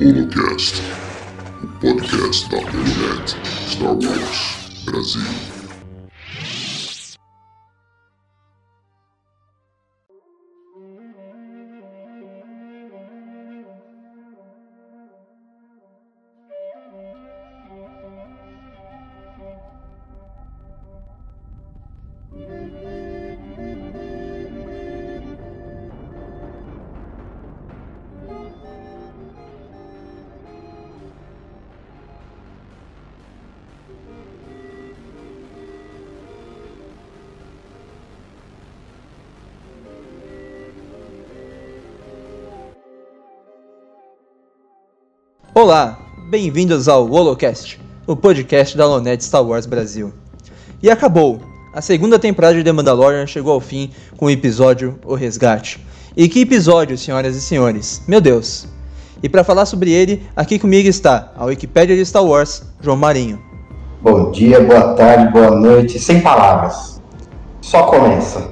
Holocast, 0.00 0.82
o 1.62 1.66
podcast 1.80 2.48
da 2.48 2.56
Holonet 2.56 3.36
Star 3.68 3.92
Wars 3.92 4.84
Brasil. 4.86 5.57
Olá, 45.60 45.98
bem-vindos 46.28 46.86
ao 46.86 47.10
Holocast, 47.10 47.80
o 48.06 48.14
podcast 48.14 48.76
da 48.76 48.86
Lonet 48.86 49.24
Star 49.24 49.44
Wars 49.44 49.66
Brasil. 49.66 50.12
E 50.80 50.88
acabou! 50.88 51.40
A 51.74 51.82
segunda 51.82 52.16
temporada 52.16 52.54
de 52.54 52.62
The 52.62 52.70
Mandalorian 52.70 53.26
chegou 53.26 53.52
ao 53.54 53.58
fim 53.58 53.90
com 54.16 54.26
o 54.26 54.30
episódio 54.30 55.00
O 55.04 55.16
Resgate. 55.16 55.84
E 56.16 56.28
que 56.28 56.42
episódio, 56.42 56.96
senhoras 56.96 57.34
e 57.34 57.40
senhores! 57.40 58.00
Meu 58.06 58.20
Deus! 58.20 58.68
E 59.20 59.28
para 59.28 59.42
falar 59.42 59.66
sobre 59.66 59.90
ele, 59.90 60.22
aqui 60.36 60.60
comigo 60.60 60.88
está 60.88 61.32
a 61.36 61.46
Wikipédia 61.46 61.96
de 61.96 62.06
Star 62.06 62.24
Wars, 62.24 62.62
João 62.80 62.96
Marinho. 62.96 63.42
Bom 64.00 64.30
dia, 64.30 64.60
boa 64.60 64.94
tarde, 64.94 65.32
boa 65.32 65.50
noite, 65.50 65.98
sem 65.98 66.20
palavras. 66.20 67.02
Só 67.62 67.82
começa. 67.82 68.48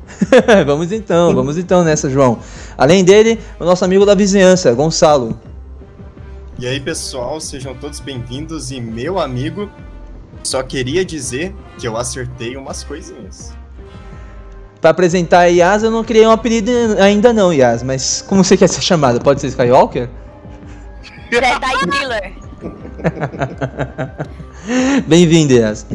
vamos 0.64 0.92
então, 0.92 1.34
vamos 1.34 1.58
então 1.58 1.84
nessa, 1.84 2.08
João. 2.08 2.38
Além 2.78 3.04
dele, 3.04 3.38
o 3.60 3.66
nosso 3.66 3.84
amigo 3.84 4.06
da 4.06 4.14
vizinhança, 4.14 4.72
Gonçalo. 4.72 5.38
E 6.60 6.66
aí, 6.66 6.80
pessoal, 6.80 7.40
sejam 7.40 7.72
todos 7.72 8.00
bem-vindos 8.00 8.72
e 8.72 8.80
meu 8.80 9.20
amigo, 9.20 9.70
só 10.42 10.60
queria 10.60 11.04
dizer 11.04 11.54
que 11.78 11.86
eu 11.86 11.96
acertei 11.96 12.56
umas 12.56 12.82
coisinhas. 12.82 13.54
Para 14.80 14.90
apresentar 14.90 15.38
a 15.38 15.44
Yas, 15.44 15.84
eu 15.84 15.90
não 15.92 16.02
criei 16.02 16.26
um 16.26 16.32
apelido 16.32 16.72
ainda 17.00 17.32
não, 17.32 17.52
Yas, 17.52 17.84
mas 17.84 18.22
como 18.22 18.42
você 18.42 18.56
quer 18.56 18.68
ser 18.68 18.82
chamado? 18.82 19.20
Pode 19.20 19.40
ser 19.40 19.46
Skywalker? 19.46 20.10
Jedi 21.30 21.90
Killer. 21.92 22.32
Bem-vindo, 25.06 25.52
Yas. 25.52 25.86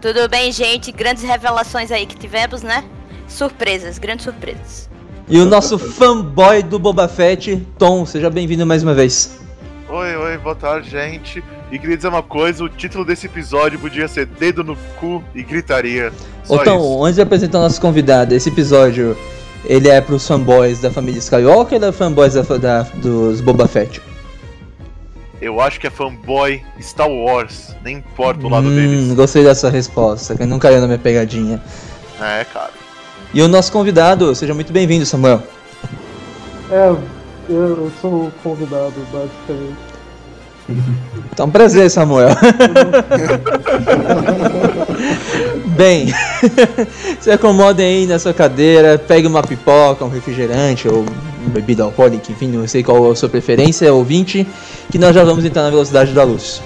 Tudo 0.00 0.28
bem, 0.28 0.52
gente? 0.52 0.92
Grandes 0.92 1.24
revelações 1.24 1.90
aí 1.90 2.06
que 2.06 2.16
tivemos, 2.16 2.62
né? 2.62 2.84
Surpresas, 3.26 3.98
grandes 3.98 4.22
surpresas. 4.22 4.88
E 5.28 5.40
o 5.40 5.44
nosso 5.44 5.76
fanboy 5.76 6.62
do 6.62 6.78
Boba 6.78 7.08
Fett, 7.08 7.66
Tom, 7.76 8.06
seja 8.06 8.30
bem-vindo 8.30 8.64
mais 8.64 8.84
uma 8.84 8.94
vez. 8.94 9.44
Oi, 9.88 10.16
oi, 10.16 10.38
boa 10.38 10.54
tarde, 10.54 10.90
gente. 10.90 11.44
E 11.70 11.78
queria 11.78 11.96
dizer 11.96 12.08
uma 12.08 12.22
coisa: 12.22 12.64
o 12.64 12.68
título 12.68 13.04
desse 13.04 13.26
episódio 13.26 13.78
podia 13.78 14.08
ser 14.08 14.26
Dedo 14.26 14.64
no 14.64 14.76
Cu 14.98 15.22
e 15.32 15.44
Gritaria. 15.44 16.12
Só 16.42 16.60
então, 16.60 16.78
isso. 16.78 17.04
antes 17.04 17.14
de 17.16 17.22
apresentar 17.22 17.58
o 17.58 17.62
nosso 17.62 17.80
convidado, 17.80 18.34
esse 18.34 18.48
episódio 18.48 19.16
ele 19.64 19.88
é 19.88 20.00
pros 20.00 20.26
fanboys 20.26 20.80
da 20.80 20.90
família 20.90 21.18
Skywalker 21.18 21.80
ou 21.80 21.88
é 21.88 21.92
fanboys 21.92 22.34
da, 22.34 22.42
da, 22.42 22.82
dos 22.82 23.40
Boba 23.40 23.68
Fett? 23.68 24.02
Eu 25.40 25.60
acho 25.60 25.78
que 25.78 25.86
é 25.86 25.90
fanboy 25.90 26.62
Star 26.80 27.08
Wars, 27.08 27.74
nem 27.84 27.98
importa 27.98 28.44
o 28.44 28.48
lado 28.48 28.66
hum, 28.66 28.74
deles. 28.74 29.14
Gostei 29.14 29.44
dessa 29.44 29.70
resposta, 29.70 30.34
que 30.34 30.44
não 30.44 30.58
caiu 30.58 30.80
na 30.80 30.86
minha 30.86 30.98
pegadinha. 30.98 31.62
É, 32.20 32.44
cara. 32.44 32.72
E 33.32 33.40
o 33.40 33.46
nosso 33.46 33.70
convidado, 33.70 34.34
seja 34.34 34.54
muito 34.54 34.72
bem-vindo, 34.72 35.06
Samuel. 35.06 35.42
É, 36.70 37.15
eu 37.48 37.90
sou 38.00 38.26
o 38.26 38.32
convidado, 38.42 38.94
basicamente. 39.12 39.96
Então, 41.32 41.48
prazer, 41.48 41.90
Samuel. 41.90 42.30
Bem, 45.76 46.12
se 47.20 47.30
acomodem 47.30 47.86
aí 47.86 48.06
na 48.06 48.18
sua 48.18 48.32
cadeira, 48.32 48.98
pegue 48.98 49.26
uma 49.26 49.42
pipoca, 49.42 50.04
um 50.04 50.08
refrigerante 50.08 50.88
ou 50.88 51.04
bebida 51.48 51.84
alcoólica, 51.84 52.32
enfim, 52.32 52.48
não 52.48 52.66
sei 52.66 52.82
qual 52.82 53.10
a 53.10 53.14
sua 53.14 53.28
preferência, 53.28 53.92
ouvinte, 53.92 54.46
que 54.90 54.98
nós 54.98 55.14
já 55.14 55.22
vamos 55.22 55.44
entrar 55.44 55.62
na 55.62 55.70
velocidade 55.70 56.12
da 56.12 56.24
luz. 56.24 56.60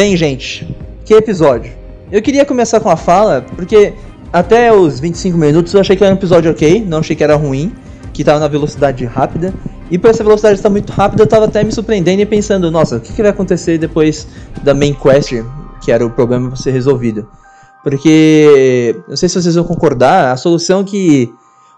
Bem, 0.00 0.16
gente, 0.16 0.66
que 1.04 1.12
episódio. 1.12 1.70
Eu 2.10 2.22
queria 2.22 2.46
começar 2.46 2.80
com 2.80 2.88
a 2.88 2.96
fala, 2.96 3.44
porque 3.54 3.92
até 4.32 4.72
os 4.72 4.98
25 4.98 5.36
minutos 5.36 5.74
eu 5.74 5.80
achei 5.82 5.94
que 5.94 6.02
era 6.02 6.14
um 6.14 6.16
episódio 6.16 6.50
ok, 6.50 6.82
não 6.82 7.00
achei 7.00 7.14
que 7.14 7.22
era 7.22 7.36
ruim, 7.36 7.70
que 8.10 8.24
tava 8.24 8.40
na 8.40 8.48
velocidade 8.48 9.04
rápida. 9.04 9.52
E 9.90 9.98
por 9.98 10.08
essa 10.08 10.24
velocidade 10.24 10.54
estar 10.54 10.70
muito 10.70 10.90
rápida, 10.90 11.22
eu 11.22 11.26
tava 11.26 11.44
até 11.44 11.62
me 11.62 11.70
surpreendendo 11.70 12.22
e 12.22 12.24
pensando, 12.24 12.70
nossa, 12.70 12.96
o 12.96 13.00
que, 13.00 13.12
que 13.12 13.20
vai 13.20 13.30
acontecer 13.30 13.76
depois 13.76 14.26
da 14.62 14.72
main 14.72 14.94
quest, 14.94 15.34
que 15.82 15.92
era 15.92 16.06
o 16.06 16.08
problema 16.08 16.48
pra 16.48 16.56
ser 16.56 16.70
resolvido. 16.70 17.28
Porque, 17.84 18.96
não 19.06 19.18
sei 19.18 19.28
se 19.28 19.34
vocês 19.42 19.54
vão 19.54 19.64
concordar, 19.64 20.32
a 20.32 20.36
solução 20.38 20.82
que 20.82 21.30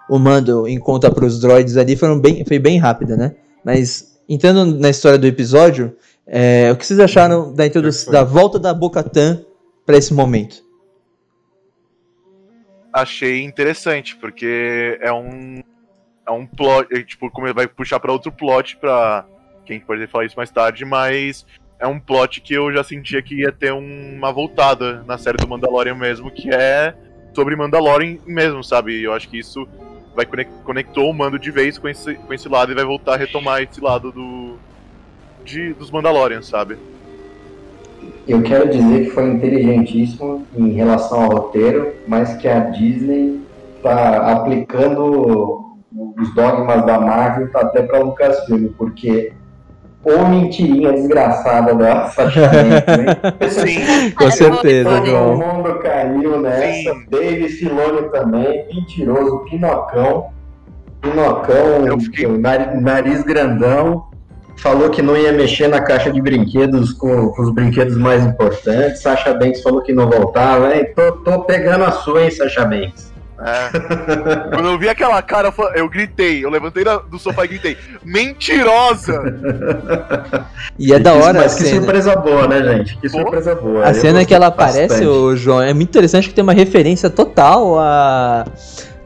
o 0.08 0.16
Mando 0.16 0.68
encontra 0.68 1.10
para 1.10 1.26
os 1.26 1.40
droids 1.40 1.76
ali 1.76 1.96
foram 1.96 2.20
bem, 2.20 2.44
foi 2.44 2.60
bem 2.60 2.78
rápida, 2.78 3.16
né? 3.16 3.32
Mas, 3.64 4.12
entrando 4.28 4.78
na 4.78 4.90
história 4.90 5.18
do 5.18 5.26
episódio, 5.26 5.92
é, 6.32 6.72
o 6.72 6.76
que 6.76 6.86
vocês 6.86 6.98
acharam 6.98 7.54
da 7.54 7.66
introdução, 7.66 8.10
da 8.12 8.24
volta 8.24 8.58
da 8.58 8.72
Bocatan 8.72 9.44
para 9.84 9.96
esse 9.98 10.14
momento? 10.14 10.64
Achei 12.92 13.42
interessante, 13.42 14.16
porque 14.16 14.98
é 15.00 15.12
um. 15.12 15.62
É 16.26 16.30
um 16.30 16.46
plot. 16.46 16.88
é, 16.94 17.02
Tipo, 17.02 17.30
como 17.30 17.52
vai 17.54 17.66
puxar 17.66 17.98
pra 18.00 18.12
outro 18.12 18.30
plot 18.32 18.76
pra. 18.76 19.24
Quem 19.64 19.80
pode 19.80 20.06
falar 20.08 20.24
isso 20.26 20.36
mais 20.36 20.50
tarde, 20.50 20.84
mas. 20.84 21.46
É 21.78 21.86
um 21.86 21.98
plot 21.98 22.40
que 22.40 22.54
eu 22.54 22.72
já 22.72 22.84
sentia 22.84 23.20
que 23.20 23.40
ia 23.40 23.50
ter 23.50 23.72
um- 23.72 24.14
uma 24.16 24.32
voltada 24.32 25.02
na 25.02 25.18
série 25.18 25.36
do 25.38 25.48
Mandalorian 25.48 25.96
mesmo, 25.96 26.30
que 26.30 26.48
é 26.48 26.94
sobre 27.34 27.56
Mandalorian 27.56 28.18
mesmo, 28.24 28.62
sabe? 28.62 29.02
Eu 29.02 29.12
acho 29.12 29.28
que 29.28 29.36
isso 29.40 29.66
vai 30.14 30.24
conec- 30.24 30.62
conectou 30.64 31.10
o 31.10 31.12
mando 31.12 31.40
de 31.40 31.50
vez 31.50 31.78
com 31.78 31.88
esse, 31.88 32.14
com 32.14 32.32
esse 32.32 32.48
lado 32.48 32.70
e 32.70 32.74
vai 32.76 32.84
voltar 32.84 33.14
a 33.14 33.16
retomar 33.16 33.62
esse 33.62 33.80
lado 33.80 34.12
do. 34.12 34.58
De, 35.44 35.72
dos 35.74 35.90
Mandalorians, 35.90 36.46
sabe? 36.46 36.76
Eu 38.26 38.42
quero 38.42 38.68
dizer 38.70 39.04
que 39.06 39.10
foi 39.10 39.28
inteligentíssimo 39.30 40.46
em 40.56 40.70
relação 40.72 41.22
ao 41.24 41.30
roteiro, 41.30 41.92
mas 42.06 42.34
que 42.36 42.46
a 42.48 42.60
Disney 42.60 43.40
está 43.76 44.32
aplicando 44.32 45.64
os 46.18 46.34
dogmas 46.34 46.86
da 46.86 47.00
Marvel 47.00 47.50
tá 47.50 47.60
até 47.60 47.82
para 47.82 47.98
Lucasfilm, 47.98 48.68
porque 48.78 49.32
ou 50.04 50.26
mentirinha 50.28 50.92
desgraçada 50.92 51.74
da 51.74 52.06
Sacha? 52.10 52.50
Sim, 53.50 54.10
Com 54.12 54.30
certeza, 54.30 54.90
Todo 54.90 55.06
João. 55.06 55.36
mundo 55.36 55.74
caiu 55.80 56.40
nessa. 56.40 56.92
Sim. 56.92 57.04
Dave 57.08 57.48
Filoni 57.50 58.08
também, 58.10 58.66
mentiroso, 58.72 59.44
Pinocão. 59.50 60.26
Pinocão, 61.00 61.86
Eu 61.86 61.98
fiquei- 62.00 62.26
nari- 62.26 62.80
nariz 62.80 63.22
grandão. 63.22 64.04
Falou 64.56 64.90
que 64.90 65.02
não 65.02 65.16
ia 65.16 65.32
mexer 65.32 65.68
na 65.68 65.80
caixa 65.80 66.12
de 66.12 66.20
brinquedos 66.20 66.92
com, 66.92 67.28
com 67.30 67.42
os 67.42 67.50
brinquedos 67.52 67.96
mais 67.96 68.22
importantes. 68.24 69.02
Sasha 69.02 69.34
Banks 69.34 69.62
falou 69.62 69.82
que 69.82 69.92
não 69.92 70.08
voltava. 70.08 70.74
Hein? 70.76 70.92
Tô, 70.94 71.12
tô 71.12 71.40
pegando 71.40 71.84
a 71.84 71.90
sua, 71.90 72.22
hein, 72.22 72.30
Sasha 72.30 72.64
Banks. 72.64 73.12
É. 73.44 73.70
Quando 74.54 74.68
eu 74.68 74.78
vi 74.78 74.88
aquela 74.88 75.20
cara, 75.20 75.52
eu 75.74 75.88
gritei. 75.88 76.44
Eu 76.44 76.50
levantei 76.50 76.84
do 77.10 77.18
sofá 77.18 77.44
e 77.44 77.48
gritei: 77.48 77.76
Mentirosa! 78.04 79.20
E 80.78 80.92
é 80.92 80.98
da 81.00 81.12
hora 81.14 81.40
a 81.40 81.42
Mas 81.42 81.56
que 81.56 81.64
surpresa 81.64 82.14
boa, 82.14 82.46
né, 82.46 82.62
gente? 82.62 82.96
Que 82.98 83.08
surpresa 83.08 83.54
boa. 83.56 83.84
A 83.84 83.92
cena 83.94 84.24
que 84.24 84.32
ela 84.32 84.48
bastante. 84.50 84.84
aparece, 84.84 85.06
o 85.06 85.34
João, 85.34 85.60
é 85.60 85.74
muito 85.74 85.88
interessante 85.88 86.28
que 86.28 86.34
tem 86.34 86.44
uma 86.44 86.52
referência 86.52 87.10
total 87.10 87.78
a. 87.80 88.44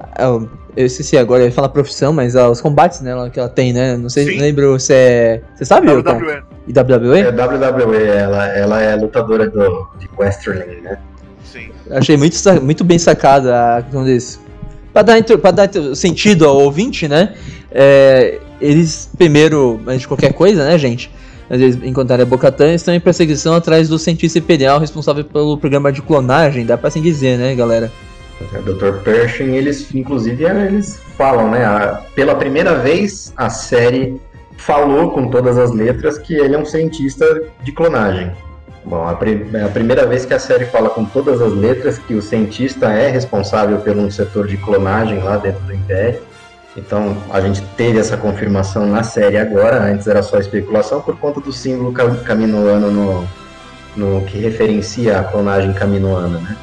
a- 0.01 0.66
eu 0.77 0.87
esqueci 0.87 1.17
agora, 1.17 1.43
eu 1.43 1.47
ia 1.47 1.53
falar 1.53 1.69
profissão, 1.71 2.13
mas 2.13 2.37
aos 2.37 2.61
combates 2.61 3.01
né, 3.01 3.13
que 3.33 3.39
ela 3.41 3.49
tem, 3.49 3.73
né? 3.73 3.97
Não 3.97 4.09
sei, 4.09 4.27
Sim. 4.27 4.35
não 4.37 4.41
lembro 4.43 4.79
se 4.79 4.93
é. 4.93 5.41
Você 5.55 5.65
sabe, 5.65 5.87
Tom? 6.03 6.13
WWE. 6.13 6.43
IWE? 6.69 7.21
É 7.21 7.31
WWE, 7.31 8.05
ela, 8.07 8.47
ela 8.49 8.83
é 8.83 8.97
lutadora 8.97 9.49
do, 9.49 9.89
de 9.99 10.09
Wrestling, 10.19 10.81
né? 10.83 10.99
Sim. 11.45 11.69
Achei 11.91 12.17
muito, 12.17 12.37
muito 12.63 12.85
bem 12.85 12.99
sacada 12.99 13.77
a 13.77 13.83
questão 13.83 14.05
desse. 14.05 14.39
Pra 14.93 15.03
dar, 15.03 15.19
intro- 15.19 15.39
pra 15.39 15.51
dar 15.51 15.71
sentido 15.95 16.47
ao 16.47 16.57
ouvinte, 16.59 17.07
né? 17.07 17.35
É, 17.71 18.39
eles, 18.61 19.11
primeiro, 19.17 19.81
antes 19.87 20.01
de 20.01 20.09
qualquer 20.09 20.33
coisa, 20.33 20.65
né, 20.65 20.77
gente? 20.79 21.11
Eles 21.51 21.79
encontraram 21.83 22.23
a 22.25 22.27
Bocatan 22.27 22.73
e 22.73 22.75
estão 22.75 22.93
em 22.93 22.99
perseguição 23.01 23.55
atrás 23.55 23.89
do 23.89 23.99
cientista 23.99 24.39
imperial 24.39 24.81
responsável 24.81 25.25
pelo 25.25 25.57
programa 25.57 25.93
de 25.93 26.03
clonagem, 26.03 26.67
dá 26.67 26.77
pra 26.77 26.89
assim 26.89 27.01
dizer, 27.01 27.39
né, 27.39 27.55
galera? 27.55 27.93
O 28.41 28.63
Dr. 28.63 28.99
Pershing, 29.03 29.55
eles, 29.55 29.95
inclusive, 29.95 30.45
eles 30.45 31.01
falam, 31.17 31.51
né? 31.51 31.65
a- 31.65 32.03
pela 32.15 32.35
primeira 32.35 32.75
vez, 32.75 33.33
a 33.37 33.49
série 33.49 34.21
falou 34.59 35.11
com 35.11 35.29
todas 35.29 35.57
as 35.59 35.73
letras 35.73 36.19
que 36.19 36.35
ele 36.35 36.55
é 36.55 36.59
um 36.59 36.65
cientista 36.65 37.43
de 37.63 37.73
clonagem. 37.73 38.33
Bom, 38.85 39.07
a, 39.09 39.15
pri- 39.15 39.49
é 39.55 39.63
a 39.65 39.69
primeira 39.69 40.07
vez 40.07 40.25
que 40.25 40.33
a 40.35 40.39
série 40.39 40.67
fala 40.67 40.91
com 40.91 41.05
todas 41.05 41.41
as 41.41 41.53
letras 41.53 41.99
que 41.99 42.15
o 42.15 42.23
cientista 42.23 42.87
é 42.93 43.09
responsável 43.09 43.79
por 43.79 43.97
um 43.97 44.11
setor 44.11 44.47
de 44.47 44.57
clonagem 44.59 45.19
lá 45.23 45.39
dentro 45.39 45.61
do 45.63 45.75
Império. 45.75 46.21
Então, 46.77 47.17
a 47.31 47.41
gente 47.41 47.63
teve 47.77 47.99
essa 47.99 48.17
confirmação 48.19 48.87
na 48.87 49.03
série 49.03 49.39
agora, 49.39 49.83
antes 49.83 50.07
era 50.07 50.23
só 50.23 50.39
especulação 50.39 51.01
por 51.01 51.17
conta 51.19 51.41
do 51.41 51.51
símbolo 51.53 51.91
ca- 51.93 52.15
caminoano 52.17 52.91
no, 52.91 53.27
no 53.97 54.21
que 54.27 54.39
referencia 54.39 55.19
a 55.21 55.25
clonagem 55.25 55.73
caminoana, 55.73 56.39
né? 56.39 56.57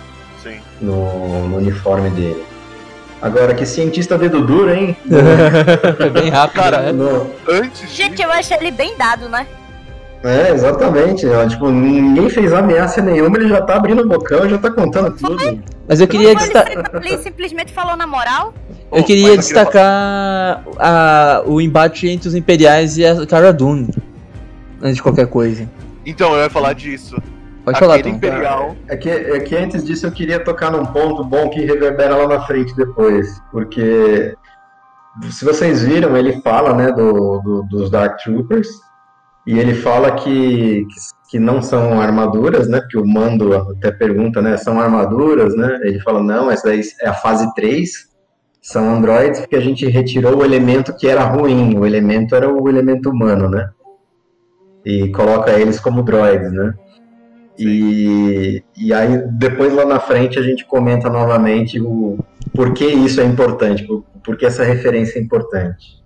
No, 0.82 1.48
no 1.48 1.58
uniforme 1.58 2.10
dele. 2.10 2.44
Agora, 3.22 3.54
que 3.54 3.66
cientista 3.66 4.18
dedo 4.18 4.42
duro, 4.46 4.70
hein? 4.74 4.98
Foi 5.98 6.10
bem 6.10 6.30
rápido, 6.30 6.62
Cara, 6.62 6.82
né? 6.82 6.92
No- 6.92 7.30
Antes 7.50 7.90
Gente, 7.96 8.22
eu 8.22 8.30
acho 8.32 8.54
ele 8.54 8.70
bem 8.72 8.98
dado, 8.98 9.30
né? 9.30 9.48
É, 10.26 10.52
exatamente. 10.52 11.26
ó, 11.28 11.48
tipo, 11.48 11.70
ninguém 11.70 12.30
fez 12.30 12.52
ameaça 12.54 13.02
nenhuma, 13.02 13.38
ele 13.38 13.48
já 13.50 13.62
tá 13.62 13.76
abrindo 13.76 14.02
o 14.04 14.08
bocão, 14.08 14.48
já 14.50 14.58
tá 14.58 14.70
contando 14.72 15.12
tudo. 15.16 15.62
Mas 15.88 16.00
eu 16.02 16.08
queria, 16.08 16.32
Ele, 16.32 16.40
desta- 16.40 16.66
ele 17.02 17.18
simplesmente 17.20 17.72
falou 17.74 17.96
na 17.96 18.08
moral. 18.08 18.54
eu 18.92 19.02
Oh, 19.02 19.04
queria 19.04 19.38
destacar 19.38 20.64
a- 20.78 21.44
o 21.46 21.60
embate 21.62 22.08
entre 22.08 22.28
os 22.28 22.36
Imperiais 22.36 22.98
e 22.98 23.06
a 23.06 23.26
Cara 23.26 23.52
Dune. 23.54 23.90
Antes 24.82 24.96
de 24.98 25.04
qualquer 25.04 25.28
coisa. 25.28 25.68
Então, 26.06 26.34
eu 26.36 26.44
ia 26.44 26.50
falar 26.50 26.74
disso. 26.74 27.16
Pode 27.64 27.80
falar, 27.80 27.96
Aquele 27.96 28.10
Tom. 28.12 28.16
Imperial. 28.18 28.76
É 28.88 28.98
que, 28.98 29.10
é 29.10 29.40
que 29.40 29.56
antes 29.56 29.84
disso 29.84 30.06
eu 30.06 30.12
queria 30.12 30.40
tocar 30.44 30.72
num 30.72 30.86
ponto 30.86 31.24
bom 31.24 31.50
que 31.50 31.62
reverbera 31.62 32.16
lá 32.18 32.28
na 32.28 32.42
frente 32.42 32.76
depois. 32.76 33.42
Porque 33.52 34.36
se 35.30 35.46
vocês 35.46 35.82
viram, 35.84 36.18
ele 36.18 36.42
fala 36.42 36.74
né, 36.74 36.92
do, 36.92 37.40
do- 37.40 37.64
dos 37.64 37.90
Dark 37.90 38.18
Troopers. 38.22 38.68
E 39.46 39.60
ele 39.60 39.74
fala 39.76 40.12
que, 40.12 40.86
que, 40.86 40.96
que 41.32 41.40
não 41.40 41.62
são 41.62 42.00
armaduras, 42.00 42.68
né? 42.70 42.80
Porque 42.80 42.98
o 42.98 43.06
Mando 43.06 43.54
até 43.54 43.92
pergunta, 43.92 44.42
né? 44.42 44.56
São 44.58 44.80
armaduras, 44.80 45.56
né? 45.56 45.80
Ele 45.84 46.00
fala, 46.00 46.24
não, 46.24 46.50
essa 46.50 46.68
daí 46.70 46.82
é 47.02 47.10
a 47.10 47.14
fase 47.14 47.54
3. 47.54 47.92
São 48.62 48.90
androides 48.90 49.42
porque 49.42 49.58
a 49.58 49.62
gente 49.62 49.86
retirou 49.88 50.38
o 50.38 50.46
elemento 50.46 50.96
que 50.96 51.08
era 51.08 51.24
ruim. 51.26 51.78
O 51.78 51.86
elemento 51.86 52.34
era 52.36 52.50
o 52.50 52.70
elemento 52.70 53.10
humano, 53.10 53.50
né? 53.50 53.70
E 54.86 55.10
coloca 55.12 55.52
eles 55.52 55.80
como 55.80 56.04
droids, 56.04 56.52
né? 56.52 56.74
E, 57.58 58.64
e 58.76 58.94
aí, 58.94 59.28
depois 59.32 59.74
lá 59.74 59.86
na 59.86 60.00
frente, 60.00 60.40
a 60.40 60.42
gente 60.42 60.66
comenta 60.66 61.10
novamente 61.10 61.80
o 61.80 62.18
por 62.54 62.74
que 62.74 62.86
isso 62.86 63.20
é 63.22 63.26
importante, 63.26 63.84
por, 63.84 64.04
por 64.24 64.38
que 64.38 64.46
essa 64.46 64.64
referência 64.64 65.20
é 65.20 65.22
importante. 65.22 66.02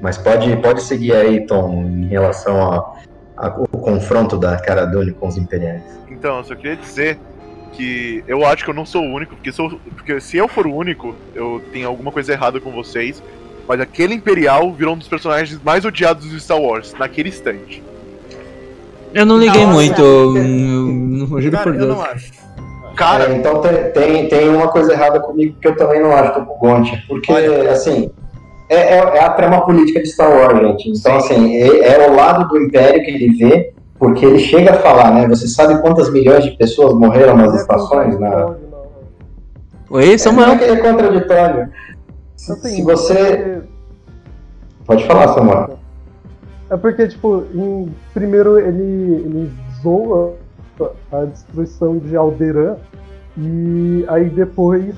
Mas 0.00 0.18
pode, 0.18 0.56
pode 0.56 0.82
seguir 0.82 1.14
aí, 1.14 1.46
Tom, 1.46 1.84
em 1.84 2.06
relação 2.06 2.60
ao 2.60 3.02
ao 3.36 3.66
confronto 3.66 4.38
da 4.38 4.56
Cara 4.58 4.84
Dune 4.84 5.12
com 5.12 5.26
os 5.26 5.36
Imperiais. 5.36 5.82
Então, 6.08 6.38
eu 6.38 6.44
só 6.44 6.54
queria 6.54 6.76
dizer 6.76 7.18
que 7.72 8.22
eu 8.28 8.46
acho 8.46 8.64
que 8.64 8.70
eu 8.70 8.74
não 8.74 8.84
sou 8.84 9.02
o 9.02 9.12
único, 9.12 9.34
porque, 9.34 9.50
sou, 9.50 9.80
porque 9.96 10.20
se 10.20 10.36
eu 10.36 10.46
for 10.46 10.66
o 10.66 10.74
único, 10.74 11.14
eu 11.34 11.60
tenho 11.72 11.88
alguma 11.88 12.12
coisa 12.12 12.32
errada 12.32 12.60
com 12.60 12.70
vocês. 12.70 13.22
Mas 13.66 13.80
aquele 13.80 14.14
Imperial 14.14 14.72
virou 14.72 14.94
um 14.94 14.98
dos 14.98 15.08
personagens 15.08 15.60
mais 15.62 15.84
odiados 15.84 16.28
de 16.28 16.40
Star 16.40 16.60
Wars, 16.60 16.94
naquele 16.98 17.28
instante. 17.28 17.82
Eu 19.14 19.26
não 19.26 19.38
liguei 19.38 19.64
Nossa, 19.64 19.74
muito, 19.74 20.00
é. 20.00 20.04
eu, 20.04 21.36
eu, 21.36 21.40
juro 21.42 21.56
Cara, 21.56 21.64
por 21.64 21.74
eu 21.74 21.80
Deus. 21.86 21.96
não 21.96 22.02
acho. 22.04 22.32
Cara, 22.96 23.24
É, 23.30 23.36
então 23.36 23.60
tem, 23.60 23.90
tem, 23.92 24.28
tem 24.28 24.48
uma 24.48 24.68
coisa 24.68 24.92
errada 24.92 25.20
comigo 25.20 25.56
que 25.60 25.68
eu 25.68 25.76
também 25.76 26.00
não 26.00 26.12
acho, 26.12 26.34
tô 26.34 26.44
com 26.46 26.54
o 26.54 26.58
Gonti. 26.58 26.96
Porque, 27.08 27.32
Olha. 27.32 27.70
assim, 27.72 28.10
é, 28.68 28.76
é, 28.76 28.96
é 28.98 29.24
a 29.24 29.30
trama 29.30 29.64
política 29.64 30.00
de 30.02 30.08
Star 30.08 30.30
Wars, 30.30 30.58
gente. 30.60 30.90
Então, 30.90 31.16
assim, 31.16 31.56
é, 31.56 31.94
é 32.04 32.10
o 32.10 32.14
lado 32.14 32.48
do 32.48 32.58
Império 32.60 33.02
que 33.02 33.10
ele 33.10 33.36
vê, 33.36 33.72
porque 33.98 34.24
ele 34.24 34.38
chega 34.38 34.72
a 34.72 34.78
falar, 34.78 35.12
né? 35.14 35.28
Você 35.28 35.46
sabe 35.48 35.80
quantas 35.80 36.10
milhões 36.12 36.44
de 36.44 36.50
pessoas 36.52 36.94
morreram 36.94 37.36
nas 37.36 37.54
estações? 37.54 38.18
Na... 38.18 38.54
Oi, 39.90 40.12
É, 40.14 40.18
Samuel. 40.18 40.46
não 40.48 40.54
é 40.54 40.58
que 40.58 40.64
ele 40.64 40.72
é 40.72 40.76
contraditório. 40.82 41.68
Se, 42.36 42.54
se 42.56 42.82
você. 42.82 43.62
Pode 44.86 45.06
falar, 45.06 45.28
Samuel. 45.34 45.78
É 46.72 46.76
porque, 46.78 47.06
tipo, 47.06 47.44
em- 47.54 47.94
primeiro 48.14 48.58
ele, 48.58 48.82
ele 48.82 49.52
zoa 49.82 50.32
a 51.12 51.24
destruição 51.26 51.98
de 51.98 52.16
Alderan 52.16 52.76
e 53.36 54.04
aí 54.08 54.30
depois 54.30 54.94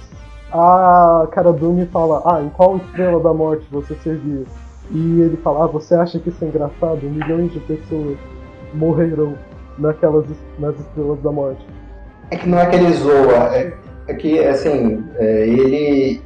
a 0.53 1.27
Cara 1.33 1.53
Dune 1.53 1.85
fala, 1.87 2.23
ah, 2.25 2.41
em 2.41 2.49
qual 2.51 2.77
estrela 2.77 3.19
da 3.21 3.35
morte 3.35 3.67
você 3.73 3.93
servia? 3.97 4.45
E 4.93 5.21
ele 5.21 5.37
fala, 5.43 5.65
ah, 5.65 5.67
você 5.67 5.97
acha 5.97 6.21
que 6.21 6.29
isso 6.29 6.45
é 6.45 6.47
engraçado? 6.49 7.01
Milhões 7.03 7.53
de 7.53 7.59
pessoas 7.59 8.17
morreram 8.73 9.35
naquelas 9.77 10.27
nas 10.61 10.79
estrelas 10.79 11.19
da 11.23 11.33
morte. 11.33 11.67
É 12.31 12.37
que 12.37 12.49
não 12.49 12.59
é 12.61 12.67
que 12.67 12.77
ele 12.77 12.93
zoa, 12.93 13.57
é, 13.57 13.75
é 14.07 14.15
que, 14.15 14.39
assim, 14.45 15.05
é, 15.17 15.49
ele. 15.49 16.23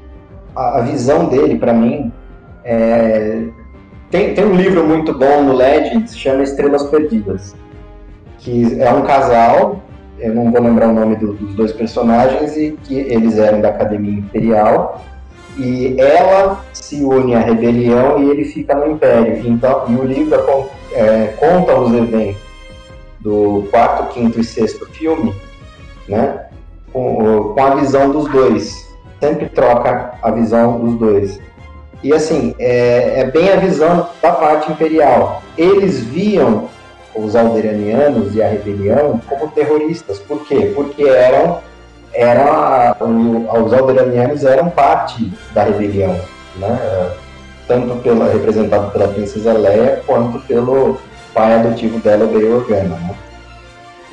A, 0.54 0.78
a 0.78 0.82
visão 0.82 1.26
dele, 1.28 1.58
pra 1.58 1.72
mim, 1.72 2.12
é. 2.64 3.48
Tem, 4.10 4.34
tem 4.34 4.44
um 4.44 4.54
livro 4.54 4.84
muito 4.86 5.12
bom 5.12 5.42
no 5.42 5.52
LED 5.54 6.00
que 6.00 6.08
se 6.10 6.18
chama 6.18 6.42
Estrelas 6.42 6.84
Perdidas. 6.84 7.54
Que 8.38 8.80
é 8.80 8.90
um 8.92 9.02
casal, 9.02 9.82
eu 10.18 10.34
não 10.34 10.50
vou 10.50 10.62
lembrar 10.62 10.88
o 10.88 10.92
nome 10.94 11.16
do- 11.16 11.34
dos 11.34 11.54
dois 11.54 11.72
personagens, 11.72 12.56
e 12.56 12.72
que 12.84 12.94
eles 12.98 13.36
eram 13.38 13.60
da 13.60 13.68
Academia 13.68 14.18
Imperial. 14.18 15.04
E 15.58 15.96
ela 16.00 16.64
se 16.72 17.02
une 17.04 17.34
à 17.34 17.40
rebelião 17.40 18.22
e 18.22 18.30
ele 18.30 18.44
fica 18.44 18.74
no 18.74 18.92
Império. 18.92 19.42
Então, 19.46 19.84
e 19.88 19.94
o 19.94 20.04
livro 20.04 20.34
é 20.34 20.78
é, 20.94 21.26
conta 21.38 21.78
os 21.78 21.92
eventos 21.92 22.40
do 23.20 23.66
quarto, 23.70 24.14
quinto 24.14 24.40
e 24.40 24.44
sexto 24.44 24.86
filme, 24.86 25.34
né? 26.08 26.46
Com, 26.92 27.52
com 27.54 27.60
a 27.60 27.74
visão 27.74 28.10
dos 28.10 28.28
dois. 28.30 28.88
Sempre 29.20 29.48
troca 29.48 30.12
a 30.22 30.30
visão 30.30 30.78
dos 30.78 30.94
dois. 30.94 31.40
E 32.02 32.12
assim, 32.12 32.54
é, 32.58 33.20
é 33.20 33.24
bem 33.24 33.50
a 33.50 33.56
visão 33.56 34.08
da 34.22 34.32
parte 34.32 34.70
imperial. 34.70 35.42
Eles 35.56 36.00
viam 36.00 36.68
os 37.14 37.34
alderanianos 37.34 38.34
e 38.34 38.42
a 38.42 38.48
rebelião 38.48 39.20
como 39.28 39.50
terroristas. 39.50 40.18
Por 40.20 40.46
quê? 40.46 40.72
Porque 40.74 41.02
eram, 41.02 41.60
eram 42.12 43.64
os 43.64 43.72
alderanianos 43.72 44.44
eram 44.44 44.70
parte 44.70 45.32
da 45.52 45.64
rebelião, 45.64 46.16
né? 46.56 47.10
Tanto 47.66 47.96
pela, 47.96 48.32
representado 48.32 48.90
pela 48.92 49.08
princesa 49.08 49.52
Leia 49.52 50.02
quanto 50.06 50.38
pelo 50.46 50.98
pai 51.34 51.54
adotivo 51.54 51.98
dela, 51.98 52.24
o 52.24 52.56
Organa, 52.56 52.96
né? 52.96 53.14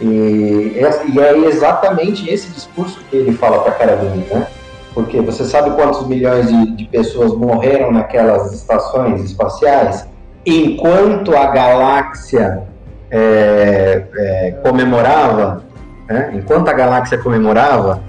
E, 0.02 0.76
e 0.76 1.20
é 1.20 1.48
exatamente 1.48 2.30
esse 2.30 2.50
discurso 2.50 3.00
que 3.10 3.16
ele 3.16 3.32
fala 3.34 3.60
para 3.60 3.72
Cara 3.74 3.96
Dune, 3.96 4.26
né? 4.30 4.48
Porque 4.96 5.20
você 5.20 5.44
sabe 5.44 5.72
quantos 5.72 6.08
milhões 6.08 6.48
de, 6.48 6.72
de 6.78 6.86
pessoas 6.86 7.34
morreram 7.34 7.92
naquelas 7.92 8.54
estações 8.54 9.22
espaciais? 9.26 10.08
Enquanto 10.46 11.36
a 11.36 11.48
galáxia 11.48 12.64
é, 13.12 14.06
é, 14.16 14.52
comemorava, 14.64 15.64
né? 16.08 16.32
enquanto 16.34 16.70
a 16.70 16.74
galáxia 16.74 17.18
comemorava, 17.18 18.02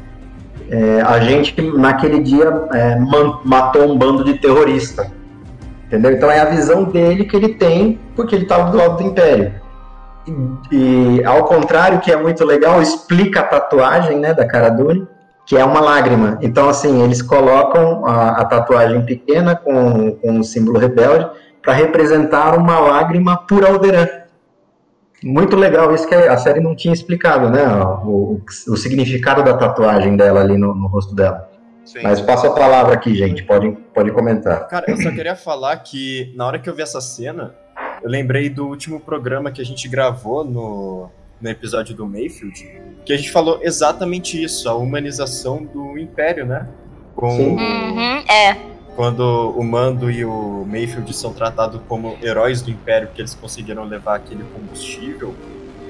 é, 0.71 1.02
a 1.02 1.19
gente 1.19 1.61
naquele 1.73 2.21
dia 2.21 2.69
é, 2.73 2.97
matou 3.45 3.90
um 3.90 3.99
bando 3.99 4.23
de 4.23 4.35
terrorista. 4.35 5.11
Entendeu? 5.87 6.12
Então 6.12 6.31
é 6.31 6.38
a 6.38 6.45
visão 6.45 6.85
dele 6.85 7.25
que 7.25 7.37
ele 7.37 7.55
tem, 7.55 7.99
porque 8.14 8.37
ele 8.37 8.45
estava 8.45 8.71
do 8.71 8.76
lado 8.76 8.97
do 8.99 9.02
Império. 9.02 9.52
E, 10.71 11.19
e, 11.21 11.25
ao 11.25 11.45
contrário, 11.45 11.99
que 11.99 12.12
é 12.12 12.16
muito 12.16 12.45
legal, 12.45 12.81
explica 12.81 13.40
a 13.40 13.45
tatuagem 13.45 14.19
né, 14.19 14.35
da 14.35 14.45
Cara 14.45 14.69
Dune, 14.69 15.07
que 15.46 15.56
é 15.56 15.64
uma 15.64 15.80
lágrima. 15.80 16.38
Então, 16.42 16.68
assim, 16.68 17.02
eles 17.02 17.22
colocam 17.22 18.04
a, 18.04 18.40
a 18.40 18.44
tatuagem 18.44 19.06
pequena 19.06 19.54
com, 19.54 20.10
com 20.16 20.40
o 20.40 20.44
símbolo 20.44 20.78
rebelde 20.78 21.30
para 21.62 21.72
representar 21.72 22.58
uma 22.58 22.80
lágrima 22.80 23.36
por 23.46 23.64
Alderan. 23.64 24.08
Muito 25.22 25.56
legal, 25.56 25.94
isso 25.94 26.06
que 26.06 26.14
a 26.14 26.36
série 26.36 26.60
não 26.60 26.74
tinha 26.74 26.92
explicado, 26.92 27.48
né? 27.48 27.64
O, 28.04 28.40
o, 28.68 28.76
significado 28.76 29.42
da 29.42 29.56
tatuagem 29.56 30.16
dela 30.16 30.40
ali 30.40 30.58
no, 30.58 30.74
no 30.74 30.88
rosto 30.88 31.14
dela. 31.14 31.48
sim. 31.84 32.00
Mas 32.02 32.20
passo 32.20 32.48
a 32.48 32.54
palavra 32.54 32.94
aqui, 32.94 33.14
gente, 33.14 33.42
pode, 33.44 33.70
pode 33.94 34.10
comentar. 34.10 34.68
Cara, 34.68 34.84
eu 34.88 34.96
só 34.96 35.10
queria 35.10 35.34
falar 35.34 35.76
que 35.78 36.32
na 36.36 36.46
hora 36.46 36.58
que 36.58 36.68
eu 36.68 36.74
vi 36.74 36.82
essa 36.82 37.00
cena, 37.00 37.54
eu 38.02 38.10
lembrei 38.10 38.50
do 38.50 38.66
último 38.66 39.00
programa 39.00 39.50
que 39.50 39.60
a 39.60 39.64
gente 39.64 39.88
gravou 39.88 40.44
no, 40.44 41.10
no 41.40 41.49
episódio 41.49 41.95
do 41.95 42.07
Mayfield, 42.07 42.66
que 43.05 43.12
a 43.12 43.16
gente 43.16 43.31
falou 43.31 43.61
exatamente 43.62 44.43
isso, 44.43 44.69
a 44.69 44.75
humanização 44.75 45.64
do 45.64 45.99
Império, 45.99 46.47
né? 46.47 46.69
Com, 47.14 47.31
Sim. 47.31 47.57
Uhum, 47.57 48.25
é. 48.28 48.57
quando 48.95 49.21
o 49.57 49.64
Mando 49.64 50.11
e 50.11 50.25
o 50.25 50.64
Mayfield 50.66 51.14
são 51.14 51.33
tratados 51.33 51.81
como 51.88 52.19
heróis 52.23 52.61
do 52.62 52.71
Império 52.71 53.09
porque 53.09 53.23
eles 53.23 53.35
conseguiram 53.35 53.85
levar 53.85 54.16
aquele 54.16 54.45
combustível. 54.45 55.35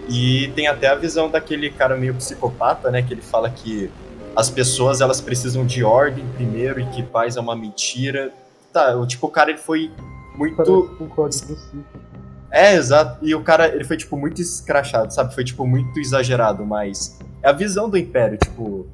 E 0.09 0.53
tem 0.55 0.69
até 0.69 0.87
a 0.87 0.95
visão 0.95 1.29
daquele 1.29 1.69
cara 1.71 1.97
meio 1.97 2.15
psicopata, 2.15 2.91
né? 2.93 3.03
Que 3.03 3.13
ele 3.13 3.23
fala 3.23 3.51
que 3.51 3.91
as 4.37 4.49
pessoas 4.49 5.01
elas 5.01 5.21
precisam 5.21 5.67
de 5.67 5.83
ordem 5.83 6.25
primeiro 6.37 6.79
e 6.79 6.87
que 6.87 7.03
paz 7.03 7.37
é 7.37 7.41
uma 7.41 7.57
mentira. 7.57 8.33
Tá, 8.73 8.95
o 8.95 9.07
tipo, 9.07 9.27
o 9.27 9.31
cara 9.31 9.51
ele 9.51 9.59
foi 9.59 9.91
muito. 10.37 10.57
Parece 10.57 11.03
um 11.03 11.09
código 11.09 11.47
do 11.47 11.57
ciclo. 11.57 11.85
É, 12.57 12.75
exato. 12.75 13.19
E 13.21 13.35
o 13.35 13.43
cara, 13.43 13.69
ele 13.69 13.85
foi, 13.85 13.99
tipo, 13.99 14.17
muito 14.17 14.41
escrachado, 14.41 15.13
sabe? 15.13 15.35
Foi, 15.35 15.45
tipo, 15.45 15.67
muito 15.67 16.01
exagerado, 16.01 16.65
mas 16.65 17.19
é 17.43 17.51
a 17.51 17.53
visão 17.53 17.91
do 17.91 17.99
Império, 17.99 18.39
tipo. 18.39 18.87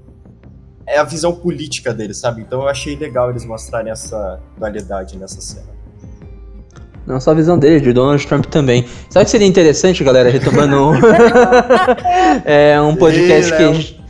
É 0.85 0.99
a 0.99 1.05
visão 1.05 1.33
política 1.33 1.95
dele, 1.95 2.13
sabe? 2.13 2.43
Então 2.43 2.63
eu 2.63 2.69
achei 2.69 2.97
legal 2.97 3.31
eles 3.31 3.45
mostrarem 3.45 3.93
essa 3.93 4.41
dualidade 4.59 5.17
nessa 5.17 5.41
cena. 5.41 5.69
Não 7.07 7.21
só 7.21 7.31
a 7.31 7.35
visão 7.35 7.57
dele, 7.57 7.81
de 7.81 7.93
Donald 7.93 8.27
Trump 8.27 8.47
também. 8.47 8.85
Sabe 9.09 9.23
o 9.23 9.27
que 9.27 9.31
seria 9.31 9.47
interessante, 9.47 10.03
galera, 10.03 10.29
retomando 10.29 10.77
um, 10.89 10.95
é, 12.45 12.81
um 12.81 12.97
podcast 12.97 13.53
Ih, 13.53 13.57
que 13.57 13.63
a 13.63 13.73
gente, 13.73 14.03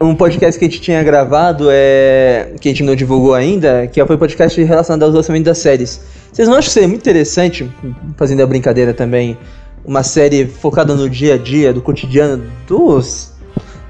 um 0.00 0.16
podcast 0.16 0.58
que 0.58 0.64
a 0.64 0.68
gente 0.68 0.80
tinha 0.80 1.02
gravado, 1.04 1.68
é, 1.70 2.54
que 2.60 2.68
a 2.68 2.72
gente 2.72 2.82
não 2.82 2.96
divulgou 2.96 3.34
ainda, 3.34 3.86
que 3.86 4.04
foi 4.04 4.16
o 4.16 4.18
podcast 4.18 4.60
relacionado 4.62 5.04
aos 5.04 5.14
lançamentos 5.14 5.46
das 5.46 5.58
séries. 5.58 6.00
Vocês 6.34 6.48
não 6.48 6.56
acham 6.56 6.66
que 6.68 6.72
seria 6.72 6.88
muito 6.88 7.00
interessante, 7.00 7.70
fazendo 8.16 8.42
a 8.42 8.46
brincadeira 8.46 8.92
também, 8.92 9.38
uma 9.84 10.02
série 10.02 10.46
focada 10.46 10.92
no 10.94 11.08
dia 11.08 11.34
a 11.34 11.38
dia, 11.38 11.72
do 11.72 11.80
cotidiano 11.80 12.42
dos 12.66 13.32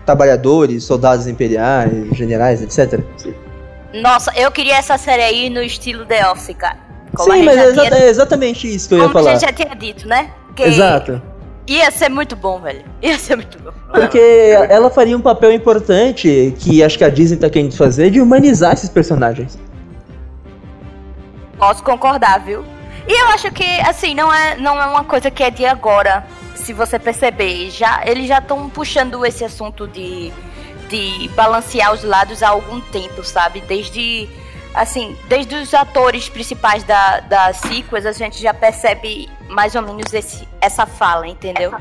trabalhadores, 0.04 0.84
soldados 0.84 1.26
imperiais, 1.26 1.90
generais, 2.14 2.62
etc? 2.62 3.00
nossa, 3.94 4.30
eu 4.36 4.50
queria 4.50 4.76
essa 4.76 4.98
série 4.98 5.22
aí 5.22 5.48
no 5.48 5.62
estilo 5.62 6.04
The 6.04 6.28
Office, 6.30 6.54
cara. 6.58 6.76
Como 7.16 7.32
a 7.32 7.36
Sim, 7.36 7.44
mas 7.44 7.56
é, 7.56 7.64
exa- 7.68 7.82
tinha- 7.84 7.98
é 7.98 8.08
exatamente 8.08 8.74
isso 8.74 8.88
que 8.88 8.94
eu 8.94 8.98
ia 8.98 9.04
como 9.04 9.18
a 9.18 9.22
falar. 9.22 9.38
gente 9.38 9.48
já 9.48 9.52
tinha 9.52 9.74
dito, 9.74 10.06
né? 10.08 10.30
Que 10.54 10.64
Exato. 10.64 11.22
Ia 11.66 11.90
ser 11.90 12.10
muito 12.10 12.36
bom, 12.36 12.60
velho. 12.60 12.82
Ia 13.00 13.18
ser 13.18 13.36
muito 13.36 13.56
bom. 13.58 13.70
Porque 13.90 14.18
ela 14.68 14.90
faria 14.90 15.16
um 15.16 15.20
papel 15.20 15.50
importante, 15.52 16.52
que 16.58 16.82
acho 16.82 16.98
que 16.98 17.04
a 17.04 17.08
Disney 17.08 17.38
tá 17.38 17.48
querendo 17.48 17.74
fazer, 17.74 18.10
de 18.10 18.20
humanizar 18.20 18.74
esses 18.74 18.90
personagens. 18.90 19.56
Posso 21.58 21.82
concordar, 21.82 22.40
viu? 22.40 22.64
E 23.06 23.12
eu 23.12 23.28
acho 23.28 23.50
que, 23.52 23.80
assim, 23.80 24.14
não 24.14 24.32
é, 24.32 24.56
não 24.56 24.80
é 24.80 24.86
uma 24.86 25.04
coisa 25.04 25.30
que 25.30 25.42
é 25.42 25.50
de 25.50 25.66
agora. 25.66 26.26
Se 26.54 26.72
você 26.72 26.98
perceber, 26.98 27.70
já, 27.70 28.02
eles 28.06 28.26
já 28.26 28.38
estão 28.38 28.70
puxando 28.70 29.24
esse 29.26 29.44
assunto 29.44 29.86
de, 29.86 30.32
de 30.88 31.28
balancear 31.34 31.92
os 31.92 32.02
lados 32.02 32.42
há 32.42 32.48
algum 32.48 32.80
tempo, 32.80 33.22
sabe? 33.22 33.60
Desde, 33.62 34.28
assim, 34.74 35.16
desde 35.28 35.54
os 35.54 35.74
atores 35.74 36.28
principais 36.28 36.82
da, 36.84 37.20
da 37.20 37.52
sequels, 37.52 38.06
a 38.06 38.12
gente 38.12 38.40
já 38.40 38.54
percebe 38.54 39.28
mais 39.48 39.74
ou 39.74 39.82
menos 39.82 40.12
esse, 40.14 40.48
essa 40.60 40.86
fala, 40.86 41.26
entendeu? 41.26 41.74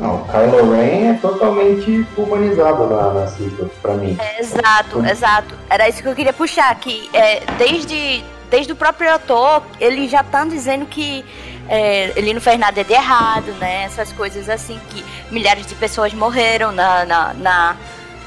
Não, 0.00 0.24
Kylo 0.24 0.72
Ren 0.72 1.10
é 1.10 1.18
totalmente 1.20 2.06
humanizado 2.16 2.86
na, 2.86 3.12
na 3.12 3.26
sequel, 3.28 3.70
pra 3.82 3.92
mim. 3.94 4.16
Exato, 4.38 5.04
exato. 5.06 5.54
Era 5.68 5.88
isso 5.88 6.02
que 6.02 6.08
eu 6.08 6.14
queria 6.14 6.32
puxar, 6.32 6.74
que 6.76 7.10
é, 7.12 7.40
desde, 7.58 8.24
desde 8.50 8.72
o 8.72 8.76
próprio 8.76 9.12
ator, 9.14 9.62
ele 9.78 10.08
já 10.08 10.24
tá 10.24 10.44
dizendo 10.44 10.86
que 10.86 11.22
é, 11.68 12.12
ele 12.16 12.32
não 12.32 12.40
fez 12.40 12.58
nada 12.58 12.82
de 12.82 12.92
errado, 12.94 13.52
né? 13.60 13.84
Essas 13.84 14.10
coisas 14.12 14.48
assim, 14.48 14.80
que 14.88 15.04
milhares 15.30 15.66
de 15.66 15.74
pessoas 15.74 16.14
morreram 16.14 16.72
na, 16.72 17.04
na, 17.04 17.34
na- 17.34 17.76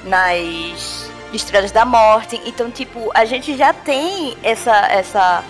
nas 0.05 1.09
Estrelas 1.33 1.71
da 1.71 1.83
Morte. 1.85 2.39
Então, 2.45 2.69
tipo, 2.69 3.09
a 3.15 3.25
gente 3.25 3.57
já 3.57 3.73
tem 3.73 4.37
essa, 4.43 4.75
essa, 4.91 5.43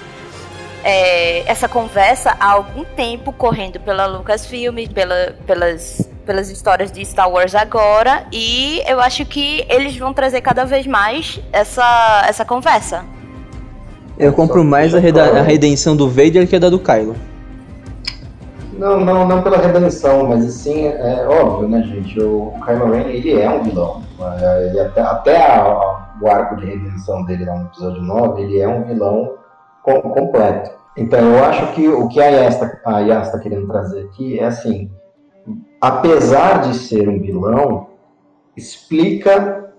é, 0.83 1.43
essa 1.45 1.67
conversa 1.67 2.35
há 2.39 2.51
algum 2.53 2.83
tempo 2.83 3.31
correndo 3.33 3.79
pela 3.79 4.05
Lucasfilm, 4.05 4.87
pela, 4.93 5.35
pelas, 5.45 6.09
pelas 6.25 6.49
histórias 6.49 6.91
de 6.91 7.05
Star 7.05 7.29
Wars 7.31 7.53
agora, 7.55 8.23
e 8.31 8.81
eu 8.87 8.99
acho 8.99 9.25
que 9.25 9.65
eles 9.69 9.95
vão 9.97 10.13
trazer 10.13 10.41
cada 10.41 10.65
vez 10.65 10.85
mais 10.87 11.39
essa, 11.51 12.23
essa 12.27 12.43
conversa. 12.45 13.03
Eu 14.17 14.31
compro 14.33 14.63
mais 14.63 14.93
a, 14.93 14.99
reda- 14.99 15.39
a 15.39 15.41
redenção 15.41 15.95
do 15.95 16.07
Vader 16.09 16.47
que 16.47 16.55
a 16.55 16.59
da 16.59 16.69
do 16.69 16.79
Kylo. 16.79 17.15
Não, 18.77 18.99
não, 18.99 19.27
não 19.27 19.41
pela 19.43 19.57
redenção, 19.57 20.27
mas 20.27 20.45
assim, 20.45 20.87
é 20.87 21.27
óbvio, 21.27 21.67
né, 21.69 21.81
gente? 21.83 22.19
O 22.19 22.53
Kylo 22.65 22.91
Ren, 22.91 23.01
ele 23.07 23.39
é 23.39 23.49
um 23.49 23.63
vilão. 23.63 24.01
É, 24.41 24.67
Ele 24.67 24.79
até 24.79 25.01
até 25.01 25.37
a- 25.45 25.99
o 26.21 26.27
arco 26.27 26.55
de 26.57 26.65
redenção 26.65 27.23
dele 27.25 27.45
lá 27.45 27.55
no 27.55 27.65
episódio 27.65 28.01
9, 28.01 28.41
ele 28.41 28.59
é 28.59 28.67
um 28.67 28.83
vilão 28.83 29.33
com- 29.83 30.01
completo. 30.01 30.71
Então 30.97 31.19
eu 31.19 31.43
acho 31.45 31.71
que 31.73 31.87
o 31.87 32.07
que 32.07 32.19
a 32.21 32.25
Yas 32.25 32.55
está 33.27 33.39
querendo 33.39 33.67
trazer 33.67 34.01
aqui 34.05 34.39
é 34.39 34.45
assim, 34.45 34.89
apesar 35.83 36.61
de 36.61 36.75
ser 36.77 37.09
um 37.09 37.19
vilão, 37.19 37.87
explica 38.55 39.73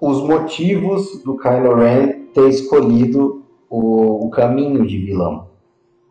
os 0.00 0.22
motivos 0.22 1.22
do 1.22 1.36
Kylo 1.36 1.74
Ren 1.74 2.28
ter 2.32 2.48
escolhido 2.48 3.44
o, 3.68 4.24
o 4.26 4.30
caminho 4.30 4.86
de 4.86 4.96
vilão. 4.96 5.48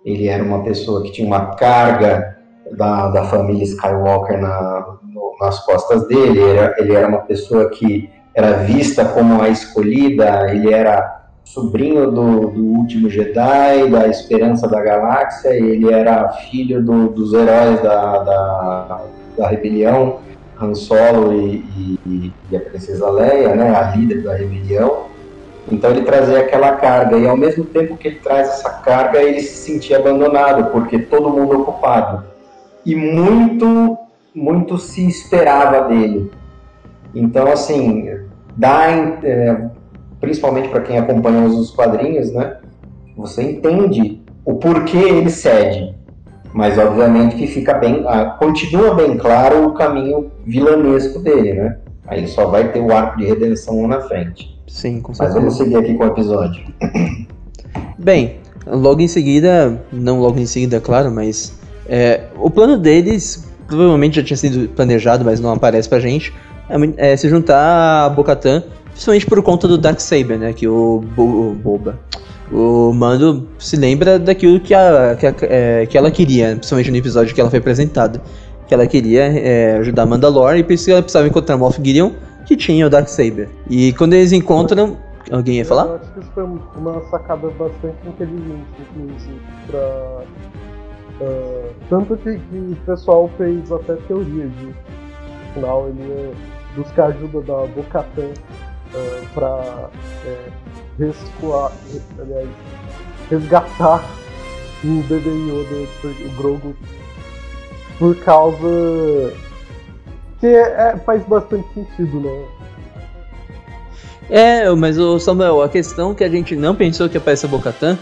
Ele 0.06 0.28
era 0.28 0.44
uma 0.44 0.62
pessoa 0.62 1.02
que 1.02 1.12
tinha 1.12 1.26
uma 1.26 1.56
carga 1.56 2.38
da, 2.78 3.08
da 3.10 3.24
família 3.24 3.64
Skywalker 3.64 4.40
na- 4.40 4.98
no- 5.12 5.36
nas 5.42 5.66
costas 5.66 6.08
dele, 6.08 6.40
ele 6.40 6.58
era, 6.60 6.76
ele 6.78 6.94
era 6.94 7.08
uma 7.08 7.22
pessoa 7.22 7.72
que 7.72 8.08
era 8.36 8.54
vista 8.60 9.04
como 9.04 9.42
a 9.42 9.50
escolhida, 9.50 10.52
ele 10.54 10.72
era 10.72 11.24
sobrinho 11.44 12.12
do, 12.12 12.50
do 12.52 12.64
último 12.66 13.10
Jedi, 13.10 13.90
da 13.90 14.08
esperança 14.08 14.68
da 14.68 14.80
galáxia, 14.80 15.50
ele 15.56 15.92
era 15.92 16.30
filho 16.30 16.84
do- 16.86 17.10
dos 17.10 17.34
heróis 17.34 17.82
da, 17.82 18.18
da, 18.20 19.02
da 19.38 19.48
rebelião, 19.48 20.20
Han 20.60 20.74
Solo 20.76 21.34
e, 21.34 21.66
e- 22.06 22.34
e 22.52 22.56
a 22.56 22.60
princesa 22.60 23.10
Leia, 23.10 23.56
né, 23.56 23.76
a 23.76 23.96
líder 23.96 24.24
da 24.24 24.34
rebelião. 24.36 25.08
Então 25.72 25.92
ele 25.92 26.02
trazia 26.02 26.40
aquela 26.40 26.74
carga 26.74 27.18
e 27.18 27.28
ao 27.28 27.38
mesmo 27.38 27.64
tempo 27.66 27.96
que 27.98 28.08
ele 28.10 28.20
traz 28.20 28.50
essa 28.50 28.70
carga, 28.70 29.22
ele 29.22 29.40
se 29.42 29.72
sentia 29.72 29.98
abandonado 29.98 30.72
porque 30.72 31.00
todo 31.00 31.30
mundo 31.30 31.62
ocupado 31.62 32.24
e 32.86 32.96
muito, 32.96 33.98
muito 34.36 34.78
se 34.78 35.08
esperava 35.08 35.88
dele. 35.88 36.30
Então 37.16 37.48
assim, 37.52 38.10
dá, 38.58 38.88
é, 39.24 39.70
principalmente 40.20 40.68
para 40.70 40.82
quem 40.82 40.98
acompanha 40.98 41.44
os 41.46 41.72
quadrinhos, 41.72 42.32
né? 42.34 42.58
Você 43.16 43.44
entende 43.44 44.22
o 44.46 44.56
porquê 44.56 44.98
ele 44.98 45.30
cede, 45.30 45.96
mas 46.54 46.78
obviamente 46.78 47.36
que 47.36 47.48
fica 47.48 47.74
bem, 47.74 48.04
ah, 48.08 48.36
continua 48.40 48.94
bem 48.94 49.18
claro 49.18 49.66
o 49.68 49.72
caminho 49.74 50.32
vilanesco 50.46 51.20
dele, 51.20 51.54
né? 51.54 51.78
Aí 52.08 52.28
só 52.28 52.48
vai 52.48 52.72
ter 52.72 52.80
o 52.82 52.92
arco 52.94 53.18
de 53.18 53.26
redenção 53.26 53.82
lá 53.84 53.88
na 53.88 54.02
frente. 54.02 54.54
Sim, 54.68 55.02
com 55.02 55.10
Mas 55.10 55.18
certeza. 55.18 55.40
vamos 55.40 55.58
seguir 55.58 55.76
aqui 55.78 55.94
com 55.96 56.04
o 56.04 56.08
episódio. 56.08 56.64
Bem, 57.98 58.36
logo 58.66 59.02
em 59.02 59.08
seguida, 59.08 59.82
não 59.92 60.20
logo 60.20 60.40
em 60.40 60.46
seguida, 60.46 60.80
claro, 60.80 61.12
mas 61.12 61.58
é, 61.88 62.22
o 62.40 62.50
plano 62.50 62.78
deles 62.78 63.48
provavelmente 63.68 64.18
já 64.18 64.24
tinha 64.24 64.38
sido 64.38 64.68
planejado, 64.70 65.24
mas 65.24 65.40
não 65.40 65.52
aparece 65.52 65.88
pra 65.88 66.00
gente, 66.00 66.34
é, 66.98 67.12
é 67.14 67.18
se 67.18 67.30
juntar 67.30 68.06
a 68.06 68.10
Bocatan, 68.10 68.64
principalmente 68.92 69.26
por 69.26 69.42
conta 69.42 69.68
do 69.68 69.78
Darksaber, 69.78 70.38
né, 70.38 70.54
que 70.54 70.68
o, 70.68 71.04
Bo- 71.16 71.24
o 71.52 71.54
Boba, 71.56 72.00
o 72.54 72.94
Mando 72.94 73.48
se 73.58 73.76
lembra 73.76 74.20
daquilo 74.20 74.60
que, 74.60 74.74
a, 74.74 75.16
que, 75.20 75.26
a- 75.28 75.36
é, 75.44 75.86
que 75.86 75.98
ela 75.98 76.12
queria, 76.12 76.56
principalmente 76.56 76.92
no 76.92 76.98
episódio 76.98 77.34
que 77.34 77.42
ela 77.42 77.50
foi 77.50 77.60
apresentada, 77.60 78.22
que 78.68 78.74
ela 78.74 78.86
queria 78.88 79.24
é, 79.24 79.78
ajudar 79.78 80.06
Mandalore 80.06 80.60
e 80.60 80.64
por 80.64 80.74
isso 80.74 80.90
ela 80.92 81.02
precisava 81.02 81.28
encontrar 81.28 81.58
Moff 81.58 81.80
Gideon, 81.84 82.12
que 82.46 82.56
tinha 82.56 82.86
o 82.86 82.90
Darksaber. 82.90 83.50
E 83.70 83.92
quando 83.94 84.14
eles 84.14 84.32
encontram, 84.32 84.98
alguém 85.32 85.56
ia 85.58 85.66
falar? 85.66 85.86
Eu 85.86 85.96
acho 85.96 86.12
que 86.14 86.20
isso 86.20 86.32
foi 86.34 86.44
uma 86.44 87.02
sacada 87.10 87.48
bastante 87.50 88.08
inteligente, 88.08 88.66
inclusive, 88.96 89.42
pra. 89.68 90.24
ah, 91.22 91.70
tanto 91.90 92.18
que, 92.18 92.38
que 92.38 92.58
o 92.58 92.78
pessoal 92.86 93.30
fez 93.38 93.72
até 93.72 93.96
teoria 94.08 94.48
de 94.48 94.66
no 94.66 95.54
final 95.54 95.88
ele 95.90 96.02
ia 96.08 96.32
buscar 96.76 97.06
ajuda 97.08 97.42
da 97.42 97.68
Bocatan 97.68 98.30
uh, 98.94 99.26
pra 99.34 99.90
é, 100.26 100.38
rescoar, 101.00 101.72
aliás, 102.20 102.50
resgatar 103.30 104.04
o 104.84 105.02
bebê 105.04 105.30
Yoda, 105.30 105.88
o 106.04 106.38
Grogu, 106.38 106.76
por 107.98 108.16
causa 108.18 109.34
que 110.40 110.48
é, 110.48 110.98
faz 111.06 111.24
bastante 111.24 111.66
sentido, 111.74 112.20
né? 112.20 112.46
É, 114.30 114.70
mas 114.72 114.98
o 114.98 115.20
Samuel, 115.20 115.62
a 115.62 115.70
questão 115.70 116.14
que 116.14 116.24
a 116.24 116.30
gente 116.30 116.56
não 116.56 116.76
pensou 116.76 117.08
que 117.08 117.16
ia 117.16 117.22
aparecer 117.22 117.46
a 117.46 117.50
Bocatan, 117.50 117.98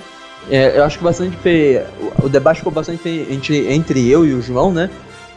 é, 0.50 0.78
eu 0.78 0.84
acho 0.84 0.98
que 0.98 1.04
bastante 1.04 1.38
o 2.24 2.30
debate 2.30 2.58
ficou 2.58 2.72
bastante 2.72 3.08
entre, 3.30 3.72
entre 3.72 4.10
eu 4.10 4.26
e 4.26 4.34
o 4.34 4.42
João, 4.42 4.72
né? 4.72 4.90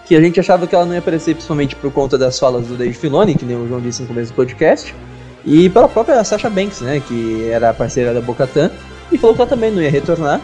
Que 0.06 0.16
a 0.16 0.20
gente 0.20 0.38
achava 0.38 0.66
que 0.66 0.75
ela 0.75 0.84
não 0.84 0.92
ia 0.92 0.99
aparecer 0.99 1.34
principalmente 1.34 1.76
por 1.76 1.92
conta 1.92 2.16
das 2.16 2.38
falas 2.38 2.66
do 2.66 2.76
Dave 2.76 2.92
Filoni, 2.94 3.34
que 3.34 3.44
nem 3.44 3.56
o 3.56 3.66
João 3.66 3.80
disse 3.80 4.02
no 4.02 4.08
começo 4.08 4.32
do 4.32 4.37
podcast. 4.37 4.94
E 5.46 5.68
pela 5.68 5.88
própria 5.88 6.22
Sasha 6.24 6.48
Banks, 6.48 6.80
né? 6.80 7.02
Que 7.06 7.48
era 7.50 7.74
parceira 7.74 8.14
da 8.14 8.20
Bocatan. 8.20 8.70
E 9.12 9.18
falou 9.18 9.34
que 9.34 9.42
ela 9.42 9.50
também 9.50 9.70
não 9.70 9.82
ia 9.82 9.90
retornar. 9.90 10.40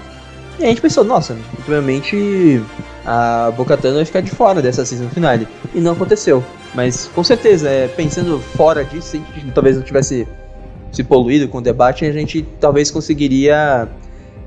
E 0.58 0.64
a 0.64 0.66
gente 0.66 0.80
pensou, 0.80 1.02
nossa, 1.02 1.36
provavelmente 1.64 2.62
a 3.04 3.50
Bocatan 3.56 3.94
vai 3.94 4.04
ficar 4.04 4.20
de 4.20 4.30
fora 4.30 4.60
dessa 4.60 4.84
season 4.84 5.08
finale. 5.08 5.48
E 5.74 5.80
não 5.80 5.92
aconteceu. 5.92 6.44
Mas 6.74 7.10
com 7.14 7.24
certeza, 7.24 7.68
é, 7.68 7.88
pensando 7.88 8.38
fora 8.38 8.84
disso, 8.84 9.08
se 9.08 9.16
a 9.16 9.40
gente 9.40 9.52
talvez 9.52 9.76
não 9.76 9.82
tivesse 9.82 10.28
se 10.92 11.02
poluído 11.02 11.48
com 11.48 11.58
o 11.58 11.62
debate, 11.62 12.04
a 12.04 12.12
gente 12.12 12.42
talvez 12.60 12.90
conseguiria 12.90 13.88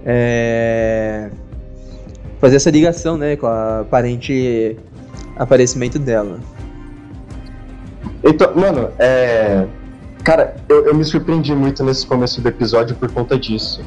é, 0.06 1.30
fazer 2.40 2.58
essa 2.58 2.70
ligação 2.70 3.18
né, 3.18 3.36
com 3.36 3.48
a 3.48 3.80
aparente 3.80 4.78
aparecimento 5.36 5.98
dela. 5.98 6.40
Então, 8.24 8.56
mano, 8.56 8.90
é. 9.00 9.66
Cara, 10.24 10.56
eu, 10.70 10.86
eu 10.86 10.96
me 10.96 11.04
surpreendi 11.04 11.54
muito 11.54 11.84
nesse 11.84 12.08
começo 12.08 12.40
do 12.40 12.48
episódio 12.48 12.96
por 12.96 13.12
conta 13.12 13.38
disso. 13.38 13.82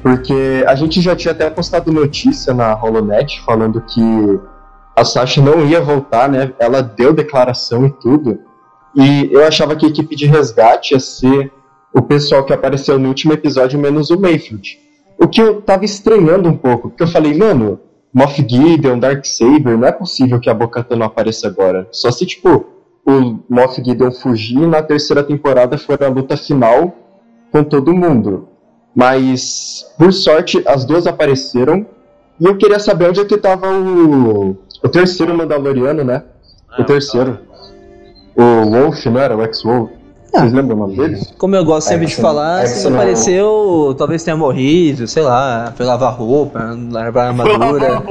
Porque 0.00 0.64
a 0.66 0.74
gente 0.76 1.00
já 1.00 1.16
tinha 1.16 1.32
até 1.32 1.50
postado 1.50 1.90
notícia 1.92 2.54
na 2.54 2.74
Holonet 2.80 3.40
falando 3.44 3.80
que 3.80 4.00
a 4.96 5.04
Sasha 5.04 5.42
não 5.42 5.66
ia 5.66 5.80
voltar, 5.80 6.28
né? 6.28 6.52
Ela 6.58 6.82
deu 6.82 7.12
declaração 7.12 7.84
e 7.86 7.90
tudo. 7.90 8.38
E 8.94 9.28
eu 9.32 9.44
achava 9.44 9.74
que 9.74 9.86
a 9.86 9.88
equipe 9.88 10.14
de 10.14 10.26
resgate 10.26 10.94
ia 10.94 11.00
ser 11.00 11.52
o 11.92 12.00
pessoal 12.00 12.44
que 12.44 12.52
apareceu 12.52 12.98
no 12.98 13.08
último 13.08 13.32
episódio, 13.32 13.78
menos 13.78 14.10
o 14.10 14.20
Mayfield. 14.20 14.78
O 15.18 15.26
que 15.26 15.40
eu 15.40 15.62
tava 15.62 15.84
estranhando 15.84 16.48
um 16.48 16.56
pouco, 16.56 16.90
porque 16.90 17.02
eu 17.02 17.08
falei, 17.08 17.36
mano, 17.36 17.80
Moff 18.12 18.36
Gideon, 18.48 18.98
Darksaber, 18.98 19.76
não 19.76 19.86
é 19.86 19.92
possível 19.92 20.38
que 20.38 20.50
a 20.50 20.54
Bocatan 20.54 20.96
não 20.96 21.06
apareça 21.06 21.46
agora. 21.48 21.88
Só 21.90 22.10
se, 22.10 22.26
tipo, 22.26 22.66
o 23.06 23.38
Moff 23.48 23.82
Gideon 23.82 24.12
fugir 24.12 24.58
e 24.58 24.66
na 24.66 24.82
terceira 24.82 25.22
temporada 25.22 25.76
for 25.76 26.02
a 26.02 26.08
luta 26.08 26.36
final 26.36 26.94
com 27.50 27.64
todo 27.64 27.94
mundo. 27.94 28.48
Mas, 28.94 29.92
por 29.98 30.12
sorte, 30.12 30.62
as 30.66 30.84
duas 30.84 31.06
apareceram. 31.06 31.86
E 32.40 32.44
eu 32.44 32.56
queria 32.56 32.78
saber 32.78 33.08
onde 33.08 33.20
é 33.20 33.24
que 33.24 33.38
tava 33.38 33.68
o, 33.68 34.56
o 34.82 34.88
terceiro 34.88 35.36
Mandaloriano, 35.36 36.04
né? 36.04 36.24
o 36.78 36.84
terceiro. 36.84 37.38
O 38.36 38.70
Wolf, 38.70 39.06
não 39.06 39.20
era? 39.20 39.36
O 39.36 39.42
X-Wolf. 39.42 39.90
Vocês 40.32 40.52
lembram 40.52 40.76
o 40.76 40.80
nome 40.80 40.96
dele? 40.96 41.20
Como 41.36 41.54
eu 41.54 41.64
gosto 41.64 41.88
sempre 41.88 42.06
de 42.06 42.12
Exxon- 42.12 42.22
falar, 42.22 42.66
se 42.66 42.88
apareceu, 42.88 43.94
talvez 43.98 44.24
tenha 44.24 44.36
morrido, 44.36 45.06
sei 45.06 45.22
lá, 45.22 45.72
foi 45.76 45.84
lavar 45.84 46.14
roupa, 46.14 46.58
lavar 46.90 47.28
armadura. 47.28 48.02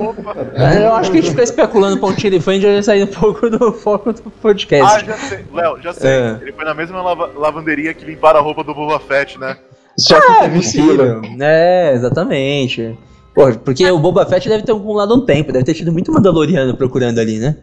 É, 0.53 0.85
Eu 0.85 0.93
acho 0.93 1.11
que 1.11 1.17
a 1.17 1.21
gente 1.21 1.31
fica 1.31 1.43
especulando 1.43 1.97
pontinho 1.97 2.31
de 2.31 2.39
fã 2.39 2.53
e 2.55 2.61
já 2.61 2.83
sair 2.83 3.03
um 3.03 3.07
pouco 3.07 3.49
do 3.49 3.71
foco 3.73 4.13
do 4.13 4.21
Ah, 4.27 4.31
podcast. 4.41 5.05
já 5.05 5.17
sei. 5.17 5.39
Léo, 5.51 5.81
já 5.81 5.93
sei. 5.93 6.09
É. 6.11 6.37
Ele 6.41 6.51
foi 6.53 6.63
na 6.65 6.73
mesma 6.75 7.01
lava- 7.01 7.31
lavanderia 7.35 7.93
que 7.93 8.05
limparam 8.05 8.39
a 8.39 8.43
roupa 8.43 8.63
do 8.63 8.73
Boba 8.75 8.99
Fett, 8.99 9.39
né? 9.39 9.57
Só 9.97 10.19
que 10.21 10.31
É 10.31 10.39
teve 10.41 10.61
fila. 10.61 11.21
É, 11.39 11.93
exatamente. 11.95 12.97
Pô, 13.33 13.51
porque 13.63 13.89
o 13.89 13.97
Boba 13.97 14.25
Fett 14.25 14.47
deve 14.47 14.63
ter 14.63 14.71
acumulado 14.73 15.15
um 15.15 15.25
tempo, 15.25 15.51
deve 15.51 15.65
ter 15.65 15.73
tido 15.73 15.91
muito 15.91 16.11
Mandaloriano 16.11 16.75
procurando 16.75 17.17
ali, 17.19 17.39
né? 17.39 17.55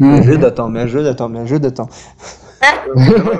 Me 0.00 0.18
ajuda, 0.18 0.50
Tom, 0.50 0.68
me 0.68 0.80
ajuda, 0.80 1.14
Tom, 1.14 1.28
me 1.28 1.38
ajuda, 1.40 1.70
Tom. 1.70 1.88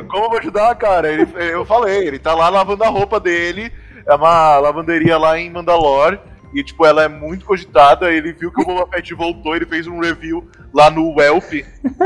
Como 0.08 0.24
eu 0.24 0.28
vou 0.30 0.38
ajudar, 0.38 0.74
cara? 0.76 1.10
Ele- 1.10 1.26
eu 1.52 1.64
falei, 1.64 2.06
ele 2.06 2.18
tá 2.18 2.34
lá 2.34 2.48
lavando 2.48 2.84
a 2.84 2.88
roupa 2.88 3.18
dele. 3.18 3.72
É 4.06 4.14
uma 4.14 4.58
lavanderia 4.58 5.16
lá 5.18 5.38
em 5.38 5.50
Mandalore. 5.50 6.18
E, 6.52 6.62
tipo, 6.64 6.84
ela 6.84 7.04
é 7.04 7.08
muito 7.08 7.44
cogitada. 7.46 8.12
Ele 8.12 8.32
viu 8.32 8.52
que 8.52 8.60
o 8.60 8.64
Boba 8.64 8.86
Fett 8.92 9.14
voltou, 9.14 9.54
ele 9.56 9.66
fez 9.66 9.86
um 9.86 10.00
review 10.00 10.46
lá 10.74 10.90
no 10.90 11.14
Welp, 11.16 11.52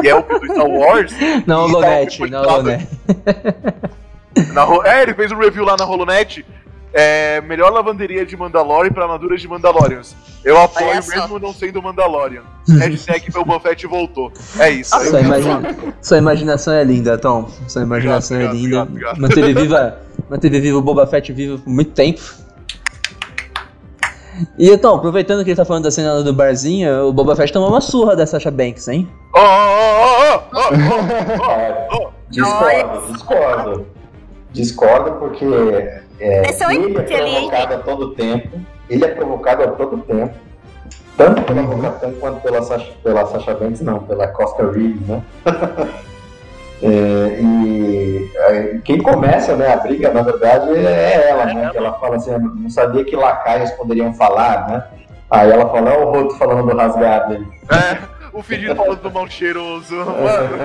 Yelp 0.05 0.29
do 0.29 0.47
Star 0.53 0.67
Wars. 0.67 1.13
Não, 1.47 1.67
tá 1.67 1.73
Lonete, 1.73 2.31
não. 2.31 2.43
Lonete. 2.43 2.89
Na 4.53 4.67
é, 4.85 5.03
ele 5.03 5.15
fez 5.15 5.31
um 5.33 5.39
review 5.39 5.65
lá 5.65 5.77
na 5.77 5.85
Holonet. 5.87 6.45
É, 6.97 7.41
melhor 7.41 7.73
lavanderia 7.73 8.25
de 8.25 8.37
Mandalorian 8.37 8.93
pra 8.93 9.03
armaduras 9.03 9.41
de 9.41 9.49
Mandalorians. 9.49 10.15
Eu 10.45 10.57
apoio 10.61 10.95
mesmo 10.95 11.39
não 11.41 11.53
sendo 11.53 11.83
Mandalorian. 11.83 12.43
Hashtag 12.79 13.33
Boba 13.33 13.59
Fett 13.59 13.85
voltou. 13.89 14.31
É 14.61 14.71
isso. 14.71 14.97
Sua, 15.11 15.21
imagina- 15.21 15.77
sua 16.01 16.19
imaginação 16.19 16.73
é 16.75 16.85
linda, 16.85 17.19
Tom. 17.19 17.49
Sua 17.67 17.83
imaginação 17.83 18.37
Obrigado, 18.37 18.55
é 18.57 18.61
linda. 18.61 18.83
obrigado, 18.83 19.17
obrigado. 19.17 19.21
Manteve 19.21 19.55
viva, 19.61 19.99
manteve 20.31 20.61
vivo 20.61 20.79
o 20.79 20.83
Boba 20.83 21.05
Fett 21.07 21.33
vivo 21.33 21.59
por 21.59 21.69
muito 21.71 21.91
tempo. 21.91 22.23
E 24.59 24.69
então, 24.71 24.97
aproveitando 24.97 25.45
que 25.45 25.51
ele 25.51 25.57
tá 25.57 25.65
falando 25.65 25.85
da 25.85 25.91
cena 25.91 26.23
do 26.23 26.33
barzinho, 26.33 27.07
o 27.09 27.13
Boba 27.13 27.35
Fett 27.37 27.53
tomou 27.53 27.69
uma 27.71 27.81
surra 27.81 28.15
da 28.17 28.27
Sasha 28.27 28.51
Banks, 28.51 28.87
hein? 28.89 29.09
Ó, 29.35 29.41
ó, 29.41 29.45
ó, 29.45 30.49
ó, 30.53 30.71
ó, 31.43 31.97
ó, 31.99 32.05
ó. 32.07 32.11
Discordo, 32.31 33.13
discordo. 33.13 33.87
Discordo 34.53 35.13
porque 35.19 35.45
é, 36.21 36.47
é 36.47 36.51
ele 36.51 36.63
é 36.63 36.75
hein, 36.75 37.49
provocado 37.51 37.75
a 37.75 37.79
todo 37.79 38.11
tempo. 38.15 38.61
Ele 38.89 39.05
é 39.05 39.09
provocado 39.09 39.63
a 39.63 39.69
todo 39.69 39.99
tempo. 39.99 40.35
Tanto 41.17 41.43
pela 41.43 41.63
Uhum. 41.63 41.77
Bocatan 41.77 42.13
quanto 42.15 42.41
pela 42.41 42.63
Sasha, 42.63 42.93
pela 43.03 43.27
Sasha 43.27 43.55
Banks, 43.55 43.81
não, 43.81 44.01
pela 44.01 44.27
Costa 44.29 44.71
Reeves, 44.71 45.07
né? 45.07 45.23
É, 46.83 47.41
e 47.41 48.31
é, 48.37 48.79
quem 48.85 49.01
começa 49.01 49.57
né, 49.57 49.73
a 49.73 49.77
briga, 49.77 50.13
na 50.13 50.21
verdade, 50.21 50.71
é 50.77 51.31
ela, 51.31 51.47
né? 51.47 51.71
Que 51.71 51.79
ela 51.79 51.95
fala 51.95 52.17
assim, 52.17 52.33
"Eu 52.33 52.41
não 52.41 52.69
sabia 52.69 53.03
que 53.05 53.17
lacaios 53.17 53.71
poderiam 53.71 54.13
falar, 54.13 54.69
né? 54.69 54.85
Aí 55.31 55.51
ela 55.51 55.69
fala, 55.71 55.97
ó 55.97 56.05
o 56.05 56.11
Roto 56.11 56.37
falando 56.37 56.69
do 56.69 56.77
rasgado 56.77 57.33
aí. 57.35 57.47
É, 57.71 57.99
o 58.33 58.43
Fidinho 58.43 58.77
falando 58.77 59.01
do 59.01 59.11
mão 59.11 59.27
cheiroso, 59.29 59.97
mano. 59.97 60.59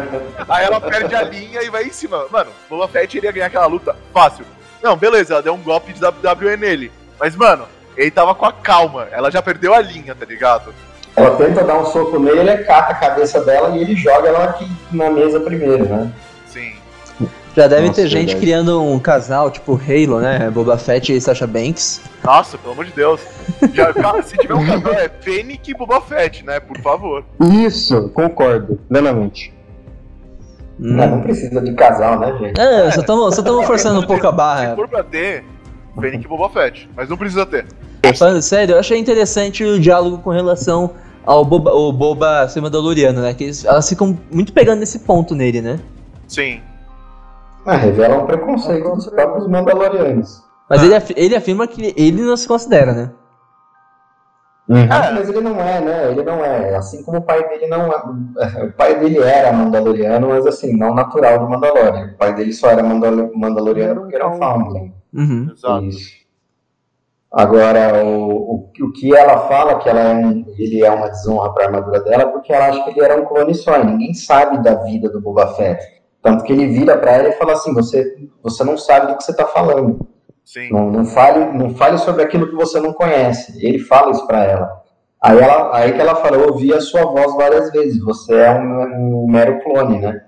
Aí 0.49 0.65
ela 0.65 0.81
perde 0.81 1.15
a 1.15 1.21
linha 1.21 1.61
e 1.61 1.69
vai 1.69 1.85
em 1.85 1.91
cima. 1.91 2.25
Mano, 2.29 2.51
Boba 2.69 2.87
Fett 2.87 3.15
iria 3.15 3.31
ganhar 3.31 3.45
aquela 3.45 3.67
luta 3.67 3.95
fácil. 4.13 4.43
Não, 4.81 4.95
beleza, 4.95 5.33
ela 5.33 5.43
deu 5.43 5.53
um 5.53 5.61
golpe 5.61 5.93
de 5.93 5.99
WWE 6.03 6.57
nele. 6.57 6.91
Mas, 7.19 7.35
mano, 7.35 7.65
ele 7.97 8.11
tava 8.11 8.33
com 8.33 8.45
a 8.45 8.53
calma. 8.53 9.07
Ela 9.11 9.29
já 9.29 9.41
perdeu 9.41 9.73
a 9.73 9.81
linha, 9.81 10.15
tá 10.15 10.25
ligado? 10.25 10.73
Ela 11.15 11.35
tenta 11.35 11.63
dar 11.63 11.77
um 11.77 11.85
soco 11.85 12.17
nele, 12.17 12.39
ele 12.39 12.63
cata 12.63 12.93
a 12.93 12.95
cabeça 12.95 13.43
dela 13.43 13.75
e 13.75 13.81
ele 13.81 13.95
joga 13.95 14.29
ela 14.29 14.43
aqui 14.45 14.69
na 14.91 15.09
mesa 15.09 15.39
primeiro, 15.39 15.85
né? 15.85 16.11
Sim. 16.47 16.73
Já 17.55 17.67
deve 17.67 17.87
Nossa, 17.87 18.01
ter 18.01 18.07
gente 18.07 18.27
verdade. 18.27 18.39
criando 18.39 18.81
um 18.81 18.97
casal, 18.99 19.51
tipo 19.51 19.73
Halo, 19.73 20.21
né? 20.21 20.49
Boba 20.49 20.77
Fett 20.77 21.11
e 21.13 21.19
Sasha 21.19 21.45
Banks. 21.45 21.99
Nossa, 22.23 22.57
pelo 22.57 22.71
amor 22.73 22.85
de 22.85 22.93
Deus. 22.93 23.19
Já, 23.73 23.91
cara, 23.93 24.21
se 24.21 24.37
tiver 24.37 24.53
um 24.53 24.65
casal, 24.65 24.93
é 24.93 25.09
Fennec 25.09 25.69
e 25.69 25.73
Boba 25.73 25.99
Fett, 25.99 26.45
né? 26.45 26.59
Por 26.61 26.79
favor. 26.79 27.25
Isso, 27.41 28.09
concordo, 28.09 28.79
plenamente. 28.87 29.53
Hum. 30.79 30.93
Não, 30.95 31.07
não 31.09 31.21
precisa 31.21 31.59
de 31.61 31.73
casal, 31.73 32.19
né, 32.19 32.35
gente? 32.39 32.59
É, 32.59 32.89
só 32.91 33.01
estamos 33.01 33.35
só 33.35 33.41
tamo 33.43 33.63
forçando 33.63 33.99
um 33.99 34.03
pouco 34.07 34.25
a 34.25 34.31
Se 34.31 34.35
barra. 34.37 34.75
for 34.75 34.87
pra 34.87 35.03
ter, 35.03 35.43
Fennec 35.99 36.23
e 36.23 36.27
Boba 36.27 36.49
Fett. 36.49 36.89
Mas 36.95 37.09
não 37.09 37.17
precisa 37.17 37.45
ter. 37.45 37.65
Falando 38.17 38.41
sério, 38.41 38.75
eu 38.75 38.79
achei 38.79 38.97
interessante 38.97 39.63
o 39.63 39.77
diálogo 39.79 40.19
com 40.19 40.29
relação 40.29 40.91
ao 41.25 41.43
Boba, 41.43 41.73
o 41.73 41.91
Boba 41.91 42.47
ser 42.47 42.61
Mandaloriano, 42.61 43.21
né? 43.21 43.33
Que 43.33 43.43
eles, 43.45 43.65
elas 43.65 43.89
ficam 43.89 44.17
muito 44.31 44.53
pegando 44.53 44.79
nesse 44.79 44.99
ponto 44.99 45.35
nele, 45.35 45.61
né? 45.61 45.79
Sim. 46.27 46.61
Ah, 47.65 47.75
revela 47.75 48.23
um 48.23 48.25
preconceito 48.25 48.89
dos 48.95 49.07
próprios 49.07 49.47
Mandalorianos. 49.49 50.41
Mas 50.69 50.81
Ah. 50.81 50.85
ele, 50.85 50.95
af- 50.95 51.13
ele 51.17 51.35
afirma 51.35 51.67
que 51.67 51.93
ele 51.97 52.21
não 52.21 52.37
se 52.37 52.47
considera, 52.47 52.93
né? 52.93 53.11
Ah, 54.89 55.11
mas 55.13 55.27
ele 55.27 55.41
não 55.41 55.59
é, 55.59 55.81
né? 55.81 56.11
Ele 56.11 56.23
não 56.23 56.45
é. 56.45 56.75
Assim 56.75 57.03
como 57.03 57.17
o 57.17 57.21
pai 57.21 57.47
dele 57.49 57.67
não 57.67 57.91
é. 57.91 58.65
O 58.65 58.71
pai 58.73 58.99
dele 58.99 59.17
era 59.19 59.51
Mandaloriano, 59.51 60.29
mas 60.29 60.45
assim, 60.45 60.77
não 60.77 60.93
natural 60.93 61.39
do 61.39 61.49
Mandalorian. 61.49 62.11
O 62.13 62.17
pai 62.17 62.35
dele 62.35 62.53
só 62.53 62.69
era 62.69 62.83
Mandal 62.83 63.31
Mandaloriano 63.33 64.01
porque 64.01 64.15
era 64.15 64.29
um 64.29 64.37
Foundling. 64.37 64.93
Uhum. 65.13 65.49
Exato. 65.51 65.85
Isso. 65.85 66.19
Agora, 67.31 68.03
o, 68.03 68.55
o, 68.55 68.69
o 68.81 68.91
que 68.91 69.15
ela 69.15 69.47
fala 69.47 69.79
que 69.79 69.87
ela 69.87 69.99
é 69.99 70.13
um, 70.15 70.45
ele 70.57 70.83
é 70.83 70.89
uma 70.89 71.09
desonra 71.09 71.53
para 71.53 71.63
a 71.63 71.67
armadura 71.67 71.99
dela, 72.01 72.27
porque 72.27 72.51
ela 72.51 72.69
acha 72.69 72.83
que 72.83 72.89
ele 72.89 73.03
era 73.03 73.21
um 73.21 73.25
clone 73.25 73.53
só, 73.53 73.79
e 73.79 73.85
ninguém 73.85 74.13
sabe 74.15 74.63
da 74.63 74.75
vida 74.75 75.09
do 75.09 75.21
Boba 75.21 75.47
Fett. 75.53 75.83
Tanto 76.21 76.43
que 76.43 76.51
ele 76.51 76.67
vira 76.67 76.97
para 76.97 77.11
ela 77.11 77.29
e 77.29 77.33
fala 77.33 77.53
assim: 77.53 77.73
você, 77.73 78.17
você 78.41 78.63
não 78.63 78.77
sabe 78.77 79.07
do 79.07 79.17
que 79.17 79.23
você 79.23 79.31
está 79.31 79.45
falando. 79.45 80.07
Sim. 80.51 80.71
Não, 80.71 80.89
não, 80.89 81.05
fale, 81.05 81.45
não 81.55 81.75
fale 81.75 81.99
sobre 81.99 82.23
aquilo 82.23 82.49
que 82.49 82.55
você 82.55 82.79
não 82.79 82.91
conhece. 82.91 83.63
Ele 83.63 83.77
fala 83.77 84.09
isso 84.09 84.25
para 84.25 84.43
ela. 84.45 84.81
Aí, 85.21 85.37
ela. 85.37 85.77
aí 85.77 85.93
que 85.93 86.01
ela 86.01 86.15
fala: 86.15 86.37
eu 86.37 86.47
ouvi 86.47 86.73
a 86.73 86.81
sua 86.81 87.05
voz 87.05 87.35
várias 87.35 87.71
vezes, 87.71 88.03
você 88.03 88.33
é 88.33 88.59
um, 88.59 89.25
um 89.25 89.27
mero 89.31 89.61
clone, 89.63 89.99
né? 89.99 90.25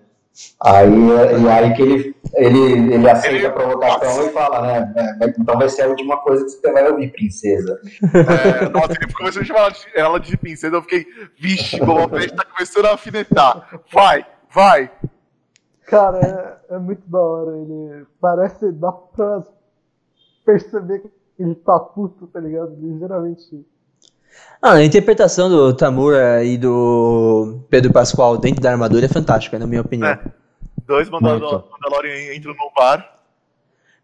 Aí, 0.62 0.94
e 1.44 1.50
aí 1.50 1.74
que 1.74 1.82
ele, 1.82 2.16
ele, 2.36 2.94
ele 2.94 3.10
aceita 3.10 3.36
Ele- 3.36 3.46
a 3.48 3.52
provocação 3.52 4.28
e 4.28 4.30
fala, 4.30 4.62
né? 4.62 4.94
é, 4.96 5.34
Então 5.40 5.58
vai 5.58 5.68
ser 5.68 5.82
a 5.82 5.88
última 5.88 6.18
coisa 6.22 6.46
que 6.46 6.52
você 6.52 6.72
vai 6.72 6.88
ouvir, 6.92 7.12
princesa. 7.12 7.80
É, 8.04 8.70
nossa, 8.70 8.92
ele 8.92 9.12
começou 9.14 9.42
a 9.42 9.46
chamar 9.46 9.74
ela 9.96 10.20
de, 10.20 10.38
princesa, 10.38 10.76
eu 10.76 10.84
fiquei, 10.84 11.04
vixe, 11.36 11.80
Fett 11.80 12.36
tá 12.36 12.46
começando 12.46 12.86
a 12.86 12.90
alfinetar. 12.92 13.82
Vai, 13.92 14.24
vai. 14.54 14.92
Cara, 15.88 16.60
é, 16.70 16.76
é 16.76 16.78
muito 16.78 17.02
da 17.10 17.20
hora. 17.20 17.58
Ele 17.58 18.06
parece. 18.22 18.72
dá 18.72 18.92
pra 18.92 19.42
perceber 20.46 21.00
que 21.00 21.10
ele 21.40 21.56
tá 21.56 21.80
puto, 21.80 22.28
tá 22.28 22.40
ligado? 22.40 22.76
Ligeiramente. 22.80 23.66
Ah, 24.62 24.74
a 24.74 24.84
interpretação 24.86 25.50
do 25.50 25.74
Tamura 25.76 26.44
e 26.44 26.58
do 26.58 27.60
Pedro 27.70 27.92
Pascoal 27.92 28.38
dentro 28.38 28.62
da 28.62 28.72
armadura 28.72 29.06
é 29.06 29.10
fantástica, 29.10 29.58
na 29.60 29.68
minha 29.68 29.82
opinião. 29.82 30.10
É. 30.10 30.20
Dois 30.86 31.10
Mandalor. 31.10 31.66
Mandalorian 31.72 32.34
entram 32.36 32.54
no 32.54 32.72
bar. 32.76 33.20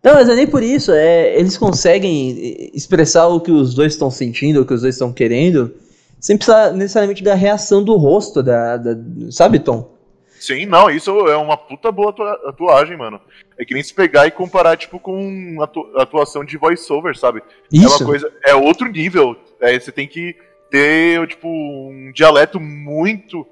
Não, 0.04 0.13
mas 0.13 0.30
é 0.30 0.36
nem 0.36 0.47
por 0.47 0.63
isso. 0.63 0.91
É, 0.91 1.38
eles 1.38 1.58
conseguem 1.58 2.69
expressar 2.73 3.28
o 3.28 3.39
que 3.41 3.52
os 3.52 3.73
dois 3.73 3.93
estão 3.93 4.10
sentindo, 4.12 4.62
o 4.62 4.65
que 4.65 4.73
os 4.73 4.82
dois 4.82 4.95
estão 4.95 5.12
querendo, 5.12 5.73
sem 6.19 6.38
precisar 6.38 6.71
necessariamente 6.71 7.23
da 7.23 7.34
reação 7.36 7.84
do 7.84 7.95
rosto, 7.97 8.41
da, 8.43 8.78
da- 8.78 8.95
sabe, 9.32 9.60
Tom? 9.60 9.91
Sim, 10.39 10.65
não, 10.65 10.89
isso 10.89 11.10
é 11.28 11.36
uma 11.36 11.56
puta 11.67 11.91
boa 11.91 12.10
atua- 12.10 12.41
atuagem, 12.47 12.97
mano. 12.97 13.19
É 13.58 13.65
que 13.65 13.73
nem 13.73 13.84
se 13.84 13.93
pegar 13.93 14.25
e 14.27 14.32
comparar, 14.32 14.75
tipo, 14.77 14.99
com 14.99 15.58
atu- 15.62 15.91
atuação 15.97 16.43
de 16.45 16.58
voiceover, 16.58 17.17
sabe? 17.17 17.39
É 17.39 17.77
Isso. 17.77 17.97
uma 18.03 18.06
coisa. 18.06 18.32
É 18.45 18.56
outro 18.56 18.88
nível. 18.89 19.36
É, 19.60 19.80
você 19.80 19.91
tem 19.91 20.08
que 20.08 20.36
ter, 20.69 21.25
tipo, 21.27 21.47
um 21.47 22.12
dialeto 22.13 22.60
muito 22.60 23.45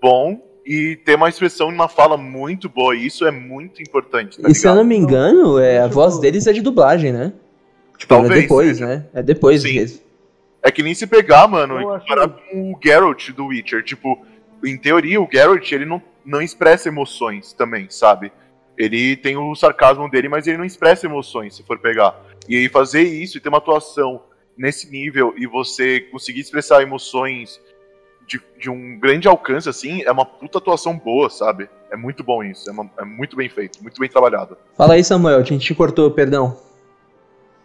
bom 0.00 0.40
e 0.64 0.96
ter 1.04 1.16
uma 1.16 1.28
expressão 1.28 1.70
e 1.70 1.74
uma 1.74 1.88
fala 1.88 2.16
muito 2.16 2.68
boa. 2.68 2.94
E 2.94 3.06
isso 3.06 3.26
é 3.26 3.30
muito 3.30 3.82
importante, 3.82 4.40
tá 4.40 4.48
e 4.48 4.54
se 4.54 4.66
eu 4.66 4.70
ligado? 4.72 4.76
não 4.82 4.88
me 4.88 4.96
engano, 4.96 5.58
é, 5.58 5.80
a 5.80 5.86
voz 5.86 6.18
deles 6.18 6.46
é 6.46 6.52
de 6.52 6.60
dublagem, 6.60 7.12
né? 7.12 7.32
Tipo, 7.98 8.14
Talvez 8.14 8.38
é 8.38 8.42
depois, 8.42 8.68
seja. 8.78 8.86
né? 8.86 9.06
É 9.14 9.22
depois. 9.22 9.62
Sim. 9.62 9.68
que- 9.86 10.02
É 10.64 10.70
que 10.70 10.82
nem 10.82 10.94
se 10.94 11.06
pegar, 11.08 11.48
mano, 11.48 11.74
Eu 11.74 11.80
e 11.90 11.94
acho- 11.96 12.00
comparar 12.06 12.28
com 12.28 12.72
o 12.72 12.78
Geralt 12.82 13.30
do 13.32 13.46
Witcher. 13.46 13.82
Tipo, 13.82 14.24
em 14.64 14.76
teoria, 14.76 15.20
o 15.20 15.28
Geralt, 15.30 15.70
ele 15.72 15.84
não, 15.84 16.00
não 16.24 16.40
expressa 16.42 16.88
emoções 16.88 17.52
também, 17.52 17.88
sabe? 17.90 18.32
Ele 18.76 19.16
tem 19.16 19.36
o 19.36 19.54
sarcasmo 19.54 20.08
dele, 20.10 20.28
mas 20.28 20.46
ele 20.46 20.56
não 20.58 20.64
expressa 20.64 21.06
emoções, 21.06 21.56
se 21.56 21.62
for 21.62 21.78
pegar. 21.78 22.18
E 22.48 22.56
aí 22.56 22.68
fazer 22.68 23.02
isso 23.02 23.36
e 23.36 23.40
ter 23.40 23.48
uma 23.48 23.58
atuação 23.58 24.22
nesse 24.56 24.90
nível 24.90 25.34
e 25.36 25.46
você 25.46 26.00
conseguir 26.00 26.40
expressar 26.40 26.82
emoções 26.82 27.60
de, 28.26 28.40
de 28.58 28.70
um 28.70 28.98
grande 28.98 29.28
alcance, 29.28 29.68
assim, 29.68 30.02
é 30.02 30.10
uma 30.10 30.24
puta 30.24 30.58
atuação 30.58 30.96
boa, 30.96 31.28
sabe? 31.28 31.68
É 31.90 31.96
muito 31.96 32.22
bom 32.24 32.42
isso, 32.42 32.68
é, 32.68 32.72
uma- 32.72 32.90
é 32.98 33.04
muito 33.04 33.36
bem 33.36 33.48
feito, 33.48 33.82
muito 33.82 33.98
bem 34.00 34.08
trabalhado. 34.08 34.56
Fala 34.76 34.94
aí, 34.94 35.04
Samuel, 35.04 35.38
a 35.40 35.42
gente 35.42 35.64
te 35.66 35.74
cortou, 35.74 36.10
perdão. 36.10 36.56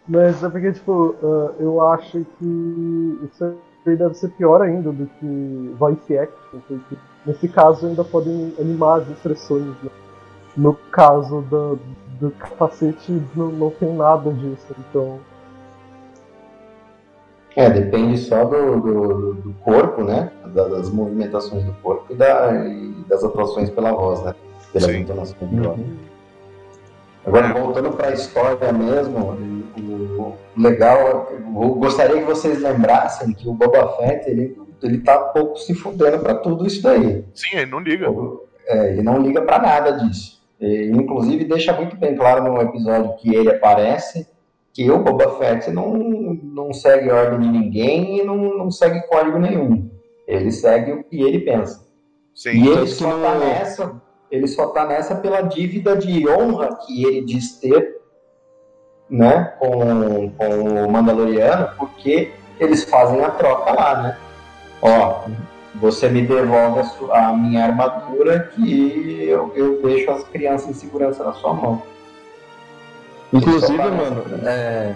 Mas 0.06 0.42
é 0.42 0.48
porque, 0.48 0.72
tipo, 0.72 1.14
ah, 1.22 1.54
eu 1.60 1.84
acho 1.86 2.24
que 2.38 3.18
isso 3.30 3.56
aí 3.86 3.96
deve 3.96 4.14
ser 4.14 4.28
pior 4.30 4.60
ainda 4.62 4.90
do 4.92 5.06
que 5.06 5.74
voice 5.78 6.18
action, 6.18 6.60
porque 6.66 6.96
nesse 7.28 7.46
caso 7.48 7.86
ainda 7.86 8.02
podem 8.02 8.52
animar 8.58 9.00
as 9.02 9.08
expressões. 9.08 9.64
né? 9.82 9.90
No 10.56 10.74
caso 10.74 11.42
do, 11.42 11.78
do 12.18 12.30
capacete 12.32 13.12
não, 13.36 13.48
não 13.48 13.70
tem 13.70 13.94
nada 13.94 14.32
disso, 14.32 14.66
então. 14.90 15.20
É, 17.56 17.68
depende 17.70 18.18
só 18.18 18.44
do, 18.44 18.80
do, 18.80 19.34
do 19.34 19.52
corpo, 19.64 20.02
né? 20.04 20.30
Da- 20.54 20.68
Das 20.68 20.90
movimentações 20.90 21.64
do 21.64 21.72
corpo 21.82 22.12
e, 22.12 22.16
da, 22.16 22.54
e 22.66 23.04
das 23.08 23.22
atuações 23.24 23.68
pela 23.70 23.92
voz, 23.92 24.22
né? 24.22 24.34
De 25.46 25.56
voz. 25.68 25.78
Agora, 27.26 27.52
voltando 27.52 27.90
para 27.92 28.08
a 28.08 28.12
história 28.12 28.72
mesmo, 28.72 29.36
o, 29.76 29.82
o 29.82 30.36
legal, 30.56 31.28
eu 31.32 31.68
gostaria 31.74 32.18
que 32.18 32.24
vocês 32.24 32.60
lembrassem 32.62 33.32
que 33.34 33.48
o 33.48 33.52
Boba 33.52 33.88
Fett, 33.96 34.30
ele, 34.30 34.56
ele 34.82 34.98
tá 34.98 35.18
pouco 35.18 35.58
se 35.58 35.74
fudendo 35.74 36.20
para 36.20 36.34
tudo 36.34 36.66
isso 36.66 36.82
daí. 36.82 37.24
Sim, 37.34 37.56
ele 37.56 37.70
não 37.70 37.80
liga. 37.80 38.06
É, 38.66 38.92
ele 38.92 39.02
não 39.02 39.20
liga 39.20 39.42
para 39.42 39.60
nada 39.60 39.92
disso. 39.92 40.40
E, 40.60 40.90
inclusive, 40.90 41.44
deixa 41.44 41.72
muito 41.72 41.96
bem 41.96 42.16
claro 42.16 42.44
no 42.44 42.60
episódio 42.60 43.16
que 43.16 43.34
ele 43.34 43.50
aparece 43.50 44.26
que 44.72 44.90
o 44.90 44.98
Boba 44.98 45.38
Fett 45.38 45.70
não, 45.70 45.92
não 45.94 46.72
segue 46.72 47.10
ordem 47.10 47.40
de 47.40 47.58
ninguém 47.58 48.20
e 48.20 48.24
não, 48.24 48.36
não 48.56 48.70
segue 48.70 49.06
código 49.08 49.38
nenhum. 49.38 49.90
Ele 50.26 50.52
segue 50.52 50.92
o 50.92 51.04
que 51.04 51.20
ele 51.20 51.40
pensa. 51.40 51.86
Sim, 52.34 52.50
E 52.50 52.66
ele 52.68 52.74
tanto 52.74 52.86
que 52.86 52.92
só 52.92 53.18
tá 53.18 53.38
nessa, 53.38 54.02
ele 54.30 54.46
só 54.46 54.66
tá 54.68 54.86
nessa 54.86 55.16
pela 55.16 55.40
dívida 55.40 55.96
de 55.96 56.28
honra 56.28 56.78
que 56.86 57.04
ele 57.04 57.22
diz 57.22 57.58
ter, 57.58 57.98
né, 59.10 59.54
com, 59.58 60.30
com 60.30 60.84
o 60.84 60.90
Mandaloriano, 60.90 61.70
porque 61.76 62.30
eles 62.60 62.84
fazem 62.84 63.24
a 63.24 63.30
troca 63.30 63.72
lá, 63.72 64.02
né? 64.02 64.18
Ó, 64.80 65.24
você 65.74 66.08
me 66.08 66.22
devolve 66.22 66.80
a, 66.80 66.84
su- 66.84 67.12
a 67.12 67.32
minha 67.32 67.64
armadura 67.64 68.50
que 68.54 69.24
eu, 69.28 69.52
eu 69.54 69.82
deixo 69.82 70.10
as 70.10 70.24
crianças 70.24 70.70
em 70.70 70.74
segurança 70.74 71.24
na 71.24 71.32
sua 71.32 71.52
mão. 71.54 71.82
Inclusive, 73.32 73.76
mano, 73.76 74.24
é, 74.44 74.94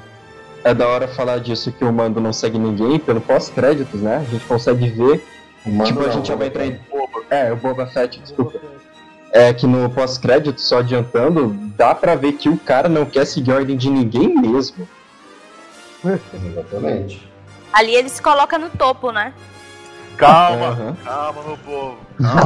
é 0.65 0.75
da 0.75 0.89
hora 0.89 1.07
falar 1.09 1.39
disso 1.39 1.71
que 1.73 1.85
o 1.85 1.93
Mando 1.93 2.21
não 2.21 2.33
segue 2.33 2.59
ninguém 2.59 2.99
pelo 2.99 3.21
pós-créditos, 3.21 4.01
né? 4.01 4.17
A 4.27 4.31
gente 4.31 4.45
consegue 4.47 4.89
ver. 4.89 5.23
O 5.67 5.71
Mando 5.71 5.85
tipo, 5.85 6.01
a 6.01 6.07
não, 6.07 6.13
gente 6.13 6.29
já 6.29 6.35
vai 6.35 6.47
o 6.47 6.49
entrar 6.49 6.67
em. 6.67 6.81
Boba. 6.91 7.25
É, 7.31 7.53
o 7.53 7.57
Boba 7.57 7.87
Fett, 7.87 8.19
desculpa. 8.21 8.59
É 9.31 9.53
que 9.53 9.67
no 9.67 9.89
pós-crédito, 9.91 10.61
só 10.61 10.79
adiantando, 10.79 11.49
dá 11.77 11.95
pra 11.95 12.15
ver 12.15 12.33
que 12.35 12.49
o 12.49 12.57
cara 12.59 12.89
não 12.89 13.05
quer 13.07 13.27
seguir 13.27 13.53
a 13.53 13.57
ordem 13.57 13.77
de 13.77 13.89
ninguém 13.91 14.35
mesmo. 14.35 14.87
Exatamente. 16.05 17.27
Ali 17.73 17.95
ele 17.95 18.09
se 18.09 18.21
coloca 18.21 18.59
no 18.59 18.69
topo, 18.71 19.11
né? 19.11 19.33
Calma, 20.17 20.97
calma, 21.05 21.43
meu 21.43 21.57
povo. 21.59 21.97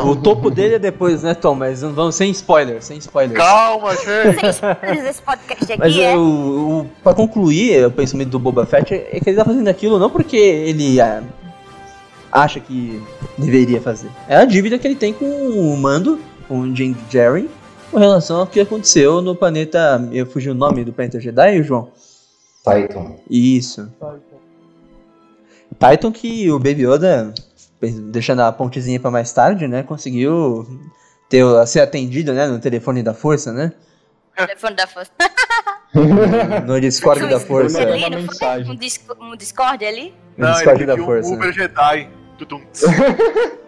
O 0.09 0.17
topo 0.17 0.51
dele 0.51 0.77
é 0.77 0.79
depois, 0.79 1.23
né, 1.23 1.35
Tom? 1.35 1.55
Mas 1.55 1.83
não 1.83 1.93
vamos 1.93 2.15
sem 2.15 2.31
spoiler, 2.31 2.83
sem 2.83 2.97
spoiler. 2.99 3.37
Calma, 3.37 3.95
gente. 3.97 4.41
Sem 4.41 4.51
spoilers 4.51 5.05
esse 5.05 5.23
podcast 5.23 5.65
aqui 5.65 5.79
Mas 5.79 5.97
é. 5.97 6.13
é, 6.13 6.17
o, 6.17 6.21
o, 6.21 6.91
pra 7.03 7.13
concluir, 7.15 7.87
o 7.87 7.91
pensamento 7.91 8.31
do 8.31 8.39
Boba 8.39 8.65
Fett 8.65 8.95
é 8.95 9.21
que 9.21 9.29
ele 9.29 9.37
tá 9.37 9.45
fazendo 9.45 9.69
aquilo 9.69 9.99
não 9.99 10.09
porque 10.09 10.37
ele 10.37 11.01
ah, 11.01 11.23
acha 12.33 12.61
que 12.61 13.03
deveria 13.37 13.81
fazer. 13.81 14.11
É 14.29 14.37
a 14.37 14.45
dívida 14.45 14.79
que 14.79 14.87
ele 14.87 14.97
tem 14.97 15.13
com 15.13 15.27
o 15.27 15.77
Mando, 15.77 16.19
com 16.49 16.61
o 16.61 16.77
Jim 16.77 16.97
Jerry, 17.11 17.51
com 17.91 17.99
relação 17.99 18.41
ao 18.41 18.47
que 18.47 18.61
aconteceu 18.61 19.21
no 19.21 19.35
planeta. 19.35 20.09
Eu 20.13 20.27
fugi 20.27 20.51
o 20.51 20.55
nome 20.55 20.85
do 20.85 20.93
planeta 20.93 21.21
Jedi, 21.21 21.63
João? 21.63 21.91
Titan. 22.65 23.15
Isso. 23.31 23.93
Então. 23.97 24.19
Titan 25.79 26.13
que 26.13 26.51
o 26.51 26.59
Baby 26.59 26.87
Yoda, 26.87 27.35
deixando 27.81 28.41
a 28.41 28.53
pontezinha 28.53 28.99
pra 29.01 29.11
mais 29.11 29.33
tarde, 29.33 29.67
né, 29.69 29.83
conseguiu 29.83 30.67
ter, 31.29 31.45
ser 31.67 31.81
atendido, 31.81 32.33
né, 32.33 32.47
no 32.47 32.59
telefone 32.59 33.03
da 33.03 33.13
força, 33.15 33.53
né? 33.53 33.73
Telefone 34.37 34.77
da 34.77 34.87
força. 34.87 35.11
No 36.67 36.79
Discord 36.81 37.27
da 37.29 37.41
força. 37.41 37.81
Ali, 37.81 38.11
não 38.11 38.23
foi? 38.27 38.63
Um, 38.65 38.75
disco- 38.77 39.17
um 39.19 39.35
Discord 39.37 39.83
ali? 39.87 40.15
No 40.37 40.47
Não, 40.47 40.53
Discord 40.55 40.85
da 40.85 40.97
força. 40.99 41.31
um 41.31 41.35
Uber 41.35 41.53
Jedi. 41.53 42.11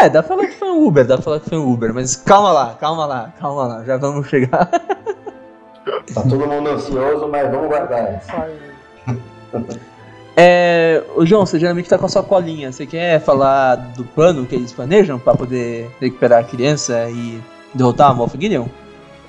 É, 0.00 0.08
dá 0.08 0.22
pra 0.22 0.36
falar 0.36 0.46
que 0.48 0.54
foi 0.54 0.68
um 0.70 0.86
Uber, 0.86 1.04
dá 1.06 1.16
pra 1.16 1.22
falar 1.24 1.40
que 1.40 1.48
foi 1.50 1.58
um 1.58 1.70
Uber, 1.72 1.92
mas 1.94 2.16
calma 2.16 2.50
lá, 2.50 2.74
calma 2.80 3.04
lá, 3.06 3.32
calma 3.38 3.66
lá, 3.66 3.84
já 3.84 3.96
vamos 3.98 4.26
chegar. 4.28 4.66
Tá 4.66 6.22
todo 6.28 6.46
mundo 6.46 6.70
ansioso, 6.70 7.28
mas 7.28 7.50
vamos 7.50 7.68
guardar 7.68 8.22
É, 10.36 11.02
o 11.14 11.26
João, 11.26 11.44
você 11.44 11.58
geralmente 11.58 11.88
tá 11.88 11.98
com 11.98 12.06
a 12.06 12.08
sua 12.08 12.22
colinha, 12.22 12.72
você 12.72 12.86
quer 12.86 13.20
falar 13.20 13.76
do 13.76 14.04
plano 14.04 14.46
que 14.46 14.54
eles 14.54 14.72
planejam 14.72 15.18
pra 15.18 15.34
poder 15.34 15.90
recuperar 16.00 16.40
a 16.40 16.44
criança 16.44 17.10
e 17.10 17.40
derrotar 17.74 18.10
a 18.10 18.14
Moff 18.14 18.36
Gideon? 18.40 18.66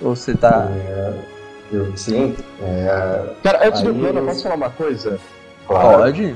Ou 0.02 0.16
você 0.16 0.34
tá... 0.34 0.70
Eu, 1.72 1.98
sim, 1.98 2.36
é, 2.62 3.24
Cara, 3.42 3.68
antes 3.68 3.82
do 3.82 3.94
plano, 3.96 4.20
eu 4.20 4.26
posso 4.26 4.44
falar 4.44 4.56
uma 4.56 4.70
coisa? 4.70 5.20
claro. 5.66 5.98
Pode? 5.98 6.36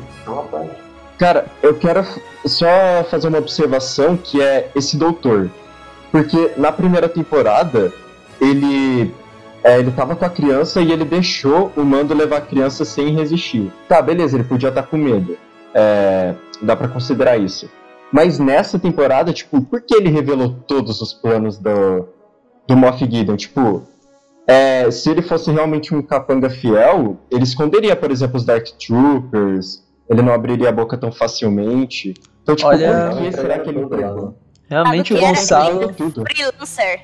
Cara, 1.18 1.46
eu 1.62 1.76
quero 1.76 2.06
só 2.46 3.04
fazer 3.10 3.28
uma 3.28 3.40
observação 3.40 4.18
que 4.18 4.42
é 4.42 4.70
esse 4.76 4.98
doutor. 4.98 5.50
Porque 6.12 6.54
na 6.58 6.72
primeira 6.72 7.10
temporada, 7.10 7.92
ele. 8.40 9.14
É, 9.64 9.80
ele 9.80 9.92
tava 9.92 10.16
com 10.16 10.26
a 10.26 10.30
criança 10.30 10.82
e 10.82 10.92
ele 10.92 11.04
deixou 11.06 11.72
o 11.76 11.84
mando 11.84 12.14
levar 12.14 12.38
a 12.38 12.42
criança 12.42 12.86
sem 12.86 13.14
resistir. 13.14 13.72
Tá, 13.88 14.02
beleza, 14.02 14.36
ele 14.38 14.44
podia 14.44 14.70
estar 14.70 14.84
com 14.84 14.98
medo. 14.98 15.38
É, 15.74 16.34
dá 16.62 16.76
pra 16.76 16.88
considerar 16.88 17.38
isso. 17.38 17.70
Mas 18.12 18.40
nessa 18.40 18.80
temporada, 18.80 19.34
tipo, 19.34 19.62
por 19.62 19.82
que 19.82 19.94
ele 19.96 20.10
revelou 20.10 20.56
todos 20.68 21.02
os 21.02 21.14
planos 21.14 21.58
do, 21.58 22.08
do 22.68 22.78
Moff 22.78 23.00
Gideon? 23.00 23.36
Tipo, 23.36 23.84
é, 24.48 24.90
se 24.90 25.10
ele 25.12 25.22
fosse 25.22 25.52
realmente 25.52 25.94
um 25.94 26.02
capanga 26.02 26.50
fiel, 26.50 27.18
ele 27.30 27.44
esconderia, 27.44 27.96
por 27.96 28.10
exemplo, 28.10 28.38
os 28.38 28.46
Dark 28.46 28.66
Troopers, 28.80 29.84
ele 30.10 30.22
não 30.22 30.34
abriria 30.34 30.70
a 30.70 30.72
boca 30.72 30.98
tão 30.98 31.12
facilmente. 31.12 32.14
Então, 32.44 32.56
tipo, 32.56 32.70
Olha- 32.70 33.10
por 33.12 33.22
que 33.22 33.32
será 33.34 33.60
que 33.60 33.70
ele 33.70 33.82
entregou? 33.82 34.38
Realmente 34.70 35.14
o 35.14 35.18
Ah, 35.18 35.20
era 35.20 35.28
Gonçalo... 35.28 35.94
Tudo. 35.94 36.24
Freelancer. 36.24 37.02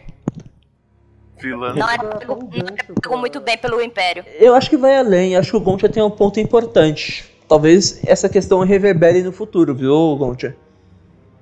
Não 1.50 1.90
é 1.90 1.98
pego, 1.98 2.36
não 2.36 2.68
era 2.68 2.94
pego 3.02 3.18
muito 3.18 3.40
bem 3.42 3.58
pelo 3.58 3.82
Império. 3.82 4.24
Eu 4.40 4.54
acho 4.56 4.70
que 4.70 4.78
vai 4.78 4.98
além, 4.98 5.36
acho 5.36 5.52
que 5.52 5.58
o 5.58 5.60
Gontia 5.60 5.90
tem 5.90 6.02
um 6.02 6.10
ponto 6.10 6.40
importante. 6.40 7.30
Talvez 7.48 8.02
essa 8.08 8.30
questão 8.30 8.60
reverbere 8.62 9.22
no 9.22 9.32
futuro, 9.32 9.76
viu, 9.76 10.16
Gontia? 10.18 10.56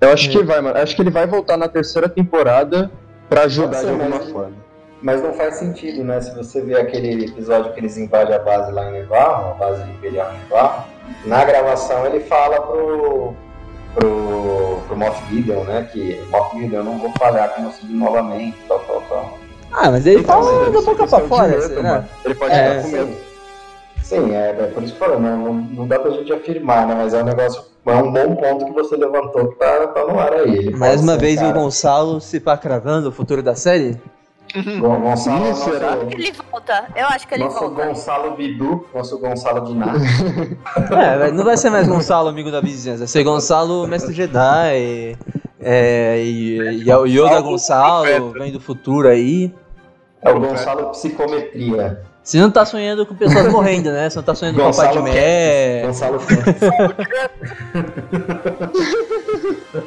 Eu 0.02 0.12
acho 0.12 0.30
que 0.30 0.44
vai, 0.44 0.60
mano. 0.62 0.78
Acho 0.78 0.96
que 0.96 1.02
ele 1.02 1.12
vai 1.12 1.28
voltar 1.28 1.58
na 1.58 1.68
terceira 1.68 2.10
temporada 2.10 2.92
pra 3.30 3.44
ajudar 3.44 3.78
Pode 3.78 3.86
de 3.86 3.92
alguma 3.92 4.10
mas- 4.18 4.30
forma. 4.32 4.72
Mas 5.04 5.22
não 5.24 5.34
faz 5.34 5.56
sentido, 5.56 6.04
né? 6.04 6.22
Se 6.22 6.36
você 6.36 6.62
ver 6.62 6.78
aquele 6.80 7.26
episódio 7.26 7.74
que 7.74 7.80
eles 7.80 7.98
invadem 7.98 8.36
a 8.36 8.40
base 8.40 8.72
lá 8.72 8.88
em 8.90 8.94
Nevarro, 8.94 9.52
a 9.52 9.54
base 9.56 9.82
imperial 9.90 10.32
em 10.32 10.38
Nevarro, 10.40 10.86
na 11.26 11.44
gravação 11.44 12.06
ele 12.06 12.20
fala 12.20 12.62
pro, 12.62 13.34
pro, 13.96 14.80
pro 14.88 14.96
Moff 14.98 15.24
Gideon, 15.30 15.64
né? 15.64 15.90
Que 15.92 16.22
Moff 16.30 16.56
Gideon, 16.56 16.80
eu 16.80 16.84
não 16.84 17.00
vou 17.00 17.12
falhar 17.18 17.50
com 17.56 17.64
você 17.64 17.82
novamente, 17.90 18.58
tal, 18.68 18.80
tal, 18.80 19.02
tal. 19.10 19.40
Ah, 19.74 19.90
mas 19.92 20.06
ele 20.06 20.22
Então, 20.22 20.44
fala 20.44 20.66
da 20.70 20.82
boca 20.82 21.08
pra 21.08 21.20
é 21.20 21.24
o 21.24 21.28
fora, 21.28 21.58
assim, 21.58 21.76
né? 21.82 22.06
Ele 22.26 22.36
pode 22.36 22.54
É, 22.54 22.70
ficar 22.70 22.82
com 22.84 22.88
medo. 22.90 23.18
Sim, 24.04 24.34
é, 24.36 24.50
é 24.50 24.72
por 24.74 24.84
isso 24.84 24.96
que 24.96 25.02
eu 25.04 25.08
falo, 25.08 25.20
não, 25.20 25.38
não, 25.38 25.54
não 25.54 25.88
dá 25.88 25.98
pra 26.00 26.12
gente 26.12 26.32
afirmar, 26.34 26.86
né? 26.88 26.96
Mas 26.96 27.14
é 27.14 27.22
um 27.22 27.26
negócio, 27.26 27.64
é 27.86 27.94
um 27.96 28.12
bom 28.12 28.36
ponto 28.36 28.66
que 28.66 28.72
você 28.74 28.96
levantou 28.98 29.48
que 29.50 29.56
tá, 29.56 29.88
tá 29.88 30.06
no 30.06 30.20
ar 30.20 30.34
aí. 30.34 30.58
Ele 30.58 30.76
Mais 30.76 31.02
uma 31.02 31.14
um 31.14 31.18
vez 31.18 31.38
o 31.38 31.44
cara- 31.46 31.54
Gonçalo 31.54 32.20
se 32.20 32.40
pá 32.40 32.58
cravando 32.58 33.10
o 33.10 33.12
futuro 33.12 33.42
da 33.42 33.56
série? 33.56 33.98
Gon- 34.82 35.00
Gonçalo, 35.00 35.46
nosso, 35.48 35.72
será? 35.72 35.98
Ele 36.12 36.34
volta. 36.52 36.84
Eu 36.94 37.06
acho 37.08 37.26
que 37.26 37.36
ele 37.36 37.46
nosso 37.46 37.60
volta. 37.60 37.86
Gonçalo 37.86 38.32
Bidu, 38.36 38.86
nosso 38.94 39.18
Gonçalo 39.18 39.62
de 39.66 39.74
nada. 39.76 40.00
É, 41.26 41.32
não 41.32 41.46
vai 41.46 41.56
ser 41.56 41.70
mais 41.70 41.88
Gonçalo, 41.88 42.28
amigo 42.28 42.52
da 42.52 42.60
vizinhança. 42.60 43.00
Vai 43.00 43.08
ser 43.08 43.24
Gonçalo, 43.24 43.88
mestre 43.88 44.14
Jedi. 44.14 45.16
É, 45.64 46.22
e, 46.24 46.84
e 46.84 46.90
é 46.92 46.98
o 46.98 47.06
Yoda 47.06 47.40
Gonçalo, 47.42 48.32
vem 48.32 48.52
do 48.52 48.60
futuro 48.60 49.08
aí. 49.08 49.54
É 50.22 50.32
o 50.32 50.40
Gonçalo 50.40 50.90
Psicometria. 50.92 52.02
Você 52.24 52.40
não 52.40 52.52
tá 52.52 52.66
sonhando 52.66 53.06
com 53.06 53.16
pessoas 53.16 53.52
morrendo, 53.52 53.92
né? 53.92 54.10
Você 54.10 54.18
não 54.18 54.24
tá 54.24 54.36
sonhando 54.36 54.60
com 54.60 54.70
o 54.70 54.72
Papai 54.76 54.90
de 54.90 54.94
Gonçalo 54.98 55.04
Mé. 55.04 55.82
Gonçalo 55.86 56.20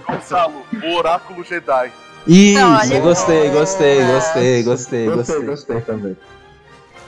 Gonçalo, 0.08 0.54
o 0.82 0.96
Oráculo 0.96 1.44
Jedi. 1.44 1.92
Isso, 2.26 2.64
Olha. 2.64 3.00
gostei, 3.00 3.50
gostei, 3.50 4.04
gostei, 4.04 4.62
gostei, 4.62 4.62
Gostei, 4.62 5.06
gostei. 5.06 5.42
gostei 5.42 5.80
também. 5.82 6.16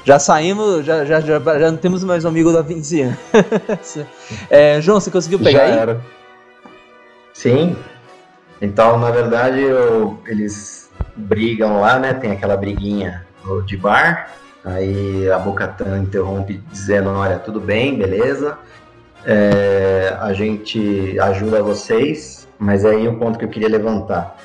Já 0.04 0.18
saímos, 0.20 0.84
já, 0.84 1.04
já, 1.04 1.20
já, 1.20 1.40
já 1.40 1.70
não 1.70 1.78
temos 1.78 2.04
mais 2.04 2.24
um 2.24 2.28
amigo 2.28 2.52
da 2.52 2.62
vizinhança. 2.62 3.16
É, 4.48 4.80
João, 4.80 5.00
você 5.00 5.10
conseguiu 5.10 5.38
pegar 5.40 5.66
Já 5.66 5.72
aí? 5.72 5.78
era. 5.78 6.00
Sim. 7.32 7.76
Então, 8.60 8.98
na 8.98 9.10
verdade, 9.10 9.60
eu- 9.60 10.18
eles 10.26 10.90
brigam 11.14 11.80
lá, 11.80 11.98
né? 11.98 12.14
Tem 12.14 12.32
aquela 12.32 12.56
briguinha 12.56 13.26
de 13.66 13.76
bar. 13.76 14.30
Aí 14.64 15.30
a 15.30 15.38
Bocatan 15.38 15.98
interrompe 15.98 16.60
dizendo, 16.72 17.10
olha, 17.10 17.38
tudo 17.38 17.60
bem, 17.60 17.96
beleza. 17.96 18.58
É, 19.24 20.16
a 20.20 20.32
gente 20.32 21.18
ajuda 21.20 21.62
vocês, 21.62 22.48
mas 22.58 22.84
aí 22.84 23.06
o 23.06 23.18
ponto 23.18 23.38
que 23.38 23.44
eu 23.44 23.48
queria 23.48 23.68
levantar. 23.68 24.36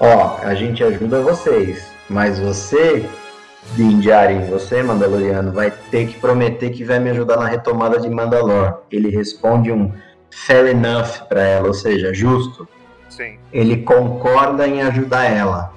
Ó, 0.00 0.38
a 0.42 0.54
gente 0.54 0.82
ajuda 0.82 1.20
vocês, 1.20 1.86
mas 2.08 2.38
você, 2.38 3.08
Din 3.74 4.00
Djarin, 4.00 4.46
você, 4.46 4.82
Mandaloriano, 4.82 5.52
vai 5.52 5.70
ter 5.70 6.06
que 6.06 6.18
prometer 6.18 6.70
que 6.70 6.84
vai 6.84 6.98
me 6.98 7.10
ajudar 7.10 7.36
na 7.36 7.46
retomada 7.46 8.00
de 8.00 8.08
Mandalor. 8.08 8.82
Ele 8.90 9.10
responde 9.10 9.70
um 9.70 9.92
fair 10.30 10.66
enough 10.66 11.26
pra 11.28 11.42
ela, 11.42 11.68
ou 11.68 11.74
seja, 11.74 12.12
justo. 12.12 12.66
Sim. 13.16 13.38
Ele 13.52 13.78
concorda 13.78 14.66
em 14.66 14.82
ajudar 14.82 15.24
ela. 15.24 15.72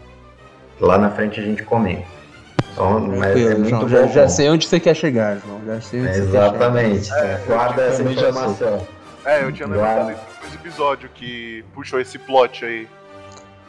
Lá 0.79 0.97
na 0.97 1.09
frente 1.09 1.39
a 1.39 1.43
gente 1.43 1.63
comenta. 1.63 2.05
Então, 2.71 2.99
mas 2.99 3.35
é 3.35 3.55
muito 3.55 3.69
João, 3.69 3.81
bom. 3.83 3.87
já, 3.89 4.07
já 4.07 4.27
sei 4.29 4.49
onde 4.49 4.67
você 4.67 4.79
quer 4.79 4.95
chegar, 4.95 5.37
João. 5.45 5.61
Já 5.65 5.81
sei 5.81 6.01
onde 6.01 6.13
você 6.13 6.19
quer 6.19 6.25
chegar. 6.25 6.45
Exatamente. 6.47 7.13
É, 7.13 7.41
Guarda 7.45 7.81
essa 7.83 8.03
informação. 8.03 8.87
É, 9.25 9.43
eu 9.43 9.51
tinha 9.51 9.67
lembrado 9.67 10.07
do 10.07 10.55
episódio 10.55 11.09
que 11.13 11.63
puxou 11.73 11.99
esse 11.99 12.17
plot 12.19 12.63
aí. 12.65 12.87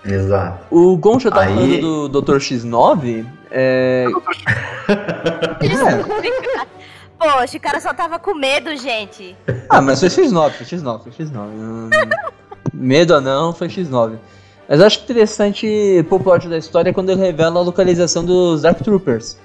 Exato. 0.05 0.59
O 0.71 0.97
Goncha 0.97 1.31
tá 1.31 1.41
Aí- 1.41 1.81
falando 1.81 2.09
do 2.09 2.23
Dr. 2.23 2.37
X9. 2.37 3.27
É... 3.51 4.07
Poxa, 7.19 7.57
o 7.57 7.61
cara 7.61 7.81
só 7.81 7.93
tava 7.95 8.19
com 8.19 8.35
medo, 8.35 8.75
gente. 8.77 9.37
Ah, 9.69 9.81
mas 9.81 10.01
foi 10.01 10.09
X9, 10.09 10.51
foi 10.53 10.67
X9, 10.67 11.03
foi 11.03 11.13
X9. 11.13 11.37
Hum, 11.37 11.91
Medo 12.77 13.15
ou 13.15 13.21
não, 13.21 13.53
foi 13.53 13.69
X9. 13.69 14.19
Mas 14.69 14.81
eu 14.81 14.87
acho 14.87 15.03
interessante 15.03 16.05
pro 16.09 16.21
plot 16.21 16.49
da 16.49 16.59
história 16.59 16.93
quando 16.93 17.11
ele 17.11 17.21
revela 17.21 17.61
a 17.61 17.63
localização 17.63 18.25
dos 18.25 18.63
Dark 18.63 18.81
Troopers. 18.83 19.39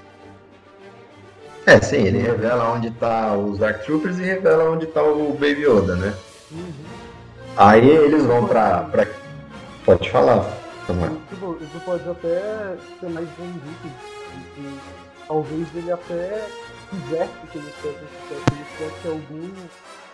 É, 1.66 1.80
sim, 1.80 1.98
ele 1.98 2.18
revela 2.18 2.74
onde 2.74 2.90
tá 2.92 3.36
os 3.38 3.60
Dark 3.60 3.84
Troopers 3.86 4.18
e 4.18 4.24
revela 4.24 4.72
onde 4.72 4.88
tá 4.88 5.04
o 5.04 5.34
Baby 5.34 5.64
Yoda, 5.64 5.96
né? 5.96 6.14
Aí 7.56 7.88
eles 7.88 8.26
vão 8.26 8.48
pra. 8.48 8.82
pra... 8.92 9.08
Pode 9.86 10.10
falar, 10.10 10.52
Samuel. 10.88 11.18
Tipo, 11.30 11.58
isso 11.62 11.80
pode 11.86 12.10
até 12.10 12.76
ser 13.00 13.10
mais 13.10 13.28
vendido. 13.38 13.96
Talvez 15.28 15.68
ele 15.76 15.92
até 15.92 16.48
quisesse 16.90 17.32
que 17.52 17.58
ele 17.58 17.74
tivesse 17.80 18.00
sucesso, 18.00 18.44
ele 18.52 18.66
tivesse 18.78 19.08
algum 19.08 19.50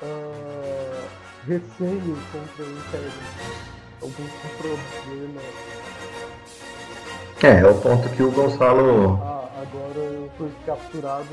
ah, 0.03 1.26
receio 1.47 2.17
contra 2.31 2.63
o 2.63 2.71
Império. 2.71 3.11
Algum 4.01 4.27
problema. 4.57 5.41
É, 7.43 7.59
é 7.61 7.65
o 7.69 7.75
ponto 7.75 8.09
que 8.09 8.21
o 8.23 8.31
Gonçalo. 8.31 9.19
Ah, 9.23 9.47
agora 9.61 9.99
eu 9.99 10.29
fui 10.37 10.49
capturado, 10.65 11.25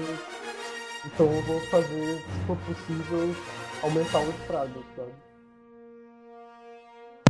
então 1.07 1.27
eu 1.27 1.43
vou 1.43 1.61
fazer, 1.71 2.19
se 2.19 2.47
for 2.47 2.57
possível, 2.59 3.35
aumentar 3.83 4.21
o 4.21 4.31
estrago, 4.31 4.85
sabe? 4.97 5.09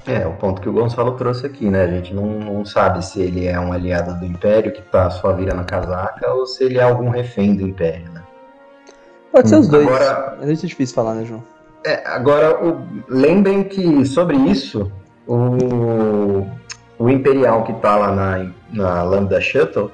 É, 0.06 0.26
o 0.26 0.34
ponto 0.34 0.60
que 0.60 0.68
o 0.68 0.72
Gonçalo 0.72 1.12
trouxe 1.16 1.46
aqui, 1.46 1.70
né? 1.70 1.84
A 1.84 1.88
gente 1.88 2.12
não, 2.12 2.26
não 2.26 2.64
sabe 2.64 3.02
se 3.04 3.22
ele 3.22 3.46
é 3.46 3.58
um 3.58 3.72
aliado 3.72 4.18
do 4.20 4.26
Império 4.26 4.70
que 4.70 4.82
tá 4.82 5.08
só 5.10 5.32
virando 5.32 5.62
a 5.62 5.64
casaca 5.64 6.30
ou 6.34 6.44
se 6.46 6.62
ele 6.64 6.78
é 6.78 6.82
algum 6.82 7.08
refém 7.08 7.56
do 7.56 7.66
Império, 7.66 8.12
né? 8.12 8.22
Pode 9.32 9.48
ser 9.48 9.56
os 9.56 9.66
Hum, 9.66 9.70
dois. 9.70 9.86
agora- 9.86 10.36
Mas 10.38 10.50
isso 10.50 10.66
é 10.66 10.68
difícil 10.68 10.94
falar, 10.94 11.14
né, 11.14 11.24
João? 11.24 11.42
É, 11.84 12.02
agora, 12.06 12.64
o- 12.64 12.82
lembrem 13.08 13.64
que 13.64 14.04
sobre 14.06 14.36
isso, 14.36 14.90
o, 15.26 16.46
o 16.98 17.10
Imperial 17.10 17.62
que 17.64 17.72
tá 17.74 17.96
lá 17.96 18.10
na, 18.12 18.46
na 18.72 19.02
Lambda 19.02 19.40
Shuttle, 19.40 19.90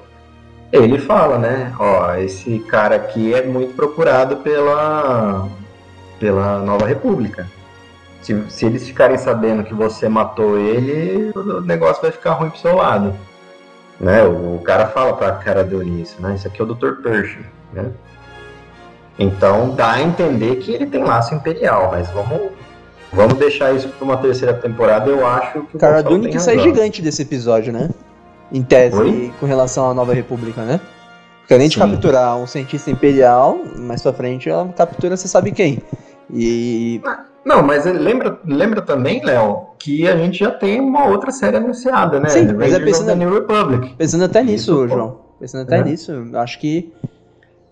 ele 0.71 0.97
fala, 0.97 1.37
né? 1.37 1.73
Ó, 1.77 2.15
esse 2.15 2.59
cara 2.59 2.95
aqui 2.95 3.33
é 3.33 3.45
muito 3.45 3.73
procurado 3.75 4.37
pela, 4.37 5.47
pela 6.19 6.59
Nova 6.59 6.85
República. 6.85 7.45
Se, 8.21 8.49
se 8.49 8.65
eles 8.67 8.87
ficarem 8.87 9.17
sabendo 9.17 9.63
que 9.63 9.73
você 9.73 10.07
matou 10.07 10.57
ele, 10.57 11.31
o 11.35 11.59
negócio 11.61 12.01
vai 12.01 12.11
ficar 12.11 12.33
ruim 12.33 12.49
pro 12.51 12.59
seu 12.59 12.75
lado. 12.75 13.13
Né? 13.99 14.23
O, 14.23 14.55
o 14.55 14.61
cara 14.63 14.87
fala 14.87 15.13
pra 15.13 15.33
cara 15.33 15.63
do 15.63 15.83
isso, 15.83 16.21
né? 16.21 16.35
Isso 16.35 16.47
aqui 16.47 16.61
é 16.61 16.63
o 16.63 16.67
Dr. 16.73 17.01
Pershing, 17.03 17.43
né? 17.73 17.91
Então 19.19 19.75
dá 19.75 19.91
a 19.93 20.01
entender 20.01 20.55
que 20.57 20.71
ele 20.73 20.85
tem 20.85 21.03
laço 21.03 21.33
imperial, 21.35 21.89
mas 21.91 22.09
vamos, 22.11 22.49
vamos 23.13 23.35
deixar 23.35 23.73
isso 23.75 23.87
para 23.89 24.03
uma 24.05 24.17
terceira 24.17 24.53
temporada. 24.53 25.09
Eu 25.09 25.25
acho 25.27 25.61
que 25.63 25.75
o 25.77 25.79
Cara 25.79 26.01
Dune 26.01 26.29
que 26.29 26.39
sai 26.39 26.57
gigante 26.59 27.01
desse 27.01 27.21
episódio, 27.21 27.71
né? 27.71 27.89
Em 28.51 28.63
tese, 28.63 28.97
Oi? 28.99 29.33
com 29.39 29.45
relação 29.45 29.89
à 29.89 29.93
Nova 29.93 30.13
República, 30.13 30.61
né? 30.63 30.79
Porque 31.41 31.53
além 31.53 31.67
de 31.69 31.75
Sim. 31.75 31.81
capturar 31.81 32.37
um 32.37 32.47
cientista 32.47 32.89
imperial, 32.91 33.59
mais 33.77 34.01
pra 34.01 34.13
frente 34.13 34.49
ela 34.49 34.67
captura 34.69 35.15
você 35.17 35.27
sabe 35.27 35.51
quem. 35.51 35.81
E. 36.33 37.01
Não, 37.43 37.63
mas 37.63 37.85
lembra, 37.85 38.39
lembra 38.45 38.81
também, 38.81 39.23
Léo, 39.23 39.67
que 39.79 40.07
a 40.07 40.15
gente 40.15 40.39
já 40.39 40.51
tem 40.51 40.79
uma 40.79 41.05
outra 41.07 41.31
série 41.31 41.57
anunciada, 41.57 42.19
né? 42.19 42.29
Sim, 42.29 42.53
mas 42.53 42.71
é 42.73 42.79
pensando- 42.79 43.15
New 43.15 43.33
Republic. 43.33 43.95
Pensando 43.97 44.23
até 44.25 44.43
nisso, 44.43 44.85
Isso. 44.85 44.87
João. 44.87 45.19
Pensando 45.39 45.61
até 45.63 45.79
É. 45.79 45.83
nisso, 45.83 46.11
eu 46.11 46.39
acho 46.39 46.59
que 46.59 46.93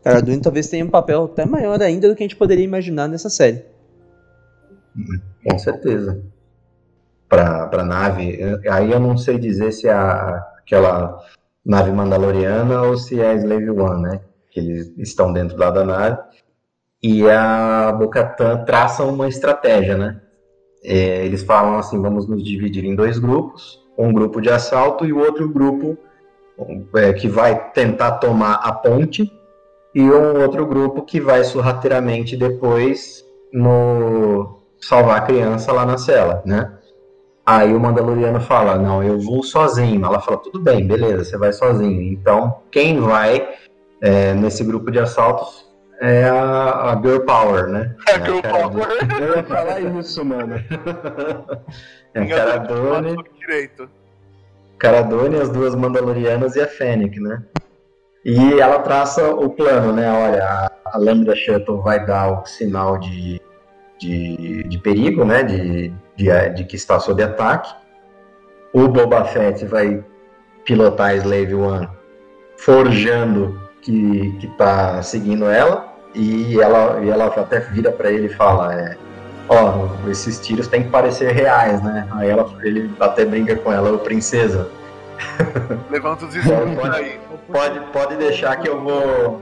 Cara 0.10 0.22
Dune 0.22 0.42
talvez 0.42 0.68
tenha 0.68 0.84
um 0.86 0.90
papel 0.90 1.26
até 1.26 1.46
maior 1.46 1.82
ainda 1.82 2.08
do 2.10 2.16
que 2.16 2.24
a 2.24 2.26
gente 2.26 2.36
poderia 2.36 2.64
imaginar 2.66 3.08
nessa 3.08 3.30
série. 3.30 3.64
Com 5.48 5.58
certeza. 5.60 6.22
Pra, 7.28 7.68
pra 7.68 7.84
nave. 7.84 8.36
Eu- 8.40 8.60
Aí 8.72 8.92
eu 8.92 9.00
não 9.00 9.18
sei 9.18 9.38
dizer 9.38 9.72
se 9.72 9.88
é 9.88 9.94
a, 9.94 10.44
aquela 10.60 11.20
nave 11.66 11.92
mandaloriana 11.92 12.82
ou 12.84 12.98
se 12.98 13.20
é 13.22 13.32
a 13.32 13.36
Slave 13.36 13.70
One, 13.70 14.02
né? 14.04 14.20
Que 14.52 14.60
eles 14.60 14.92
estão 14.98 15.32
dentro 15.32 15.58
lá 15.58 15.70
da 15.70 15.84
nave. 15.86 16.18
E 17.02 17.30
a 17.30 17.92
Bocatan 17.94 18.64
traça 18.66 19.04
uma 19.04 19.28
estratégia, 19.28 19.98
né? 19.98 20.20
É, 20.84 21.26
eles 21.26 21.44
falam 21.44 21.78
assim: 21.78 22.02
vamos 22.02 22.28
nos 22.28 22.44
dividir 22.44 22.84
em 22.84 22.96
dois 22.96 23.20
grupos. 23.20 23.80
Um 23.98 24.12
grupo 24.12 24.42
de 24.42 24.50
assalto 24.50 25.06
e 25.06 25.14
o 25.14 25.20
outro 25.20 25.48
grupo 25.50 25.98
é, 26.96 27.14
que 27.14 27.28
vai 27.28 27.72
tentar 27.72 28.14
tomar 28.14 28.56
a 28.56 28.72
ponte. 28.74 29.32
E 29.96 30.02
um 30.02 30.42
outro 30.42 30.66
grupo 30.66 31.02
que 31.04 31.20
vai 31.20 31.44
sorrateiramente 31.44 32.38
depois 32.38 33.26
no 33.52 34.60
salvar 34.80 35.18
a 35.18 35.22
criança 35.22 35.72
lá 35.72 35.86
na 35.86 35.98
cela, 35.98 36.42
né? 36.46 36.72
Aí 37.46 37.74
o 37.74 37.80
Mandaloriano 37.80 38.40
fala, 38.40 38.78
não, 38.78 39.02
eu 39.04 39.20
vou 39.20 39.42
sozinho. 39.44 40.06
Ela 40.06 40.20
fala, 40.22 40.38
tudo 40.38 40.60
bem, 40.60 40.86
beleza, 40.86 41.24
você 41.24 41.38
vai 41.38 41.52
sozinho. 41.52 42.02
Então, 42.04 42.60
quem 42.70 43.00
vai 43.00 43.50
é, 44.02 44.34
nesse 44.36 44.64
grupo 44.64 44.92
de 44.92 45.00
assaltos 45.00 45.68
é 46.00 46.26
a, 46.30 46.92
a 46.92 47.02
Girl 47.02 47.22
Power, 47.22 47.68
né? 47.68 47.96
É 48.08 48.12
a 48.14 48.24
Girl 48.24 48.42
Power. 48.42 48.70
do- 48.70 49.16
Eu 49.24 49.36
ia 49.38 49.44
falar 49.44 49.80
isso, 49.82 50.24
mano. 50.24 50.56
É 52.14 52.22
a 52.22 52.28
Cara 52.28 52.58
Dune, 52.58 53.16
direito. 53.40 53.88
Cara 54.80 55.02
Dune, 55.04 55.36
as 55.38 55.50
duas 55.50 55.76
Mandalorianas 55.76 56.56
e 56.56 56.62
a 56.62 56.68
Fennec, 56.68 57.20
né? 57.20 57.44
E 58.24 58.60
ela 58.60 58.80
traça 58.80 59.30
o 59.30 59.50
plano, 59.50 59.94
né? 59.94 60.12
Olha, 60.12 60.72
a, 60.86 60.98
Lambda 60.98 61.36
Shuttle 61.36 61.82
vai 61.82 62.06
dar 62.06 62.42
o 62.42 62.46
sinal 62.46 62.98
de, 62.98 63.42
de, 64.00 64.64
de 64.64 64.78
perigo, 64.80 65.24
né? 65.24 65.44
De, 65.44 65.94
de, 66.16 66.50
de 66.56 66.64
que 66.66 66.76
está 66.76 67.00
sob 67.00 67.22
ataque. 67.24 67.74
O 68.74 68.88
Boba 68.88 69.24
Fett 69.26 69.66
vai 69.66 70.04
pilotar 70.66 71.12
a 71.12 71.16
Slave 71.16 71.56
One 71.56 71.90
forjando 72.58 73.60
que, 73.82 74.38
que 74.40 74.48
tá 74.58 75.02
seguindo 75.02 75.46
ela 75.46 75.88
e 76.14 76.60
ela, 76.60 77.00
e 77.02 77.10
ela 77.10 77.28
até 77.28 77.60
vira 77.60 77.92
para 77.92 78.12
ele 78.12 78.26
e 78.26 78.34
fala 78.34 78.74
é, 78.74 78.98
ó, 79.48 79.88
esses 80.10 80.40
tiros 80.40 80.68
têm 80.68 80.84
que 80.84 80.90
parecer 80.90 81.32
reais, 81.32 81.82
né? 81.82 82.08
Aí 82.12 82.30
ela, 82.30 82.48
ele 82.62 82.92
até 83.00 83.26
brinca 83.26 83.56
com 83.56 83.72
ela, 83.72 83.92
ô 83.92 83.98
princesa. 83.98 84.70
Levanta 85.90 86.26
os 86.26 86.36
escudos 86.36 86.90
aí. 86.94 87.20
Pode, 87.52 87.80
pode 87.92 88.16
deixar 88.16 88.58
que 88.58 88.70
eu 88.70 88.82
vou. 88.82 89.42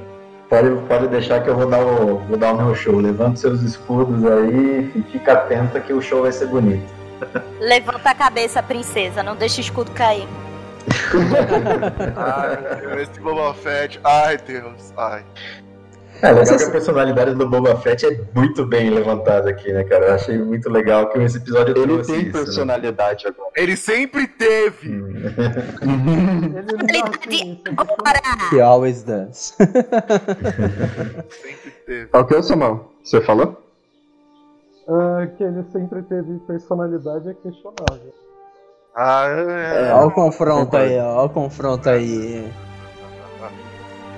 Pode, 0.49 0.69
pode 0.87 1.07
deixar 1.09 1.41
que 1.43 1.49
eu 1.49 1.55
vou 1.55 1.69
dar, 1.69 1.81
o, 1.81 2.19
vou 2.19 2.37
dar 2.37 2.53
o 2.53 2.57
meu 2.57 2.75
show. 2.75 2.97
Levanta 2.97 3.37
seus 3.37 3.61
escudos 3.61 4.25
aí 4.25 4.91
e 4.95 5.03
fica 5.11 5.33
atenta 5.33 5.79
que 5.79 5.93
o 5.93 6.01
show 6.01 6.21
vai 6.21 6.31
ser 6.31 6.47
bonito. 6.47 6.87
Levanta 7.59 8.11
a 8.11 8.15
cabeça, 8.15 8.61
princesa, 8.63 9.23
não 9.23 9.35
deixa 9.35 9.57
o 9.57 9.61
escudo 9.61 9.91
cair. 9.91 10.27
Ai, 12.15 12.79
Deus, 12.79 13.09
esse 13.09 13.19
Boba 13.19 13.53
Fett. 13.53 13.99
Ai, 14.03 14.37
Deus. 14.37 14.93
Ai. 14.95 15.25
É 16.21 16.31
legal 16.31 16.57
que 16.57 16.63
a 16.63 16.71
personalidade 16.71 17.33
do 17.35 17.47
Boba 17.49 17.75
Fett 17.77 18.05
é 18.05 18.21
muito 18.33 18.65
bem 18.65 18.89
levantada 18.89 19.49
aqui, 19.49 19.71
né, 19.71 19.83
cara? 19.83 20.07
Eu 20.07 20.13
achei 20.15 20.37
muito 20.37 20.69
legal 20.69 21.09
que 21.09 21.19
esse 21.19 21.37
episódio 21.37 21.75
Ele 21.77 21.85
trouxe 21.85 22.11
tem 22.11 22.21
isso, 22.21 22.37
né? 22.37 22.43
personalidade 22.43 23.27
agora. 23.27 23.51
Ele 23.55 23.75
sempre 23.77 24.27
teve. 24.27 24.87
Ele 24.89 25.03
não 26.77 27.11
tem 27.11 27.61
Agora! 27.77 28.19
He 28.51 28.59
always 28.61 29.03
does. 29.03 29.55
Sempre 31.29 31.71
teve. 31.85 32.09
É 32.11 32.17
o 32.17 32.25
que, 32.25 32.35
ô 32.35 32.43
Samuel? 32.43 32.91
Você 33.03 33.21
falou? 33.21 33.63
Ah, 34.89 35.27
que 35.37 35.43
ele 35.43 35.63
sempre 35.71 36.01
teve 36.03 36.39
personalidade 36.47 37.29
é 37.29 37.33
questionável. 37.33 38.13
Ah, 38.95 39.27
é. 39.27 39.93
Olha 39.93 40.07
o 40.07 40.11
confronto 40.11 40.75
aí, 40.75 40.97
ó. 40.99 41.17
Olha 41.17 41.25
o 41.25 41.29
confronto 41.29 41.89
aí. 41.89 42.51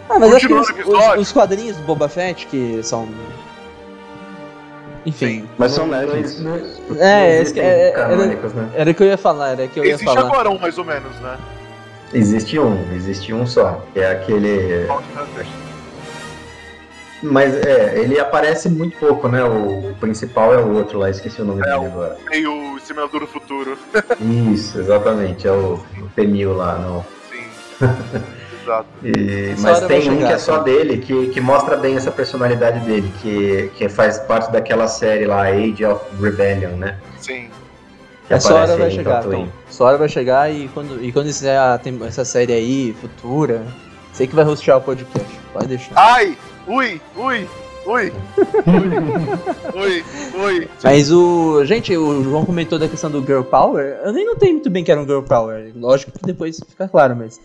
Ah, 0.09 0.17
mas 0.19 0.33
acho 0.33 0.47
que 0.47 0.53
os, 0.53 0.69
os- 0.69 1.17
os 1.19 1.31
quadrinhos 1.31 1.77
do 1.77 1.83
Boba 1.83 2.09
Fett, 2.09 2.47
que 2.47 2.81
são. 2.83 3.07
Enfim. 5.05 5.47
Mas 5.57 5.71
são 5.71 5.87
Não- 5.87 5.97
leves. 5.97 6.39
não- 6.39 6.57
não 6.57 7.01
É, 7.03 7.43
que- 7.45 7.59
é- 7.59 7.89
é- 7.89 7.91
canônicos, 7.91 8.53
né? 8.53 8.69
Era 8.75 8.91
o 8.91 8.93
que 8.93 9.03
eu 9.03 9.07
ia 9.07 9.17
falar, 9.17 9.51
era 9.51 9.65
o 9.65 9.69
que 9.69 9.79
eu 9.79 9.85
ia 9.85 9.91
Existe 9.93 10.05
falar. 10.05 10.21
agora 10.27 10.49
um, 10.49 10.57
mais 10.59 10.77
ou 10.77 10.83
menos, 10.85 11.15
né? 11.21 11.37
Existe 12.13 12.59
um, 12.59 12.91
existe 12.95 13.33
um 13.33 13.45
só, 13.45 13.83
que 13.93 13.99
é 13.99 14.11
aquele. 14.11 14.87
Mas 17.21 17.53
é, 17.53 17.99
ele 17.99 18.17
aparece 18.19 18.69
muito 18.69 18.97
pouco, 18.97 19.27
né? 19.27 19.43
O, 19.43 19.93
principal 19.99 20.53
é 20.53 20.57
o 20.57 20.73
outro 20.73 20.97
lá, 20.99 21.09
esqueci 21.09 21.41
o 21.41 21.45
nome 21.45 21.61
É, 21.61 21.65
dele 21.65 21.85
agora. 21.85 22.17
Meio 22.29 22.77
Exterminador 22.77 23.19
do 23.21 23.27
Futuro. 23.27 23.77
Isso, 24.53 24.79
exatamente, 24.79 25.45
é 25.47 25.51
o, 25.51 25.73
o 25.97 26.09
T-1000 26.15 26.55
lá. 26.55 26.75
No, 26.75 27.05
Sim. 27.29 27.43
Exato. 28.69 28.88
e- 29.03 29.55
mas 29.60 29.77
hora 29.77 29.88
tem 29.88 29.99
um 29.99 30.01
chegar, 30.15 30.27
que 30.27 30.34
é 30.34 30.38
só 30.38 30.58
sim. 30.60 30.63
dele, 30.63 30.97
que, 30.99 31.27
que 31.29 31.41
mostra 31.41 31.75
bem 31.77 31.95
essa 31.95 32.12
personalidade 32.12 32.79
dele, 32.82 33.12
que, 33.21 33.71
que 33.75 33.89
faz 33.89 34.19
parte 34.19 34.51
daquela 34.51 34.88
série 34.88 35.25
lá, 35.25 35.43
Age 35.47 35.84
of 35.86 36.03
Rebellion, 36.21 36.75
né? 36.77 36.97
Sim. 37.19 37.49
Que 38.27 38.34
Essa 38.36 38.53
hora 38.53 38.63
aparece 38.73 38.79
vai 38.82 38.91
chegar. 38.91 39.23
Tom. 39.23 39.47
Essa 39.67 39.84
hora 39.84 39.97
vai 39.97 40.10
chegar 40.10 40.53
e 40.53 40.67
quando, 40.67 41.03
e 41.03 41.12
quando 41.12 41.25
fizer 41.25 41.58
a 41.58 41.77
tem- 41.79 41.99
essa 42.05 42.23
série 42.23 42.53
aí, 42.53 42.95
futura, 43.01 43.63
sei 44.13 44.27
que 44.27 44.36
vai 44.36 44.45
hostear 44.45 44.77
o 44.77 44.82
podcast. 44.82 45.39
Pode 45.51 45.67
deixar. 45.67 45.93
Ai! 45.95 46.38
Ui! 46.67 47.01
Ui! 47.17 47.47
Ui! 47.88 48.13
Ui! 49.73 50.03
Ui! 50.45 50.69
Mas 50.84 51.12
o. 51.12 51.63
Gente, 51.65 51.95
o 51.97 52.23
João 52.23 52.45
comentou 52.45 52.77
da 52.77 52.88
questão 52.88 53.10
do 53.10 53.21
Girl 53.25 53.41
Power. 53.41 53.99
Eu 54.03 54.13
nem 54.13 54.25
notei 54.27 54.51
muito 54.51 54.69
bem 54.69 54.84
que 54.84 54.91
era 54.91 55.01
um 55.01 55.05
Girl 55.05 55.21
Power. 55.23 55.71
Lógico 55.75 56.12
que 56.12 56.23
depois 56.23 56.60
fica 56.69 56.88
claro, 56.88 57.15
mas. 57.15 57.41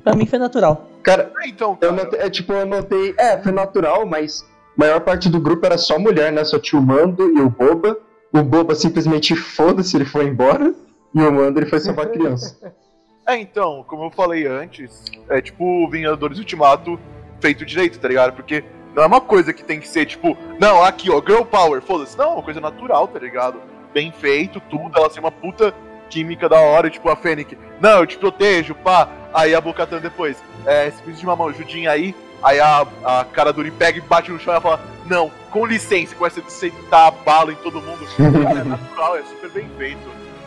Pra 0.00 0.14
mim 0.14 0.26
foi 0.26 0.38
natural. 0.38 0.88
Cara, 1.02 1.32
Ah, 1.36 1.46
Então, 1.46 1.78
eu 1.80 1.90
cara, 1.90 1.92
notei, 2.04 2.20
é, 2.20 2.30
tipo, 2.30 2.52
eu 2.52 2.66
notei, 2.66 3.14
é, 3.18 3.38
foi 3.38 3.52
natural, 3.52 4.06
mas 4.06 4.42
a 4.42 4.46
maior 4.76 5.00
parte 5.00 5.28
do 5.28 5.40
grupo 5.40 5.64
era 5.66 5.76
só 5.78 5.98
mulher, 5.98 6.32
né? 6.32 6.44
Só 6.44 6.58
tinha 6.58 6.80
o 6.80 6.84
Mando 6.84 7.28
e 7.36 7.40
o 7.40 7.50
Boba. 7.50 7.98
O 8.32 8.42
Boba 8.42 8.74
simplesmente 8.74 9.34
foda-se, 9.36 9.96
ele 9.96 10.04
foi 10.04 10.26
embora. 10.26 10.74
E 11.14 11.20
o 11.20 11.30
Mando, 11.32 11.58
ele 11.60 11.66
foi 11.66 11.80
salvar 11.80 12.06
a 12.06 12.08
criança. 12.08 12.56
É, 13.24 13.36
então, 13.38 13.84
como 13.86 14.06
eu 14.06 14.10
falei 14.10 14.48
antes, 14.48 15.04
é 15.30 15.40
tipo 15.40 15.64
o 15.64 15.88
Vingadores 15.88 16.38
Ultimato 16.38 16.98
feito 17.40 17.64
direito, 17.64 18.00
tá 18.00 18.08
ligado? 18.08 18.32
Porque 18.34 18.64
não 18.96 19.04
é 19.04 19.06
uma 19.06 19.20
coisa 19.20 19.52
que 19.52 19.62
tem 19.62 19.78
que 19.78 19.86
ser 19.86 20.06
tipo, 20.06 20.36
não, 20.58 20.82
aqui 20.82 21.08
ó, 21.08 21.22
Girl 21.24 21.44
Power, 21.44 21.80
foda-se. 21.82 22.18
Não, 22.18 22.30
é 22.30 22.34
uma 22.34 22.42
coisa 22.42 22.60
natural, 22.60 23.06
tá 23.06 23.20
ligado? 23.20 23.60
Bem 23.94 24.10
feito, 24.10 24.60
tudo, 24.68 24.90
ela 24.98 25.08
tem 25.08 25.20
uma 25.20 25.30
puta 25.30 25.72
química 26.10 26.48
da 26.48 26.58
hora, 26.58 26.90
tipo 26.90 27.08
a 27.08 27.14
Fennec, 27.14 27.56
não, 27.80 28.00
eu 28.00 28.06
te 28.08 28.18
protejo, 28.18 28.74
pá. 28.74 29.08
Aí 29.34 29.54
a 29.54 29.60
Bocatan 29.60 29.98
depois, 30.00 30.36
é, 30.66 30.88
esse 30.88 31.02
de 31.12 31.26
mamão, 31.26 31.48
ajudinha 31.48 31.90
aí. 31.90 32.14
Aí 32.42 32.58
a, 32.58 32.84
a 33.04 33.24
cara 33.24 33.52
do 33.52 33.60
Uri 33.60 33.70
pega 33.70 33.98
e 33.98 34.00
bate 34.00 34.30
no 34.32 34.38
chão 34.38 34.52
e 34.52 34.56
ela 34.56 34.60
fala, 34.60 34.80
não, 35.06 35.30
com 35.50 35.64
licença, 35.64 36.14
começa 36.14 36.40
a 36.40 36.50
sentar 36.50 37.06
a 37.08 37.10
bala 37.10 37.52
em 37.52 37.56
todo 37.56 37.80
mundo. 37.80 38.04
Cara, 38.16 38.60
é 38.60 38.64
natural, 38.64 39.16
é 39.16 39.22
super 39.22 39.50
bem 39.50 39.70
feito. 39.78 40.00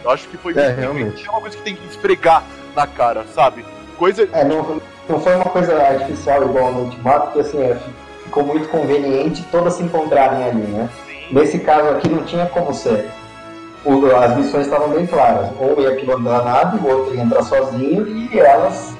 Eu 0.03 0.11
acho 0.11 0.27
que 0.27 0.37
foi 0.37 0.51
É, 0.53 0.55
muito 0.55 0.67
bem 0.67 0.79
realmente. 0.81 1.13
feito. 1.15 1.27
É 1.27 1.31
uma 1.31 1.41
coisa 1.41 1.57
que 1.57 1.63
tem 1.63 1.75
que 1.75 1.87
esfregar 1.87 2.43
na 2.75 2.85
cara, 2.85 3.25
sabe? 3.33 3.65
Coisa. 3.97 4.27
É, 4.33 4.43
não, 4.43 4.81
não 5.07 5.19
foi 5.21 5.35
uma 5.35 5.45
coisa 5.45 5.81
artificial 5.81 6.43
igual 6.43 6.73
no 6.73 6.81
Ultimato, 6.81 7.27
porque 7.27 7.39
assim, 7.39 7.61
é, 7.63 7.77
ficou 8.23 8.43
muito 8.43 8.67
conveniente 8.67 9.41
todas 9.49 9.75
se 9.75 9.83
encontrarem 9.83 10.43
ali, 10.43 10.61
né? 10.63 10.89
Nesse 11.31 11.59
caso 11.59 11.89
aqui 11.89 12.09
não 12.09 12.23
tinha 12.25 12.45
como 12.47 12.73
ser. 12.73 13.09
As 14.15 14.35
missões 14.37 14.65
estavam 14.65 14.89
bem 14.89 15.05
claras. 15.05 15.51
Ou 15.59 15.79
ia 15.79 15.95
pilotar 15.95 16.41
a 16.41 16.43
nave, 16.43 16.77
o 16.77 16.89
outro 16.89 17.15
ia 17.15 17.21
entrar 17.21 17.43
sozinho 17.43 18.07
e 18.07 18.39
elas 18.39 18.95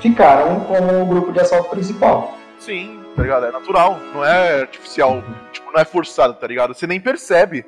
ficaram 0.00 0.60
como 0.60 1.02
o 1.02 1.06
grupo 1.06 1.32
de 1.32 1.40
assalto 1.40 1.68
principal. 1.68 2.32
Sim, 2.58 3.00
tá 3.14 3.22
ligado? 3.22 3.46
É 3.46 3.52
natural, 3.52 3.98
não 4.14 4.24
é 4.24 4.62
artificial. 4.62 5.22
Tipo, 5.52 5.72
não 5.72 5.80
é 5.80 5.84
forçado, 5.84 6.34
tá 6.34 6.46
ligado? 6.46 6.74
Você 6.74 6.86
nem 6.86 7.00
percebe. 7.00 7.66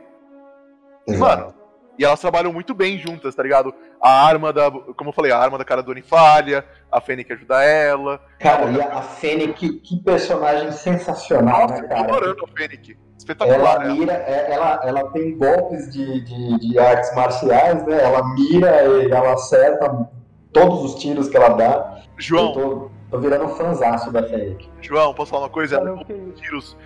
Mano, 1.07 1.55
e 1.99 2.05
elas 2.05 2.21
trabalham 2.21 2.53
muito 2.53 2.75
bem 2.75 2.99
juntas, 2.99 3.35
tá 3.35 3.43
ligado? 3.43 3.75
A 4.01 4.25
arma 4.27 4.53
da. 4.53 4.71
Como 4.71 5.11
eu 5.11 5.15
falei, 5.15 5.31
a 5.31 5.39
arma 5.39 5.59
da 5.59 5.65
cara 5.65 5.83
Doni 5.83 6.01
falha, 6.01 6.65
a 6.91 7.01
Fennec 7.01 7.33
ajuda 7.33 7.63
ela. 7.63 8.21
Cara, 8.41 8.71
e 8.71 8.81
a, 8.81 9.03
Fennec, 9.03 9.79
que, 9.81 9.97
personagem 10.03 10.73
sensacional, 10.73 11.63
Nossa, 11.63 11.75
né, 11.75 11.81
eu 11.81 11.83
tô 11.83 11.95
cara? 11.95 12.01
adorando 12.09 12.45
a 12.45 12.57
Fennec. 12.57 12.97
Ela 13.23 13.35
Espetacular, 13.35 13.85
ela. 13.85 13.95
mira, 13.95 14.13
é- 14.13 14.53
ela, 14.53 14.81
ela 14.85 15.05
tem 15.11 15.37
golpes 15.37 15.91
de, 15.93 16.21
de, 16.23 16.59
de 16.59 16.79
artes 16.79 17.15
marciais, 17.15 17.85
né? 17.87 18.03
Ela 18.03 18.35
mira 18.35 18.85
e 18.85 19.11
ela 19.11 19.33
acerta 19.35 20.09
todos 20.53 20.83
os 20.85 20.95
tiros 21.01 21.29
que 21.29 21.37
ela 21.37 21.51
dá. 21.51 22.03
Eu 22.07 22.13
João, 22.19 22.53
tô, 22.53 22.91
tô 23.11 23.19
virando 23.19 23.45
um 23.45 23.49
fanzaço 23.51 24.11
da 24.11 24.23
Fennec. 24.23 24.69
João, 24.81 25.15
posso 25.15 25.31
falar 25.31 25.45
uma 25.45 25.51
coisa? 25.51 25.77
Ela 25.77 26.05
que- 26.05 26.15
tiros. 26.41 26.77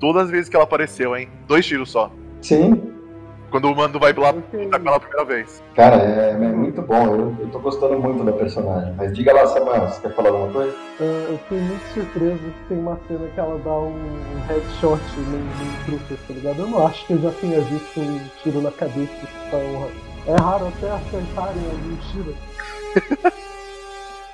Todas 0.00 0.24
as 0.24 0.30
vezes 0.30 0.48
que 0.48 0.56
ela 0.56 0.64
apareceu, 0.64 1.16
hein? 1.16 1.28
Dois 1.46 1.64
tiros 1.64 1.90
só. 1.90 2.10
Sim, 2.42 2.93
Quando 3.54 3.70
o 3.70 3.76
mando 3.76 4.00
vai 4.00 4.12
lá 4.12 4.30
eu 4.30 4.42
que- 4.50 4.56
lutar 4.56 4.80
com 4.80 4.88
ela 4.88 4.96
a 4.96 5.00
primeira 5.00 5.24
vez. 5.26 5.62
cara, 5.76 5.94
é, 6.02 6.30
é 6.30 6.36
muito 6.36 6.82
bom. 6.82 7.06
Eu, 7.06 7.36
eu 7.38 7.48
tô 7.52 7.60
gostando 7.60 7.96
muito 8.00 8.24
da 8.24 8.32
personagem. 8.32 8.92
Mas 8.96 9.12
diga 9.14 9.32
lá, 9.32 9.46
Samuel, 9.46 9.88
você 9.88 10.00
quer 10.00 10.12
falar 10.16 10.30
alguma 10.30 10.52
coisa? 10.52 10.74
Ah, 11.00 11.04
eu 11.30 11.38
fiquei 11.38 11.58
muito 11.60 11.84
surpreso 11.94 12.36
que 12.38 12.68
tem 12.68 12.78
uma 12.80 12.98
cena 13.06 13.28
que 13.32 13.38
ela 13.38 13.56
dá 13.64 13.70
um 13.78 13.94
headshot 14.48 15.00
num, 15.18 15.38
num 15.38 15.84
truque, 15.86 16.16
tá 16.26 16.34
ligado? 16.34 16.58
Eu 16.62 16.66
não 16.66 16.84
acho 16.84 17.06
que 17.06 17.12
eu 17.12 17.20
já 17.22 17.30
tinha 17.30 17.60
visto 17.60 18.00
um 18.00 18.20
tiro 18.42 18.60
na 18.60 18.72
cabeça. 18.72 19.12
Então, 19.46 19.88
é 20.26 20.34
raro 20.42 20.66
até 20.76 20.90
acertarem 20.90 21.62
algum 21.70 21.96
tiro. 22.10 22.34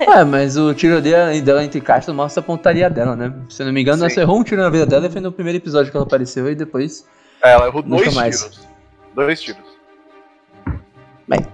É, 0.02 0.24
mas 0.24 0.56
o 0.56 0.72
tiro 0.72 0.98
dela, 1.02 1.38
dela 1.42 1.62
entre 1.62 1.78
caixas 1.78 2.14
mostra 2.14 2.40
a 2.40 2.42
pontaria 2.42 2.88
dela, 2.88 3.14
né? 3.14 3.34
Se 3.50 3.60
eu 3.60 3.66
não 3.66 3.72
me 3.74 3.82
engano, 3.82 4.00
ela 4.02 4.08
Sim. 4.08 4.14
só 4.14 4.20
errou 4.22 4.38
um 4.40 4.42
tiro 4.42 4.62
na 4.62 4.70
vida 4.70 4.86
dela 4.86 5.06
e 5.06 5.10
foi 5.10 5.20
no 5.20 5.30
primeiro 5.30 5.58
episódio 5.58 5.90
que 5.90 5.96
ela 5.98 6.06
apareceu 6.06 6.50
e 6.50 6.54
depois. 6.54 7.06
É, 7.42 7.52
ela 7.52 7.66
errou 7.66 7.82
dois 7.82 8.14
mais. 8.14 8.40
tiros. 8.40 8.69
Dois 9.14 9.40
tiros. 9.40 9.70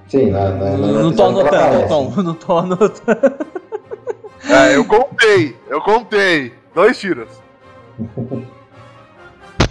Sim, 0.09 0.31
na, 0.31 0.51
na, 0.51 0.71
no 0.77 1.03
não 1.03 1.12
tô 1.12 1.24
anotando, 1.24 1.49
aparece. 1.49 1.89
Tom. 1.89 2.22
Não 2.22 2.35
tô 2.35 2.59
anotando. 2.59 3.47
É, 4.49 4.76
eu 4.76 4.85
contei, 4.85 5.57
eu 5.68 5.80
contei. 5.80 6.53
Dois 6.74 6.99
tiros. 6.99 7.28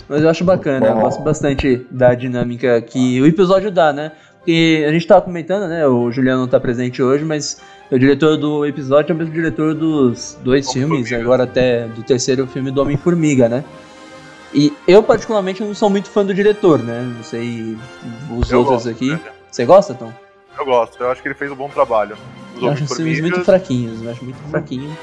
Mas 0.08 0.22
eu 0.22 0.30
acho 0.30 0.44
bacana, 0.44 0.86
eu 0.86 0.96
gosto 1.00 1.24
bastante 1.24 1.78
da 1.90 2.14
dinâmica 2.14 2.80
que 2.80 3.20
o 3.20 3.26
episódio 3.26 3.72
dá, 3.72 3.92
né? 3.92 4.12
Porque 4.38 4.86
a 4.88 4.92
gente 4.92 5.08
tava 5.08 5.22
comentando, 5.24 5.68
né? 5.68 5.88
O 5.88 6.12
Juliano 6.12 6.42
não 6.42 6.48
tá 6.48 6.60
presente 6.60 7.02
hoje, 7.02 7.26
mas 7.26 7.60
o 7.90 7.98
diretor 7.98 8.38
do 8.38 8.64
episódio 8.68 9.14
é 9.14 9.16
o 9.16 9.18
mesmo 9.18 9.34
diretor 9.34 9.74
dos 9.74 10.38
dois 10.44 10.72
filmes, 10.72 11.12
agora 11.12 11.46
até 11.46 11.88
do 11.88 12.04
terceiro 12.04 12.46
filme 12.46 12.70
do 12.70 12.80
Homem-Formiga, 12.84 13.50
né? 13.50 13.64
E 14.58 14.72
eu, 14.88 15.04
particularmente, 15.04 15.62
não 15.62 15.74
sou 15.76 15.90
muito 15.90 16.10
fã 16.10 16.26
do 16.26 16.34
diretor, 16.34 16.80
né? 16.82 17.02
Não 17.18 17.24
sei 17.24 17.78
os 18.32 18.50
Eu 18.50 18.60
outros 18.60 18.86
gosto, 18.86 18.90
aqui. 18.90 19.12
né? 19.12 19.20
Você 19.52 19.66
gosta, 19.66 19.94
Tom? 19.94 20.12
Eu 20.58 20.66
gosto, 20.66 20.98
eu 21.04 21.12
acho 21.12 21.22
que 21.22 21.28
ele 21.28 21.36
fez 21.36 21.52
um 21.52 21.56
bom 21.56 21.68
trabalho. 21.70 22.16
Os 22.56 22.64
Eu 22.64 22.70
acho 22.70 22.86
os 22.86 22.96
filmes 22.96 23.20
muito 23.20 23.44
fraquinhos, 23.44 24.02
eu 24.02 24.10
acho 24.12 24.24
muito 24.24 24.38
fraquinho. 24.50 24.98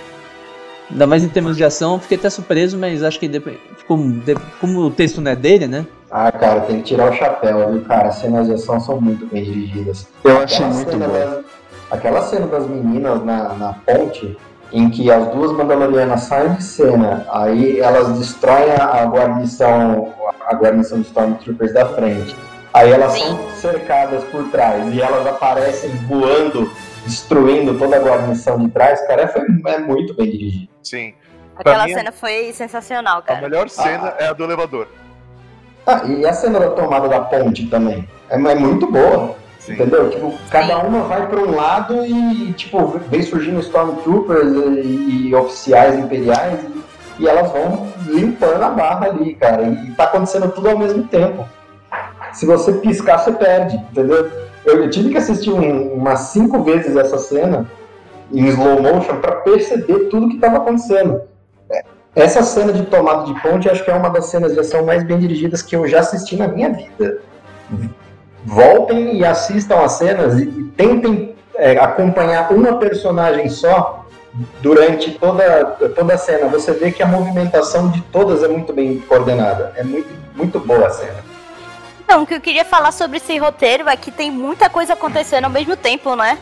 Ainda 0.91 1.07
mais 1.07 1.23
em 1.23 1.29
termos 1.29 1.57
de 1.59 1.65
ação, 1.65 1.99
fiquei 2.01 2.17
até 2.17 2.31
surpreso, 2.31 2.79
mas 2.79 3.03
acho 3.03 3.19
que 3.21 3.29
de- 3.29 3.41
como 3.87 4.81
o 4.81 4.91
texto 4.91 5.21
não 5.21 5.31
é 5.31 5.37
dele, 5.37 5.67
né? 5.67 5.87
Ah, 6.11 6.33
cara, 6.33 6.61
tem 6.63 6.79
que 6.79 6.83
tirar 6.85 7.11
o 7.11 7.15
chapéu, 7.15 7.71
viu, 7.73 7.83
cara? 7.83 8.09
As 8.09 8.17
cenas 8.17 8.47
de 8.47 8.55
ação 8.55 8.81
são 8.81 9.01
muito 9.01 9.27
bem 9.27 9.45
dirigidas. 9.45 10.07
Eu 10.25 10.39
achei 10.39 10.65
Aquela 10.65 10.75
muito 10.75 10.97
boa. 10.99 11.09
das- 11.11 11.45
aquela 11.91 12.23
cena 12.23 12.47
das 12.47 12.67
meninas 12.67 13.23
na, 13.25 13.55
na 13.55 13.73
ponte, 13.75 14.37
em 14.73 14.89
que 14.89 15.11
as 15.11 15.29
duas 15.29 15.53
Mandalorianas 15.53 16.23
saem 16.23 16.55
de 16.55 16.65
cena, 16.65 17.27
aí 17.31 17.79
elas 17.79 18.19
destroem 18.19 18.71
a, 18.73 19.03
a 19.03 19.05
guarnição, 19.05 20.15
a 20.47 20.55
guarnição 20.55 21.01
de 21.01 21.07
Stormtroopers 21.07 21.75
da 21.75 21.87
frente. 21.95 22.35
Aí 22.73 22.91
elas 22.91 23.19
são 23.19 23.51
cercadas 23.51 24.25
por 24.25 24.51
trás 24.51 24.93
e 24.95 25.01
elas 25.01 25.27
aparecem 25.27 25.91
voando, 26.09 26.73
destruindo 27.05 27.79
toda 27.79 27.97
a 27.97 28.01
guarnição 28.01 28.59
de 28.59 28.71
trás. 28.71 29.07
Cara, 29.07 29.29
foi, 29.29 29.43
é 29.67 29.79
muito 29.79 30.15
bem 30.15 30.31
dirigido. 30.31 30.69
Sim. 30.83 31.13
Aquela 31.55 31.85
mim, 31.85 31.93
cena 31.93 32.11
foi 32.11 32.51
sensacional, 32.55 33.19
A 33.19 33.23
cara. 33.23 33.41
melhor 33.43 33.69
cena 33.69 34.15
é 34.19 34.29
a 34.29 34.33
do 34.33 34.43
elevador. 34.43 34.89
Ah, 35.87 36.03
e 36.07 36.25
a 36.25 36.33
cena 36.33 36.59
da 36.59 36.71
tomada 36.71 37.09
da 37.09 37.21
ponte 37.21 37.67
também. 37.67 38.09
É, 38.31 38.37
é 38.37 38.55
muito 38.55 38.91
boa. 38.91 39.37
Sim. 39.65 39.75
Entendeu? 39.75 40.11
Tipo, 40.11 40.35
cada 40.51 40.79
uma 40.79 41.03
vai 41.05 41.27
para 41.29 41.39
um 41.41 41.55
lado 41.55 42.05
e, 42.05 42.53
tipo, 42.55 42.85
vem 43.09 43.23
surgindo 43.23 43.61
Stormtroopers 43.61 44.53
e, 44.85 45.29
e 45.29 45.35
oficiais 45.37 45.97
imperiais 45.99 46.59
e, 47.19 47.23
e 47.23 47.29
elas 47.29 47.51
vão 47.53 47.87
limpando 48.09 48.61
a 48.63 48.71
barra 48.71 49.07
ali, 49.07 49.35
cara. 49.37 49.63
E, 49.63 49.93
tá 49.93 50.05
acontecendo 50.05 50.51
tudo 50.51 50.69
ao 50.71 50.79
mesmo 50.79 51.05
tempo. 51.05 51.47
Se 52.33 52.45
você 52.45 52.73
piscar, 52.73 53.19
você 53.19 53.31
perde, 53.33 53.77
entendeu? 53.77 54.29
Eu, 54.65 54.83
eu 54.83 54.91
tive 54.91 55.11
que 55.11 55.19
assistir 55.19 55.51
um- 55.53 55.93
umas 55.95 56.21
cinco 56.33 56.63
vezes 56.65 56.97
essa 56.97 57.19
cena 57.19 57.71
em 58.33 58.47
slow 58.47 58.83
motion 58.83 59.17
para 59.21 59.33
perceber 59.43 60.09
tudo 60.09 60.29
que 60.29 60.37
estava 60.37 60.57
acontecendo. 60.57 61.21
É, 61.71 61.85
Essa 62.17 62.43
cena 62.43 62.73
de 62.73 62.83
tomada 62.87 63.25
de 63.27 63.41
ponte 63.41 63.69
acho 63.71 63.85
que 63.85 63.91
é 63.91 63.95
uma 63.95 64.09
das 64.11 64.27
cenas 64.27 64.55
de 64.55 64.61
ação 64.61 64.85
mais 64.85 65.05
bem 65.05 65.19
dirigidas 65.19 65.63
que 65.63 65.77
eu 65.77 65.87
já 65.87 66.01
assisti 66.01 66.35
na 66.37 66.49
minha 66.49 66.71
vida 66.71 67.19
voltem 68.45 69.17
e 69.17 69.25
assistam 69.25 69.81
as 69.81 69.93
cenas 69.93 70.39
e 70.39 70.63
e 70.63 70.65
tentem 70.77 71.35
é, 71.55 71.73
acompanhar 71.79 72.53
uma 72.53 72.79
personagem 72.79 73.49
só 73.49 74.07
durante 74.61 75.11
toda, 75.13 75.65
toda 75.95 76.15
a 76.15 76.19
cena. 76.19 76.49
Você 76.49 76.73
vê 76.73 76.91
que 76.91 77.03
a 77.03 77.07
movimentação 77.07 77.91
de 77.91 78.01
todas 78.01 78.43
é 78.43 78.49
muito 78.49 78.73
bem 78.73 78.99
coordenada. 79.01 79.73
É 79.77 79.83
muito, 79.83 80.09
muito 80.35 80.59
boa 80.61 80.87
a 80.87 80.91
cena. 80.91 81.25
Então, 82.05 82.23
o 82.23 82.27
que 82.27 82.35
eu 82.35 82.41
queria 82.41 82.65
falar 82.65 82.93
sobre 82.93 83.19
esse 83.19 83.37
roteiro 83.39 83.89
é 83.89 83.97
que 83.97 84.11
tem 84.11 84.31
muita 84.31 84.71
coisa 84.71 84.95
acontecendo 84.95 85.45
ao 85.45 85.51
mesmo 85.51 85.77
tempo, 85.77 86.15
né? 86.17 86.39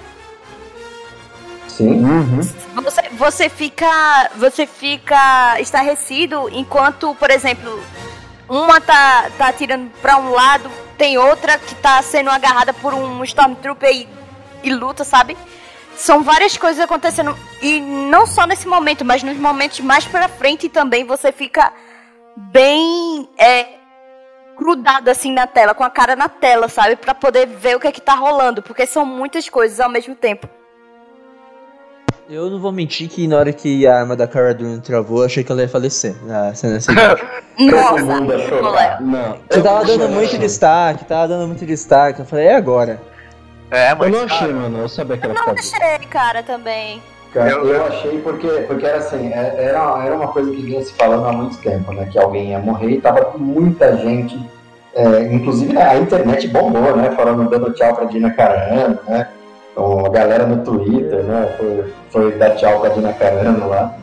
Sim. 1.68 2.04
Uhum. 2.04 2.40
Você, 2.82 3.02
você 3.12 3.48
fica. 3.48 4.30
Você 4.36 4.66
fica 4.66 5.60
estarrecido 5.60 6.48
enquanto, 6.52 7.14
por 7.14 7.30
exemplo, 7.30 7.80
uma 8.48 8.80
tá, 8.80 9.30
tá 9.38 9.48
atirando 9.48 9.90
pra 10.02 10.16
um 10.18 10.30
lado, 10.30 10.70
tem 11.00 11.16
outra 11.16 11.56
que 11.56 11.74
tá 11.76 12.02
sendo 12.02 12.28
agarrada 12.28 12.74
por 12.74 12.92
um 12.92 13.24
Stormtrooper 13.24 13.90
e, 13.90 14.06
e 14.62 14.70
luta, 14.70 15.02
sabe? 15.02 15.34
São 15.96 16.22
várias 16.22 16.58
coisas 16.58 16.78
acontecendo. 16.78 17.34
E 17.62 17.80
não 17.80 18.26
só 18.26 18.46
nesse 18.46 18.68
momento, 18.68 19.02
mas 19.02 19.22
nos 19.22 19.38
momentos 19.38 19.80
mais 19.80 20.04
pra 20.04 20.28
frente 20.28 20.68
também 20.68 21.04
você 21.04 21.32
fica 21.32 21.72
bem 22.36 23.26
é, 23.38 23.78
grudado 24.58 25.08
assim 25.08 25.32
na 25.32 25.46
tela, 25.46 25.72
com 25.72 25.82
a 25.82 25.88
cara 25.88 26.14
na 26.14 26.28
tela, 26.28 26.68
sabe? 26.68 26.96
Pra 26.96 27.14
poder 27.14 27.46
ver 27.46 27.76
o 27.76 27.80
que 27.80 27.88
é 27.88 27.92
que 27.92 28.02
tá 28.02 28.12
rolando. 28.12 28.60
Porque 28.60 28.84
são 28.84 29.06
muitas 29.06 29.48
coisas 29.48 29.80
ao 29.80 29.88
mesmo 29.88 30.14
tempo. 30.14 30.50
Eu 32.30 32.48
não 32.48 32.60
vou 32.60 32.70
mentir 32.70 33.08
que 33.08 33.26
na 33.26 33.36
hora 33.38 33.52
que 33.52 33.84
a 33.88 33.98
arma 34.00 34.14
da 34.14 34.26
Cara 34.26 34.54
Dune 34.54 34.80
travou, 34.80 35.18
eu 35.18 35.24
achei 35.26 35.42
que 35.42 35.50
ela 35.50 35.62
ia 35.62 35.68
falecer 35.68 36.14
na 36.24 36.54
cena 36.54 36.78
seguinte. 36.80 37.02
Nossa, 37.58 37.88
Todo 37.96 38.06
mundo. 38.06 38.32
Não. 39.00 39.36
Você 39.50 39.60
tava 39.60 39.84
dando 39.84 40.04
Eu- 40.04 40.08
muito 40.10 40.38
destaque, 40.38 41.04
tava 41.04 41.26
dando 41.28 41.48
muito 41.48 41.66
destaque. 41.66 42.20
Eu 42.20 42.24
falei, 42.26 42.46
é 42.46 42.54
agora. 42.54 43.00
É, 43.70 43.90
Eu 43.92 43.96
mas. 43.96 44.10
não 44.12 44.20
achei, 44.22 44.38
cara, 44.48 44.52
mano. 44.52 44.78
Eu 44.78 44.88
sabia 44.88 45.16
que 45.18 45.24
ela 45.24 45.34
Não 45.34 45.40
ficava. 45.56 45.58
achei, 45.58 46.06
cara, 46.08 46.42
também. 46.44 47.02
Cara, 47.34 47.50
Eu- 47.50 47.66
eu, 47.66 47.84
achei 47.86 48.18
porque, 48.20 48.46
porque 48.66 48.86
era 48.86 48.98
assim, 48.98 49.28
é- 49.32 49.54
era, 49.58 50.04
era 50.04 50.14
uma 50.16 50.28
coisa 50.28 50.50
que 50.52 50.62
vinha 50.62 50.82
se 50.84 50.92
falando 50.94 51.26
há 51.26 51.32
muito 51.32 51.56
tempo, 51.58 51.92
né? 51.92 52.08
Que 52.10 52.18
alguém 52.18 52.50
ia 52.50 52.58
morrer 52.60 52.90
e 52.90 53.00
tava 53.00 53.32
muita 53.38 53.96
gente, 53.96 54.38
é, 54.94 55.32
inclusive 55.32 55.76
a 55.76 55.96
internet 55.98 56.46
bombou, 56.48 56.96
né? 56.96 57.10
Falando, 57.10 57.48
dando 57.50 57.72
tchau 57.72 57.94
pra 57.94 58.04
Dina 58.06 58.30
Carano, 58.30 58.98
né? 59.08 59.28
Então, 59.72 60.04
a 60.04 60.08
galera 60.08 60.46
no 60.46 60.64
Twitter, 60.64 61.22
né? 61.22 61.54
Foi, 61.58 61.92
foi 62.10 62.32
dar 62.32 62.56
tchau 62.56 62.80
pra 62.80 62.90
Dina 62.90 63.12
Carano 63.12 63.68
lá. 63.68 63.94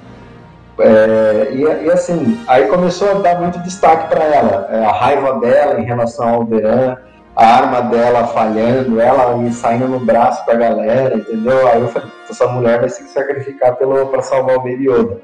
É, 0.79 1.49
e, 1.53 1.61
e 1.61 1.91
assim, 1.91 2.39
aí 2.47 2.67
começou 2.67 3.09
a 3.09 3.13
dar 3.15 3.39
muito 3.41 3.57
destaque 3.59 4.09
pra 4.09 4.23
ela, 4.23 4.67
é, 4.69 4.85
a 4.85 4.91
raiva 4.91 5.39
dela 5.39 5.79
em 5.79 5.83
relação 5.83 6.27
ao 6.27 6.35
Alderan, 6.35 6.97
a 7.35 7.45
arma 7.45 7.81
dela 7.81 8.27
falhando, 8.27 9.01
ela 9.01 9.35
saindo 9.51 9.87
no 9.87 9.99
braço 9.99 10.45
pra 10.45 10.53
galera, 10.53 11.15
entendeu? 11.15 11.67
Aí 11.67 11.81
eu 11.81 11.87
falei, 11.87 12.07
essa 12.29 12.47
mulher 12.47 12.79
vai 12.79 12.89
se 12.89 13.03
sacrificar 13.07 13.75
pra 13.75 14.21
salvar 14.21 14.57
o 14.57 14.59
Baby 14.61 14.87
Yoda. 14.87 15.17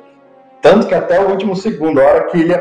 Tanto 0.62 0.88
que 0.88 0.96
até 0.96 1.20
o 1.20 1.30
último 1.30 1.56
segundo, 1.56 2.02
a 2.02 2.04
hora 2.06 2.24
que, 2.26 2.40
ele, 2.40 2.56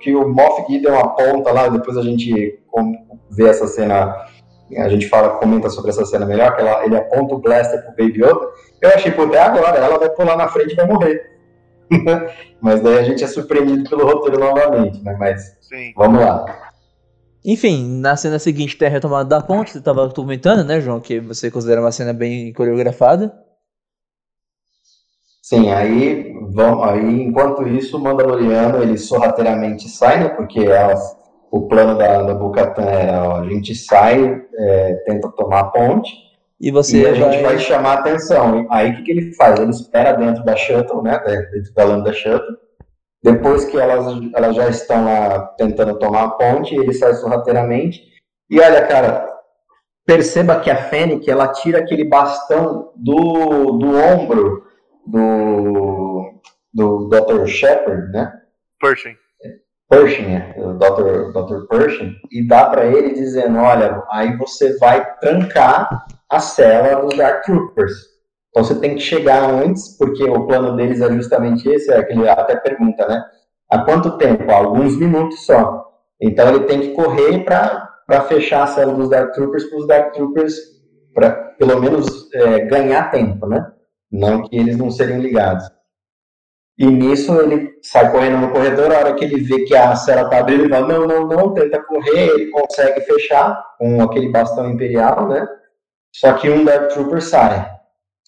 que 0.00 0.14
o 0.14 0.28
Moff 0.28 0.64
Gideon 0.68 0.98
aponta 0.98 1.52
lá, 1.52 1.68
depois 1.68 1.96
a 1.96 2.02
gente 2.02 2.58
com- 2.70 2.92
vê 3.30 3.48
essa 3.48 3.66
cena, 3.66 4.16
a 4.76 4.88
gente 4.88 5.08
fala, 5.08 5.38
comenta 5.38 5.70
sobre 5.70 5.90
essa 5.90 6.04
cena 6.04 6.26
melhor, 6.26 6.54
que 6.54 6.60
ela, 6.60 6.84
ele 6.84 6.96
aponta 6.96 7.34
o 7.34 7.38
blaster 7.38 7.82
pro 7.82 7.90
Baby 7.90 8.22
Yoda, 8.22 8.48
eu 8.80 8.90
achei, 8.90 9.12
pô, 9.12 9.22
até 9.22 9.40
agora, 9.40 9.78
ela 9.78 9.98
vai 9.98 10.10
pular 10.10 10.36
na 10.36 10.48
frente 10.48 10.72
e 10.72 10.76
vai 10.76 10.86
morrer. 10.86 11.30
Mas 12.60 12.80
daí 12.80 12.98
a 12.98 13.02
gente 13.02 13.22
é 13.22 13.26
surpreendido 13.26 13.88
pelo 13.88 14.06
roteiro 14.06 14.40
novamente, 14.40 15.02
né? 15.02 15.16
Mas 15.18 15.56
Sim. 15.60 15.92
vamos 15.96 16.20
lá. 16.20 16.44
Enfim, 17.44 18.00
na 18.00 18.16
cena 18.16 18.38
seguinte 18.38 18.76
tem 18.76 18.86
a 18.86 18.90
retomada 18.90 19.28
da 19.28 19.40
ponte, 19.40 19.72
você 19.72 19.80
tava 19.80 20.08
comentando, 20.10 20.64
né, 20.64 20.80
João, 20.80 21.00
que 21.00 21.18
você 21.18 21.50
considera 21.50 21.80
uma 21.80 21.90
cena 21.90 22.12
bem 22.12 22.52
coreografada. 22.52 23.32
Sim, 25.42 25.72
aí, 25.72 26.32
vamos, 26.50 26.84
aí 26.84 27.22
enquanto 27.22 27.66
isso, 27.66 27.96
o 27.96 28.00
Mandaloriano 28.00 28.80
ele 28.80 28.96
sorrateiramente 28.96 29.88
sai, 29.88 30.22
né? 30.22 30.28
Porque 30.28 30.60
elas, 30.60 31.16
o 31.52 31.68
plano 31.68 31.98
da, 31.98 32.22
da 32.22 32.34
Bocatan 32.34 32.82
era: 32.82 33.28
ó, 33.28 33.40
a 33.42 33.48
gente 33.48 33.74
sai, 33.74 34.42
é, 34.56 34.94
tenta 35.04 35.28
tomar 35.28 35.60
a 35.60 35.64
ponte 35.64 36.10
E 36.58 36.70
você 36.70 37.02
e 37.02 37.06
a 37.06 37.12
gente 37.12 37.42
vai... 37.42 37.42
vai 37.42 37.58
chamar 37.58 37.90
a 37.90 38.00
atenção. 38.00 38.62
E 38.62 38.66
Aí 38.70 38.90
o 38.90 38.96
que, 38.96 39.02
que 39.02 39.10
ele 39.10 39.34
faz? 39.34 39.60
Ele 39.60 39.70
espera 39.70 40.12
dentro 40.12 40.42
da 40.44 40.56
shuttle, 40.56 41.02
né? 41.02 41.18
Dentro 41.52 41.74
da 41.74 41.84
lâmpada 41.84 42.12
shuttle. 42.14 42.56
Depois 43.22 43.66
que 43.66 43.78
elas, 43.78 44.06
elas 44.34 44.56
já 44.56 44.68
estão 44.68 45.04
lá 45.04 45.40
tentando 45.58 45.98
tomar 45.98 46.24
a 46.24 46.30
ponte, 46.30 46.74
ele 46.74 46.92
sai 46.94 47.12
sorrateiramente. 47.14 48.02
E 48.50 48.58
olha, 48.58 48.84
cara, 48.86 49.28
perceba 50.06 50.58
que 50.58 50.70
a 50.70 50.76
Fennec, 50.76 51.30
ela 51.30 51.48
tira 51.48 51.78
aquele 51.78 52.04
bastão 52.04 52.92
do, 52.96 53.72
do 53.72 53.94
ombro 53.94 54.64
do, 55.06 56.34
do 56.72 57.08
Dr. 57.08 57.46
Shepard, 57.46 58.10
né? 58.10 58.32
Pershing. 58.80 59.21
Pershing, 59.92 60.22
né? 60.22 60.54
o 60.56 60.72
Dr. 60.72 61.32
Dr. 61.32 61.66
Pershing, 61.68 62.14
e 62.30 62.48
dá 62.48 62.64
para 62.64 62.86
ele 62.86 63.12
dizendo, 63.12 63.58
olha, 63.58 64.02
aí 64.10 64.34
você 64.38 64.78
vai 64.78 65.18
trancar 65.18 66.06
a 66.30 66.40
cela 66.40 67.02
dos 67.02 67.14
Dark 67.14 67.44
Troopers. 67.44 67.92
Então 68.48 68.64
você 68.64 68.74
tem 68.80 68.94
que 68.94 69.02
chegar 69.02 69.50
antes, 69.50 69.94
porque 69.98 70.24
o 70.24 70.46
plano 70.46 70.76
deles 70.76 71.02
é 71.02 71.12
justamente 71.12 71.68
esse, 71.68 71.92
é 71.92 72.02
que 72.02 72.14
ele 72.14 72.26
até 72.26 72.56
pergunta, 72.56 73.06
né? 73.06 73.22
Há 73.70 73.84
quanto 73.84 74.16
tempo? 74.16 74.50
Há 74.50 74.56
alguns 74.56 74.96
minutos 74.96 75.44
só. 75.44 75.84
Então 76.18 76.48
ele 76.48 76.64
tem 76.64 76.80
que 76.80 76.94
correr 76.94 77.44
para 77.44 78.20
fechar 78.28 78.62
a 78.62 78.66
cela 78.68 78.94
dos 78.94 79.10
Dark 79.10 79.34
Troopers, 79.34 79.64
para 79.64 79.78
os 79.78 79.86
Dark 79.86 80.14
Troopers, 80.14 80.54
para 81.12 81.30
pelo 81.58 81.78
menos 81.78 82.32
é, 82.32 82.60
ganhar 82.60 83.10
tempo, 83.10 83.46
né? 83.46 83.70
Não 84.10 84.42
que 84.42 84.56
eles 84.56 84.78
não 84.78 84.90
seriam 84.90 85.20
ligados. 85.20 85.64
E 86.78 86.86
nisso 86.86 87.38
ele 87.40 87.70
sai 87.82 88.10
correndo 88.10 88.38
no 88.38 88.50
corredor, 88.50 88.92
a 88.92 88.98
hora 88.98 89.14
que 89.14 89.24
ele 89.24 89.40
vê 89.42 89.64
que 89.64 89.76
a 89.76 89.94
cela 89.94 90.28
tá 90.28 90.38
abrindo, 90.38 90.62
ele 90.64 90.70
fala, 90.70 90.88
não, 90.88 91.06
não, 91.06 91.26
não, 91.26 91.54
tenta 91.54 91.82
correr, 91.82 92.30
ele 92.30 92.50
consegue 92.50 93.00
fechar 93.02 93.62
com 93.78 94.02
aquele 94.02 94.30
bastão 94.30 94.70
imperial, 94.70 95.28
né? 95.28 95.46
Só 96.14 96.32
que 96.34 96.48
um 96.48 96.64
Dark 96.64 96.92
Trooper 96.92 97.22
sai. 97.22 97.70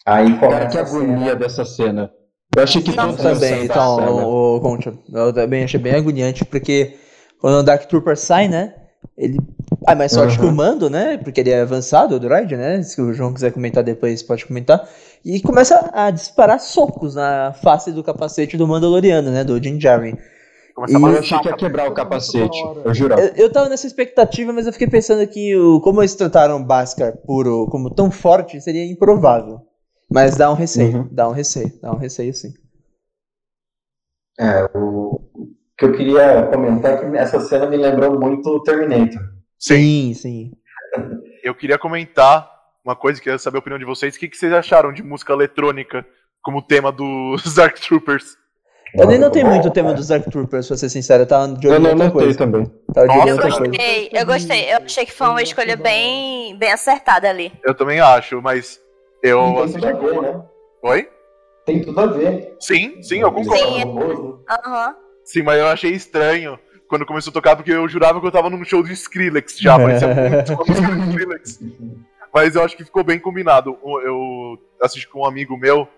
Aí 0.07 0.39
Cara, 0.39 0.47
começa 0.47 0.69
que 0.69 0.79
a 0.79 0.87
cena. 0.87 1.03
agonia 1.03 1.37
dessa 1.37 1.65
cena. 1.65 2.13
Eu 2.57 2.63
achei 2.63 2.83
que 2.83 2.93
todos 2.93 3.17
também, 3.17 3.65
então, 3.65 3.97
o, 4.29 4.57
o 4.57 4.61
Concha, 4.61 4.95
eu 5.13 5.33
também 5.33 5.65
achei 5.65 5.81
bem 5.81 5.95
agoniante, 5.95 6.45
porque 6.45 6.97
quando 7.41 7.59
o 7.59 7.63
Dark 7.63 7.87
Trooper 7.87 8.17
sai, 8.17 8.47
né, 8.47 8.75
ele... 9.17 9.39
Ah, 9.87 9.95
mas 9.95 10.13
sorte 10.13 10.39
que 10.39 10.45
o 10.47 10.49
Uhum. 10.49 10.55
mando, 10.55 10.89
né, 10.89 11.19
porque 11.19 11.41
ele 11.41 11.51
é 11.51 11.61
avançado, 11.61 12.15
o 12.15 12.21
droid, 12.21 12.57
né, 12.57 12.83
se 12.83 13.01
o 13.03 13.13
João 13.13 13.35
quiser 13.35 13.53
comentar 13.53 13.83
depois, 13.85 14.23
pode 14.23 14.47
comentar, 14.47 14.89
e 15.25 15.41
começa 15.41 15.91
a 15.93 16.11
disparar 16.11 16.59
socos 16.61 17.15
na 17.15 17.53
face 17.53 17.93
do 17.93 18.03
capacete 18.03 18.57
do 18.57 18.67
Mandaloriano, 18.67 19.31
né, 19.31 19.45
do 19.45 19.61
Din 19.61 19.77
Djarin. 19.77 20.17
E- 20.89 20.93
Eu 20.93 21.07
achei 21.19 21.39
que 21.39 21.49
ia 21.49 21.55
quebrar 21.55 21.89
o 21.89 21.95
capacete. 21.95 22.59
Eu 22.85 22.95
jurava. 22.95 23.23
Eu, 23.23 23.45
eu 23.45 23.53
tava 23.53 23.69
nessa 23.69 23.87
expectativa, 23.87 24.53
mas 24.53 24.67
eu 24.67 24.73
fiquei 24.73 24.89
pensando 24.89 25.27
que 25.27 25.55
o, 25.57 25.81
como 25.81 26.01
eles 26.01 26.15
trataram 26.15 26.57
o 26.57 26.65
Bhaskar 26.65 27.17
puro 27.27 27.67
como 27.71 27.91
tão 27.91 28.11
forte, 28.11 28.61
seria 28.61 28.85
improvável. 28.85 29.61
Mas 30.11 30.37
dá 30.37 30.51
um 30.51 30.55
receio, 30.55 30.93
Uhum. 30.99 31.09
dá 31.11 31.29
um 31.29 31.33
receio, 31.33 31.73
dá 31.81 31.93
um 31.93 31.97
receio 31.97 32.35
sim. 32.35 32.53
É, 34.39 34.65
o 34.77 35.21
o 35.37 35.77
que 35.77 35.87
eu 35.87 35.93
queria 35.93 36.47
comentar 36.53 36.93
é 36.93 36.97
que 37.11 37.17
essa 37.17 37.41
cena 37.41 37.67
me 37.69 37.77
lembrou 37.77 38.17
muito 38.19 38.49
o 38.49 38.63
Terminator. 38.63 39.34
Sim, 39.59 40.13
sim. 40.15 40.53
Eu 41.43 41.55
queria 41.55 41.79
comentar 41.79 42.51
uma 42.85 42.95
coisa, 42.95 43.21
queria 43.21 43.39
saber 43.39 43.57
a 43.57 43.61
opinião 43.61 43.79
de 43.79 43.85
vocês. 43.85 44.15
O 44.15 44.19
que, 44.19 44.29
que 44.29 44.37
vocês 44.37 44.53
acharam 44.53 44.93
de 44.93 45.03
música 45.03 45.33
eletrônica 45.33 46.07
como 46.43 46.63
tema 46.63 46.93
dos 46.93 47.43
Dark 47.55 47.79
Troopers? 47.79 48.37
Eu 48.97 49.09
nem 49.09 49.19
notei 49.19 49.43
muito 49.43 49.67
o 49.67 49.71
tema 49.73 49.93
dos 49.93 50.07
Dark 50.09 50.25
Troopers, 50.31 50.69
pra 50.69 50.77
ser 50.77 50.89
sincero, 50.89 51.25
eu 51.25 51.27
tava 51.27 51.49
de 51.55 51.67
olho 51.67 51.89
outra 51.91 52.11
coisa. 52.13 52.39
também. 52.39 52.65
Tava 52.93 53.09
de 53.09 53.17
Nossa, 53.17 53.33
outra 53.33 53.49
Eu 53.49 53.57
coisa. 53.57 53.67
gostei, 53.73 54.09
eu 54.13 54.27
gostei. 54.27 54.73
Eu 54.73 54.79
achei 54.85 55.07
que 55.07 55.13
foi 55.13 55.27
uma 55.29 55.43
escolha 55.43 55.77
bem, 55.77 56.57
bem 56.59 56.71
acertada 56.73 57.29
ali. 57.29 57.53
Eu 57.65 57.75
também 57.75 57.99
acho, 57.99 58.41
mas 58.41 58.81
eu. 59.23 59.41
Tem 59.41 59.53
tudo 59.55 59.63
assisti 59.65 59.87
a 59.89 59.93
ver, 59.93 60.15
com- 60.15 60.23
né? 60.23 60.43
Oi? 60.85 61.09
Tem 61.67 61.81
tudo 61.83 62.01
a 62.01 62.07
ver. 62.07 62.57
Sim, 62.61 63.03
sim, 63.03 63.19
eu 63.21 63.33
concordo. 63.33 63.59
Sim. 63.65 64.45
Aham. 64.49 64.97
Sim, 65.25 65.43
mas 65.43 65.59
eu 65.59 65.67
achei 65.67 65.91
estranho 65.93 66.57
quando 66.89 67.07
começou 67.07 67.31
a 67.31 67.35
tocar, 67.35 67.57
porque 67.57 67.73
eu 67.73 67.89
jurava 67.89 68.21
que 68.21 68.27
eu 68.27 68.33
tava 68.33 68.51
num 68.51 68.65
show 68.65 68.83
de 68.83 68.93
Skrillex 68.93 69.59
já, 69.59 69.79
parecia 69.79 70.09
muito 70.15 70.53
uma 70.53 70.65
música 70.67 70.95
do 70.95 71.11
Skrillex. 71.11 71.61
Mas 72.33 72.55
eu 72.57 72.63
acho 72.63 72.77
que 72.77 72.85
ficou 72.85 73.05
bem 73.05 73.19
combinado. 73.19 73.79
Eu 74.05 74.59
assisti 74.83 75.09
com 75.09 75.21
um 75.21 75.27
amigo 75.27 75.57
meu 75.57 75.89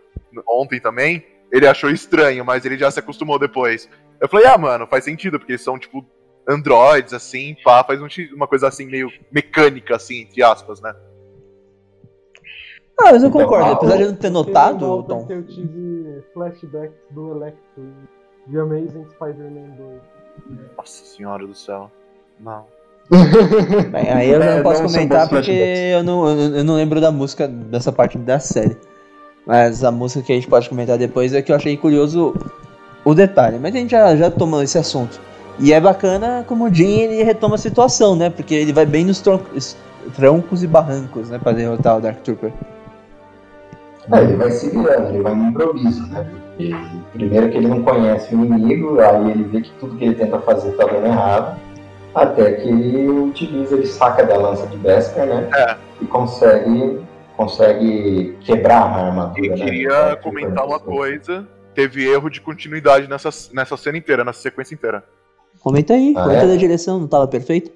ontem 0.48 0.80
também, 0.80 1.24
ele 1.50 1.66
achou 1.66 1.90
estranho, 1.90 2.44
mas 2.44 2.64
ele 2.64 2.76
já 2.76 2.90
se 2.90 3.00
acostumou 3.00 3.38
depois. 3.38 3.88
Eu 4.20 4.28
falei, 4.28 4.46
ah, 4.46 4.58
mano, 4.58 4.86
faz 4.86 5.04
sentido, 5.04 5.38
porque 5.38 5.52
eles 5.52 5.62
são, 5.62 5.78
tipo, 5.78 6.04
androids, 6.48 7.12
assim, 7.12 7.56
pá, 7.64 7.82
faz 7.84 8.00
um 8.00 8.06
uma 8.34 8.46
coisa 8.46 8.68
assim, 8.68 8.86
meio 8.86 9.10
mecânica, 9.30 9.96
assim, 9.96 10.22
entre 10.22 10.42
aspas, 10.42 10.80
né? 10.80 10.94
Ah, 12.98 13.12
mas 13.12 13.22
eu 13.22 13.30
concordo, 13.30 13.72
apesar 13.72 13.96
de 13.96 14.02
eu 14.04 14.08
não 14.08 14.16
ter 14.16 14.30
notado, 14.30 14.84
Legal 14.84 15.02
Tom. 15.02 15.26
eu 15.28 15.46
tive 15.46 16.22
flashbacks 16.32 16.96
do 17.10 17.32
Electro 17.32 17.92
The 18.50 18.58
Amazing 18.58 19.06
Spider-Man 19.10 19.76
2. 19.76 20.15
Nossa 20.76 21.04
senhora 21.04 21.46
do 21.46 21.54
céu. 21.54 21.90
Não. 22.38 22.64
Bem, 23.90 24.10
aí 24.10 24.30
eu 24.30 24.42
É, 24.42 24.56
não 24.56 24.62
posso 24.62 24.82
não 24.82 24.88
comentar 24.90 25.28
porque 25.28 25.50
eu 25.50 26.02
não, 26.02 26.28
eu, 26.28 26.56
eu 26.56 26.64
não 26.64 26.74
lembro 26.74 27.00
da 27.00 27.12
música 27.12 27.46
dessa 27.46 27.92
parte 27.92 28.18
da 28.18 28.38
série. 28.38 28.76
Mas 29.46 29.84
a 29.84 29.92
música 29.92 30.24
que 30.24 30.32
a 30.32 30.34
gente 30.34 30.48
pode 30.48 30.68
comentar 30.68 30.98
depois 30.98 31.32
é 31.32 31.40
que 31.40 31.52
eu 31.52 31.56
achei 31.56 31.76
curioso 31.76 32.34
o 33.04 33.14
detalhe. 33.14 33.58
Mas 33.60 33.74
a 33.74 33.78
gente 33.78 33.90
já, 33.92 34.16
já 34.16 34.30
tomou 34.30 34.62
esse 34.62 34.76
assunto. 34.76 35.20
E 35.58 35.72
é 35.72 35.80
bacana 35.80 36.44
como 36.46 36.64
o 36.64 36.74
Jim 36.74 37.00
ele 37.00 37.22
retoma 37.22 37.54
a 37.54 37.58
situação, 37.58 38.16
né? 38.16 38.28
Porque 38.28 38.54
ele 38.54 38.72
vai 38.72 38.84
bem 38.84 39.04
nos 39.04 39.20
troncos, 39.20 39.76
troncos 40.14 40.62
e 40.64 40.66
barrancos, 40.66 41.30
né? 41.30 41.38
Pra 41.38 41.52
derrotar 41.52 41.96
o 41.96 42.00
Dark 42.00 42.18
Trooper. 42.22 42.52
É, 44.12 44.20
ele 44.20 44.36
vai 44.36 44.50
se 44.50 44.68
virando, 44.68 45.08
ele 45.08 45.22
vai 45.22 45.34
no 45.34 45.48
improviso, 45.48 46.06
né? 46.08 46.28
Primeiro 47.12 47.50
que 47.50 47.56
ele 47.56 47.68
não 47.68 47.82
conhece 47.82 48.34
o 48.34 48.44
inimigo, 48.44 48.98
aí 49.00 49.30
ele 49.30 49.44
vê 49.44 49.60
que 49.60 49.70
tudo 49.78 49.96
que 49.96 50.04
ele 50.04 50.14
tenta 50.14 50.38
fazer 50.40 50.72
tá 50.72 50.84
dando 50.86 51.06
errado. 51.06 51.60
Até 52.14 52.52
que 52.52 52.68
ele 52.68 53.08
utiliza, 53.08 53.74
ele 53.76 53.86
saca 53.86 54.24
da 54.24 54.36
lança 54.36 54.66
de 54.66 54.76
Beskar, 54.78 55.26
né? 55.26 55.50
É. 55.54 55.76
E 56.00 56.06
consegue, 56.06 57.00
consegue 57.36 58.36
quebrar 58.40 58.82
a 58.82 59.06
armadura. 59.08 59.46
E 59.46 59.48
né? 59.50 59.56
queria 59.56 60.12
Então, 60.12 60.32
comentar 60.32 60.66
uma 60.66 60.80
coisa. 60.80 61.46
Teve 61.74 62.08
erro 62.08 62.30
de 62.30 62.40
continuidade 62.40 63.06
nessa, 63.06 63.28
nessa 63.52 63.76
cena 63.76 63.98
inteira, 63.98 64.24
nessa 64.24 64.40
sequência 64.40 64.74
inteira. 64.74 65.04
Comenta 65.60 65.92
aí, 65.92 66.14
Ah, 66.16 66.22
comenta 66.22 66.44
é? 66.44 66.48
da 66.48 66.56
direção, 66.56 66.98
não 66.98 67.06
tava 67.06 67.28
perfeito? 67.28 67.70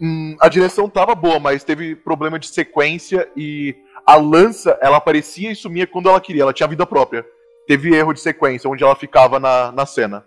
Hum, 0.00 0.36
a 0.40 0.48
direção 0.48 0.88
tava 0.88 1.14
boa, 1.14 1.38
mas 1.38 1.62
teve 1.64 1.94
problema 1.94 2.38
de 2.38 2.48
sequência 2.48 3.28
e 3.36 3.74
a 4.06 4.16
lança, 4.16 4.78
ela 4.80 4.96
aparecia 4.96 5.50
e 5.50 5.56
sumia 5.56 5.86
quando 5.86 6.08
ela 6.08 6.20
queria, 6.20 6.42
ela 6.42 6.52
tinha 6.52 6.68
vida 6.68 6.86
própria. 6.86 7.26
Teve 7.66 7.94
erro 7.94 8.12
de 8.12 8.20
sequência, 8.20 8.70
onde 8.70 8.84
ela 8.84 8.94
ficava 8.94 9.40
na, 9.40 9.72
na 9.72 9.84
cena. 9.86 10.24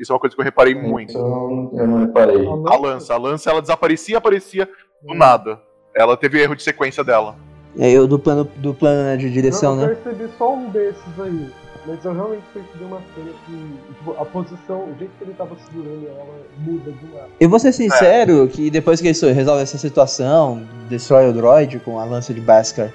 Isso 0.00 0.12
é 0.12 0.14
uma 0.14 0.20
coisa 0.20 0.34
que 0.34 0.40
eu 0.40 0.44
reparei 0.44 0.74
muito. 0.74 1.10
Isso 1.10 1.18
eu 1.18 1.86
não 1.86 2.00
reparei. 2.00 2.44
A 2.44 2.76
lança, 2.76 3.14
a 3.14 3.18
lança, 3.18 3.50
ela 3.50 3.60
desaparecia 3.60 4.14
e 4.14 4.16
aparecia 4.16 4.68
do 5.02 5.14
nada. 5.14 5.60
Ela 5.94 6.16
teve 6.16 6.40
erro 6.40 6.56
de 6.56 6.62
sequência 6.62 7.04
dela. 7.04 7.36
Aí 7.78 7.92
eu 7.92 8.06
do 8.06 8.18
plano, 8.18 8.44
do 8.56 8.74
plano 8.74 9.02
né, 9.04 9.16
de 9.16 9.30
direção, 9.30 9.80
eu 9.80 9.88
né? 9.88 9.94
percebi 9.94 10.28
só 10.36 10.54
um 10.54 10.68
desses 10.70 11.20
aí. 11.20 11.50
Mas 11.86 12.04
eu 12.04 12.12
realmente 12.12 12.42
percebi 12.52 12.84
uma 12.84 13.00
cena 13.14 13.30
que, 13.44 13.94
tipo, 13.94 14.12
a 14.12 14.24
posição, 14.24 14.84
o 14.84 14.94
jeito 14.98 15.10
que 15.18 15.24
ele 15.24 15.34
tava 15.34 15.56
segurando 15.66 16.06
ela 16.06 16.26
muda 16.58 16.90
do 16.90 17.14
nada. 17.14 17.28
Eu 17.40 17.48
vou 17.48 17.58
ser 17.58 17.72
sincero 17.72 18.46
que 18.48 18.70
depois 18.70 19.00
que 19.00 19.08
ele 19.08 19.32
resolve 19.32 19.62
essa 19.62 19.78
situação, 19.78 20.62
destrói 20.88 21.28
o 21.28 21.32
droid 21.32 21.80
com 21.80 21.98
a 21.98 22.04
lança 22.04 22.32
de 22.32 22.40
Beskar 22.40 22.92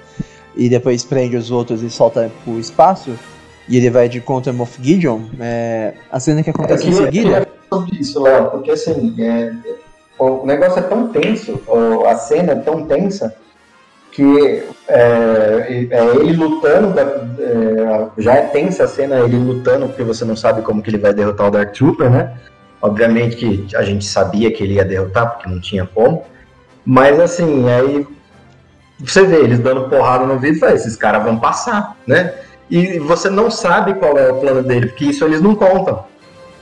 e 0.56 0.68
depois 0.68 1.04
prende 1.04 1.36
os 1.36 1.50
outros 1.50 1.82
e 1.82 1.90
solta 1.90 2.30
pro 2.44 2.58
espaço, 2.58 3.18
e 3.68 3.76
ele 3.76 3.90
vai 3.90 4.08
de 4.08 4.20
contra 4.20 4.52
Moff 4.52 4.78
Gideon, 4.82 5.20
é, 5.40 5.94
a 6.10 6.18
cena 6.18 6.42
que 6.42 6.50
acontece 6.50 6.86
em 6.86 6.90
Eu 6.92 7.04
queria- 7.10 7.22
seguida. 7.34 7.48
sobre 7.70 7.98
isso, 8.00 8.22
Léo, 8.22 8.50
porque 8.50 8.70
assim, 8.70 9.14
é, 9.22 9.52
o 10.18 10.46
negócio 10.46 10.78
é 10.78 10.82
tão 10.82 11.08
tenso, 11.08 11.60
a 12.08 12.16
cena 12.16 12.52
é 12.52 12.56
tão 12.56 12.84
tensa, 12.86 13.34
que 14.10 14.64
é, 14.88 15.86
é 15.90 16.04
ele 16.16 16.32
lutando, 16.32 16.92
da- 16.94 17.02
é, 17.38 18.08
já 18.22 18.34
é 18.34 18.42
tensa 18.42 18.84
a 18.84 18.88
cena, 18.88 19.20
ele 19.20 19.36
lutando, 19.36 19.86
porque 19.86 20.02
você 20.02 20.24
não 20.24 20.34
sabe 20.34 20.62
como 20.62 20.82
que 20.82 20.90
ele 20.90 20.98
vai 20.98 21.12
derrotar 21.12 21.46
o 21.46 21.50
Dark 21.50 21.72
Trooper, 21.72 22.10
né? 22.10 22.32
Obviamente 22.80 23.36
que 23.36 23.76
a 23.76 23.82
gente 23.82 24.04
sabia 24.06 24.50
que 24.52 24.62
ele 24.64 24.74
ia 24.74 24.84
derrotar, 24.84 25.32
porque 25.34 25.48
não 25.48 25.60
tinha 25.60 25.86
como. 25.86 26.24
Mas 26.84 27.20
assim, 27.20 27.68
aí 27.68 28.06
você 28.98 29.24
vê 29.24 29.36
eles 29.36 29.58
dando 29.60 29.88
porrada 29.88 30.24
no 30.26 30.38
vidro 30.38 30.56
e 30.56 30.60
fala, 30.60 30.72
esses 30.74 30.96
caras 30.96 31.22
vão 31.22 31.38
passar, 31.38 31.96
né? 32.06 32.32
E 32.70 32.98
você 32.98 33.30
não 33.30 33.50
sabe 33.50 33.94
qual 33.94 34.16
é 34.18 34.30
o 34.30 34.34
plano 34.40 34.62
dele, 34.62 34.86
porque 34.88 35.06
isso 35.06 35.24
eles 35.24 35.40
não 35.40 35.54
contam. 35.54 36.04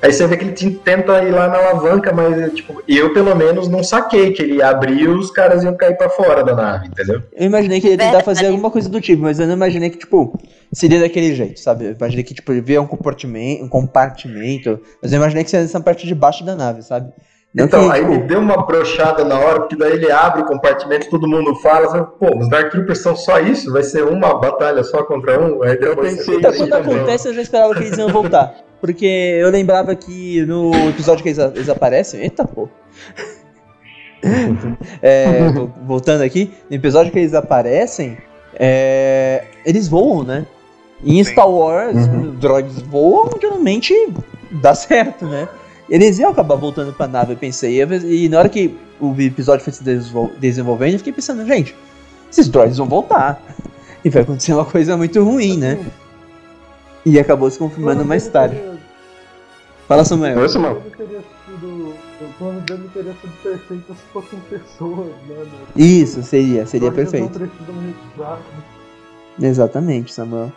Aí 0.03 0.13
você 0.13 0.27
vê 0.27 0.37
que 0.37 0.45
ele 0.45 0.53
te- 0.53 0.71
tenta 0.71 1.23
ir 1.25 1.31
lá 1.33 1.49
na 1.49 1.57
alavanca, 1.57 2.13
mas 2.13 2.53
tipo, 2.53 2.81
eu 2.87 3.13
pelo 3.15 3.35
menos 3.35 3.67
não 3.67 3.83
saquei 3.83 4.31
que 4.31 4.43
ele 4.43 4.57
ia 4.57 4.69
abrir 4.69 5.01
e 5.01 5.09
os 5.09 5.31
caras 5.31 5.65
iam 5.65 5.75
cair 5.75 5.97
pra 5.97 6.09
fora 6.11 6.45
da 6.45 6.55
nave, 6.55 6.89
entendeu? 6.89 7.23
Eu 7.33 7.47
imaginei 7.47 7.81
que 7.81 7.87
ele 7.89 7.95
ia 7.95 7.99
tentar 8.11 8.23
fazer 8.23 8.41
alguma 8.53 8.71
coisa 8.71 8.89
do 8.91 9.01
tipo, 9.01 9.23
mas 9.23 9.41
eu 9.41 9.47
não 9.47 9.55
imaginei 9.55 9.89
que, 9.89 9.97
tipo, 9.99 10.39
seria 10.73 11.01
daquele 11.01 11.35
jeito, 11.35 11.59
sabe? 11.59 11.87
Eu 11.87 11.93
imaginei 11.93 12.23
que, 12.23 12.35
tipo, 12.35 12.53
ele 12.53 12.61
via 12.61 12.81
um 12.81 12.87
compartimento, 12.87 13.65
um 13.65 13.69
compartimento, 13.69 14.79
mas 15.03 15.13
eu 15.13 15.17
imaginei 15.17 15.43
que 15.45 15.51
seria 15.51 15.65
essa 15.65 15.81
parte 15.81 16.07
de 16.07 16.15
baixo 16.15 16.45
da 16.45 16.55
nave, 16.55 16.83
sabe? 16.83 17.11
Então, 17.55 17.90
aí 17.90 18.05
me 18.05 18.18
deu 18.18 18.38
uma 18.40 18.66
brochada 18.66 19.24
na 19.24 19.38
hora, 19.38 19.61
porque 19.61 19.76
daí 19.76 19.92
ele 19.92 20.11
abre 20.12 20.42
o 20.42 20.44
compartimento, 20.44 21.09
todo 21.09 21.26
mundo 21.26 21.55
fala, 21.57 21.86
assim, 21.86 22.05
pô, 22.18 22.36
os 22.38 22.51
Dark 22.51 22.70
Troopers 22.70 22.99
são 22.99 23.16
só 23.16 23.38
isso? 23.40 23.72
Vai 23.72 23.82
ser 23.82 24.05
uma 24.05 24.34
batalha 24.38 24.84
só 24.84 25.03
contra 25.05 25.40
um? 25.40 25.62
Aí 25.62 25.78
depois 25.78 26.16
pensei 26.16 26.34
você- 26.34 26.38
Então, 26.38 26.53
quando 26.53 26.74
acontece, 26.74 27.28
eu 27.28 27.34
já 27.34 27.40
esperava 27.42 27.74
que 27.74 27.82
eles 27.84 27.97
iam 27.97 28.11
voltar. 28.11 28.55
Porque 28.78 29.07
eu 29.07 29.49
lembrava 29.51 29.94
que 29.94 30.44
no 30.44 30.70
episódio 30.90 31.22
que 31.22 31.30
eles, 31.30 31.38
eles 31.38 31.68
aparecem. 31.70 32.20
Eita 32.20 32.44
pô! 32.44 32.68
É, 35.03 35.49
vo- 35.49 35.70
voltando 35.86 36.22
aqui, 36.22 36.53
no 36.68 36.76
episódio 36.76 37.12
que 37.12 37.18
eles 37.18 37.34
aparecem, 37.34 38.16
é, 38.59 39.44
eles 39.64 39.88
voam, 39.88 40.22
né? 40.24 40.47
Em. 41.05 41.22
Star 41.24 41.49
Wars, 41.49 41.97
Uhum. 41.97 42.30
droids 42.34 42.80
voam, 42.82 43.30
geralmente 43.40 43.94
dá 44.51 44.74
certo, 44.74 45.26
né? 45.26 45.49
Eles 45.89 46.18
iam 46.18 46.30
acabar 46.30 46.57
voltando 46.57 46.93
pra 46.93 47.07
nave, 47.07 47.34
eu 47.34 47.37
pensei. 47.37 47.80
E 47.80 48.28
na 48.28 48.39
hora 48.39 48.49
que 48.49 48.76
o 49.01 49.14
episódio 49.20 49.64
foi 49.64 49.72
se 49.72 49.84
desenvolvendo, 50.39 50.95
eu 50.95 50.99
fiquei 50.99 51.12
pensando, 51.12 51.47
gente, 51.47 51.74
esses 52.30 52.49
droids 52.49 52.76
vão 52.78 52.89
voltar. 52.89 53.41
E 54.05 54.11
vai 54.11 54.22
acontecer 54.22 54.53
uma 54.53 54.64
coisa 54.64 54.97
muito 54.97 55.22
ruim, 55.22 55.57
né? 55.57 55.84
E 57.05 57.18
acabou 57.18 57.51
se 57.51 57.59
confirmando 57.59 58.05
mais 58.05 58.26
tarde. 58.28 58.61
Fala, 59.89 60.05
Samuel. 60.05 60.39
Oi, 60.39 60.49
Samuel. 60.49 60.82
O 61.62 62.32
plano 62.39 62.61
dele 62.62 62.91
teria 62.93 63.12
sido 63.14 63.32
perfeito 63.43 63.95
se 63.95 64.03
fossem 64.12 64.41
pessoas, 64.51 65.12
né? 65.28 65.47
Isso, 65.76 66.22
seria, 66.22 66.66
seria 66.66 66.91
perfeito. 66.91 67.49
Exatamente, 69.41 70.12
Samuel. 70.12 70.53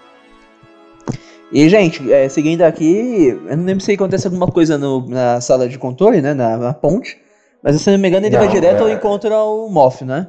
E, 1.52 1.68
gente, 1.68 2.12
é, 2.14 2.30
seguindo 2.30 2.62
aqui, 2.62 3.30
eu 3.48 3.58
não 3.58 3.66
lembro 3.66 3.84
se 3.84 3.92
acontece 3.92 4.28
alguma 4.28 4.48
coisa 4.48 4.78
no- 4.78 5.08
na 5.10 5.42
sala 5.42 5.68
de 5.68 5.80
controle, 5.80 6.22
né? 6.22 6.34
Na, 6.34 6.58
na 6.58 6.74
ponte. 6.74 7.18
Mas 7.64 7.82
se 7.82 7.90
não 7.90 7.98
me 7.98 8.08
engano, 8.08 8.28
ele 8.28 8.38
Não, 8.38 8.44
vai 8.46 8.54
direto 8.54 8.78
é. 8.78 8.82
ao 8.82 8.90
encontro 8.90 9.34
ao 9.34 9.68
Moff, 9.70 10.06
né? 10.06 10.28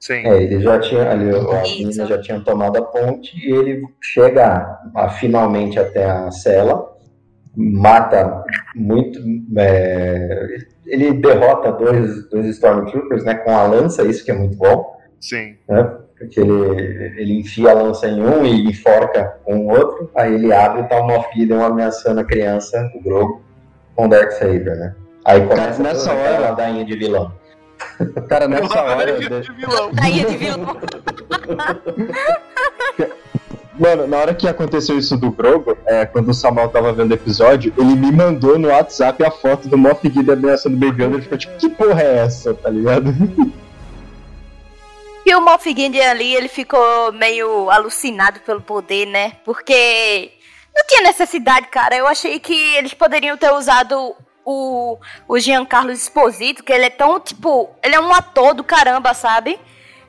Sim. 0.00 0.14
É, 0.26 0.42
ele 0.42 0.60
já 0.60 0.78
tinha 0.80 1.10
ali, 1.10 1.30
a 1.30 1.62
Isso. 1.62 1.78
menina 1.78 2.06
já 2.06 2.20
tinha 2.20 2.40
tomado 2.40 2.76
a 2.78 2.82
ponte 2.82 3.36
e 3.38 3.52
ele 3.54 3.82
chega 4.02 4.78
a- 4.94 5.08
finalmente 5.10 5.78
até 5.78 6.04
a 6.04 6.30
cela, 6.30 6.92
mata 7.56 8.42
muito. 8.74 9.18
é, 9.56 10.56
ele 10.86 11.12
derrota 11.14 11.72
dois, 11.72 12.28
dois 12.28 12.46
Stormtroopers 12.46 13.24
né, 13.24 13.34
com 13.36 13.50
a 13.50 13.66
lança, 13.66 14.02
isso 14.02 14.24
que 14.24 14.30
é 14.30 14.34
muito 14.34 14.56
bom, 14.56 14.96
Sim. 15.20 15.54
né? 15.68 15.90
Porque 16.18 16.40
ele, 16.40 16.52
ele 17.20 17.40
enfia 17.40 17.70
a 17.70 17.74
lança 17.74 18.06
em 18.06 18.20
um 18.22 18.44
e 18.44 18.70
enforca 18.70 19.36
com 19.44 19.56
o 19.66 19.68
outro, 19.70 20.10
aí 20.14 20.34
ele 20.34 20.52
abre 20.52 20.82
e 20.82 20.84
tá 20.84 21.00
o 21.00 21.06
Moff 21.06 21.28
Gideon 21.34 21.62
ameaçando 21.64 22.20
a 22.20 22.24
criança, 22.24 22.90
o 22.94 23.02
Grogu, 23.02 23.42
com 23.96 24.06
o 24.06 24.08
Darksaber, 24.08 24.76
né? 24.76 24.94
Aí 25.24 25.44
começa 25.46 25.82
nessa 25.82 26.10
toda 26.10 26.20
aquela 26.20 26.36
hora- 26.38 26.48
ladainha 26.50 26.84
de 26.84 26.96
vilão. 26.96 27.32
Cara, 28.28 28.46
nessa 28.46 28.82
hora. 28.82 29.12
de 29.12 29.52
vilão. 29.52 29.90
Aí 30.00 30.24
de 30.24 30.36
vilão. 30.36 30.76
Mano, 33.76 34.06
na 34.06 34.18
hora 34.18 34.34
que 34.34 34.46
aconteceu 34.46 34.96
isso 34.96 35.16
do 35.16 35.32
Grogo, 35.32 35.76
é, 35.84 36.06
quando 36.06 36.28
o 36.28 36.34
Samal 36.34 36.68
tava 36.68 36.92
vendo 36.92 37.10
o 37.10 37.14
episódio, 37.14 37.72
ele 37.76 37.96
me 37.96 38.12
mandou 38.12 38.56
no 38.56 38.68
WhatsApp 38.68 39.24
a 39.24 39.32
foto 39.32 39.66
do 39.68 39.76
Moff 39.76 40.00
Gideon 40.08 40.34
ameaçando 40.34 40.76
o 40.76 40.78
Baby 40.78 41.02
Ele 41.02 41.22
ficou 41.22 41.36
tipo, 41.36 41.56
que 41.56 41.68
porra 41.70 42.00
é 42.02 42.18
essa, 42.18 42.54
tá 42.54 42.70
ligado? 42.70 43.12
E 45.26 45.34
o 45.34 45.40
Moff 45.40 45.68
Gideon 45.68 46.10
ali, 46.10 46.34
ele 46.34 46.48
ficou 46.48 47.12
meio 47.12 47.70
alucinado 47.70 48.40
pelo 48.40 48.60
poder, 48.60 49.06
né? 49.06 49.36
Porque 49.44 50.32
não 50.74 50.84
tinha 50.86 51.02
necessidade, 51.02 51.68
cara. 51.68 51.96
Eu 51.96 52.06
achei 52.06 52.38
que 52.38 52.54
eles 52.76 52.92
poderiam 52.92 53.36
ter 53.36 53.52
usado 53.52 54.14
o, 54.44 54.98
o 55.26 55.38
Giancarlo 55.38 55.90
Esposito, 55.92 56.62
que 56.62 56.72
ele 56.72 56.84
é 56.84 56.90
tão, 56.90 57.18
tipo, 57.18 57.70
ele 57.82 57.94
é 57.94 58.00
um 58.00 58.12
ator 58.12 58.52
do 58.54 58.62
caramba, 58.62 59.14
sabe? 59.14 59.58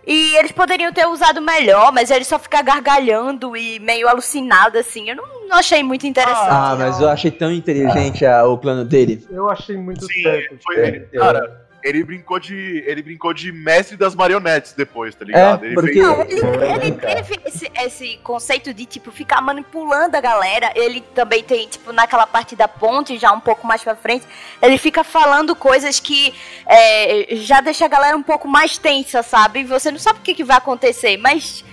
E 0.07 0.36
eles 0.36 0.51
poderiam 0.51 0.91
ter 0.93 1.07
usado 1.07 1.41
melhor, 1.41 1.91
mas 1.91 2.11
ele 2.11 2.24
só 2.26 2.38
fica 2.38 2.61
gargalhando 2.61 3.57
e 3.57 3.80
meio 3.80 4.07
alucinado, 4.07 4.78
assim. 4.78 5.09
Eu 5.09 5.16
não, 5.16 5.47
não 5.47 5.57
achei 5.57 5.82
muito 5.82 6.05
interessante. 6.05 6.47
Ah, 6.49 6.76
mas 6.78 6.99
eu 7.01 7.09
achei 7.09 7.32
tão 7.32 7.51
inteligente 7.51 8.24
a- 8.26 8.45
o 8.45 8.55
plano 8.57 8.86
dele. 8.86 9.26
Eu 9.32 9.49
achei 9.49 9.76
muito 9.78 10.05
Sim, 10.05 10.22
certo. 10.24 10.57
foi 10.63 10.76
ele. 10.78 11.07
é. 11.11 11.18
Cara, 11.18 11.64
ele 11.86 12.03
brincou 12.03 12.39
de. 12.39 12.83
Ele 12.88 13.01
brincou 13.01 13.33
de 13.33 13.51
mestre 13.51 13.95
das 13.95 14.15
marionetes 14.15 14.73
depois, 14.73 15.13
tá 15.13 15.23
ligado? 15.23 15.63
É, 15.63 15.67
ele 15.67 15.75
porque- 15.75 15.93
fez- 15.93 16.05
Não, 16.05 16.21
ele, 16.21 16.97
ele 17.03 17.39
esse, 17.45 17.71
esse 17.75 18.17
conceito 18.23 18.73
de, 18.73 18.86
tipo, 18.86 19.11
ficar 19.11 19.39
manipulando 19.41 20.17
a 20.17 20.21
galera. 20.21 20.71
Ele 20.75 21.01
também 21.13 21.43
tem, 21.43 21.67
tipo, 21.67 21.93
naquela 21.93 22.25
parte 22.25 22.55
da 22.55 22.67
ponte, 22.67 23.17
já 23.17 23.31
um 23.31 23.39
pouco 23.39 23.65
mais 23.67 23.83
pra 23.83 23.95
frente, 23.95 24.25
ele 24.61 24.77
fica 24.77 25.03
falando 25.03 25.55
coisas 25.55 25.99
que 25.99 26.33
é, 26.67 27.27
já 27.36 27.61
deixa 27.61 27.86
a 27.86 27.88
galera 27.88 28.17
um 28.17 28.23
pouco 28.23 28.47
mais 28.47 28.77
tensa, 28.77 29.21
sabe? 29.21 29.63
Você 29.63 29.91
não 29.91 29.99
sabe 29.99 30.19
o 30.19 30.21
que, 30.23 30.33
que 30.33 30.43
vai 30.43 30.57
acontecer, 30.57 31.17
mas. 31.17 31.63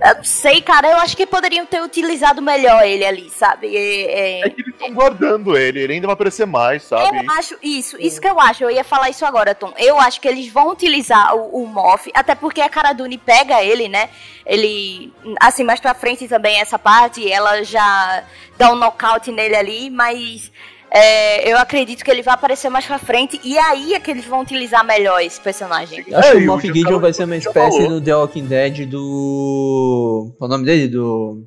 Eu 0.00 0.16
não 0.16 0.24
sei, 0.24 0.60
cara. 0.60 0.90
Eu 0.90 0.98
acho 0.98 1.16
que 1.16 1.26
poderiam 1.26 1.64
ter 1.64 1.80
utilizado 1.82 2.42
melhor 2.42 2.84
ele 2.84 3.04
ali, 3.04 3.30
sabe? 3.30 3.74
É, 3.76 4.40
é, 4.40 4.46
É 4.46 4.50
que 4.50 4.60
eles 4.60 4.74
estão 4.74 4.92
guardando 4.92 5.56
ele, 5.56 5.80
ele 5.80 5.94
ainda 5.94 6.06
vai 6.06 6.14
aparecer 6.14 6.46
mais, 6.46 6.82
sabe? 6.82 7.24
Eu 7.24 7.30
acho 7.32 7.56
isso, 7.62 7.96
isso 8.00 8.20
que 8.20 8.28
eu 8.28 8.40
acho. 8.40 8.64
Eu 8.64 8.70
ia 8.70 8.84
falar 8.84 9.10
isso 9.10 9.24
agora, 9.24 9.54
Tom. 9.54 9.72
Eu 9.78 9.98
acho 10.00 10.20
que 10.20 10.26
eles 10.28 10.48
vão 10.48 10.70
utilizar 10.70 11.34
o, 11.36 11.62
o 11.62 11.66
Moff, 11.66 12.10
até 12.14 12.34
porque 12.34 12.60
a 12.60 12.68
Cara 12.68 12.92
Dune 12.92 13.16
pega 13.16 13.62
ele, 13.62 13.88
né? 13.88 14.08
Ele, 14.44 15.12
assim, 15.40 15.62
mais 15.62 15.78
pra 15.78 15.94
frente 15.94 16.26
também 16.26 16.60
essa 16.60 16.78
parte, 16.78 17.30
ela 17.30 17.62
já 17.62 18.24
dá 18.58 18.72
um 18.72 18.76
nocaute 18.76 19.30
nele 19.30 19.54
ali, 19.54 19.90
mas 19.90 20.50
é, 20.94 21.50
eu 21.50 21.56
acredito 21.56 22.04
que 22.04 22.10
ele 22.10 22.22
vai 22.22 22.34
aparecer 22.34 22.68
mais 22.68 22.84
pra 22.84 22.98
frente 22.98 23.40
e 23.42 23.56
aí 23.58 23.94
é 23.94 24.00
que 24.00 24.10
eles 24.10 24.24
vão 24.26 24.40
utilizar 24.42 24.84
melhor 24.84 25.20
esse 25.20 25.40
personagem. 25.40 26.04
Eu 26.06 26.18
Acho 26.18 26.28
É, 26.28 26.32
que 26.32 26.38
o 26.38 26.46
Moff 26.46 26.66
Gideon 26.66 26.98
vai 27.00 27.12
ser 27.12 27.24
uma 27.24 27.36
espécie 27.36 27.78
falou. 27.78 27.88
do 27.88 28.00
The 28.00 28.14
Walking 28.16 28.44
Dead 28.46 28.86
do. 28.88 30.32
Qual 30.38 30.50
é 30.50 30.54
o 30.54 30.56
nome 30.56 30.66
dele? 30.66 30.88
Do. 30.88 31.42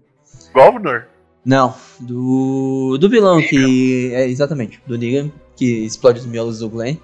Governor? 0.53 1.07
Não, 1.45 1.75
do. 1.99 2.97
Do 2.99 3.09
vilão 3.09 3.39
que. 3.41 4.11
É, 4.13 4.27
exatamente, 4.27 4.81
do 4.87 4.97
Negan, 4.97 5.31
que 5.55 5.85
explode 5.85 6.19
os 6.19 6.25
miolos 6.25 6.59
do 6.59 6.69
Glenn. 6.69 6.95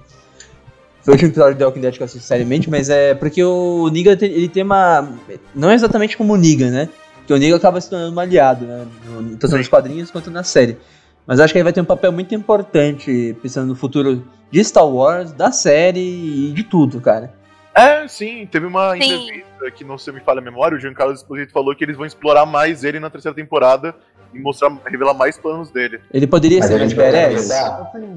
Foi 1.04 1.14
o 1.14 1.16
último 1.16 1.30
episódio 1.32 1.56
do 1.56 1.58
The 1.60 1.66
Walking 1.66 1.82
Dead 1.82 1.94
que 1.96 2.02
eu 2.02 2.06
assisti 2.06 2.28
seriamente, 2.28 2.70
mas 2.70 2.90
é 2.90 3.14
porque 3.16 3.44
o 3.44 3.88
Negan 3.90 4.16
tem- 4.16 4.32
ele 4.32 4.48
tem 4.48 4.64
uma. 4.64 5.08
Não 5.54 5.70
é 5.70 5.76
exatamente 5.76 6.16
como 6.18 6.34
o 6.34 6.38
Negan, 6.38 6.70
né? 6.72 6.90
Porque 7.18 7.34
o 7.34 7.38
Negan 7.38 7.56
acaba 7.58 7.80
se 7.82 7.90
tornando 7.90 8.16
um 8.16 8.20
aliado, 8.20 8.66
né? 8.66 8.88
no- 9.06 9.38
Tanto 9.38 9.58
nos 9.58 9.68
quadrinhos 9.68 10.10
quanto 10.12 10.32
na 10.32 10.44
série. 10.44 10.78
Mas 11.26 11.40
acho 11.40 11.54
que 11.54 11.58
ele 11.60 11.64
vai 11.64 11.74
ter 11.74 11.82
um 11.82 11.86
papel 11.86 12.12
muito 12.12 12.34
importante 12.36 13.36
pensando 13.42 13.68
no 13.68 13.76
futuro 13.76 14.24
de 14.50 14.64
Star 14.64 14.88
Wars, 14.88 15.32
da 15.32 15.52
série 15.52 16.50
e 16.50 16.52
de 16.52 16.64
tudo, 16.64 17.00
cara. 17.00 17.34
É, 17.74 18.06
sim, 18.08 18.46
teve 18.52 18.66
uma 18.66 18.92
Sim. 18.98 19.24
entrevista 19.24 19.72
que 19.72 19.84
não 19.86 19.98
se 19.98 20.12
me 20.12 20.20
falha 20.20 20.40
a 20.40 20.42
memória, 20.42 20.78
o 20.78 20.80
Giancarlo 20.80 21.14
Esposito 21.14 21.54
falou 21.54 21.74
que 21.74 21.84
eles 21.84 21.96
vão 21.96 22.06
explorar 22.06 22.46
mais 22.46 22.84
ele 22.84 23.00
na 23.00 23.10
terceira 23.10 23.34
temporada 23.34 23.96
e 24.34 24.40
mostrar, 24.40 24.72
revelar 24.86 25.14
mais 25.14 25.38
planos 25.38 25.72
dele. 25.72 26.02
Ele 26.14 26.28
poderia 26.28 26.60
Mas 26.60 26.68
ser 26.68 26.76
a 26.76 26.80
mais 26.80 26.90
gente 26.92 27.00
pode 27.00 27.12
badass? 27.12 27.50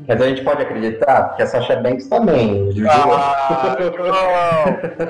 Mas 0.08 0.20
a 0.20 0.28
gente 0.28 0.42
pode 0.42 0.62
acreditar 0.62 1.36
que 1.36 1.42
a 1.42 1.46
Sasha 1.46 1.76
Banks 1.76 2.08
também. 2.08 2.68
Ah, 2.88 3.06
não. 3.06 3.14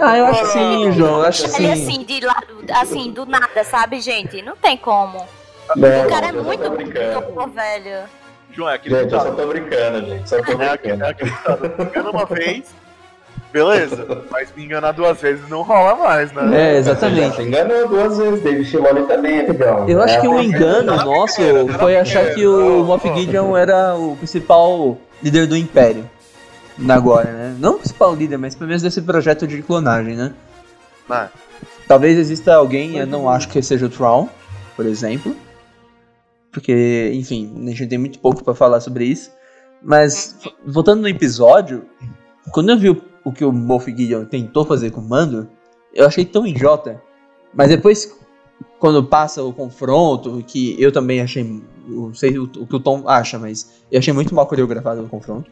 Ah, 0.00 0.18
eu 0.18 0.26
acho 0.26 0.40
que 0.40 0.46
sim, 0.48 0.92
João. 0.92 1.18
Eu 1.20 1.24
acho 1.26 1.44
que 1.44 1.62
Ele 1.62 1.76
sim. 1.76 1.82
assim, 1.82 2.04
de 2.04 2.20
lado, 2.20 2.64
assim, 2.70 3.12
do 3.12 3.24
nada, 3.26 3.64
sabe, 3.64 4.00
gente? 4.00 4.42
Não 4.42 4.56
tem 4.56 4.76
como. 4.76 5.24
Não, 5.76 6.06
O 6.06 6.08
cara 6.08 6.26
é 6.26 6.30
eu 6.30 6.34
só 6.34 6.42
muito 6.42 6.70
bonito, 6.70 6.92
velho. 7.54 8.04
João, 8.52 8.68
é 8.70 8.74
aquele 8.74 9.00
Gente, 9.00 9.12
eu 9.14 9.20
só 9.20 9.30
tô 9.32 9.46
brincando, 9.48 10.06
gente. 10.06 10.28
Só 10.28 10.36
tô 10.42 10.62
É 10.62 10.68
aquele, 10.70 10.94
brincando. 10.94 11.04
é 11.04 11.08
aquele 11.10 11.30
ditado. 11.30 11.72
Me 11.78 11.84
engana 11.84 12.10
uma 12.10 12.24
vez, 12.26 12.64
beleza. 13.52 14.22
Mas 14.30 14.52
me 14.56 14.64
enganar 14.64 14.92
duas 14.92 15.20
vezes 15.20 15.48
não 15.48 15.62
rola 15.62 15.96
mais, 15.96 16.32
né? 16.32 16.74
É, 16.74 16.76
exatamente. 16.76 17.36
se 17.36 17.42
enganou 17.42 17.88
duas 17.88 18.16
vezes, 18.18 18.42
David 18.42 18.70
Filoni 18.70 19.06
também, 19.06 19.40
amigão. 19.40 19.88
Eu 19.88 20.00
acho 20.02 20.14
É, 20.14 20.20
que 20.20 20.28
o 20.28 20.40
engano 20.40 20.94
nosso 20.96 21.40
foi 21.80 21.96
achar 21.96 22.34
que 22.34 22.46
o 22.46 22.84
Moff 22.84 23.06
Gideon 23.14 23.56
era 23.56 23.96
o 23.96 24.16
principal 24.16 24.98
líder 25.22 25.46
do 25.46 25.56
Império. 25.56 26.08
Agora, 26.88 27.30
né? 27.30 27.56
Não 27.58 27.74
o 27.74 27.78
principal 27.78 28.14
líder, 28.14 28.36
mas 28.36 28.54
pelo 28.54 28.68
menos 28.68 28.82
desse 28.82 29.00
projeto 29.02 29.46
de 29.46 29.62
clonagem, 29.62 30.14
né? 30.16 30.32
Ah. 31.08 31.28
Talvez 31.86 32.18
exista 32.18 32.54
alguém, 32.54 32.98
eu 32.98 33.06
não 33.06 33.28
acho 33.28 33.48
que 33.48 33.60
seja 33.62 33.86
o 33.86 33.88
Tron, 33.88 34.28
por 34.74 34.86
exemplo. 34.86 35.36
Porque, 36.54 37.10
enfim, 37.12 37.52
a 37.66 37.70
gente 37.70 37.88
tem 37.88 37.98
muito 37.98 38.20
pouco 38.20 38.44
pra 38.44 38.54
falar 38.54 38.80
sobre 38.80 39.04
isso. 39.04 39.32
Mas, 39.82 40.38
voltando 40.64 41.02
no 41.02 41.08
episódio, 41.08 41.84
quando 42.52 42.70
eu 42.70 42.78
vi 42.78 42.90
o, 42.90 43.02
o 43.24 43.32
que 43.32 43.44
o 43.44 43.52
Moff 43.52 43.90
Gideon 43.90 44.24
tentou 44.24 44.64
fazer 44.64 44.92
com 44.92 45.00
o 45.00 45.04
Mando, 45.04 45.50
eu 45.92 46.06
achei 46.06 46.24
tão 46.24 46.46
idiota. 46.46 47.02
Mas 47.52 47.68
depois, 47.68 48.16
quando 48.78 49.02
passa 49.02 49.42
o 49.42 49.52
confronto, 49.52 50.44
que 50.46 50.80
eu 50.80 50.92
também 50.92 51.20
achei. 51.20 51.60
Não 51.88 52.14
sei 52.14 52.38
o, 52.38 52.44
o 52.44 52.66
que 52.66 52.76
o 52.76 52.80
Tom 52.80 53.02
acha, 53.06 53.36
mas 53.36 53.82
eu 53.90 53.98
achei 53.98 54.14
muito 54.14 54.32
mal 54.32 54.46
coreografado 54.46 55.02
o 55.02 55.08
confronto. 55.08 55.50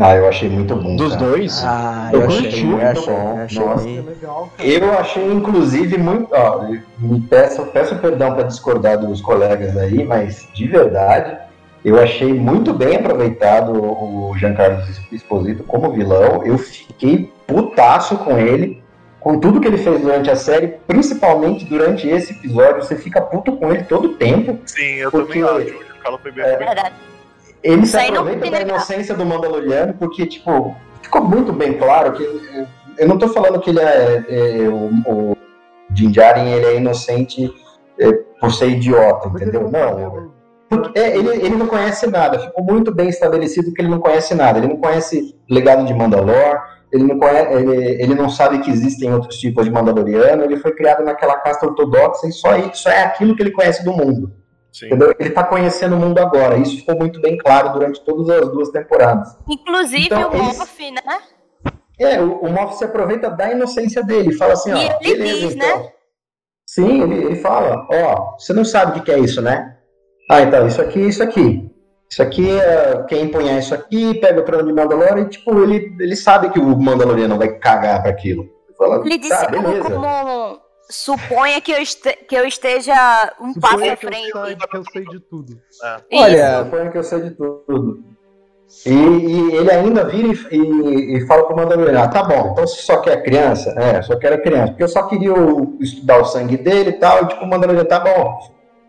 Ah, 0.00 0.16
eu 0.16 0.26
achei 0.26 0.48
muito 0.48 0.74
bom. 0.74 0.96
Dos 0.96 1.14
cara. 1.14 1.26
dois? 1.26 1.62
Ah, 1.64 2.08
Eu 2.12 2.20
eu, 2.22 2.26
curti, 2.26 2.46
achei, 2.48 2.62
eu 2.62 2.66
muito 2.66 2.82
achei, 2.86 3.14
bom. 3.14 3.34
eu 3.36 3.42
achei. 3.44 3.64
Nossa. 3.66 3.86
legal. 4.10 4.48
Eu 4.58 4.98
achei, 4.98 5.32
inclusive, 5.32 5.98
muito. 5.98 6.28
Ó, 6.32 6.64
me 6.98 7.20
peço, 7.20 7.62
peço 7.66 7.96
perdão 7.96 8.34
para 8.34 8.44
discordar 8.44 8.98
dos 8.98 9.20
colegas 9.20 9.76
aí, 9.76 10.02
mas 10.04 10.48
de 10.54 10.66
verdade, 10.66 11.36
eu 11.84 12.00
achei 12.00 12.32
muito 12.32 12.72
bem 12.72 12.96
aproveitado 12.96 13.72
o 13.74 14.34
Giancarlo 14.38 14.82
Esposito 15.12 15.62
como 15.64 15.92
vilão. 15.92 16.42
Eu 16.44 16.56
fiquei 16.56 17.30
putaço 17.46 18.16
com 18.18 18.38
ele, 18.38 18.82
com 19.20 19.38
tudo 19.38 19.60
que 19.60 19.68
ele 19.68 19.76
fez 19.78 20.00
durante 20.00 20.30
a 20.30 20.36
série, 20.36 20.68
principalmente 20.86 21.66
durante 21.66 22.08
esse 22.08 22.32
episódio. 22.32 22.82
Você 22.82 22.96
fica 22.96 23.20
puto 23.20 23.52
com 23.56 23.70
ele 23.70 23.82
todo 23.84 24.06
o 24.06 24.14
tempo. 24.14 24.58
Sim, 24.64 24.94
eu 24.94 25.10
Porque- 25.10 25.38
também 25.40 25.66
acho. 25.66 25.76
O 25.78 25.84
Giancarlo 25.84 26.18
foi 26.22 26.32
bem 26.32 26.44
É. 26.44 26.92
Ele 27.62 27.82
Isso 27.82 27.92
se 27.92 27.98
aproveita 27.98 28.50
da 28.50 28.60
inocência 28.60 29.14
do 29.14 29.24
Mandaloriano, 29.24 29.94
porque, 29.94 30.26
tipo, 30.26 30.74
ficou 31.00 31.22
muito 31.22 31.52
bem 31.52 31.74
claro 31.74 32.12
que. 32.12 32.22
Eu 32.98 33.08
não 33.08 33.18
tô 33.18 33.28
falando 33.28 33.60
que 33.60 33.70
ele 33.70 33.80
é. 33.80 34.24
é, 34.28 34.68
o, 34.68 34.90
o 35.06 35.36
Din 35.90 36.10
Djarin, 36.10 36.48
ele 36.48 36.66
é 36.66 36.76
inocente 36.76 37.52
é, 37.98 38.12
por 38.40 38.52
ser 38.52 38.70
idiota, 38.70 39.28
entendeu? 39.28 39.70
não 39.70 40.30
Porque, 40.68 40.98
é, 40.98 41.16
ele, 41.16 41.28
ele 41.28 41.56
não 41.56 41.66
conhece 41.66 42.06
nada. 42.06 42.38
Ficou 42.38 42.64
muito 42.64 42.92
bem 42.92 43.08
estabelecido 43.08 43.72
que 43.72 43.82
ele 43.82 43.90
não 43.90 44.00
conhece 44.00 44.34
nada. 44.34 44.58
Ele 44.58 44.68
não 44.68 44.78
conhece 44.78 45.36
legado 45.48 45.84
de 45.84 45.94
Mandalor. 45.94 46.60
Ele 46.90 47.04
não, 47.04 47.18
conhece, 47.18 47.52
ele, 47.54 48.02
ele 48.02 48.14
não 48.14 48.28
sabe 48.28 48.58
que 48.58 48.70
existem 48.70 49.12
outros 49.12 49.38
tipos 49.38 49.64
de 49.64 49.70
Mandaloriano. 49.70 50.44
Ele 50.44 50.56
foi 50.56 50.72
criado 50.72 51.04
naquela 51.04 51.36
casta 51.38 51.66
ortodoxa 51.66 52.26
e 52.26 52.32
só, 52.32 52.56
isso 52.56 52.88
é 52.88 53.02
aquilo 53.04 53.36
que 53.36 53.42
ele 53.42 53.50
conhece 53.50 53.84
do 53.84 53.92
mundo. 53.92 54.32
Ele 54.80 55.28
está 55.28 55.44
conhecendo 55.44 55.94
o 55.96 55.98
mundo 55.98 56.18
agora. 56.18 56.56
Isso 56.56 56.76
ficou 56.78 56.96
muito 56.96 57.20
bem 57.20 57.36
claro 57.36 57.72
durante 57.72 58.02
todas 58.04 58.28
as 58.30 58.50
duas 58.50 58.70
temporadas. 58.70 59.36
Inclusive 59.48 60.06
Então, 60.06 60.30
o 60.30 60.34
eles- 60.34 60.58
Moff, 60.58 60.90
né? 60.90 61.02
É, 61.98 62.20
o, 62.20 62.38
o 62.40 62.50
Moff 62.50 62.76
se 62.76 62.84
aproveita 62.84 63.30
da 63.30 63.50
inocência 63.52 64.02
dele. 64.02 64.32
Fala 64.32 64.54
assim, 64.54 64.72
ó, 64.72 64.76
E 64.76 64.84
ele 65.10 65.18
beleza, 65.18 65.46
diz, 65.46 65.54
então. 65.56 65.78
né? 65.82 65.88
Sim, 66.66 67.02
ele, 67.02 67.14
ele 67.26 67.36
fala, 67.36 67.86
ó, 67.92 68.36
você 68.38 68.52
não 68.54 68.64
sabe 68.64 68.92
o 68.92 68.94
que 68.94 69.00
que 69.02 69.12
é 69.12 69.18
isso, 69.18 69.42
né? 69.42 69.76
Ah, 70.30 70.40
então, 70.40 70.66
isso 70.66 70.80
aqui, 70.80 71.00
isso 71.00 71.22
aqui. 71.22 71.68
Isso 72.08 72.22
aqui, 72.22 72.50
é, 72.58 73.04
quem 73.08 73.24
empunhar 73.24 73.58
isso 73.58 73.74
aqui, 73.74 74.14
pega 74.20 74.40
o 74.40 74.44
trono 74.44 74.66
de 74.66 74.72
Mandalorian 74.72 75.20
e, 75.22 75.28
tipo, 75.28 75.62
ele, 75.62 75.94
ele 76.00 76.16
sabe 76.16 76.48
que 76.50 76.58
o 76.58 76.76
Mandaloriano 76.78 77.36
vai 77.36 77.48
cagar 77.58 78.00
pra 78.02 78.10
aquilo. 78.10 78.42
Ele 78.68 78.76
Fala, 78.76 78.96
Ele 79.04 79.18
disse 79.18 79.30
tá, 79.30 79.50
como, 79.50 79.62
beleza. 79.68 79.90
como 79.90 80.60
suponha 80.92 81.60
que 81.60 81.72
eu, 81.72 81.78
este- 81.78 82.16
que 82.28 82.34
eu 82.36 82.44
esteja 82.46 82.94
um 83.40 83.52
passo 83.54 83.74
Suponha 83.74 83.92
à 83.92 83.96
que 83.96 84.06
eu, 84.06 84.10
frente. 84.10 84.30
sei, 84.32 84.56
que 84.56 84.76
eu 84.76 84.84
sei 84.92 85.04
de 85.06 85.20
tudo. 85.20 85.52
Olha, 86.12 86.58
Suponho 86.64 86.92
que 86.92 86.98
eu 86.98 87.02
sei 87.02 87.20
de 87.22 87.30
tudo. 87.32 88.04
E, 88.86 88.90
e 88.90 89.54
ele 89.56 89.70
ainda 89.70 90.04
vira 90.04 90.28
e, 90.50 90.56
e- 90.56 91.16
e 91.18 91.26
fala 91.26 91.44
pro 91.46 91.54
Mandaloriano, 91.56 91.98
ah, 91.98 92.08
tá 92.08 92.22
bom, 92.22 92.52
então 92.52 92.66
você 92.66 92.80
só 92.80 93.00
quer 93.02 93.22
criança? 93.22 93.70
É, 93.78 94.00
só 94.00 94.16
quero 94.16 94.36
a 94.36 94.38
criança. 94.38 94.68
Porque 94.68 94.82
eu 94.82 94.88
só 94.88 95.02
queria 95.08 95.34
o- 95.34 95.76
estudar 95.80 96.18
o 96.20 96.24
sangue 96.24 96.56
dele 96.56 96.90
e 96.90 96.92
tal, 96.94 97.22
e 97.22 97.28
tipo, 97.28 97.44
o 97.44 97.48
Mandaloriano, 97.48 97.86
tá 97.86 98.00
bom, 98.00 98.38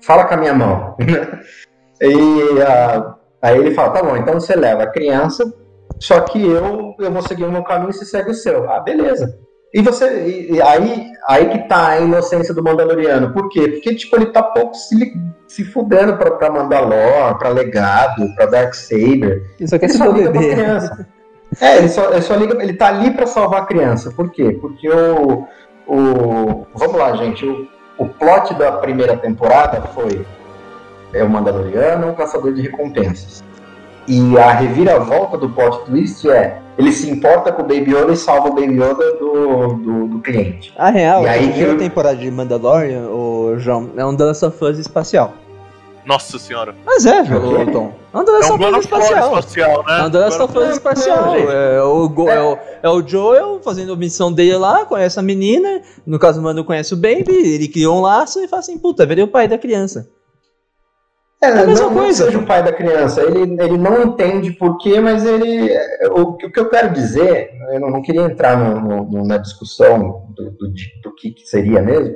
fala 0.01 0.23
com 0.25 0.35
a 0.35 0.37
minha 0.37 0.53
mão. 0.53 0.95
e 2.01 2.61
ah, 2.61 3.15
aí 3.41 3.57
ele 3.57 3.73
fala, 3.73 3.89
tá 3.91 4.03
bom, 4.03 4.15
então 4.15 4.35
você 4.39 4.55
leva 4.55 4.83
a 4.83 4.87
criança, 4.91 5.51
só 5.99 6.21
que 6.21 6.41
eu, 6.41 6.95
eu 6.99 7.11
vou 7.11 7.21
seguir 7.21 7.43
o 7.43 7.51
meu 7.51 7.63
caminho 7.63 7.89
e 7.89 7.93
você 7.93 8.05
segue 8.05 8.31
o 8.31 8.35
seu. 8.35 8.69
Ah, 8.71 8.79
beleza. 8.79 9.37
E 9.73 9.81
você. 9.81 10.47
E, 10.51 10.61
aí, 10.61 11.11
aí 11.27 11.49
que 11.49 11.67
tá 11.67 11.89
a 11.89 11.99
inocência 11.99 12.53
do 12.53 12.63
Mandaloriano. 12.63 13.33
Por 13.33 13.49
quê? 13.49 13.67
Porque, 13.69 13.95
tipo, 13.95 14.15
ele 14.15 14.27
tá 14.27 14.43
pouco 14.43 14.75
se, 14.75 15.13
se 15.47 15.65
fudendo 15.65 16.15
pra, 16.15 16.31
pra 16.31 16.51
Mandalor, 16.51 17.37
pra 17.39 17.49
Legado, 17.49 18.33
pra 18.35 18.45
Darksaber. 18.45 19.49
Ele 19.59 19.67
só 19.67 19.79
quer 19.79 19.85
Ele 19.85 19.93
se 19.93 19.97
só 19.97 20.11
liga 20.11 20.31
pra 20.31 20.41
criança. 20.41 21.07
É, 21.59 21.77
ele 21.77 21.89
só, 21.89 22.11
ele 22.11 22.21
só 22.21 22.35
liga. 22.35 22.61
Ele 22.61 22.73
tá 22.73 22.87
ali 22.89 23.11
pra 23.11 23.25
salvar 23.25 23.61
a 23.61 23.65
criança. 23.65 24.11
Por 24.11 24.31
quê? 24.31 24.57
Porque 24.61 24.87
o. 24.89 25.47
o 25.87 26.67
vamos 26.75 26.95
lá, 26.95 27.15
gente. 27.15 27.43
O, 27.43 27.67
o 27.97 28.07
plot 28.07 28.53
da 28.53 28.73
primeira 28.73 29.17
temporada 29.17 29.81
foi. 29.87 30.23
É 31.11 31.23
o 31.23 31.29
Mandaloriano, 31.29 32.09
um 32.09 32.15
caçador 32.15 32.53
de 32.53 32.61
recompensas. 32.61 33.43
E 34.07 34.37
a 34.37 34.51
reviravolta 34.53 35.37
do 35.37 35.49
plot 35.49 35.85
twist 35.85 36.29
é. 36.29 36.59
Ele 36.77 36.91
se 36.91 37.09
importa 37.09 37.51
com 37.51 37.61
o 37.61 37.65
Baby 37.65 37.93
Yoda 37.95 38.13
e 38.13 38.17
salva 38.17 38.49
o 38.49 38.53
Baby 38.53 38.73
Yoda 38.81 39.13
do, 39.17 39.73
do, 39.75 40.07
do 40.07 40.19
cliente. 40.19 40.73
A 40.75 40.89
real, 40.89 41.23
E 41.23 41.27
a 41.27 41.31
aí 41.31 41.47
primeira 41.47 41.73
que- 41.73 41.79
temporada 41.79 42.15
de 42.15 42.29
Mandalorian, 42.31 43.09
o 43.09 43.55
João, 43.59 43.91
é 43.95 44.03
um 44.05 44.15
of 44.43 44.65
Us 44.65 44.79
espacial. 44.79 45.33
Nossa 46.05 46.37
senhora. 46.37 46.75
Mas 46.85 47.05
é, 47.05 47.19
É 47.19 47.21
o 47.21 47.71
Tom. 47.71 47.93
É 48.13 48.17
É 48.17 48.39
Us 48.39 48.49
of 48.49 48.63
War 48.63 48.79
espacial. 48.79 49.39
espacial, 49.39 49.83
né? 49.87 49.99
É 49.99 50.03
um 50.03 50.19
Last 50.19 50.41
of 50.41 50.57
Us 50.57 50.69
espacial. 50.71 51.35
gente. 51.37 51.47
É 51.51 51.81
o, 51.81 52.09
Go- 52.09 52.29
é, 52.29 52.41
o, 52.41 52.57
é 52.83 52.89
o 52.89 53.07
Joel 53.07 53.61
fazendo 53.63 53.93
a 53.93 53.95
missão 53.95 54.31
dele 54.33 54.57
lá, 54.57 54.83
conhece 54.85 55.17
a 55.17 55.21
menina. 55.21 55.81
No 56.05 56.19
caso, 56.19 56.41
o 56.41 56.43
Mando 56.43 56.65
conhece 56.65 56.93
o 56.93 56.97
Baby. 56.97 57.31
Ele 57.55 57.67
criou 57.69 57.97
um 57.99 58.01
laço 58.01 58.41
e 58.41 58.47
fala 58.49 58.59
assim: 58.59 58.77
puta, 58.77 59.05
virei 59.05 59.23
o 59.23 59.27
pai 59.29 59.47
da 59.47 59.57
criança. 59.57 60.09
É, 61.43 61.47
a 61.49 61.65
mesma 61.65 61.85
não, 61.87 61.91
não 61.93 62.01
coisa. 62.03 62.25
seja 62.25 62.39
o 62.39 62.45
pai 62.45 62.63
da 62.63 62.71
criança. 62.71 63.21
Ele, 63.21 63.41
ele 63.61 63.77
não 63.77 64.01
entende 64.03 64.51
por 64.51 64.77
quê, 64.77 64.99
mas 64.99 65.25
ele. 65.25 65.71
O, 66.11 66.21
o 66.21 66.37
que 66.37 66.59
eu 66.59 66.69
quero 66.69 66.93
dizer, 66.93 67.49
eu 67.73 67.79
não, 67.79 67.89
não 67.89 68.01
queria 68.01 68.21
entrar 68.21 68.57
no- 68.57 69.03
no- 69.03 69.25
na 69.27 69.37
discussão 69.37 70.27
do, 70.35 70.51
do, 70.51 70.67
do 71.03 71.15
que, 71.15 71.31
que 71.31 71.45
seria 71.47 71.81
mesmo. 71.81 72.15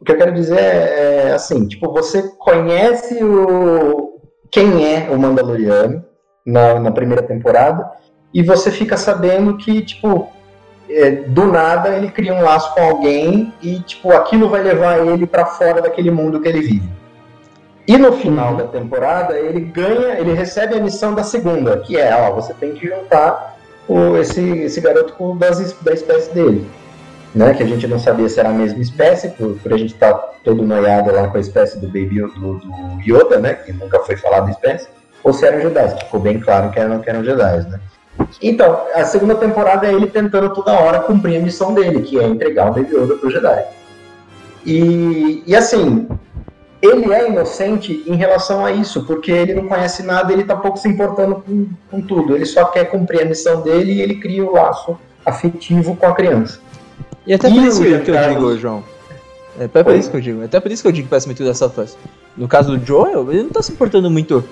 O 0.00 0.04
que 0.04 0.12
eu 0.12 0.16
quero 0.18 0.32
dizer 0.34 0.58
é, 0.58 1.28
é 1.28 1.32
assim, 1.32 1.66
tipo, 1.66 1.90
você 1.90 2.22
conhece 2.38 3.22
o 3.24 4.20
quem 4.50 4.84
é 4.94 5.08
o 5.10 5.18
Mandaloriano 5.18 6.04
na, 6.44 6.78
na 6.78 6.90
primeira 6.92 7.22
temporada 7.22 7.90
e 8.32 8.42
você 8.42 8.70
fica 8.70 8.96
sabendo 8.96 9.56
que, 9.56 9.82
tipo, 9.82 10.28
é, 10.88 11.10
do 11.10 11.46
nada 11.46 11.96
ele 11.96 12.10
cria 12.10 12.34
um 12.34 12.42
laço 12.42 12.72
com 12.74 12.80
alguém 12.82 13.52
e, 13.62 13.80
tipo, 13.80 14.12
aquilo 14.12 14.48
vai 14.48 14.62
levar 14.62 14.98
ele 15.06 15.26
pra 15.26 15.46
fora 15.46 15.80
daquele 15.82 16.10
mundo 16.10 16.40
que 16.40 16.48
ele 16.48 16.60
vive. 16.60 16.88
E 17.86 17.96
no 17.96 18.12
final 18.14 18.56
da 18.56 18.64
temporada, 18.64 19.38
ele 19.38 19.60
ganha, 19.60 20.18
ele 20.18 20.32
recebe 20.32 20.74
a 20.74 20.80
missão 20.80 21.14
da 21.14 21.22
segunda, 21.22 21.78
que 21.78 21.96
é, 21.96 22.14
ó, 22.16 22.32
você 22.32 22.52
tem 22.54 22.72
que 22.72 22.88
juntar 22.88 23.56
o, 23.88 24.16
esse, 24.16 24.40
esse 24.40 24.80
garoto 24.80 25.12
com 25.12 25.36
das, 25.36 25.72
da 25.80 25.92
espécie 25.92 26.34
dele. 26.34 26.66
Né? 27.32 27.54
Que 27.54 27.62
a 27.62 27.66
gente 27.66 27.86
não 27.86 27.98
sabia 27.98 28.28
se 28.28 28.40
era 28.40 28.48
a 28.48 28.52
mesma 28.52 28.80
espécie, 28.80 29.28
por, 29.28 29.56
por 29.58 29.72
a 29.72 29.76
gente 29.76 29.94
estar 29.94 30.14
todo 30.42 30.62
noiado 30.62 31.12
lá 31.12 31.28
com 31.28 31.36
a 31.36 31.40
espécie 31.40 31.78
do 31.78 31.86
Baby 31.86 32.20
do, 32.20 32.54
do 32.58 33.00
Yoda, 33.06 33.38
né? 33.38 33.54
Que 33.54 33.72
nunca 33.72 34.00
foi 34.00 34.16
falado 34.16 34.50
espécie, 34.50 34.88
ou 35.22 35.32
se 35.32 35.46
eram 35.46 35.60
Jedi, 35.60 35.94
que 35.94 36.04
ficou 36.06 36.20
bem 36.20 36.40
claro 36.40 36.70
que 36.70 36.80
eram, 36.80 37.00
que 37.00 37.10
eram 37.10 37.22
Jedi, 37.22 37.68
né? 37.68 37.80
Então, 38.42 38.80
a 38.94 39.04
segunda 39.04 39.34
temporada 39.34 39.86
é 39.86 39.92
ele 39.92 40.06
tentando 40.06 40.52
toda 40.54 40.72
hora 40.72 41.00
cumprir 41.00 41.36
a 41.36 41.40
missão 41.40 41.74
dele, 41.74 42.00
que 42.00 42.18
é 42.18 42.24
entregar 42.24 42.70
o 42.70 42.74
Baby 42.74 42.96
Yoda 42.96 43.14
pro 43.16 43.30
Jedi. 43.30 43.64
E, 44.64 45.44
e 45.46 45.54
assim, 45.54 46.08
ele 46.82 47.12
é 47.12 47.28
inocente 47.28 48.02
em 48.06 48.14
relação 48.16 48.64
a 48.64 48.72
isso, 48.72 49.04
porque 49.06 49.30
ele 49.32 49.54
não 49.54 49.66
conhece 49.66 50.02
nada, 50.02 50.32
ele 50.32 50.44
tá 50.44 50.56
pouco 50.56 50.78
se 50.78 50.88
importando 50.88 51.36
com, 51.36 51.66
com 51.90 52.00
tudo. 52.00 52.34
Ele 52.34 52.44
só 52.46 52.64
quer 52.66 52.84
cumprir 52.86 53.22
a 53.22 53.24
missão 53.24 53.62
dele 53.62 53.92
e 53.92 54.02
ele 54.02 54.16
cria 54.16 54.44
o 54.44 54.52
laço 54.52 54.98
afetivo 55.24 55.96
com 55.96 56.06
a 56.06 56.14
criança. 56.14 56.60
E 57.26 57.34
até 57.34 57.48
E 57.48 57.54
por 57.54 57.64
isso 57.64 57.82
que 57.82 58.10
eu 58.10 58.28
digo, 58.28 58.56
João. 58.58 58.84
É 59.58 59.64
até 59.64 59.82
por 59.82 59.92
Oi? 59.92 59.98
isso 59.98 60.10
que 60.10 60.16
eu 60.16 60.20
digo. 60.20 60.44
Até 60.44 60.60
por 60.60 60.70
isso 60.70 60.82
que 60.82 60.88
eu 60.88 60.92
digo 60.92 61.06
que 61.06 61.10
parece 61.10 61.26
muito 61.26 61.42
of 61.42 61.80
Us. 61.80 61.96
No 62.36 62.46
caso 62.46 62.76
do 62.76 62.84
Joel, 62.86 63.32
ele 63.32 63.44
não 63.44 63.50
tá 63.50 63.62
se 63.62 63.72
importando 63.72 64.10
muito 64.10 64.44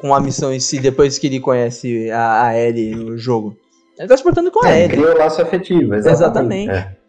com 0.00 0.14
a 0.14 0.20
missão 0.20 0.52
em 0.52 0.60
si 0.60 0.78
depois 0.78 1.18
que 1.18 1.26
ele 1.26 1.40
conhece 1.40 2.10
a, 2.10 2.46
a 2.48 2.58
Ellie 2.58 2.94
no 2.94 3.16
jogo. 3.16 3.56
Ele 3.98 4.08
tá 4.08 4.16
se 4.16 4.22
importando 4.22 4.50
com 4.50 4.64
a 4.64 4.70
É, 4.70 4.84
Ellie. 4.84 4.96
cria 4.98 5.14
o 5.14 5.18
laço 5.18 5.40
afetivo, 5.40 5.94
exatamente. 5.94 6.68
Exatamente. 6.68 6.70
É. 6.70 7.01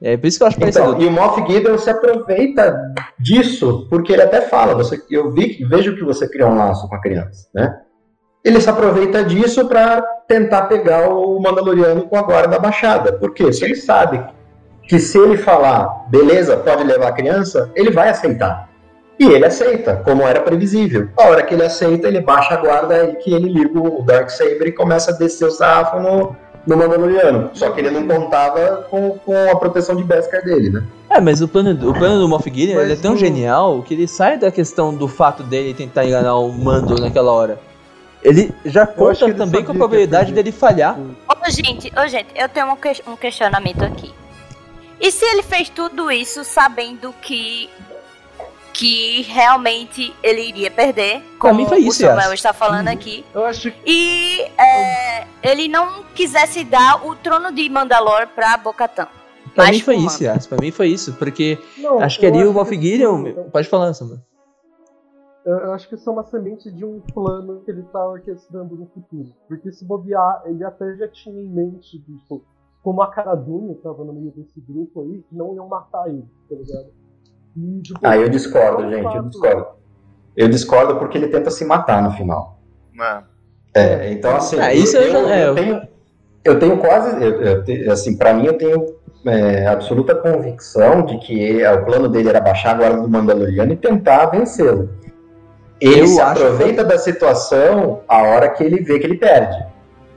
É 0.00 0.16
por 0.16 0.26
isso 0.26 0.38
que 0.38 0.44
eu 0.44 0.46
acho 0.48 0.56
Então, 0.62 0.84
parecido. 0.84 1.02
e 1.02 1.06
o 1.06 1.10
Moff 1.10 1.40
Gideon 1.50 1.76
se 1.76 1.90
aproveita 1.90 2.94
disso, 3.18 3.86
porque 3.90 4.12
ele 4.12 4.22
até 4.22 4.42
fala, 4.42 4.74
você, 4.74 5.02
eu 5.10 5.30
vi, 5.32 5.64
vejo 5.68 5.96
que 5.96 6.04
você 6.04 6.28
criou 6.28 6.50
um 6.50 6.56
laço 6.56 6.88
com 6.88 6.94
a 6.94 7.00
criança, 7.00 7.48
né? 7.54 7.80
Ele 8.44 8.60
se 8.60 8.70
aproveita 8.70 9.24
disso 9.24 9.66
para 9.66 10.00
tentar 10.28 10.62
pegar 10.62 11.08
o 11.08 11.40
Mandaloriano 11.40 12.02
com 12.02 12.16
a 12.16 12.22
guarda 12.22 12.56
abaixada. 12.56 13.12
Por 13.12 13.34
quê? 13.34 13.44
Porque 13.44 13.64
ele 13.64 13.74
sabe 13.74 14.24
que 14.84 14.98
se 15.00 15.18
ele 15.18 15.36
falar, 15.36 16.06
beleza, 16.08 16.56
pode 16.56 16.84
levar 16.84 17.08
a 17.08 17.12
criança, 17.12 17.70
ele 17.74 17.90
vai 17.90 18.08
aceitar. 18.08 18.68
E 19.18 19.26
ele 19.26 19.44
aceita, 19.44 19.96
como 20.04 20.22
era 20.22 20.40
previsível. 20.40 21.08
A 21.18 21.24
hora 21.24 21.42
que 21.42 21.52
ele 21.52 21.64
aceita, 21.64 22.06
ele 22.06 22.20
baixa 22.20 22.54
a 22.54 22.56
guarda 22.58 23.04
e 23.04 23.16
que 23.16 23.34
ele 23.34 23.48
liga 23.48 23.80
o 23.80 24.02
Darksaber 24.02 24.68
e 24.68 24.72
começa 24.72 25.10
a 25.10 25.14
descer 25.14 25.46
o 25.46 25.50
sarrafo 25.50 25.98
no, 25.98 26.36
no 26.66 26.76
Mandaloriano. 26.76 27.50
Só 27.54 27.70
que 27.70 27.80
ele 27.80 27.90
não 27.90 28.06
contava 28.06 28.86
com, 28.90 29.18
com 29.18 29.50
a 29.50 29.56
proteção 29.56 29.96
de 29.96 30.04
Beskar 30.04 30.42
dele, 30.44 30.70
né? 30.70 30.84
É, 31.10 31.20
mas 31.20 31.40
o 31.40 31.48
plano, 31.48 31.74
do- 31.74 31.90
o 31.90 31.94
plano 31.94 32.20
do 32.20 32.28
Moff 32.28 32.44
Gideon 32.52 32.80
é 32.80 32.96
tão 32.96 33.14
o- 33.14 33.16
genial 33.16 33.82
que 33.82 33.94
ele 33.94 34.06
sai 34.06 34.36
da 34.38 34.50
questão 34.50 34.94
do 34.94 35.08
fato 35.08 35.42
dele 35.42 35.72
tentar 35.74 36.04
enganar 36.04 36.36
o 36.36 36.52
Mando 36.52 37.00
naquela 37.00 37.32
hora. 37.32 37.58
Ele 38.22 38.52
já 38.64 38.86
conta 38.86 39.24
ele 39.24 39.34
também 39.34 39.64
com 39.64 39.72
a 39.72 39.74
probabilidade 39.74 40.32
dele 40.32 40.50
falhar. 40.52 40.98
Ô, 41.28 41.50
gente, 41.50 41.90
ô, 41.96 42.06
gente, 42.08 42.26
eu 42.34 42.48
tenho 42.48 42.66
um, 42.72 42.76
que- 42.76 43.02
um 43.06 43.16
questionamento 43.16 43.82
aqui. 43.84 44.12
E 45.00 45.12
se 45.12 45.24
ele 45.24 45.44
fez 45.44 45.68
tudo 45.68 46.10
isso 46.10 46.42
sabendo 46.42 47.14
que 47.22 47.70
que 48.78 49.22
realmente 49.22 50.14
ele 50.22 50.40
iria 50.40 50.70
perder, 50.70 51.20
como 51.40 51.54
mim 51.56 51.66
foi 51.66 51.78
o 51.82 51.88
isso, 51.88 51.98
Samuel 52.00 52.32
está 52.32 52.52
falando 52.52 52.86
aqui, 52.86 53.24
Eu 53.34 53.44
acho 53.44 53.72
que 53.72 53.78
e 53.84 54.40
é, 54.56 55.26
ele 55.42 55.66
não 55.66 56.04
quisesse 56.14 56.62
dar 56.64 57.04
o 57.04 57.16
trono 57.16 57.50
de 57.52 57.68
Mandalor 57.68 58.28
pra 58.28 58.56
Bocatan. 58.56 59.08
Pra 59.52 59.64
Mas 59.64 59.76
mim 59.78 59.82
foi 59.82 59.96
isso, 59.96 60.22
Yas. 60.22 60.46
Pra 60.46 60.58
mim 60.60 60.70
foi 60.70 60.86
isso. 60.90 61.12
Porque 61.14 61.58
não, 61.78 61.98
acho 62.00 62.20
que 62.20 62.26
ali 62.26 62.44
o 62.44 62.52
Moff 62.52 62.70
que 62.70 62.80
Gideon. 62.80 63.26
isso- 63.26 63.44
Pode 63.50 63.68
falar, 63.68 63.92
Samuel. 63.94 64.20
Eu 65.44 65.72
acho 65.72 65.88
que 65.88 65.96
isso 65.96 66.08
é 66.08 66.12
uma 66.12 66.22
semente 66.22 66.70
de 66.70 66.84
um 66.84 67.00
plano 67.00 67.62
que 67.64 67.70
ele 67.72 67.82
tá 67.84 68.06
orquestrando 68.06 68.76
no 68.76 68.86
futuro. 68.86 69.32
Porque 69.48 69.72
se 69.72 69.84
bobear, 69.84 70.42
ele 70.44 70.62
até 70.62 70.94
já 70.96 71.08
tinha 71.08 71.40
em 71.42 71.48
mente, 71.48 71.98
tipo, 71.98 72.44
como 72.82 73.02
a 73.02 73.10
Cara 73.10 73.34
Dune 73.34 73.74
tava 73.76 74.04
no 74.04 74.12
meio 74.12 74.30
desse 74.30 74.60
grupo 74.60 75.00
aí, 75.02 75.24
que 75.28 75.34
não 75.34 75.52
iam 75.56 75.66
matar 75.66 76.06
ele, 76.08 76.24
tá 76.48 76.54
ligado? 76.54 76.92
Tipo, 77.82 78.00
Ah, 78.02 78.16
eu 78.16 78.28
discordo, 78.28 78.84
é 78.84 78.90
gente, 78.90 79.16
eu 79.16 79.22
discordo. 79.24 79.66
Eu 80.36 80.48
discordo 80.48 80.96
porque 80.96 81.18
ele 81.18 81.28
tenta 81.28 81.50
se 81.50 81.64
matar 81.64 82.02
no 82.02 82.12
final. 82.12 82.58
É. 83.00 83.22
É, 83.74 84.12
então 84.12 84.34
assim, 84.36 84.58
Ah, 84.58 84.72
isso 84.74 84.96
eu, 84.96 85.02
eu 85.02 85.12
já- 85.12 85.18
eu- 85.18 85.28
é, 85.28 85.42
eu 85.42 85.46
eu- 85.48 85.54
tenho, 85.54 85.82
eu 86.44 86.58
tenho 86.58 86.78
quase, 86.78 87.22
eu- 87.22 87.42
eu 87.42 87.64
te- 87.64 87.88
assim, 87.88 88.16
para 88.16 88.32
mim 88.34 88.46
eu 88.46 88.54
tenho 88.58 88.98
é, 89.26 89.66
absoluta 89.66 90.14
convicção 90.14 91.02
de 91.02 91.18
que 91.18 91.38
ele- 91.38 91.66
o 91.66 91.84
plano 91.84 92.08
dele 92.08 92.28
era 92.28 92.40
baixar 92.40 92.70
a 92.70 92.74
guarda 92.74 93.02
do 93.02 93.08
Mandaloriano 93.08 93.72
e 93.72 93.76
tentar 93.76 94.26
vencê-lo. 94.26 94.90
Ele 95.80 96.00
Eu 96.02 96.06
se 96.06 96.20
aproveita 96.20 96.84
da 96.84 96.96
situação 96.98 98.00
a 98.08 98.22
hora 98.22 98.48
que 98.48 98.62
ele 98.64 98.80
vê 98.82 98.98
que 98.98 99.06
ele 99.06 99.16
perde. 99.18 99.56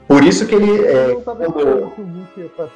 Por 0.08 0.22
isso 0.24 0.46
que 0.46 0.54
ele. 0.54 0.86
É, 0.86 1.08
não 1.08 1.20
quando- 1.20 1.92
que 2.34 2.48
tá? 2.50 2.68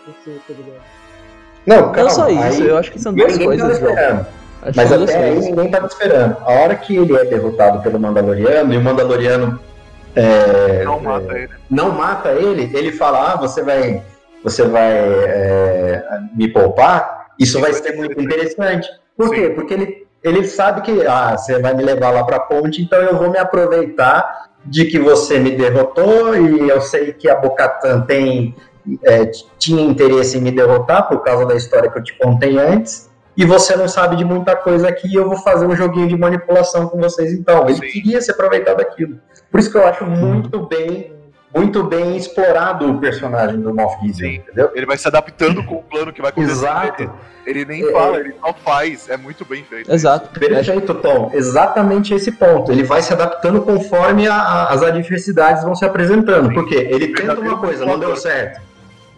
Não, 1.65 1.77
Não 1.87 1.93
calma, 1.93 2.11
só 2.11 2.29
isso, 2.29 2.63
aí- 2.63 2.69
eu 2.69 2.77
acho 2.77 2.93
que 2.93 2.99
são 3.01 3.15
duas 3.15 3.33
ninguém 3.33 3.47
coisas, 3.49 3.73
esperando. 3.79 4.27
Acho 4.63 4.77
Mas 4.77 4.91
duas 4.91 5.11
até 5.11 5.25
aí 5.25 5.39
ninguém 5.39 5.67
estava 5.67 5.87
esperando. 5.87 6.37
A 6.41 6.53
hora 6.53 6.75
que 6.75 6.97
ele 6.97 7.17
é 7.17 7.25
derrotado 7.25 7.83
pelo 7.83 8.01
Mandaloriano 8.01 8.75
e 8.75 8.77
o 8.77 8.83
Mandaloriano 8.83 9.61
é, 10.15 10.83
Não 10.85 10.97
é, 10.97 11.01
mata 11.01 11.39
ele. 11.39 11.53
não 11.71 11.91
mata 11.91 12.31
ele, 12.31 12.71
ele 12.75 12.93
fala: 12.93 13.33
ah, 13.33 13.37
você 13.37 13.63
vai, 13.63 14.03
você 14.43 14.67
vai 14.67 14.93
é, 14.93 16.03
me 16.35 16.49
poupar. 16.49 17.27
Isso 17.39 17.61
vai 17.61 17.73
ser 17.73 17.97
muito 17.97 18.21
interessante. 18.21 18.89
Por 19.17 19.29
Sim. 19.29 19.35
quê? 19.35 19.51
Porque 19.51 19.75
ele, 19.75 20.07
ele 20.25 20.47
sabe 20.47 20.81
que 20.81 21.07
ah, 21.07 21.37
você 21.37 21.59
vai 21.59 21.75
me 21.75 21.83
levar 21.83 22.11
lá 22.11 22.25
para 22.25 22.37
a 22.37 22.41
ponte, 22.41 22.83
então 22.83 22.99
eu 23.01 23.17
vou 23.19 23.31
me 23.31 23.39
aproveitar 23.39 24.47
de 24.65 24.87
que 24.87 24.99
você 24.99 25.39
me 25.39 25.53
derrotou 25.53 26.35
e 26.37 26.69
eu 26.69 26.81
sei 26.81 27.13
que 27.13 27.29
a 27.29 27.37
Bocatan 27.37 28.01
tem 28.01 28.55
é, 29.05 29.27
tinha 29.59 29.83
interesse 29.83 30.39
em 30.39 30.41
me 30.41 30.51
derrotar 30.51 31.09
por 31.09 31.23
causa 31.23 31.45
da 31.45 31.55
história 31.55 31.91
que 31.91 31.99
eu 31.99 32.03
te 32.03 32.17
contei 32.19 32.59
antes. 32.59 33.06
E 33.37 33.45
você 33.45 33.77
não 33.77 33.87
sabe 33.87 34.17
de 34.17 34.25
muita 34.25 34.57
coisa 34.57 34.89
aqui, 34.89 35.15
eu 35.15 35.29
vou 35.29 35.37
fazer 35.39 35.67
um 35.67 35.77
joguinho 35.77 36.09
de 36.09 36.17
manipulação 36.17 36.89
com 36.89 36.99
vocês 36.99 37.33
então. 37.33 37.65
Ele 37.69 37.75
Sim. 37.75 37.81
queria 38.01 38.21
se 38.21 38.31
aproveitar 38.31 38.75
daquilo. 38.75 39.19
Por 39.51 39.61
isso 39.61 39.71
que 39.71 39.77
eu 39.77 39.87
acho 39.87 40.05
muito 40.07 40.61
bem, 40.67 41.13
muito 41.55 41.83
bem 41.85 42.17
explorado 42.17 42.91
o 42.91 42.99
personagem 42.99 43.61
do 43.61 43.75
Moff 43.75 43.97
Gideon, 44.01 44.15
Sim. 44.31 44.35
entendeu? 44.37 44.71
Ele 44.75 44.87
vai 44.87 44.97
se 44.97 45.07
adaptando 45.07 45.63
com 45.65 45.77
o 45.77 45.83
plano 45.83 46.13
que 46.13 46.21
vai 46.23 46.31
acontecer. 46.31 46.53
Exato. 46.53 47.03
Ele, 47.47 47.61
ele 47.61 47.65
nem 47.67 47.87
É. 47.89 47.93
fala, 47.93 48.19
ele 48.19 48.35
só 48.41 48.55
faz. 48.65 49.09
É 49.11 49.17
muito 49.19 49.45
bem 49.45 49.63
feito. 49.65 49.93
Exato. 49.93 50.39
Perfeito, 50.39 50.95
Tom. 50.95 51.31
Exatamente 51.35 52.15
esse 52.15 52.33
ponto. 52.33 52.73
Ele 52.73 52.83
vai 52.83 53.03
se 53.03 53.13
adaptando 53.13 53.61
conforme 53.63 54.27
a- 54.27 54.35
a- 54.35 54.73
as 54.73 54.83
adversidades 54.83 55.63
vão 55.63 55.75
se 55.75 55.85
apresentando. 55.85 56.53
Porque 56.53 56.75
ele 56.75 57.09
tenta 57.15 57.39
uma 57.39 57.59
coisa, 57.59 57.85
não 57.85 57.99
deu 57.99 58.17
certo. 58.17 58.61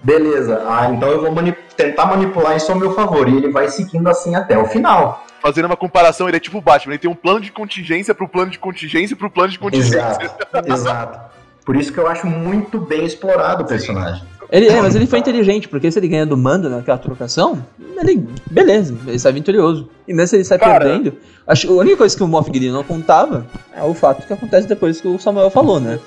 Beleza, 0.03 0.62
ah, 0.66 0.88
então 0.90 1.09
eu 1.09 1.20
vou 1.20 1.32
mani- 1.32 1.55
tentar 1.76 2.07
manipular 2.07 2.57
isso 2.57 2.70
ao 2.70 2.78
meu 2.78 2.92
favor. 2.94 3.28
E 3.28 3.36
ele 3.36 3.51
vai 3.51 3.68
seguindo 3.68 4.09
assim 4.09 4.34
até 4.34 4.57
o 4.57 4.66
final. 4.66 5.24
Fazendo 5.42 5.66
uma 5.66 5.76
comparação, 5.76 6.28
ele 6.28 6.36
é 6.36 6.40
tipo 6.40 6.59
o 6.59 6.61
Batman, 6.61 6.94
ele 6.94 7.01
tem 7.01 7.11
um 7.11 7.14
plano 7.14 7.40
de 7.40 7.53
contingência 7.53 8.14
pro 8.14 8.28
plano 8.28 8.51
de 8.51 8.59
contingência 8.59 9.16
pro 9.16 9.30
plano 9.30 9.51
de 9.51 9.59
contingência. 9.59 9.99
Exato, 10.20 10.46
exato. 10.72 11.20
Por 11.64 11.76
isso 11.76 11.92
que 11.92 11.99
eu 11.99 12.09
acho 12.09 12.26
muito 12.26 12.78
bem 12.80 13.05
explorado 13.05 13.62
o 13.62 13.66
personagem. 13.66 14.22
Ele, 14.51 14.66
é, 14.68 14.80
mas 14.80 14.94
ele 14.94 15.07
foi 15.07 15.18
inteligente, 15.18 15.68
porque 15.68 15.90
se 15.92 15.99
ele 15.99 16.09
ganha 16.09 16.24
do 16.24 16.34
mando 16.36 16.70
naquela 16.70 16.96
trocação, 16.96 17.62
ele. 18.01 18.26
Beleza, 18.51 18.96
ele 19.07 19.18
sai 19.18 19.32
vitorioso. 19.32 19.90
E 20.07 20.14
mesmo 20.14 20.28
se 20.28 20.36
ele 20.36 20.44
sai 20.44 20.59
Cara. 20.59 20.86
perdendo, 20.86 21.12
acho, 21.46 21.68
a 21.70 21.82
única 21.82 21.99
coisa 21.99 22.16
que 22.16 22.22
o 22.22 22.26
Moff 22.28 22.51
Gideon 22.51 22.72
não 22.72 22.82
contava 22.82 23.46
é 23.76 23.82
o 23.82 23.92
fato 23.92 24.26
que 24.26 24.32
acontece 24.32 24.66
depois 24.66 25.01
que 25.03 25.07
o 25.07 25.18
Samuel 25.18 25.51
falou, 25.51 25.78
né? 25.78 25.99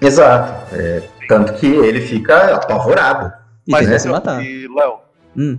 Exato. 0.00 0.74
É, 0.76 1.02
tanto 1.26 1.54
que 1.54 1.66
ele 1.66 2.00
fica 2.00 2.54
apavorado. 2.56 3.32
E 3.66 3.72
Mas 3.72 3.86
tenta 3.86 3.98
se 3.98 4.08
matar. 4.08 4.42
e, 4.44 4.68
Léo, 4.68 4.98
Hum. 5.36 5.58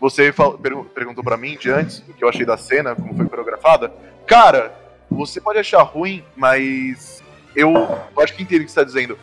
você 0.00 0.32
fal- 0.32 0.54
pergun- 0.58 0.84
perguntou 0.84 1.22
pra 1.22 1.36
mim 1.36 1.56
de 1.58 1.70
antes 1.70 1.98
o 2.08 2.12
que 2.14 2.24
eu 2.24 2.28
achei 2.28 2.44
da 2.46 2.56
cena, 2.56 2.94
como 2.94 3.14
foi 3.14 3.26
coreografada. 3.26 3.92
Cara, 4.26 4.72
você 5.10 5.40
pode 5.40 5.58
achar 5.58 5.82
ruim, 5.82 6.24
mas 6.36 7.22
eu, 7.54 7.70
eu 7.72 8.22
acho 8.22 8.34
que 8.34 8.42
entendo 8.42 8.62
o 8.62 8.64
que 8.64 8.70
você 8.70 8.80
tá 8.80 8.84
dizendo. 8.84 9.18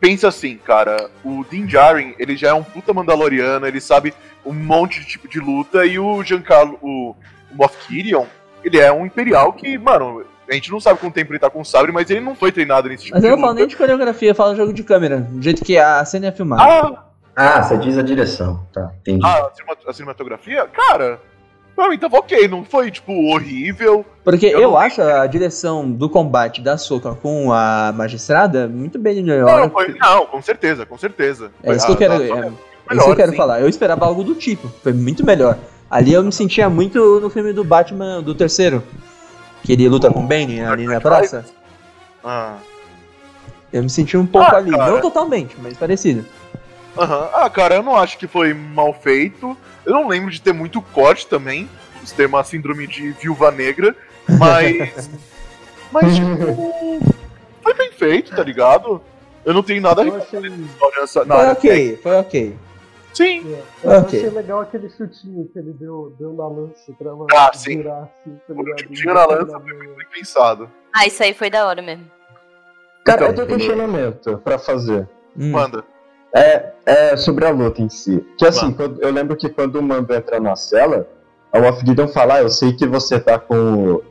Pensa 0.00 0.28
assim, 0.28 0.56
cara, 0.58 1.10
o 1.24 1.44
Din 1.50 1.66
Djarin, 1.66 2.14
ele 2.18 2.36
já 2.36 2.50
é 2.50 2.54
um 2.54 2.62
puta 2.62 2.92
mandaloriano, 2.94 3.66
ele 3.66 3.80
sabe 3.80 4.14
um 4.46 4.52
monte 4.52 5.00
de 5.00 5.06
tipo 5.06 5.26
de 5.26 5.40
luta, 5.40 5.84
e 5.84 5.98
o 5.98 6.22
Giancarlo, 6.22 6.78
o, 6.80 7.16
o 7.50 7.54
Moff 7.56 7.76
Gideon, 7.88 8.26
ele 8.62 8.78
é 8.78 8.92
um 8.92 9.04
imperial 9.06 9.52
que, 9.52 9.76
mano, 9.76 10.24
a 10.48 10.54
gente 10.54 10.70
não 10.70 10.80
sabe 10.80 10.98
quanto 11.00 11.14
tempo 11.14 11.32
ele 11.32 11.38
tá 11.38 11.50
com 11.50 11.60
o 11.60 11.64
sabre, 11.64 11.92
mas 11.92 12.08
ele 12.10 12.20
não 12.20 12.34
foi 12.34 12.50
treinado 12.52 12.88
nesse 12.88 13.04
tipo 13.04 13.16
Mas 13.16 13.24
eu 13.24 13.30
não 13.32 13.38
falo 13.40 13.54
nem 13.54 13.66
de 13.66 13.76
coreografia, 13.76 14.30
eu 14.30 14.34
falo 14.34 14.56
jogo 14.56 14.72
de 14.72 14.82
câmera, 14.82 15.18
do 15.20 15.42
jeito 15.42 15.64
que 15.64 15.76
a 15.78 16.04
cena 16.04 16.26
é 16.28 16.32
filmada. 16.32 16.62
Ah, 16.62 17.04
Ah, 17.36 17.62
você 17.62 17.76
diz 17.78 17.96
a 17.96 18.02
direção. 18.02 18.66
Tá, 18.72 18.90
entendi. 19.00 19.20
ah, 19.24 19.46
a, 19.46 19.54
cinema- 19.54 19.76
a 19.86 19.92
cinematografia? 19.92 20.66
Cara, 20.66 21.20
pra 21.76 21.88
mim 21.88 21.96
tava 21.98 22.16
ok, 22.16 22.48
não 22.48 22.64
foi, 22.64 22.90
tipo, 22.90 23.12
horrível. 23.32 24.04
Porque 24.24 24.46
eu 24.46 24.60
eu, 24.60 24.70
não- 24.72 24.78
acho 24.78 25.00
a 25.00 25.24
direção 25.26 25.88
do 25.88 26.08
combate 26.10 26.60
da 26.60 26.76
Soca 26.76 27.14
com 27.14 27.52
a 27.52 27.92
magistrada 27.94 28.66
muito 28.66 28.98
bem 28.98 29.22
Não, 29.22 29.24
melhor. 29.36 29.70
foi- 29.70 29.94
não, 29.96 30.26
com 30.26 30.42
certeza, 30.42 30.84
com 30.84 30.98
certeza. 30.98 31.52
É 31.62 31.72
isso 31.76 31.86
que 31.86 31.92
eu 31.92 31.94
Ah, 31.94 31.98
quero, 31.98 32.12
é, 32.14 32.16
é 32.16 32.20
isso 32.26 32.32
melhor, 32.90 33.04
que 33.04 33.10
eu 33.10 33.16
quero 33.16 33.30
sim. 33.30 33.36
falar. 33.36 33.60
Eu 33.60 33.68
esperava 33.68 34.04
algo 34.04 34.24
do 34.24 34.34
tipo, 34.34 34.66
foi 34.82 34.92
muito 34.92 35.24
melhor. 35.24 35.56
Ali 35.88 36.12
eu 36.12 36.22
me 36.24 36.32
sentia 36.32 36.68
muito 36.68 37.20
no 37.20 37.30
filme 37.30 37.52
do 37.52 37.62
Batman, 37.62 38.20
do 38.20 38.34
terceiro. 38.34 38.82
Que 39.62 39.72
ele 39.72 39.88
luta 39.88 40.10
com 40.10 40.20
o 40.20 40.26
Bane 40.26 40.60
ali 40.60 40.86
na 40.86 41.00
praça. 41.00 41.44
Ah, 42.24 42.56
Eu 43.72 43.82
me 43.82 43.90
senti 43.90 44.16
um 44.16 44.26
pouco 44.26 44.54
Ah, 44.54 44.58
ali. 44.58 44.70
cara. 44.70 44.90
Não 44.92 45.00
totalmente, 45.00 45.54
mas 45.62 45.76
parecido. 45.76 46.24
aham. 46.96 47.28
Ah, 47.34 47.50
cara, 47.50 47.76
eu 47.76 47.82
não 47.82 47.94
acho 47.96 48.16
que 48.18 48.26
foi 48.26 48.54
mal 48.54 48.92
feito. 48.94 49.56
Eu 49.84 49.92
não 49.92 50.08
lembro 50.08 50.30
de 50.30 50.40
ter 50.40 50.52
muito 50.52 50.80
corte 50.80 51.26
também. 51.26 51.68
De 52.02 52.12
ter 52.14 52.26
uma 52.26 52.42
síndrome 52.44 52.86
de 52.86 53.10
viúva 53.12 53.50
negra. 53.50 53.94
Mas. 54.38 55.10
mas, 55.92 56.14
tipo. 56.14 57.00
Foi 57.62 57.74
bem 57.74 57.92
feito, 57.92 58.34
tá 58.34 58.42
ligado? 58.42 59.02
Eu 59.44 59.52
não 59.54 59.62
tenho 59.62 59.80
nada 59.82 60.00
a 60.00 60.04
reclamar 60.04 60.26
achei, 60.26 61.00
nessa- 61.00 61.24
na 61.24 61.34
Foi 61.36 61.46
ok, 61.50 62.00
foi 62.02 62.16
ok. 62.16 62.56
Sim. 63.14 63.52
é, 63.54 63.62
eu 63.84 63.90
Ok. 64.00 64.18
achei 64.18 64.30
legal 64.30 64.60
aquele 64.60 64.88
chutinho 64.90 65.48
que 65.52 65.58
ele 65.58 65.72
deu, 65.72 66.14
deu 66.18 66.32
na 66.34 66.46
lança 66.46 66.92
pra 66.98 67.10
ela 67.10 67.26
Ah, 67.34 67.50
sim. 67.52 67.78
virar 67.78 68.02
assim, 68.02 68.36
tá 68.46 68.54
O 68.54 68.78
chutinho 68.78 69.14
na 69.14 69.26
lança 69.26 69.60
foi 69.60 69.72
muito 69.74 69.96
bem 69.96 70.06
pensado. 70.14 70.70
Ah, 70.94 71.06
isso 71.06 71.22
aí 71.22 71.34
foi 71.34 71.50
da 71.50 71.66
hora 71.66 71.82
mesmo. 71.82 72.04
Cara, 73.04 73.22
eu 73.24 73.30
Então, 73.32 73.46
tenho 73.46 73.56
um 73.56 73.58
questionamento 73.58 74.38
pra 74.44 74.58
fazer. 74.58 75.08
Hum. 75.36 75.50
Manda. 75.52 75.82
É, 76.34 76.72
é 76.84 77.16
sobre 77.16 77.46
a 77.46 77.50
luta 77.50 77.80
em 77.80 77.88
si. 77.88 78.24
Que 78.36 78.46
assim, 78.46 78.70
quando- 78.72 79.00
eu 79.02 79.10
lembro 79.10 79.34
que 79.36 79.48
quando 79.48 79.76
o 79.76 79.82
Mando 79.82 80.12
entra 80.14 80.38
na 80.38 80.54
cela, 80.54 81.08
a 81.52 81.58
Moff 81.58 81.84
Gideon 81.84 82.08
fala, 82.08 82.34
ah, 82.34 82.42
eu 82.42 82.50
sei 82.50 82.72
que 82.74 82.86
você 82.86 83.18
tá 83.18 83.38
com 83.38 84.02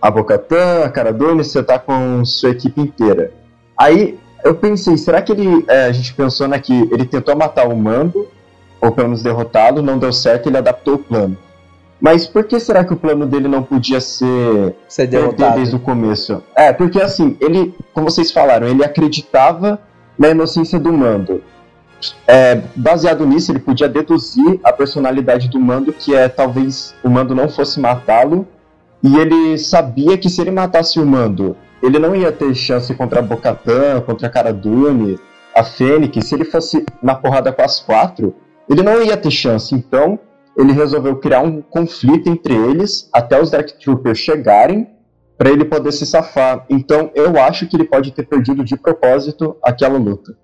a 0.00 0.10
Bocatã, 0.10 0.84
a 0.84 0.90
Cara 0.90 1.12
Dune, 1.12 1.42
você 1.42 1.62
tá 1.62 1.78
com 1.78 2.24
sua 2.24 2.50
equipe 2.50 2.80
inteira. 2.80 3.32
Aí 3.76 4.18
eu 4.44 4.54
pensei, 4.54 4.96
será 4.96 5.20
que 5.20 5.32
ele. 5.32 5.64
é, 5.68 5.86
a 5.86 5.92
gente 5.92 6.14
pensou 6.14 6.46
né, 6.46 6.58
que 6.60 6.72
ele 6.92 7.04
tentou 7.06 7.34
matar 7.36 7.66
o 7.66 7.76
Mando, 7.76 8.28
ou 8.84 8.92
pelo 8.92 9.08
menos 9.08 9.22
derrotá-lo, 9.22 9.80
não 9.80 9.98
deu 9.98 10.12
certo, 10.12 10.48
ele 10.48 10.58
adaptou 10.58 10.94
o 10.94 10.98
plano. 10.98 11.36
Mas 11.98 12.26
por 12.26 12.44
que 12.44 12.60
será 12.60 12.84
que 12.84 12.92
o 12.92 12.96
plano 12.96 13.24
dele 13.24 13.48
não 13.48 13.62
podia 13.62 13.98
ser 13.98 14.76
Ser 14.86 15.06
derrotado. 15.06 15.56
desde 15.56 15.74
o 15.74 15.78
começo. 15.78 16.42
É, 16.54 16.70
porque 16.70 17.00
assim, 17.00 17.34
ele, 17.40 17.74
como 17.94 18.10
vocês 18.10 18.30
falaram, 18.30 18.66
ele 18.66 18.84
acreditava 18.84 19.80
na 20.18 20.28
inocência 20.28 20.78
do 20.78 20.92
Mando. 20.92 21.42
É, 22.28 22.60
baseado 22.76 23.26
nisso, 23.26 23.50
ele 23.50 23.58
podia 23.58 23.88
deduzir 23.88 24.60
a 24.62 24.70
personalidade 24.70 25.48
do 25.48 25.58
Mando, 25.58 25.94
que 25.94 26.14
é 26.14 26.28
talvez 26.28 26.94
o 27.02 27.08
Mando 27.08 27.34
não 27.34 27.48
fosse 27.48 27.80
matá-lo, 27.80 28.46
e 29.02 29.16
ele 29.16 29.56
sabia 29.56 30.18
que 30.18 30.28
se 30.28 30.42
ele 30.42 30.50
matasse 30.50 31.00
o 31.00 31.06
Mando, 31.06 31.56
ele 31.82 31.98
não 31.98 32.14
ia 32.14 32.30
ter 32.30 32.54
chance 32.54 32.94
contra 32.94 33.20
a 33.20 33.22
Bocatã, 33.22 34.02
contra 34.02 34.26
a 34.26 34.30
Cara 34.30 34.52
Dune, 34.52 35.18
a 35.56 35.64
Fênix, 35.64 36.26
se 36.26 36.34
ele 36.34 36.44
fosse 36.44 36.84
na 37.02 37.14
porrada 37.14 37.50
com 37.50 37.62
as 37.62 37.80
quatro, 37.80 38.34
ele 38.68 38.82
não 38.82 39.02
ia 39.02 39.16
ter 39.16 39.30
chance, 39.30 39.74
então 39.74 40.18
ele 40.56 40.72
resolveu 40.72 41.16
criar 41.16 41.40
um 41.40 41.60
conflito 41.60 42.28
entre 42.28 42.54
eles 42.54 43.08
até 43.12 43.40
os 43.40 43.50
Dark 43.50 43.68
Troopers 43.82 44.18
chegarem 44.18 44.88
para 45.36 45.50
ele 45.50 45.64
poder 45.64 45.90
se 45.92 46.06
safar. 46.06 46.64
Então 46.70 47.10
eu 47.14 47.36
acho 47.40 47.66
que 47.66 47.76
ele 47.76 47.84
pode 47.84 48.12
ter 48.12 48.24
perdido 48.24 48.64
de 48.64 48.76
propósito 48.76 49.56
aquela 49.62 49.98
luta. 49.98 50.36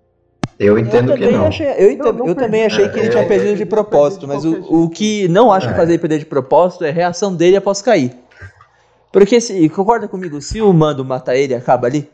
Eu 0.58 0.76
Eu 0.76 0.78
entendo 0.78 1.14
que 1.14 1.20
também, 1.20 1.32
não. 1.38 1.46
achei, 1.46 1.66
eu, 1.78 1.96
Não, 1.96 2.12
não 2.12 2.26
eu 2.26 2.34
também 2.34 2.66
achei 2.66 2.88
que 2.88 2.98
ele 2.98 3.06
É, 3.06 3.10
tinha 3.10 3.22
é, 3.22 3.26
perdido 3.26 3.54
de 3.56 3.62
ele 3.62 3.66
propósito, 3.70 4.28
mas 4.28 4.42
de 4.42 4.48
o, 4.48 4.82
o 4.84 4.90
que 4.90 5.26
não 5.28 5.50
acho 5.50 5.68
que 5.68 5.72
É. 5.72 5.76
fazer 5.76 5.92
ele 5.92 5.98
perder 6.00 6.18
de 6.18 6.26
propósito 6.26 6.84
é 6.84 6.90
a 6.90 6.92
reação 6.92 7.34
dele 7.34 7.56
após 7.56 7.80
cair. 7.80 8.12
Porque, 9.12 9.40
se, 9.40 9.68
concorda 9.70 10.06
comigo, 10.06 10.40
se 10.42 10.60
o 10.60 10.70
Mando 10.72 11.04
mata 11.04 11.34
ele, 11.34 11.54
acaba 11.54 11.86
ali? 11.86 12.10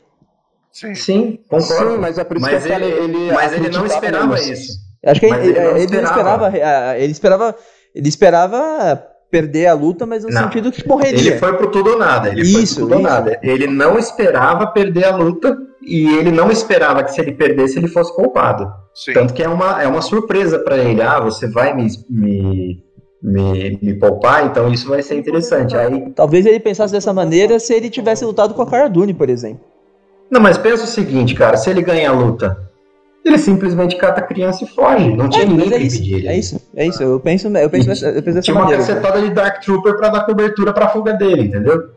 Sim. 0.70 0.94
Sim, 0.94 1.38
concordo. 1.48 1.92
Sim, 1.92 1.98
mas 1.98 2.18
é 2.18 2.24
por 2.24 2.36
isso 2.36 2.46
Mas 2.46 2.62
que 2.62 2.68
eu 2.68 2.72
falei, 2.74 2.92
ele- 2.92 3.16
ele 3.18 3.32
mas 3.32 3.52
ele 3.52 3.68
não 3.70 3.84
esperava 3.86 4.38
isso. 4.40 4.78
Acho 5.07 5.20
que 5.20 5.26
ele, 5.26 5.48
ele 5.48 5.61
não 5.61 5.76
ele 5.76 5.96
não 5.96 6.02
esperava. 6.04 6.46
esperava. 6.48 6.50
ah, 6.90 6.98
Ele 6.98 7.12
esperava. 7.12 7.54
Ele 7.94 8.09
esperava 8.09 9.02
perder 9.30 9.66
a 9.66 9.74
luta, 9.74 10.07
mas 10.07 10.22
no 10.24 10.30
Não. 10.30 10.42
sentido 10.44 10.70
que 10.70 10.86
morreria. 10.86 11.18
Ele 11.18 11.38
foi 11.38 11.52
pro 11.57 11.68
tudo 11.70 11.90
ou 11.90 11.98
nada. 11.98 12.28
Ele 12.28 12.42
Isso, 12.42 12.57
foi 12.57 12.64
pro 12.64 12.74
tudo 12.84 12.92
ou 12.94 13.00
isso. 13.00 13.09
nada. 13.11 13.38
Ele 13.42 13.66
não 13.66 13.98
esperava 13.98 14.66
perder 14.68 15.04
a 15.07 15.16
luta 15.16 15.57
e 15.82 16.07
ele 16.16 16.30
não 16.30 16.50
esperava 16.50 17.02
que 17.02 17.12
se 17.12 17.20
ele 17.20 17.32
perdesse 17.32 17.78
ele 17.78 17.88
fosse 17.88 18.14
culpado. 18.14 18.70
Sim. 18.94 19.12
Tanto 19.12 19.34
que 19.34 19.42
é 19.42 19.48
uma, 19.48 19.82
é 19.82 19.86
uma 19.86 20.00
surpresa 20.02 20.59
pra 20.61 20.76
ele. 20.78 21.02
Ah, 21.02 21.20
você 21.20 21.48
vai 21.48 21.74
me, 21.74 21.86
me, 22.09 22.82
me, 23.22 23.78
me 23.82 23.94
poupar, 23.94 24.46
então 24.46 24.70
isso 24.72 24.88
vai 24.88 25.02
ser 25.02 25.16
interessante. 25.16 25.76
Aí, 25.76 26.11
Talvez 26.14 26.46
ele 26.46 26.61
pensasse 26.61 26.92
dessa 26.92 27.12
maneira 27.12 27.59
se 27.59 27.74
ele 27.74 27.90
tivesse 27.90 28.24
lutado 28.24 28.54
com 28.54 28.62
a 28.62 28.66
Cara 28.66 28.88
Dune, 28.88 29.12
por 29.14 29.28
exemplo. 29.28 29.61
não, 30.30 30.40
mas 30.40 30.57
pensa 30.59 30.84
o 30.84 30.88
seguinte, 30.88 31.34
cara, 31.34 31.57
se 31.57 31.68
ele 31.70 31.82
ganha 31.82 32.11
a 32.11 32.12
luta, 32.12 32.57
ele 33.29 33.39
simplesmente 33.39 33.97
cata 33.97 34.20
a 34.20 34.24
criança 34.24 34.64
e 34.64 34.68
foge. 34.68 35.14
Não 35.16 35.29
tinha 35.29 35.45
É, 35.45 35.47
ninguém 35.49 35.66
mas 35.66 35.72
é 35.74 35.79
que 35.79 35.87
isso, 35.87 35.97
impedir 35.97 36.14
ele. 36.16 36.29
é 36.29 36.37
isso, 36.39 36.70
é 36.74 36.87
isso. 36.87 37.03
Eu 37.03 37.20
penso, 37.20 37.49
eu 37.49 37.70
penso, 37.70 37.89
dessa, 37.89 38.07
eu 38.09 38.22
penso 38.22 38.35
dessa 38.37 38.41
Tinha 38.43 38.57
uma 38.57 38.70
cacetada 38.70 39.20
de 39.20 39.31
Dark 39.31 39.62
Trooper 39.62 39.97
pra 39.97 40.09
dar 40.11 40.24
cobertura 40.27 40.72
pra 40.72 40.89
fuga 40.89 41.12
dele, 41.14 41.43
entendeu? 41.43 41.91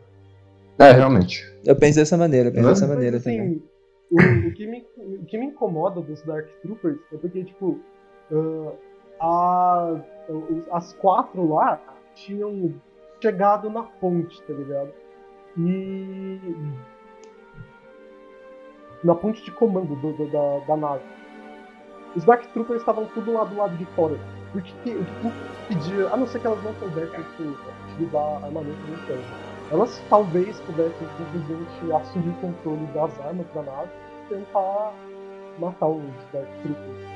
É, 0.78 0.92
realmente. 0.92 1.44
Eu 1.64 1.76
penso 1.76 1.98
dessa 1.98 2.16
maneira, 2.16 2.48
eu 2.48 2.52
penso 2.52 2.64
Não, 2.64 2.72
dessa 2.72 2.86
maneira 2.86 3.18
assim, 3.18 3.36
também. 3.36 3.62
o, 4.10 4.48
o 4.48 4.52
que 4.54 4.66
me, 4.66 4.84
o 5.20 5.24
que 5.26 5.36
me 5.38 5.46
incomoda 5.46 6.00
dos 6.00 6.22
Dark 6.22 6.46
Troopers 6.62 6.98
é 7.12 7.16
porque, 7.18 7.44
tipo, 7.44 7.78
ah, 9.20 9.96
a- 10.72 10.76
as 10.76 10.92
quatro 10.94 11.46
lá 11.52 11.78
tinham 12.14 12.72
chegado 13.22 13.68
na 13.70 13.82
ponte, 13.82 14.40
tá 14.42 14.52
ligado? 14.54 14.88
E. 15.58 16.38
Na 19.04 19.14
ponte 19.14 19.42
de 19.44 19.50
comando 19.50 19.94
do- 19.96 20.12
do- 20.12 20.30
da, 20.30 20.58
da 20.66 20.76
nave. 20.76 21.02
Os 22.16 22.24
Dark 22.24 22.42
Troopers 22.52 22.80
estavam 22.80 23.06
tudo 23.14 23.32
lá 23.32 23.44
do 23.44 23.56
lado 23.56 23.76
de 23.76 23.84
fora. 23.96 24.14
Porque 24.52 24.72
que- 24.82 24.90
o 24.96 25.04
que 25.04 25.32
pedia. 25.68 26.08
A 26.12 26.16
não 26.16 26.26
ser 26.26 26.40
que 26.40 26.46
elas 26.46 26.62
não 26.64 26.74
soubessem 26.80 27.20
tipo, 27.36 27.56
utilizar 27.92 28.22
armamento 28.42 28.82
de 28.86 28.92
inferno. 28.92 29.22
Elas 29.70 30.02
talvez 30.10 30.58
pudessem 30.60 31.06
simplesmente 31.18 31.92
assumir 32.02 32.30
o 32.30 32.34
controle 32.34 32.86
das 32.94 33.10
armas 33.26 33.46
da 33.54 33.62
nave 33.62 33.88
e 34.28 34.34
tentar 34.34 34.92
matar 35.60 35.86
os 35.86 36.02
Dark 36.32 36.46
Troopers. 36.62 37.10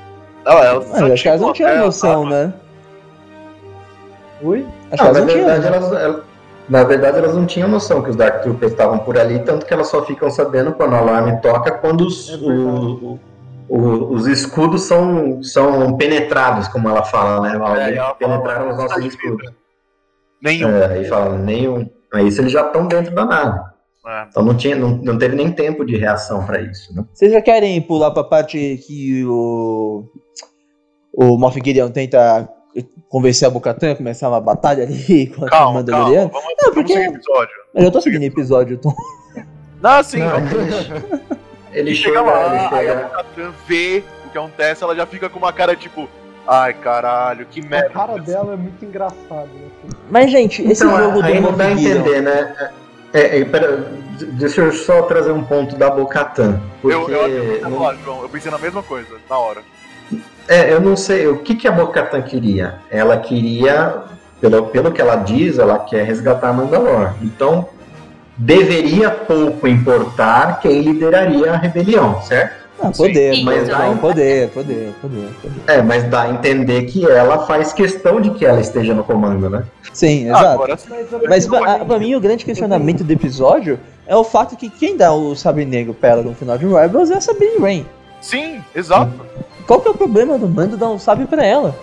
Ah, 0.45 0.63
elas 0.65 0.89
Mas 0.91 1.11
acho 1.11 1.23
que 1.23 1.27
elas 1.29 1.41
não 1.41 1.53
tinham 1.53 1.77
noção, 1.85 2.25
né? 2.29 2.53
Oi? 4.43 4.65
Acho 4.91 4.97
que 4.97 4.97
Não, 4.97 5.05
elas 5.05 5.13
na, 5.17 5.19
não 5.21 5.27
tinham. 5.27 5.45
verdade, 5.45 5.61
né? 5.69 5.77
elas, 5.77 5.91
elas- 6.01 6.23
na 6.69 6.83
verdade, 6.83 7.17
elas 7.17 7.35
não 7.35 7.45
tinham 7.45 7.67
noção 7.69 8.01
que 8.01 8.09
os 8.09 8.15
Dark 8.15 8.41
Troopers 8.43 8.71
estavam 8.71 8.97
por 8.99 9.17
ali, 9.17 9.39
tanto 9.39 9.65
que 9.65 9.73
elas 9.73 9.87
só 9.87 10.03
ficam 10.03 10.29
sabendo 10.29 10.71
quando 10.73 10.93
o 10.93 10.95
alarme 10.95 11.39
toca, 11.41 11.71
quando 11.71 12.01
os, 12.07 12.29
É 12.29 12.35
o- 12.37 13.19
o- 13.69 14.13
os 14.13 14.27
escudos 14.27 14.83
são, 14.83 15.41
são 15.43 15.95
penetrados, 15.97 16.67
como 16.67 16.89
ela 16.89 17.03
fala, 17.03 17.41
né? 17.41 17.51
É, 17.51 17.55
ela 17.55 18.05
fala, 18.05 18.15
penetraram 18.15 18.69
os 18.71 18.77
"Não 18.77 18.83
nossos 18.83 19.05
escudos. 19.05 19.51
Nenhum. 20.41 20.69
É, 20.69 20.85
aí 20.93 21.05
fala, 21.05 21.37
nenhum. 21.37 21.89
Aí 22.13 22.27
isso 22.27 22.41
eles 22.41 22.51
já 22.51 22.61
estão 22.67 22.87
dentro 22.87 23.13
da 23.13 23.25
nave. 23.25 23.59
É. 24.07 24.25
Então 24.29 24.43
não, 24.43 24.55
tinha, 24.55 24.75
não, 24.75 24.97
não 24.97 25.17
teve 25.17 25.35
nem 25.35 25.51
tempo 25.51 25.83
de 25.83 25.97
reação 25.97 26.45
para 26.45 26.61
isso, 26.61 26.95
né? 26.95 27.03
Vocês 27.11 27.31
já 27.31 27.41
querem 27.41 27.81
pular 27.81 28.11
pra 28.11 28.23
parte 28.23 28.79
que 28.85 29.25
o. 29.25 30.03
o 31.11 31.37
Moff 31.37 31.59
Gideon 31.63 31.89
tenta 31.89 32.47
convencer 33.09 33.47
a 33.47 33.51
Bocatan 33.51 33.91
a 33.93 33.95
começar 33.95 34.29
uma 34.29 34.39
batalha 34.41 34.83
ali 34.83 35.31
o 35.37 35.45
Calma, 35.45 35.49
calma. 35.49 35.73
Mandaloriano. 35.79 36.29
Vamos, 36.31 36.45
Não, 36.49 36.55
vamos 36.59 36.73
porque- 36.75 36.93
seguir 36.93 37.07
o 37.09 37.15
episódio. 37.15 37.55
Eu 37.73 37.83
já 37.83 37.91
tô 37.91 38.01
seguindo 38.01 38.21
o 38.21 38.25
episódio, 38.25 38.77
Tom. 38.77 38.93
Não, 39.81 40.03
sim. 40.03 40.19
Não, 40.19 40.29
vamos- 40.29 41.34
ele 41.79 41.91
E 41.91 41.95
chega, 41.95 42.19
chega 42.19 42.21
lá, 42.31 42.45
ele 42.47 42.55
aí 42.57 42.65
a 42.65 42.69
chega. 42.93 42.95
Bo-Katan 43.07 43.53
vê 43.67 44.03
o 44.25 44.29
que 44.29 44.37
acontece, 44.37 44.83
ela 44.83 44.95
já 44.95 45.05
fica 45.05 45.29
com 45.29 45.39
uma 45.39 45.53
cara 45.53 45.75
tipo, 45.75 46.09
ai 46.47 46.73
caralho, 46.73 47.45
que 47.45 47.61
A 47.61 47.65
merda. 47.69 47.89
cara 47.89 48.17
dela 48.17 48.53
é 48.53 48.57
muito 48.57 48.83
engraçada. 48.83 49.47
Né? 49.53 49.89
Mas, 50.09 50.31
gente, 50.31 50.61
esse 50.63 50.83
Então, 50.83 50.97
jogo 50.97 51.21
do 51.21 51.25
aí 51.25 51.39
não 51.39 51.53
dá 51.53 51.65
a 51.65 51.71
entender, 51.71 52.21
né? 52.21 52.71
É, 53.13 53.39
é, 53.39 53.45
pera, 53.45 53.87
deixa 54.33 54.61
eu 54.61 54.71
só 54.73 55.03
trazer 55.03 55.31
um 55.31 55.43
ponto 55.43 55.75
da 55.77 55.89
Bocatan. 55.89 56.59
Porque 56.81 56.95
Eu, 56.95 57.09
eu, 57.09 57.27
eu, 57.27 57.69
não- 57.69 57.91
eu, 57.91 57.97
João, 58.03 58.21
eu 58.23 58.29
pensei 58.29 58.51
na 58.51 58.57
mesma 58.57 58.83
coisa, 58.83 59.15
na 59.29 59.37
hora. 59.37 59.61
É, 60.47 60.71
eu 60.71 60.79
não 60.81 60.95
sei, 60.95 61.25
o 61.27 61.37
que, 61.39 61.55
que 61.55 61.67
a 61.67 61.71
Bocatan 61.71 62.21
queria? 62.21 62.75
Ela 62.91 63.17
queria, 63.17 64.03
pelo, 64.41 64.67
pelo 64.67 64.91
que 64.91 65.01
ela 65.01 65.15
diz, 65.15 65.57
ela 65.57 65.79
quer 65.79 66.03
resgatar 66.05 66.51
Mandalor. 66.53 67.13
Então, 67.21 67.67
deveria 68.37 69.09
pouco 69.09 69.67
importar 69.67 70.59
quem 70.59 70.81
lideraria 70.81 71.53
a 71.53 71.57
rebelião, 71.57 72.21
certo? 72.21 72.65
Ah, 72.77 72.91
poder, 72.91 73.35
Sim. 73.35 73.43
mas 73.45 73.63
Isso. 73.69 73.71
não, 73.71 73.97
poder, 73.97 74.49
poder, 74.49 74.93
poder, 75.01 75.29
poder. 75.41 75.55
É, 75.65 75.81
mas 75.81 76.03
dá 76.03 76.23
a 76.23 76.29
entender 76.31 76.83
que 76.83 77.09
ela 77.09 77.45
faz 77.47 77.71
questão 77.71 78.19
de 78.19 78.31
que 78.31 78.45
ela 78.45 78.59
esteja 78.59 78.93
no 78.93 79.01
comando, 79.01 79.49
né? 79.49 79.63
Sim, 79.93 80.25
Ah, 80.29 80.31
exato. 80.31 80.45
agora. 80.47 80.77
Mas, 80.89 80.89
Mas 81.29 81.47
prefiro- 81.47 81.63
pra, 81.63 81.85
pra 81.85 81.99
mim 81.99 82.15
o 82.15 82.19
grande 82.19 82.43
questionamento 82.43 83.01
do 83.01 83.11
episódio 83.13 83.79
é 84.05 84.13
o 84.15 84.25
fato 84.25 84.57
que 84.57 84.69
quem 84.69 84.97
dá 84.97 85.13
o 85.13 85.33
sabre 85.35 85.63
negro 85.63 85.93
pra 85.93 86.09
ela 86.09 86.21
no 86.21 86.35
final 86.35 86.57
de 86.57 86.65
Rebels 86.65 87.09
é 87.11 87.15
a 87.15 87.21
Sabine 87.21 87.57
Wren. 87.59 87.85
Sim, 88.19 88.61
exato. 88.75 89.11
Qual 89.65 89.79
que 89.79 89.87
é 89.87 89.91
o 89.91 89.95
problema 89.95 90.37
do 90.37 90.47
mando 90.49 90.75
dar 90.75 90.89
um 90.89 90.99
sabre 90.99 91.25
pra 91.27 91.45
ela? 91.45 91.73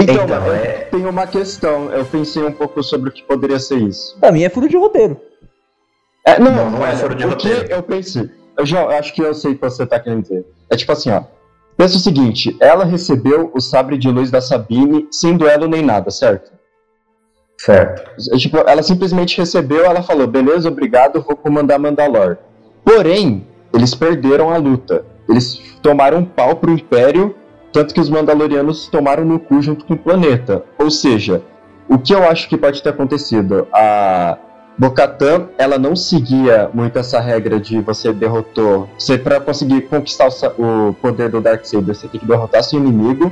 Então, 0.00 0.24
Então, 0.24 0.52
é... 0.52 0.56
é- 0.58 0.88
tem 0.90 1.04
uma 1.06 1.26
questão. 1.26 1.90
Eu 1.90 2.04
pensei 2.04 2.42
um 2.44 2.52
pouco 2.52 2.82
sobre 2.82 3.10
o 3.10 3.12
que 3.12 3.22
poderia 3.22 3.58
ser 3.58 3.76
isso. 3.78 4.16
Pra 4.18 4.32
mim 4.32 4.42
é 4.42 4.48
furo 4.48 4.68
de 4.68 4.76
roteiro. 4.76 5.20
É, 6.26 6.38
não, 6.38 6.52
Não, 6.52 6.70
não 6.70 6.86
é 6.86 6.94
fora 6.96 7.14
de 7.14 7.24
roteiro. 7.24 7.66
eu 7.70 7.82
pensei. 7.82 8.30
Eu 8.58 8.66
já 8.66 8.82
eu 8.82 8.90
acho 8.90 9.14
que 9.14 9.22
eu 9.22 9.32
sei 9.34 9.52
o 9.52 9.54
que 9.54 9.60
você 9.62 9.86
tá 9.86 9.98
querendo 9.98 10.22
dizer. 10.22 10.44
É 10.70 10.76
tipo 10.76 10.92
assim, 10.92 11.10
ó. 11.10 11.22
Pensa 11.76 11.96
o 11.96 12.00
seguinte, 12.00 12.54
ela 12.60 12.84
recebeu 12.84 13.50
o 13.54 13.60
sabre 13.60 13.96
de 13.96 14.08
luz 14.10 14.30
da 14.30 14.40
Sabine 14.42 15.08
sem 15.10 15.34
duelo 15.36 15.66
nem 15.66 15.82
nada, 15.82 16.10
certo? 16.10 16.52
Certo. 17.56 18.02
É, 18.32 18.36
Tipo, 18.36 18.58
ela 18.58 18.82
simplesmente 18.82 19.38
recebeu, 19.38 19.84
ela 19.84 20.02
falou, 20.02 20.26
beleza, 20.26 20.68
obrigado, 20.68 21.22
vou 21.22 21.36
comandar 21.36 21.78
Mandalor. 21.78 22.36
Porém, 22.84 23.46
eles 23.72 23.94
perderam 23.94 24.50
a 24.50 24.56
luta. 24.58 25.04
Eles 25.28 25.58
tomaram 25.82 26.18
um 26.18 26.24
pau 26.24 26.56
pro 26.56 26.70
Império, 26.72 27.34
tanto 27.72 27.94
que 27.94 28.00
os 28.00 28.10
Mandalorianos 28.10 28.88
tomaram 28.88 29.24
no 29.24 29.38
cu 29.38 29.60
junto 29.62 29.84
com 29.84 29.94
o 29.94 29.98
planeta. 29.98 30.64
Ou 30.78 30.90
seja, 30.90 31.42
o 31.88 31.98
que 31.98 32.14
eu 32.14 32.28
acho 32.28 32.48
que 32.48 32.56
pode 32.56 32.82
ter 32.82 32.90
acontecido? 32.90 33.66
A 33.72 34.38
Bocatan, 34.78 35.48
ela 35.58 35.78
não 35.78 35.94
seguia 35.94 36.70
muito 36.72 36.98
essa 36.98 37.20
regra 37.20 37.60
de 37.60 37.80
você 37.80 38.12
derrotou. 38.12 38.88
Você, 38.98 39.18
pra 39.18 39.40
conseguir 39.40 39.82
conquistar 39.82 40.28
o, 40.56 40.88
o 40.88 40.94
poder 40.94 41.28
do 41.28 41.40
Darksaber, 41.40 41.94
você 41.94 42.08
tem 42.08 42.20
que 42.20 42.26
derrotar 42.26 42.62
seu 42.62 42.78
inimigo. 42.78 43.30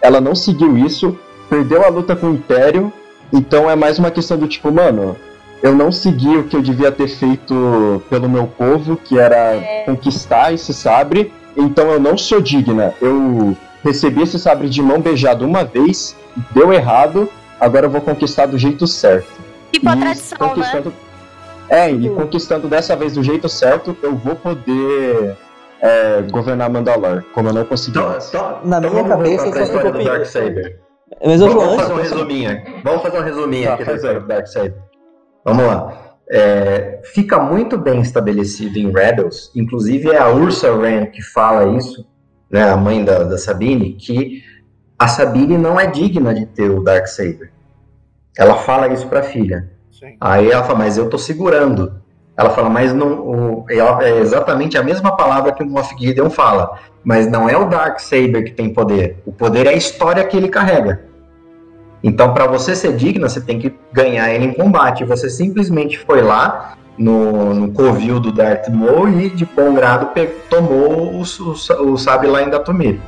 Ela 0.00 0.20
não 0.20 0.34
seguiu 0.34 0.76
isso, 0.76 1.18
perdeu 1.48 1.84
a 1.84 1.88
luta 1.88 2.16
com 2.16 2.28
o 2.28 2.34
Império. 2.34 2.92
Então 3.32 3.70
é 3.70 3.76
mais 3.76 3.98
uma 3.98 4.10
questão 4.10 4.36
do 4.36 4.48
tipo, 4.48 4.72
mano, 4.72 5.14
eu 5.62 5.74
não 5.74 5.92
segui 5.92 6.36
o 6.36 6.44
que 6.44 6.56
eu 6.56 6.62
devia 6.62 6.90
ter 6.90 7.08
feito 7.08 8.02
pelo 8.08 8.28
meu 8.28 8.46
povo, 8.46 8.96
que 8.96 9.18
era 9.18 9.84
conquistar 9.84 10.52
esse 10.52 10.72
sabre. 10.72 11.32
Então 11.56 11.90
eu 11.90 12.00
não 12.00 12.16
sou 12.16 12.40
digna. 12.40 12.94
Eu 13.00 13.56
recebi 13.84 14.22
esse 14.22 14.38
sabre 14.38 14.68
de 14.68 14.82
mão 14.82 15.00
beijada 15.00 15.44
uma 15.44 15.64
vez, 15.64 16.16
deu 16.52 16.72
errado, 16.72 17.28
agora 17.60 17.86
eu 17.86 17.90
vou 17.90 18.00
conquistar 18.00 18.46
do 18.46 18.58
jeito 18.58 18.86
certo. 18.86 19.28
Tipo 19.72 19.88
a 19.90 19.96
E 19.96 20.00
tradição, 20.00 20.38
né? 20.40 20.48
conquistando... 20.48 20.92
É, 21.70 21.90
e 21.90 22.08
conquistando 22.10 22.66
dessa 22.66 22.96
vez 22.96 23.12
do 23.12 23.22
jeito 23.22 23.46
certo, 23.48 23.94
eu 24.02 24.16
vou 24.16 24.34
poder 24.34 25.36
é, 25.82 26.22
governar 26.30 26.70
Mandalor, 26.70 27.22
como 27.34 27.50
eu 27.50 27.52
não 27.52 27.64
consegui. 27.64 27.98
Então, 27.98 28.16
então, 28.16 28.60
Na 28.64 28.78
então 28.78 28.90
minha 28.90 29.04
cabeça, 29.04 29.50
pra 29.50 29.60
eu 29.60 29.66
só 29.66 29.72
história 29.74 29.80
fico 29.80 29.92
do 29.92 29.98
pensando- 29.98 30.16
Darksaber. 30.18 30.80
Mas 31.24 31.40
eu 31.40 31.48
Vamos, 31.48 31.64
vamos 31.64 31.80
fazer 31.82 31.92
um 31.92 31.96
resuminho 31.96 32.50
aqui. 32.50 32.74
Vamos 32.84 33.02
fazer 33.02 33.18
um 33.18 33.22
resuminho 33.22 33.66
Tá, 33.66 33.74
aqui 33.74 33.82
da 33.82 33.86
faz 33.86 33.96
história 33.98 34.20
do 34.20 34.26
Darkseid. 34.26 34.74
Vamos 35.44 35.64
lá. 35.66 35.92
É, 36.30 37.00
fica 37.04 37.38
muito 37.38 37.76
bem 37.78 38.00
estabelecido 38.00 38.78
em 38.78 38.90
Rebels, 38.92 39.50
inclusive 39.54 40.10
é 40.10 40.18
a 40.18 40.28
Ursa 40.30 40.70
Wren 40.72 41.06
que 41.06 41.22
fala 41.22 41.76
isso, 41.76 42.06
né, 42.50 42.68
a 42.70 42.76
mãe 42.76 43.04
da, 43.04 43.24
da 43.24 43.38
Sabine, 43.38 43.92
que 43.94 44.42
a 44.98 45.06
Sabine 45.08 45.56
não 45.58 45.78
é 45.78 45.86
digna 45.86 46.34
de 46.34 46.46
ter 46.46 46.70
o 46.70 46.82
Darksaber. 46.82 47.52
Ela 48.36 48.56
fala 48.56 48.88
isso 48.88 49.06
pra 49.08 49.22
filha. 49.22 49.70
Sim. 49.90 50.16
Aí 50.20 50.50
ela 50.50 50.62
fala, 50.64 50.78
mas 50.78 50.96
eu 50.96 51.08
tô 51.10 51.18
segurando. 51.18 52.00
Ela 52.36 52.50
fala, 52.50 52.70
mas 52.70 52.94
não. 52.94 53.18
O, 53.20 53.64
ela- 53.68 54.04
é 54.04 54.18
exatamente 54.20 54.78
a 54.78 54.82
mesma 54.82 55.16
palavra 55.16 55.52
que 55.52 55.62
o 55.62 55.66
Moff 55.66 55.94
Gideon 55.98 56.30
fala. 56.30 56.78
Mas 57.02 57.26
não 57.28 57.48
é 57.48 57.56
o 57.56 57.68
Darksaber 57.68 58.44
que 58.44 58.52
tem 58.52 58.72
poder. 58.72 59.20
O 59.26 59.32
poder 59.32 59.66
é 59.66 59.70
a 59.70 59.76
história 59.76 60.24
que 60.24 60.36
ele 60.36 60.48
carrega. 60.48 61.00
Então, 62.02 62.32
para 62.32 62.46
você 62.46 62.76
ser 62.76 62.94
digna, 62.96 63.28
você 63.28 63.40
tem 63.40 63.58
que 63.58 63.74
ganhar 63.92 64.32
ele 64.32 64.44
em 64.44 64.52
combate. 64.52 65.04
Você 65.04 65.28
simplesmente 65.28 65.98
foi 65.98 66.22
lá 66.22 66.76
no, 66.98 67.54
no 67.54 67.72
covil 67.72 68.18
do 68.18 68.32
Darth 68.32 68.68
Maul 68.68 69.08
e, 69.08 69.30
de 69.30 69.44
bom 69.44 69.74
grado, 69.74 70.10
tomou 70.50 71.12
o, 71.12 71.22
o, 71.22 71.92
o 71.92 71.96
sabre 71.96 72.28
lá 72.28 72.42
em 72.42 72.50
Datomir. 72.50 72.98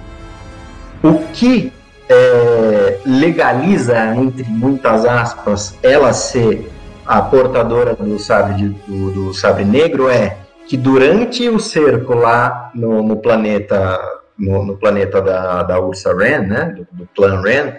O 1.02 1.18
que 1.32 1.72
é, 2.08 3.00
legaliza, 3.04 4.14
entre 4.14 4.44
muitas 4.44 5.04
aspas, 5.04 5.76
ela 5.82 6.12
ser 6.12 6.70
a 7.06 7.20
portadora 7.20 7.94
do 7.94 8.18
sabre, 8.18 8.68
do, 8.86 9.10
do 9.10 9.34
sabre 9.34 9.64
negro 9.64 10.08
é 10.08 10.36
que 10.66 10.76
durante 10.76 11.48
o 11.48 11.58
cerco 11.58 12.14
lá 12.14 12.70
no, 12.74 13.02
no 13.02 13.16
planeta 13.16 13.98
no, 14.40 14.64
no 14.64 14.76
planeta 14.76 15.20
da, 15.20 15.62
da 15.62 15.78
Ursa 15.78 16.16
Ren, 16.16 16.46
né, 16.46 16.74
do, 16.92 17.08
do 17.14 17.42
Ren, 17.42 17.74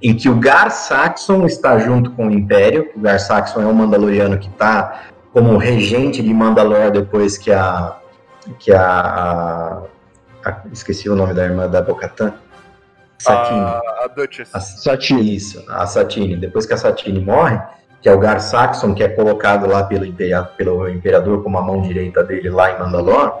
em 0.00 0.14
que 0.14 0.28
o 0.28 0.36
Gar 0.36 0.70
Saxon 0.70 1.46
está 1.46 1.78
junto 1.78 2.12
com 2.12 2.28
o 2.28 2.30
Império. 2.30 2.90
O 2.94 3.00
Gar 3.00 3.18
Saxon 3.18 3.62
é 3.62 3.66
um 3.66 3.72
Mandaloriano 3.72 4.38
que 4.38 4.48
está 4.48 5.06
como 5.36 5.58
regente 5.58 6.22
de 6.22 6.32
Mandalor 6.32 6.90
depois 6.90 7.36
que 7.36 7.52
a 7.52 7.94
que 8.58 8.72
a, 8.72 8.80
a- 8.90 9.82
a- 10.46 10.62
esqueci 10.72 11.10
o 11.10 11.14
nome 11.14 11.34
da 11.34 11.44
irmã 11.44 11.68
da 11.68 11.82
Bocatan, 11.82 12.32
Satine. 13.18 13.60
A, 13.60 13.80
a 14.04 14.06
Duchess. 14.16 14.50
A 14.54 14.60
Satine. 14.60 15.36
Isso, 15.36 15.62
a 15.68 15.86
Satine. 15.86 16.36
Depois 16.38 16.64
que 16.64 16.72
a 16.72 16.76
Satine 16.78 17.20
morre, 17.20 17.60
que 18.00 18.08
é 18.08 18.14
o 18.14 18.18
Gar 18.18 18.40
Saxon, 18.40 18.94
que 18.94 19.02
é 19.02 19.08
colocado 19.08 19.66
lá 19.66 19.82
pelo, 19.84 20.06
imperia- 20.06 20.42
pelo 20.42 20.88
imperador 20.88 21.42
como 21.42 21.58
a 21.58 21.62
mão 21.62 21.82
direita 21.82 22.24
dele 22.24 22.48
lá 22.48 22.70
em 22.72 22.78
Mandalor, 22.78 23.40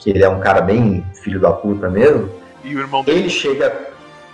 que 0.00 0.10
ele 0.10 0.24
é 0.24 0.28
um 0.28 0.40
cara 0.40 0.60
bem 0.62 1.06
filho 1.22 1.38
da 1.38 1.52
puta 1.52 1.88
mesmo, 1.88 2.28
E 2.64 2.74
o 2.74 2.80
irmão 2.80 3.04
dele. 3.04 3.20
ele 3.20 3.30
chega. 3.30 3.72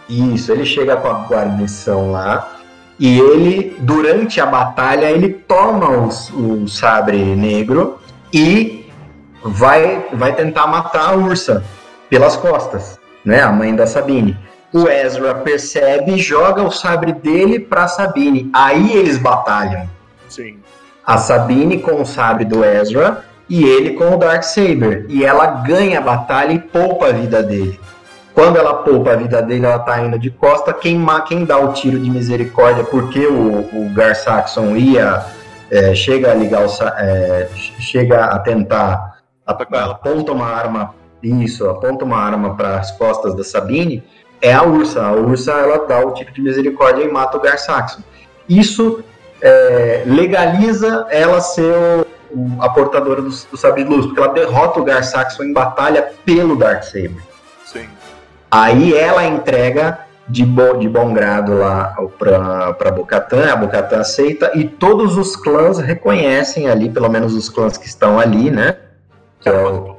Isso, 0.09 0.51
ele 0.51 0.65
chega 0.65 0.97
com 0.97 1.09
a 1.09 1.27
guarnição 1.27 2.11
lá. 2.11 2.57
E 3.03 3.19
ele, 3.19 3.77
durante 3.81 4.41
a 4.41 4.47
batalha, 4.47 5.11
ele 5.11 5.31
toma 5.31 5.91
o, 5.91 6.07
o 6.63 6.69
sabre 6.69 7.35
negro 7.35 7.99
e 8.33 8.89
vai, 9.43 10.07
vai 10.13 10.33
tentar 10.37 10.69
matar 10.69 11.09
a 11.09 11.17
ursa 11.17 11.65
pelas 12.09 12.37
costas, 12.37 13.01
né? 13.25 13.43
A 13.43 13.51
mãe 13.51 13.75
da 13.75 13.89
Sabine. 13.89 14.39
O 14.73 14.87
Ezra 14.87 15.35
percebe 15.35 16.13
e 16.13 16.19
joga 16.19 16.63
o 16.63 16.71
sabre 16.71 17.13
dele 17.13 17.59
pra 17.59 17.89
Sabine. 17.89 18.49
Aí 18.55 18.97
eles 18.97 19.19
batalham. 19.19 19.91
Sim. 20.29 20.61
A 21.05 21.19
Sabine 21.19 21.79
com 21.79 22.01
o 22.01 22.07
sabre 22.07 22.45
do 22.45 22.65
Ezra 22.65 23.25
e 23.49 23.65
ele 23.65 23.95
com 23.95 24.15
o 24.15 24.17
Darksaber. 24.17 25.07
E 25.09 25.25
ela 25.25 25.47
ganha 25.47 25.99
a 25.99 26.03
batalha 26.03 26.53
e 26.53 26.61
poupa 26.61 27.09
a 27.09 27.13
vida 27.13 27.43
dele. 27.43 27.81
Quando 28.35 28.57
ela 28.57 28.75
poupa 28.75 29.13
a 29.13 29.17
vida 29.17 29.43
dele, 29.43 29.67
ela 29.67 29.79
tá 29.79 30.01
indo 30.01 30.19
de 30.19 30.31
costa. 30.31 30.73
Quem, 30.73 31.05
quem 31.29 31.45
dá 31.45 31.59
o 31.59 31.73
tiro 31.73 31.99
de 31.99 32.09
misericórdia, 32.11 32.83
porque 32.85 33.27
o, 33.27 33.61
o 33.73 33.91
Gar 33.95 34.15
Saxon 34.17 34.75
ia. 34.77 35.25
é, 35.71 35.95
chega 35.95 36.31
a 36.33 36.35
ligar 36.35 36.61
o. 36.67 36.69
é, 36.99 37.49
ch- 37.55 37.75
chega 37.81 38.25
a 38.27 38.39
tentar. 38.39 39.19
Ela. 39.47 39.93
Aponta 39.93 40.33
uma 40.33 40.47
arma. 40.47 40.95
Isso, 41.23 41.69
aponta 41.69 42.05
uma 42.05 42.17
arma 42.19 42.55
para 42.55 42.79
as 42.79 42.91
costas 42.93 43.35
da 43.35 43.45
Sabine. 43.45 44.03
É 44.41 44.53
a 44.53 44.63
Ursa. 44.65 45.03
A 45.05 45.13
Ursa 45.13 45.53
ela 45.53 45.87
dá 45.87 46.01
o 46.05 46.13
tiro 46.15 46.33
de 46.33 46.41
misericórdia 46.41 47.03
e 47.05 47.11
mata 47.11 47.37
o 47.37 47.41
Gar 47.41 47.59
Saxon. 47.59 48.01
Isso 48.49 49.03
é, 49.41 50.03
legaliza 50.07 51.07
ela 51.11 51.41
ser 51.41 51.75
o- 51.75 52.07
o- 52.39 52.63
a 52.63 52.69
portadora 52.71 53.21
do, 53.23 53.29
do 53.29 53.57
sabre 53.57 53.85
de 53.85 53.91
luz, 53.91 54.07
porque 54.07 54.21
ela 54.21 54.33
derrota 54.33 54.81
o 54.81 54.85
Gar 54.85 55.05
Saxon 55.05 55.45
em 55.45 55.53
batalha 55.53 56.11
pelo 56.25 56.57
Darksaber. 56.57 57.13
Sim. 57.65 57.89
Aí 58.53 58.95
ela 58.95 59.25
entrega 59.25 60.01
de, 60.29 60.45
bo, 60.45 60.77
de 60.77 60.89
bom 60.89 61.13
grado 61.13 61.55
lá 61.55 61.97
pra 62.79 62.91
Bocatan, 62.91 63.51
a 63.51 63.57
Bocatan 63.57 64.01
aceita 64.01 64.53
e 64.55 64.65
todos 64.65 65.17
os 65.17 65.35
clãs 65.35 65.79
reconhecem 65.79 66.69
ali, 66.69 66.91
pelo 66.91 67.09
menos 67.09 67.35
os 67.35 67.49
clãs 67.49 67.79
que 67.79 67.87
estão 67.87 68.21
ali, 68.21 68.51
né? 68.51 68.77
Que 69.41 69.49
é 69.49 69.53
o, 69.53 69.97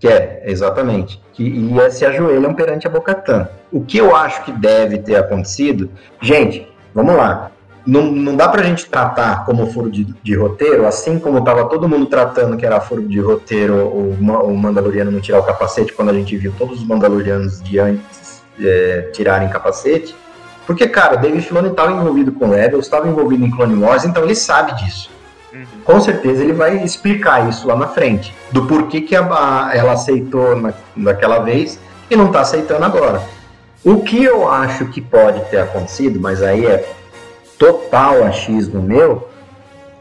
Quer, 0.00 0.42
exatamente. 0.46 1.22
Que 1.34 1.44
ia 1.44 1.90
se 1.90 2.06
ajoelham 2.06 2.54
perante 2.54 2.86
a 2.86 2.90
Bocatã. 2.90 3.48
O 3.70 3.84
que 3.84 3.98
eu 3.98 4.16
acho 4.16 4.42
que 4.44 4.50
deve 4.50 4.98
ter 4.98 5.16
acontecido, 5.16 5.90
gente, 6.20 6.66
vamos 6.94 7.14
lá. 7.14 7.52
Não, 7.86 8.02
não 8.12 8.36
dá 8.36 8.46
pra 8.48 8.62
gente 8.62 8.86
tratar 8.86 9.44
como 9.46 9.66
furo 9.72 9.90
de, 9.90 10.04
de 10.22 10.36
roteiro, 10.36 10.86
assim 10.86 11.18
como 11.18 11.42
tava 11.42 11.64
todo 11.64 11.88
mundo 11.88 12.06
tratando 12.06 12.56
que 12.56 12.66
era 12.66 12.80
furo 12.80 13.02
de 13.02 13.18
roteiro 13.20 13.74
o, 13.74 14.10
o 14.20 14.56
Mandaloriano 14.56 15.10
não 15.10 15.20
tirar 15.20 15.38
o 15.40 15.42
capacete 15.42 15.92
quando 15.92 16.10
a 16.10 16.14
gente 16.14 16.36
viu 16.36 16.52
todos 16.58 16.80
os 16.80 16.86
Mandalorianos 16.86 17.62
de 17.62 17.78
antes 17.78 18.42
é, 18.60 19.10
tirarem 19.12 19.48
capacete. 19.48 20.14
Porque, 20.66 20.86
cara, 20.86 21.16
o 21.16 21.20
Dave 21.20 21.40
Filoni 21.40 21.68
estava 21.70 21.90
envolvido 21.90 22.30
com 22.32 22.50
Rebels, 22.50 22.84
estava 22.84 23.08
envolvido 23.08 23.44
em 23.44 23.50
Clone 23.50 23.82
Wars, 23.82 24.04
então 24.04 24.22
ele 24.22 24.34
sabe 24.36 24.74
disso. 24.84 25.10
Uhum. 25.52 25.64
Com 25.84 26.00
certeza 26.00 26.44
ele 26.44 26.52
vai 26.52 26.84
explicar 26.84 27.48
isso 27.48 27.66
lá 27.66 27.74
na 27.74 27.88
frente. 27.88 28.32
Do 28.52 28.66
porquê 28.66 29.00
que 29.00 29.16
a- 29.16 29.22
a- 29.24 29.70
ela 29.74 29.92
aceitou 29.92 30.54
na, 30.54 30.72
daquela 30.96 31.40
vez 31.40 31.78
e 32.10 32.14
não 32.14 32.30
tá 32.30 32.40
aceitando 32.42 32.84
agora. 32.84 33.20
O 33.82 34.02
que 34.02 34.22
eu 34.22 34.48
acho 34.48 34.84
que 34.86 35.00
pode 35.00 35.40
ter 35.50 35.56
acontecido, 35.58 36.20
mas 36.20 36.42
aí 36.42 36.66
é 36.66 36.86
total 37.60 38.24
achismo 38.24 38.80
meu, 38.82 39.28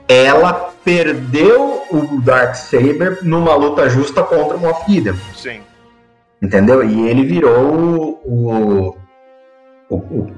ela 0.08 0.72
perdeu 0.84 1.84
o 1.92 2.22
Darksaber 2.22 3.20
numa 3.22 3.54
luta 3.54 3.90
justa 3.90 4.24
contra 4.24 4.56
o 4.58 4.60
Moff 4.60 4.90
Gideon. 4.92 5.16
Sim. 5.36 5.60
Entendeu? 6.42 6.82
E 6.84 7.10
ele 7.10 7.26
virou 7.26 7.60
o. 7.60 8.20
o, 8.26 8.96
o, 9.90 9.96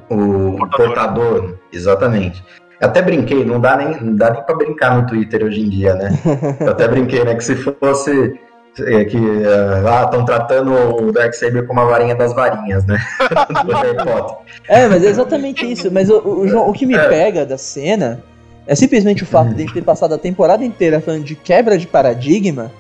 o- 0.10 0.50
o 0.50 0.58
Portador. 0.58 0.86
portador. 0.88 1.58
Exatamente. 1.72 2.44
Eu 2.80 2.88
até 2.88 3.02
brinquei, 3.04 3.46
não 3.46 3.60
dá 3.62 3.78
nem, 3.78 4.02
não 4.02 4.16
dá 4.16 4.32
nem 4.32 4.42
pra 4.44 4.56
brincar 4.56 4.98
no 5.00 5.06
Twitter 5.08 5.44
hoje 5.44 5.62
em 5.62 5.70
dia, 5.70 5.94
né? 5.94 6.10
Eu 6.60 6.72
até 6.72 6.88
brinquei, 6.88 7.24
né? 7.24 7.36
Que 7.36 7.44
se 7.44 7.56
fosse. 7.56 8.40
É, 8.80 9.06
que 9.06 9.18
ah, 9.18 10.04
estão 10.06 10.24
tratando 10.26 10.74
o 10.74 11.12
Darksaber 11.12 11.66
como 11.68 11.80
a 11.82 11.86
varinha 11.86 12.16
das 12.16 12.34
varinhas, 12.34 12.86
né? 12.86 12.98
Do 13.66 13.74
Harry 13.74 13.98
Potter. 13.98 14.38
É, 14.68 14.88
mas 14.88 15.04
é 15.04 15.08
exatamente 15.08 15.70
isso. 15.70 15.92
Mas 15.92 16.10
o, 16.10 16.20
o, 16.20 16.48
João, 16.48 16.70
o 16.70 16.74
que 16.74 16.86
me 16.86 16.96
É. 16.96 17.08
pega 17.10 17.46
da 17.46 17.58
cena 17.58 18.24
é 18.66 18.76
simplesmente 18.76 19.24
o 19.24 19.26
fato 19.26 19.50
de 19.50 19.56
a 19.56 19.60
gente 19.60 19.74
ter 19.74 19.84
passado 19.84 20.14
a 20.14 20.18
temporada 20.18 20.64
inteira 20.64 21.02
falando 21.02 21.24
de 21.24 21.36
quebra 21.36 21.78
de 21.78 21.88
paradigma 21.88 22.72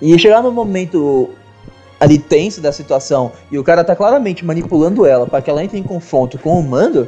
e 0.00 0.18
chegar 0.18 0.42
no 0.42 0.50
momento 0.50 1.30
ali 2.00 2.18
tenso 2.18 2.60
da 2.60 2.72
situação 2.72 3.30
e 3.52 3.58
o 3.58 3.62
cara 3.62 3.84
tá 3.84 3.94
claramente 3.94 4.44
manipulando 4.44 5.04
ela 5.04 5.26
para 5.26 5.42
que 5.42 5.50
ela 5.50 5.62
entre 5.62 5.78
em 5.78 5.82
confronto 5.82 6.38
com 6.38 6.58
o 6.58 6.62
mando 6.62 7.06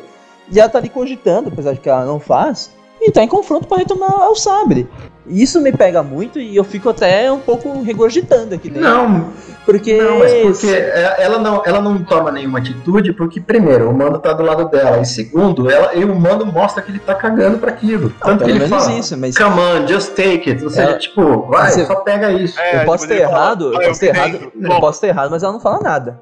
e 0.51 0.61
ela 0.61 0.69
tá 0.69 0.79
ali 0.79 0.91
cogitando, 0.91 1.49
apesar 1.49 1.73
de 1.73 1.81
que 1.81 1.89
ela 1.89 2.05
não 2.05 2.21
faz, 2.21 2.71
e 3.01 3.11
tá 3.11 3.23
em 3.23 3.29
confronto 3.29 3.67
para 3.67 3.79
retomar 3.79 4.29
o 4.31 4.35
sabre. 4.37 4.89
Isso 5.27 5.61
me 5.61 5.71
pega 5.71 6.03
muito 6.03 6.41
e 6.41 6.57
eu 6.57 6.65
fico 6.65 6.89
até 6.91 7.31
um 7.31 7.39
pouco 7.39 7.81
regurgitando 7.83 8.57
aqui 8.57 8.69
dentro. 8.69 8.89
Não, 8.89 9.33
porque. 9.65 9.97
Não, 9.97 10.19
mas 10.19 10.33
porque 10.33 10.67
é- 10.67 11.15
ela 11.21 11.39
não, 11.39 11.63
ela 11.65 11.81
não 11.81 12.03
toma 12.03 12.33
nenhuma 12.33 12.59
atitude, 12.59 13.13
porque, 13.13 13.41
primeiro, 13.41 13.89
o 13.89 13.95
mando 13.97 14.19
tá 14.19 14.33
do 14.33 14.43
lado 14.43 14.69
dela, 14.69 14.99
e 15.01 15.05
segundo, 15.07 15.71
ela, 15.71 15.95
e 15.95 16.05
o 16.05 16.13
mando 16.15 16.45
mostra 16.45 16.83
que 16.83 16.91
ele 16.91 16.99
tá 16.99 17.15
cagando 17.15 17.59
pra 17.59 17.71
aquilo. 17.71 18.11
Tanto 18.21 18.43
que 18.45 18.51
ele 18.51 18.59
menos 18.59 18.85
fala, 18.85 18.99
isso, 18.99 19.17
mas. 19.17 19.39
come 19.39 19.61
on, 19.61 19.87
just 19.87 20.11
take 20.17 20.51
it. 20.51 20.63
Ou 20.65 20.71
seja, 20.71 20.89
Ela- 20.89 20.99
tipo, 20.99 21.43
vai, 21.47 21.71
Você- 21.71 21.87
só 21.87 21.95
pega 22.01 22.33
isso. 22.33 22.59
É, 22.61 22.83
eu 22.83 22.85
posso 22.85 23.07
ter 23.07 23.21
errado, 23.21 23.73
eu 23.75 23.81
"Ah, 23.81 23.85
posso 23.87 24.01
ter 24.01 24.07
errado, 24.09 24.33
rendo." 24.33 24.73
eu 24.73 24.81
posso 24.81 25.01
ter 25.01 25.07
errado, 25.07 25.31
mas 25.31 25.43
ela 25.45 25.53
não 25.53 25.61
fala 25.61 25.81
nada. 25.81 26.19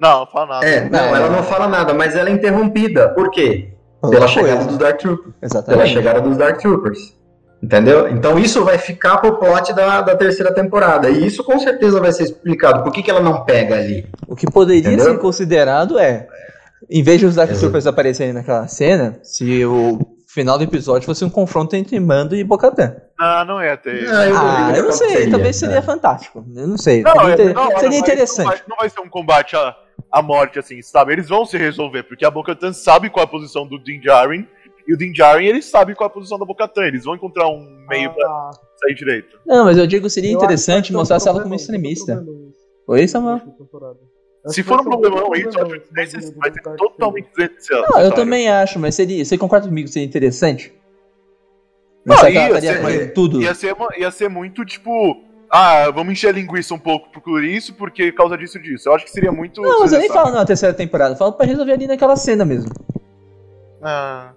Não, 0.00 0.20
não 0.20 0.26
fala 0.26 0.46
nada. 0.54 0.66
É, 0.66 0.88
não, 0.88 0.98
É. 0.98 1.12
ela 1.16 1.28
não 1.28 1.42
fala 1.42 1.68
nada, 1.68 1.92
mas 1.92 2.16
ela 2.16 2.30
é 2.30 2.32
interrompida. 2.32 3.10
Por 3.10 3.30
quê? 3.30 3.68
Pela 4.10 4.26
chegada 4.28 4.54
coisa. 4.56 4.68
dos 4.68 4.78
Dark 4.78 4.98
Troopers. 4.98 5.34
Pela 5.40 5.46
Exatamente. 5.46 5.92
chegada 5.92 6.20
dos 6.20 6.36
Dark 6.36 6.60
Troopers. 6.60 7.14
Entendeu? 7.62 8.08
Então 8.08 8.38
isso 8.38 8.64
vai 8.64 8.76
ficar 8.76 9.18
pro 9.18 9.38
plot 9.38 9.72
da, 9.72 10.00
da 10.02 10.16
terceira 10.16 10.52
temporada. 10.52 11.08
E 11.08 11.24
isso 11.24 11.44
com 11.44 11.58
certeza 11.60 12.00
vai 12.00 12.10
ser 12.10 12.24
explicado. 12.24 12.82
Por 12.82 12.92
que, 12.92 13.02
que 13.02 13.10
ela 13.10 13.20
não 13.20 13.44
pega 13.44 13.76
ali? 13.76 14.04
O 14.26 14.34
que 14.34 14.50
poderia 14.50 14.80
Entendeu? 14.80 15.12
ser 15.12 15.18
considerado 15.18 15.96
é, 15.96 16.26
em 16.90 17.02
vez 17.02 17.20
de 17.20 17.26
os 17.26 17.36
Dark. 17.36 17.52
Troopers 17.52 17.86
aparecerem 17.86 18.32
naquela 18.32 18.66
cena, 18.66 19.20
se 19.22 19.64
o 19.64 20.00
final 20.32 20.56
do 20.58 20.64
episódio 20.64 21.04
fosse 21.06 21.24
um 21.24 21.30
confronto 21.30 21.76
entre 21.76 21.98
Mando 22.00 22.34
e 22.34 22.42
Bocatan. 22.42 22.96
Ah, 23.18 23.44
não 23.44 23.60
é 23.60 23.76
ter. 23.76 24.08
Ah, 24.08 24.26
eu 24.26 24.36
Ah, 24.36 24.72
eu 24.76 24.84
não 24.84 24.92
sei, 24.92 25.06
aconteceria, 25.08 25.30
talvez 25.30 25.56
seria 25.56 25.74
né? 25.76 25.82
fantástico. 25.82 26.44
Eu 26.56 26.66
não 26.66 26.78
sei. 26.78 27.02
Não, 27.02 27.12
seria, 27.12 27.28
é- 27.28 27.32
inter- 27.34 27.54
não, 27.54 27.64
não 27.70 27.78
seria 27.78 27.88
vai- 27.90 27.98
interessante. 27.98 28.44
Não 28.46 28.50
vai, 28.52 28.62
não 28.68 28.76
vai 28.78 28.90
ser 28.90 29.00
um 29.00 29.08
combate 29.08 29.54
à, 29.56 29.76
à 30.10 30.22
morte, 30.22 30.58
assim, 30.58 30.80
sabe? 30.82 31.12
Eles 31.12 31.28
vão 31.28 31.44
se 31.44 31.56
resolver, 31.58 32.02
porque 32.04 32.24
a 32.24 32.30
Bocatan 32.30 32.72
sabe 32.72 33.10
qual 33.10 33.22
é 33.22 33.26
a 33.26 33.30
posição 33.30 33.66
do 33.66 33.78
Din 33.78 34.00
Djarin, 34.00 34.46
e 34.88 34.94
o 34.94 34.96
Din 34.98 35.12
Djarin, 35.12 35.46
ele 35.46 35.62
sabe 35.62 35.94
qual 35.94 36.08
é 36.08 36.10
a 36.10 36.14
posição 36.14 36.38
da 36.38 36.44
Bocatan. 36.44 36.82
Eles 36.84 37.04
vão 37.04 37.14
encontrar 37.14 37.46
um 37.48 37.60
meio 37.88 38.12
pra 38.12 38.26
Ah, 38.26 38.50
sair 38.80 38.94
direito. 38.94 39.38
Não, 39.46 39.64
mas 39.66 39.76
eu 39.78 39.86
digo 39.86 40.08
seria 40.10 40.32
eu 40.32 40.36
interessante 40.36 40.92
mostrar 40.92 41.18
ela 41.26 41.42
como 41.42 41.54
extremista. 41.54 42.24
Oi, 42.88 43.06
Samuel? 43.06 43.40
Se 44.46 44.62
for 44.62 44.80
um 44.80 44.84
problemão, 44.84 45.32
isso 45.36 45.56
eu 45.58 45.66
acho 45.66 45.76
esse 46.16 46.32
que 46.32 46.38
vai 46.38 46.50
ser, 46.52 46.60
totalmente 46.76 47.28
desnecessário. 47.36 47.84
Não, 47.92 48.00
eu 48.00 48.12
também 48.12 48.48
acho, 48.48 48.78
mas 48.78 48.94
seria. 48.94 49.24
Você 49.24 49.38
concorda 49.38 49.68
comigo 49.68 49.86
que 49.86 49.92
seria 49.92 50.06
interessante? 50.08 50.74
Não, 52.04 52.16
que 52.16 52.30
ia 52.30 52.60
ser- 52.60 52.82
fazendo 52.82 53.12
tudo. 53.14 53.40
Ia 53.42 53.54
ser, 53.54 53.72
uma- 53.72 53.96
ia 53.96 54.10
ser 54.10 54.28
muito, 54.28 54.64
tipo... 54.64 55.22
Ah, 55.48 55.90
vamos 55.90 56.12
encher 56.14 56.28
a 56.30 56.32
linguiça 56.32 56.74
um 56.74 56.78
pouco 56.78 57.08
por 57.20 57.44
isso, 57.44 57.74
porque 57.74 58.10
por 58.10 58.16
causa 58.18 58.36
disso 58.38 58.58
disso. 58.58 58.88
Eu 58.88 58.94
acho 58.94 59.04
que 59.04 59.10
seria 59.10 59.30
muito. 59.30 59.60
Não, 59.60 59.80
mas 59.80 59.92
eu 59.92 59.98
nem 60.00 60.08
falo 60.08 60.30
na 60.32 60.44
terceira 60.46 60.74
temporada, 60.74 61.12
eu 61.12 61.18
falo 61.18 61.34
pra 61.34 61.44
resolver 61.46 61.72
ali 61.72 61.86
naquela 61.86 62.16
cena 62.16 62.42
mesmo. 62.44 62.70
Ah, 63.82 64.32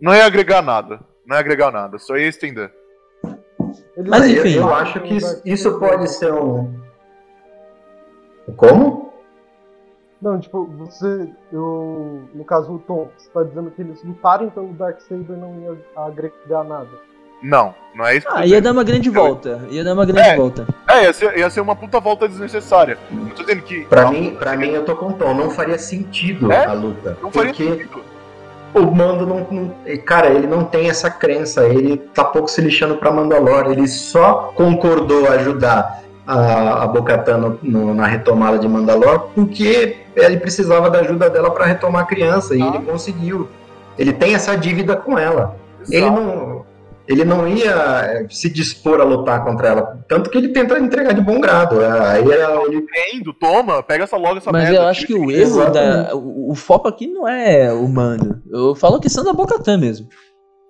não 0.00 0.12
ia 0.12 0.26
agregar 0.26 0.60
nada. 0.60 0.98
Não 1.24 1.36
ia 1.36 1.40
agregar 1.40 1.70
nada, 1.70 1.96
só 1.98 2.16
ia 2.16 2.26
estender. 2.26 2.72
Mas 4.04 4.24
Eu- 4.28 4.36
enfim. 4.40 4.54
Eu, 4.56 4.74
acho 4.74 5.00
que 5.00 5.14
isso, 5.14 5.40
isso 5.44 5.78
pode 5.78 6.10
ser 6.10 6.32
um. 6.34 6.74
Como? 8.56 9.07
Não, 10.20 10.38
tipo, 10.40 10.64
você. 10.78 11.28
Eu, 11.52 12.22
no 12.34 12.44
caso, 12.44 12.72
o 12.72 12.78
Tom, 12.80 13.08
você 13.16 13.28
tá 13.32 13.42
dizendo 13.44 13.70
que 13.70 13.82
eles 13.82 14.02
lutaram, 14.02 14.46
então 14.46 14.64
o 14.64 14.72
Darksaber 14.72 15.36
não 15.36 15.54
ia 15.60 15.76
agregar 15.96 16.64
nada. 16.64 16.88
Não, 17.40 17.72
não 17.94 18.04
é 18.04 18.16
isso 18.16 18.26
que 18.26 18.32
eu 18.32 18.36
Ah, 18.36 18.46
ia 18.46 18.60
dar 18.60 18.72
uma 18.72 18.82
grande 18.82 19.08
volta. 19.08 19.60
Ia 19.70 19.84
dar 19.84 19.94
uma 19.94 20.04
grande 20.04 20.28
É. 20.28 20.36
volta. 20.36 20.66
É, 20.88 21.04
ia 21.04 21.12
ser, 21.12 21.38
ia 21.38 21.48
ser 21.48 21.60
uma 21.60 21.76
puta 21.76 22.00
volta 22.00 22.26
desnecessária. 22.28 22.98
Não 23.12 23.28
tô 23.28 23.42
dizendo 23.44 23.62
que. 23.62 23.84
Pra 23.84 24.10
mim, 24.10 24.34
pra 24.36 24.56
mim, 24.56 24.70
eu 24.70 24.84
tô 24.84 24.96
com 24.96 25.06
o 25.10 25.12
Tom. 25.12 25.34
Não 25.34 25.48
faria 25.50 25.78
sentido 25.78 26.50
É? 26.50 26.64
a 26.66 26.72
luta. 26.72 27.16
Não 27.22 27.30
faria 27.30 27.52
porque 27.52 27.70
sentido. 27.70 28.00
o 28.74 28.80
Mando 28.90 29.24
não, 29.24 29.46
não- 29.52 29.74
Cara, 30.04 30.30
ele 30.30 30.48
não 30.48 30.64
tem 30.64 30.90
essa 30.90 31.08
crença. 31.12 31.64
Ele 31.68 31.96
tá 31.96 32.24
pouco 32.24 32.48
se 32.48 32.60
lixando 32.60 32.96
pra 32.96 33.12
Mandalore. 33.12 33.70
Ele 33.70 33.86
só 33.86 34.52
concordou 34.56 35.28
ajudar 35.28 36.02
a, 36.26 36.82
a 36.82 36.88
no- 37.62 37.94
na 37.94 38.06
retomada 38.06 38.58
de 38.58 38.68
Mandalore 38.68 39.22
porque 39.34 39.96
ele 40.26 40.38
precisava 40.38 40.90
da 40.90 41.00
ajuda 41.00 41.28
dela 41.30 41.50
pra 41.50 41.66
retomar 41.66 42.02
a 42.02 42.06
criança. 42.06 42.54
E 42.56 42.62
Ah. 42.62 42.66
ele 42.74 42.84
conseguiu. 42.84 43.48
Ele 43.98 44.12
tem 44.12 44.34
essa 44.34 44.56
dívida 44.56 44.96
com 44.96 45.18
ela. 45.18 45.56
Ele 45.90 46.04
Exato. 46.04 46.20
não, 46.20 46.66
ele 47.08 47.24
não 47.24 47.48
ia 47.48 47.72
eh, 48.04 48.26
se 48.30 48.48
dispor 48.50 49.00
a 49.00 49.04
lutar 49.04 49.42
contra 49.44 49.68
ela. 49.68 50.04
Tanto 50.08 50.28
que 50.30 50.36
ele 50.38 50.48
tenta 50.48 50.78
entregar 50.78 51.12
de 51.14 51.20
bom 51.20 51.40
grado. 51.40 51.80
É, 51.82 52.10
Aí 52.10 52.30
ela- 52.30 52.62
ele. 52.66 52.76
Entendo, 52.76 53.32
toma, 53.32 53.82
pega 53.82 54.04
essa 54.04 54.16
logo 54.16 54.36
essa 54.38 54.52
Mas 54.52 54.64
merda. 54.64 54.78
eu 54.78 54.86
acho 54.86 55.06
que 55.06 55.14
o 55.14 55.30
erro 55.30 55.70
da. 55.70 56.14
O, 56.14 56.52
o 56.52 56.54
foco 56.54 56.86
aqui 56.88 57.06
não 57.06 57.26
é 57.26 57.72
o 57.72 57.88
mando. 57.88 58.40
Eu 58.50 58.74
falo 58.74 58.96
a 58.96 59.00
questão 59.00 59.24
da 59.24 59.32
Bocatã 59.32 59.76
mesmo. 59.78 60.06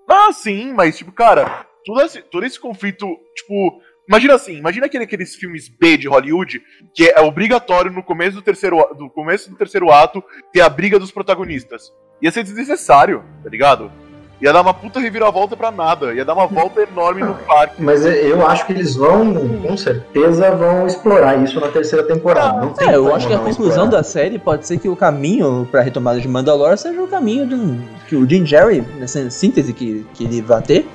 Ah, 0.09 0.33
sim, 0.33 0.73
mas, 0.73 0.97
tipo, 0.97 1.13
cara, 1.13 1.67
todo 1.85 2.01
esse, 2.01 2.23
todo 2.23 2.47
esse 2.47 2.59
conflito, 2.59 3.07
tipo. 3.37 3.81
Imagina 4.09 4.35
assim, 4.35 4.57
imagina 4.57 4.87
aquele, 4.87 5.05
aqueles 5.05 5.35
filmes 5.35 5.69
B 5.69 5.99
de 5.99 6.09
Hollywood, 6.09 6.63
que 6.95 7.11
é 7.11 7.21
obrigatório 7.21 7.93
no 7.93 8.03
começo 8.03 8.37
do 8.37 8.43
terceiro, 8.43 8.79
do 8.97 9.11
começo 9.11 9.51
do 9.51 9.57
terceiro 9.57 9.93
ato 9.93 10.25
ter 10.51 10.63
a 10.63 10.69
briga 10.69 10.99
dos 10.99 11.11
protagonistas. 11.11 11.93
Ia 12.23 12.31
ser 12.31 12.43
desnecessário, 12.43 13.23
tá 13.45 13.51
ligado? 13.51 13.93
Ia 14.41 14.53
dar 14.53 14.63
uma 14.63 14.73
puta 14.73 15.01
reviravolta 15.01 15.57
pra 15.57 15.71
nada, 15.71 16.15
ia 16.15 16.25
dar 16.25 16.33
uma 16.33 16.47
volta 16.47 16.81
enorme 16.81 17.23
no 17.23 17.35
parque. 17.35 17.83
Mas 17.83 18.07
eu 18.07 18.47
acho 18.47 18.65
que 18.67 18.73
eles 18.73 18.95
vão, 18.95 19.35
com 19.61 19.77
certeza, 19.77 20.53
vão 20.53 20.87
explorar 20.87 21.37
isso 21.43 21.61
na 21.61 21.69
terceira 21.69 22.07
temporada. 22.07 22.61
Não 22.61 22.73
tem 22.73 22.89
É, 22.89 22.95
eu 22.95 23.13
acho 23.15 23.27
que 23.27 23.35
a 23.35 23.39
conclusão 23.39 23.85
explorar. 23.85 23.91
da 23.91 24.03
série 24.05 24.39
pode 24.39 24.65
ser 24.65 24.79
que 24.79 24.89
o 24.89 24.95
caminho 24.95 25.67
pra 25.71 25.83
retomada 25.83 26.21
de 26.21 26.29
Mandalore 26.29 26.79
seja 26.79 27.03
o 27.03 27.09
caminho 27.09 27.47
de 27.49 27.57
um, 27.57 27.83
que 28.09 28.15
o 28.15 28.29
Jim 28.31 28.47
Jerry, 28.47 28.81
nessa 28.99 29.29
síntese 29.29 29.73
que, 29.73 30.07
que 30.15 30.23
ele 30.25 30.41
vai 30.41 30.63
ter, 30.63 30.87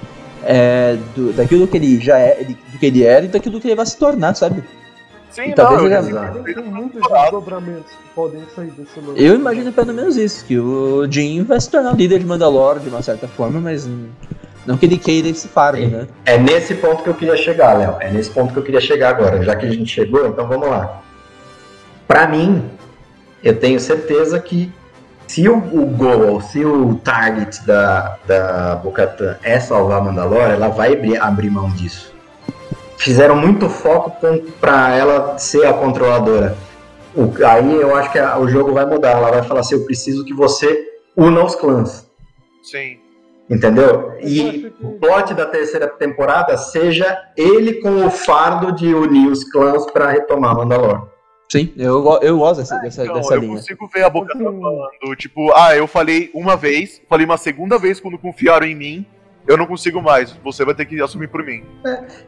é, 0.45 0.97
do- 1.15 1.33
daquilo 1.33 1.67
que 1.67 1.77
ele 1.77 1.99
já 1.99 2.17
é, 2.19 2.37
ele- 2.41 2.57
do 2.71 2.77
que 2.79 2.85
ele 2.85 3.03
era 3.03 3.25
e 3.25 3.27
daquilo 3.27 3.59
que 3.59 3.67
ele 3.67 3.75
vai 3.75 3.85
se 3.85 3.97
tornar, 3.97 4.35
sabe? 4.35 4.63
Sim, 5.31 5.49
E 5.49 5.53
talvez 5.53 5.81
não, 5.81 6.25
ele- 6.25 6.39
eu-. 6.39 6.43
Tem 6.53 6.63
muitos 6.63 7.01
desdobramentos 7.01 7.91
que 7.91 8.09
podem 8.13 8.41
sair 8.55 8.67
desse 8.71 8.99
lance. 8.99 9.23
Eu 9.23 9.33
imagino 9.35 9.71
pelo 9.73 9.93
menos 9.93 10.15
isso, 10.15 10.45
que 10.45 10.59
o 10.59 11.07
Jim 11.09 11.43
vai 11.43 11.59
se 11.59 11.69
tornar 11.71 11.93
o 11.93 11.95
líder 11.95 12.19
de 12.19 12.25
Mandalore 12.25 12.79
de 12.79 12.89
uma 12.89 13.01
certa 13.01 13.27
forma, 13.27 13.59
mas 13.59 13.89
não 14.67 14.77
que 14.77 14.85
ele 14.85 14.97
queira 14.97 15.27
esse 15.27 15.47
fardo, 15.47 15.79
né? 15.87 16.07
É 16.25 16.37
nesse 16.37 16.75
ponto 16.75 17.01
que 17.03 17.09
eu 17.09 17.15
queria 17.15 17.35
chegar, 17.35 17.73
Léo. 17.77 17.97
É 17.99 18.11
nesse 18.11 18.29
ponto 18.29 18.53
que 18.53 18.59
eu 18.59 18.63
queria 18.63 18.79
chegar 18.81 19.09
agora. 19.09 19.41
Já 19.43 19.55
que 19.55 19.65
a 19.65 19.71
gente 19.71 19.91
chegou, 19.91 20.27
então 20.27 20.47
vamos 20.47 20.67
lá. 20.69 21.01
Pra 22.07 22.27
mim, 22.27 22.63
eu 23.43 23.57
tenho 23.59 23.79
certeza 23.79 24.39
que 24.39 24.71
se 25.27 25.47
o, 25.49 25.55
o 25.57 25.85
goal, 25.87 26.41
se 26.41 26.63
o 26.63 26.95
target 26.95 27.65
da, 27.65 28.17
da 28.27 28.75
Bocatan 28.75 29.35
é 29.43 29.59
salvar 29.59 30.03
Mandalore, 30.03 30.53
ela 30.53 30.69
vai 30.69 30.93
abrir, 30.93 31.17
abrir 31.17 31.49
mão 31.49 31.69
disso. 31.69 32.13
fizeram 32.97 33.35
muito 33.35 33.67
foco 33.69 34.11
pra 34.61 34.95
ela 34.95 35.37
ser 35.37 35.65
a 35.65 35.73
controladora. 35.73 36.55
O- 37.15 37.31
aí 37.45 37.73
eu 37.81 37.95
acho 37.95 38.11
que 38.11 38.19
a- 38.19 38.37
o 38.39 38.47
jogo 38.47 38.73
vai 38.73 38.85
mudar. 38.85 39.11
Ela 39.11 39.29
vai 39.31 39.43
falar 39.43 39.59
assim: 39.59 39.75
eu 39.75 39.85
preciso 39.85 40.23
que 40.25 40.33
você 40.33 40.87
una 41.15 41.43
os 41.43 41.53
clãs. 41.55 42.07
Sim. 42.63 42.97
Entendeu? 43.49 44.13
Eu 44.13 44.19
E 44.21 44.51
que- 44.51 44.73
o 44.81 44.91
plot 44.93 45.33
da 45.33 45.45
terceira 45.45 45.87
temporada 45.87 46.55
seja 46.57 47.17
ele 47.35 47.73
com 47.81 48.05
o 48.05 48.09
fardo 48.09 48.71
de 48.71 48.93
unir 48.95 49.27
os 49.27 49.43
clãs 49.43 49.85
pra 49.91 50.09
retomar 50.09 50.55
Mandalor. 50.55 51.09
Sim, 51.51 51.71
eu, 51.77 52.19
eu 52.21 52.37
gosto 52.39 52.61
dessa, 52.61 52.79
dessa, 52.79 53.03
Então, 53.03 53.15
dessa 53.15 53.35
eu 53.35 53.41
linha. 53.41 53.55
consigo 53.55 53.87
ver 53.93 54.03
a 54.03 54.09
boca 54.09 54.33
Assim- 54.33 54.43
falando, 54.43 55.15
tipo, 55.17 55.51
ah, 55.53 55.75
eu 55.75 55.85
falei 55.87 56.31
uma 56.33 56.55
vez, 56.55 56.99
falei 57.07 57.25
uma 57.25 57.37
segunda 57.37 57.77
vez 57.77 57.99
quando 57.99 58.17
confiaram 58.17 58.65
em 58.65 58.73
mim, 58.73 59.05
eu 59.47 59.55
não 59.57 59.67
consigo 59.67 60.01
mais, 60.01 60.31
você 60.43 60.63
vai 60.65 60.73
ter 60.73 60.85
que 60.85 60.99
assumir 61.01 61.27
por 61.27 61.43
mim. 61.45 61.63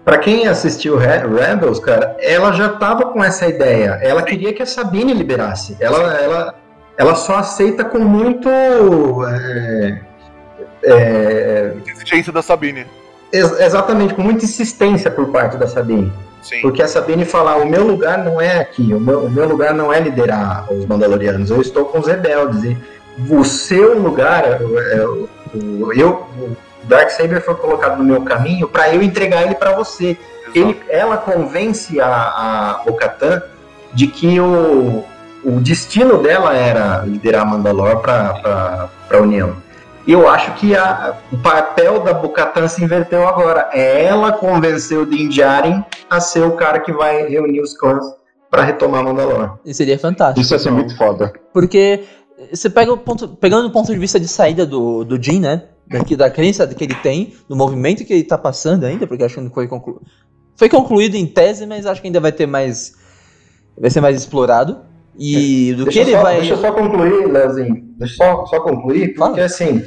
Pra 0.03 0.17
quem 0.19 0.47
assistiu 0.47 0.97
Re- 0.97 1.25
Rebels, 1.25 1.79
cara, 1.79 2.15
ela 2.19 2.51
já 2.51 2.69
tava 2.69 3.05
com 3.05 3.23
essa 3.23 3.47
ideia. 3.47 3.99
Ela 4.03 4.21
queria 4.21 4.53
que 4.53 4.61
a 4.61 4.65
Sabine 4.65 5.13
liberasse. 5.13 5.75
Ela, 5.79 6.13
ela, 6.19 6.55
ela 6.97 7.15
só 7.15 7.37
aceita 7.37 7.85
com 7.85 7.99
muito. 7.99 8.49
é, 9.25 10.01
é, 10.83 11.73
Exigência 11.87 12.31
da 12.33 12.41
Sabine. 12.41 12.85
Ex- 13.31 13.59
exatamente, 13.59 14.13
com 14.13 14.21
muita 14.21 14.45
insistência 14.45 15.09
por 15.11 15.27
parte 15.29 15.57
da 15.57 15.67
Sabine. 15.67 16.11
Sim. 16.41 16.61
Porque 16.61 16.81
a 16.83 16.87
Sabine 16.87 17.25
fala: 17.25 17.55
o 17.57 17.67
meu 17.67 17.83
lugar 17.85 18.23
não 18.23 18.39
é 18.39 18.59
aqui, 18.59 18.93
o 18.93 18.99
meu, 18.99 19.25
o 19.25 19.29
meu 19.29 19.47
lugar 19.47 19.73
não 19.73 19.91
é 19.91 19.99
liderar 19.99 20.71
os 20.71 20.85
Mandalorianos, 20.85 21.49
eu 21.49 21.61
estou 21.61 21.85
com 21.85 21.99
os 21.99 22.07
rebeldes. 22.07 22.63
E 22.63 22.77
o 23.33 23.43
seu 23.43 23.97
lugar, 23.99 24.43
é, 24.43 24.59
é, 24.97 25.05
o- 25.05 25.29
eu, 25.93 26.25
o 26.39 26.55
Darksaber 26.83 27.41
foi 27.43 27.55
colocado 27.55 27.97
no 27.97 28.03
meu 28.03 28.21
caminho 28.21 28.67
para 28.67 28.93
eu 28.93 29.01
entregar 29.01 29.43
ele 29.43 29.55
para 29.55 29.71
você. 29.71 30.17
Ele, 30.53 30.79
ela 30.89 31.17
convence 31.17 31.99
a, 31.99 32.07
a 32.07 32.81
Bo-Katan 32.85 33.41
de 33.93 34.07
que 34.07 34.39
o, 34.39 35.03
o 35.43 35.51
destino 35.59 36.17
dela 36.21 36.55
era 36.55 37.03
liderar 37.05 37.45
Mandalor 37.45 37.97
para 37.99 38.89
a 39.11 39.17
União. 39.17 39.55
E 40.07 40.11
eu 40.11 40.27
acho 40.27 40.53
que 40.55 40.75
a- 40.75 41.17
o 41.31 41.37
papel 41.37 41.99
da 42.01 42.13
Bo-Katan 42.13 42.67
se 42.67 42.83
inverteu 42.83 43.27
agora. 43.27 43.69
É 43.73 44.03
ela 44.05 44.31
convencer 44.33 44.97
o 44.99 45.05
Din 45.05 45.29
Djarin 45.29 45.83
a 46.09 46.19
ser 46.19 46.41
o 46.43 46.51
cara 46.51 46.79
que 46.79 46.91
vai 46.91 47.27
reunir 47.27 47.61
os 47.61 47.75
clãs 47.75 48.05
para 48.51 48.63
retomar 48.63 49.03
Mandalor. 49.03 49.57
E 49.65 49.73
seria 49.73 49.97
fantástico. 49.97 50.41
Isso 50.41 50.53
ia 50.53 50.59
ser 50.59 50.71
muito 50.71 50.95
foda. 50.95 51.33
Porque 51.51 52.03
você 52.53 52.69
pega 52.69 52.93
o 52.93 52.97
ponto, 52.97 53.29
pegando 53.29 53.67
o 53.67 53.71
ponto 53.71 53.91
de 53.91 53.97
vista 53.97 54.19
de 54.19 54.27
saída 54.27 54.65
do, 54.65 55.03
do 55.03 55.21
Jin, 55.21 55.39
né? 55.39 55.63
Daqui, 55.87 56.15
da 56.15 56.29
crença 56.31 56.65
que 56.67 56.83
ele 56.83 56.95
tem, 56.95 57.33
do 57.47 57.55
movimento 57.55 58.03
que 58.05 58.13
ele 58.13 58.23
tá 58.23 58.37
passando 58.37 58.85
ainda, 58.85 59.05
porque 59.05 59.23
acho 59.23 59.35
que 59.35 59.41
não 59.41 59.51
foi 59.51 59.67
concluído. 59.67 60.01
Foi 60.55 60.67
concluído 60.69 61.15
em 61.15 61.25
tese, 61.27 61.65
mas 61.65 61.85
acho 61.85 62.01
que 62.01 62.07
ainda 62.07 62.19
vai 62.19 62.31
ter 62.31 62.45
mais. 62.47 62.93
Vai 63.79 63.89
ser 63.89 64.01
mais 64.01 64.15
explorado. 64.15 64.79
E 65.17 65.73
do 65.77 65.85
que 65.85 65.93
Deixa, 65.93 65.99
ele 66.01 66.11
eu 66.11 66.17
só, 66.17 66.23
vai. 66.23 66.35
deixa 66.37 66.53
eu 66.53 66.57
só 66.57 66.71
concluir, 66.71 67.25
Leozinho. 67.31 67.83
Deixa 67.97 68.23
eu 68.23 68.35
só, 68.37 68.45
só 68.47 68.59
concluir, 68.61 69.13
porque 69.13 69.33
Fala. 69.35 69.45
assim, 69.45 69.83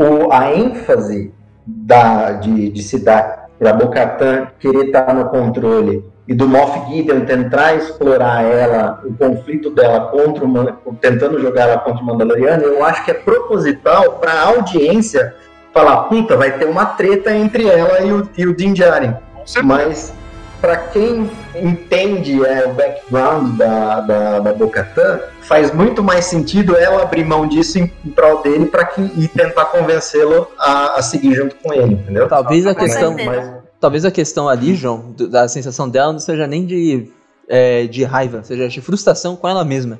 o, 0.00 0.32
a 0.32 0.52
ênfase 0.54 1.32
da, 1.66 2.32
de, 2.32 2.70
de 2.70 2.82
se 2.82 3.04
dar 3.04 3.50
para 3.58 3.74
Bo-Katan 3.74 4.48
querer 4.58 4.86
estar 4.86 5.12
no 5.14 5.26
controle 5.26 6.02
e 6.26 6.34
do 6.34 6.48
Moff 6.48 6.88
Gideon 6.88 7.26
tentar 7.26 7.74
explorar 7.74 8.42
ela, 8.42 9.02
o 9.04 9.12
conflito 9.12 9.68
dela 9.70 10.06
contra 10.06 10.46
o, 10.46 10.94
tentando 10.94 11.38
jogar 11.38 11.68
ela 11.68 11.78
contra 11.78 12.02
o 12.02 12.06
Mandaloriano, 12.06 12.62
eu 12.62 12.82
acho 12.82 13.04
que 13.04 13.10
é 13.10 13.14
proposital 13.14 14.12
para 14.14 14.32
a 14.32 14.46
audiência 14.48 15.34
falar, 15.74 16.04
puta, 16.04 16.36
vai 16.36 16.56
ter 16.56 16.64
uma 16.64 16.86
treta 16.86 17.34
entre 17.34 17.68
ela 17.68 18.00
e 18.00 18.12
o, 18.12 18.28
e 18.38 18.46
o 18.46 18.56
Din 18.56 18.72
Djarin. 18.72 19.14
Mas 19.62 20.14
para 20.60 20.76
quem 20.76 21.30
entende 21.54 22.44
é, 22.44 22.66
o 22.66 22.74
background 22.74 23.56
da, 23.56 24.00
da, 24.00 24.38
da 24.40 24.52
Bo-Katan, 24.54 25.20
faz 25.50 25.74
muito 25.74 26.00
mais 26.00 26.26
sentido 26.26 26.76
ela 26.76 27.02
abrir 27.02 27.24
mão 27.24 27.44
disso 27.44 27.76
em, 27.76 27.92
em 28.04 28.10
prol 28.10 28.40
dele 28.40 28.66
para 28.66 28.84
que 28.84 29.00
e 29.00 29.26
tentar 29.26 29.64
convencê-lo 29.64 30.46
a, 30.56 31.00
a 31.00 31.02
seguir 31.02 31.34
junto 31.34 31.56
com 31.56 31.74
ele, 31.74 31.94
entendeu? 31.94 32.28
Talvez 32.28 32.64
a 32.68 32.72
questão. 32.72 33.16
Mas, 33.16 33.60
Talvez 33.80 34.04
a 34.04 34.12
questão 34.12 34.48
ali, 34.48 34.76
João, 34.76 35.12
da 35.12 35.48
sensação 35.48 35.88
dela 35.88 36.12
não 36.12 36.20
seja 36.20 36.46
nem 36.46 36.64
de, 36.64 37.10
é, 37.48 37.88
de 37.88 38.04
raiva, 38.04 38.44
seja 38.44 38.68
de 38.68 38.80
frustração 38.80 39.34
com 39.34 39.48
ela 39.48 39.64
mesma. 39.64 39.98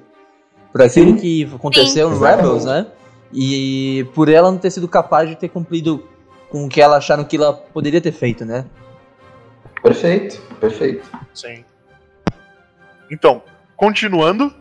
Por 0.71 0.83
aquilo 0.83 1.13
Sim. 1.13 1.17
que 1.17 1.51
aconteceu 1.53 2.09
Sim, 2.09 2.15
no 2.15 2.21
Rebels, 2.25 2.65
né? 2.65 2.87
E 3.33 4.07
por 4.15 4.29
ela 4.29 4.53
não 4.53 4.59
ter 4.59 4.71
sido 4.71 4.87
capaz 4.87 5.29
de 5.29 5.35
ter 5.35 5.49
cumprido 5.49 6.07
com 6.49 6.67
o 6.67 6.69
que 6.69 6.81
ela 6.81 6.99
acharam 6.99 7.25
que 7.25 7.37
ela 7.37 7.55
poderia 7.55 8.01
ter 8.01 8.13
feito, 8.13 8.45
né? 8.45 8.67
perfeito, 9.83 10.41
perfeito. 10.61 11.11
Sim. 11.35 11.65
Então, 13.11 13.43
continuando, 13.77 14.55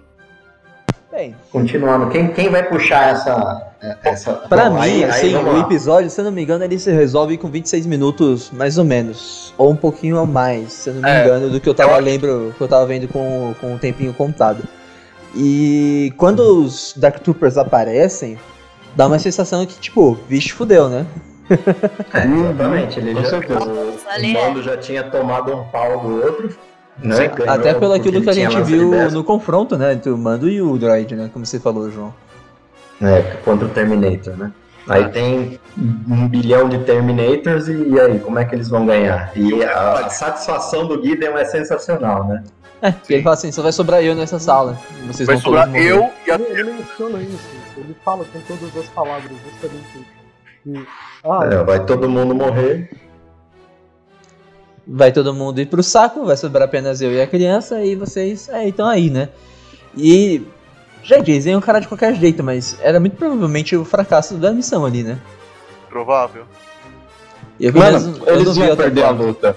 Bem, 1.11 1.35
Continuando, 1.51 2.09
quem, 2.11 2.27
quem 2.33 2.49
vai 2.49 2.63
puxar 2.69 3.09
essa. 3.13 3.71
essa 4.03 4.33
pra 4.47 4.69
Bom, 4.69 4.75
mim, 4.75 4.81
aí- 4.81 5.03
aí 5.03 5.09
assim, 5.09 5.31
vamos 5.33 5.55
o 5.55 5.57
episódio, 5.61 6.07
se 6.09 6.21
eu 6.21 6.25
não 6.25 6.31
me 6.31 6.43
engano, 6.43 6.63
ele 6.63 6.77
se 6.77 6.91
resolve 6.91 7.35
com 7.37 7.49
26 7.49 7.87
minutos, 7.87 8.51
mais 8.51 8.77
ou 8.77 8.85
menos. 8.85 9.51
Ou 9.57 9.71
um 9.71 9.75
pouquinho 9.75 10.19
a 10.19 10.25
mais, 10.25 10.71
se 10.71 10.89
eu 10.89 10.93
não 10.93 11.01
me 11.01 11.09
É, 11.09 11.23
engano, 11.23 11.49
do 11.49 11.59
que 11.59 11.67
eu 11.67 11.73
tava 11.73 11.93
eu- 11.93 11.99
lembro, 12.01 12.53
que 12.55 12.61
eu 12.61 12.67
tava 12.67 12.85
vendo 12.85 13.07
com, 13.07 13.55
com 13.59 13.73
o 13.73 13.79
tempinho 13.79 14.13
contado. 14.13 14.63
E 15.35 16.13
quando 16.15 16.39
os 16.63 16.93
Dark 16.95 17.17
Troopers 17.19 17.57
aparecem, 17.57 18.37
dá 18.95 19.07
uma 19.07 19.17
sensação 19.17 19.65
que, 19.65 19.79
tipo, 19.79 20.13
vixe, 20.27 20.51
fudeu, 20.51 20.89
né? 20.89 21.07
É, 21.49 22.23
exatamente, 22.25 22.99
ele 22.99 23.15
Com 23.15 23.23
já, 23.23 23.29
certeza. 23.31 23.59
o, 23.67 23.97
Ali 24.09 24.35
o. 24.37 24.41
Mando 24.41 24.61
já 24.61 24.77
tinha 24.77 25.03
tomado 25.03 25.51
um 25.55 25.63
pau 25.65 25.99
do 26.01 26.23
outro. 26.23 26.55
Né, 27.01 27.31
Até 27.47 27.73
pelo 27.73 27.93
aquilo 27.93 28.21
que 28.21 28.29
a 28.29 28.33
gente 28.33 28.61
viu 28.61 28.91
no 29.11 29.23
confronto, 29.23 29.77
né? 29.77 29.93
Entre 29.93 30.11
o 30.11 30.17
Mando 30.17 30.49
e 30.49 30.61
o 30.61 30.77
Droid, 30.77 31.15
né? 31.15 31.29
Como 31.31 31.45
você 31.45 31.59
falou, 31.59 31.89
João. 31.89 32.13
É, 33.01 33.21
contra 33.45 33.65
o 33.65 33.69
Terminator, 33.69 34.35
né? 34.35 34.51
Aí 34.87 35.07
tem 35.09 35.59
um 35.77 36.27
bilhão 36.27 36.67
de 36.67 36.79
Terminators 36.79 37.67
e, 37.67 37.89
e 37.89 37.99
aí, 37.99 38.19
como 38.19 38.39
é 38.39 38.45
que 38.45 38.55
eles 38.55 38.67
vão 38.67 38.85
ganhar? 38.85 39.31
E 39.35 39.63
a, 39.63 40.05
a 40.05 40.09
satisfação 40.09 40.87
do 40.87 41.01
Gideon 41.01 41.37
é 41.37 41.45
sensacional, 41.45 42.27
né? 42.27 42.43
É, 42.81 42.91
porque 42.91 43.13
ele 43.15 43.23
fala 43.23 43.35
assim, 43.35 43.51
só 43.51 43.61
vai 43.61 43.71
sobrar 43.71 44.01
eu 44.03 44.15
nessa 44.15 44.39
sala. 44.39 44.77
Vocês 45.05 45.27
vai 45.27 45.35
vão 45.35 45.43
sobrar 45.43 45.75
eu 45.75 46.09
e 46.25 46.31
a 46.31 46.35
Ele, 46.35 46.59
ele 46.59 46.73
menciona 46.73 47.21
isso, 47.21 47.49
ele 47.77 47.95
fala 48.03 48.25
com 48.25 48.39
todas 48.41 48.75
as 48.75 48.87
palavras 48.89 49.31
justamente 49.45 49.85
isso. 49.95 50.19
E, 50.65 50.87
ah, 51.23 51.49
É, 51.51 51.63
vai 51.63 51.85
todo 51.85 52.09
mundo 52.09 52.33
morrer. 52.33 52.89
Vai 54.91 55.11
todo 55.11 55.33
mundo 55.35 55.61
ir 55.61 55.67
pro 55.67 55.83
saco, 55.83 56.25
vai 56.25 56.35
sobrar 56.35 56.63
apenas 56.63 56.99
eu 56.99 57.11
e 57.11 57.21
a 57.21 57.27
criança, 57.27 57.83
e 57.83 57.95
vocês 57.95 58.49
é, 58.49 58.67
estão 58.67 58.87
aí, 58.87 59.09
né? 59.09 59.29
E. 59.95 60.41
Gente, 61.03 61.31
eles 61.31 61.45
iam 61.45 61.59
encarar 61.59 61.79
de 61.79 61.87
qualquer 61.87 62.13
jeito, 62.15 62.43
mas 62.43 62.75
era 62.81 62.99
muito 62.99 63.15
provavelmente 63.15 63.75
o 63.75 63.85
fracasso 63.85 64.33
da 64.35 64.51
missão 64.51 64.85
ali, 64.85 65.03
né? 65.03 65.17
provável. 65.89 66.43
E 67.59 67.65
eu, 67.65 67.73
Mano, 67.73 67.91
mesmo- 67.91 68.25
eu 68.25 68.35
eles 68.35 68.45
não 68.45 68.53
vi 68.53 68.75
perder 68.75 69.03
a 69.03 69.07
forma. 69.07 69.23
luta. 69.23 69.55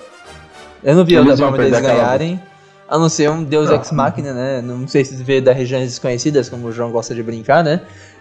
Eu 0.83 0.97
não 0.97 1.05
vi 1.05 1.15
Eles 1.15 1.27
outra 1.31 1.45
forma 1.45 1.59
deles 1.59 1.81
ganharem. 1.81 2.43
A 2.89 2.99
não 2.99 3.09
ser 3.09 3.31
um 3.31 3.43
Deus 3.45 3.71
Ex 3.71 3.91
Machina, 3.93 4.35
né? 4.35 4.61
Não 4.63 4.87
sei 4.89 5.05
se 5.05 5.15
veio 5.23 5.41
das 5.41 5.57
regiões 5.57 5.85
desconhecidas, 5.89 6.49
como 6.49 6.69
o 6.69 6.73
João 6.73 6.91
gosta 6.91 7.15
de 7.15 7.23
brincar, 7.23 7.63
né? 7.63 7.81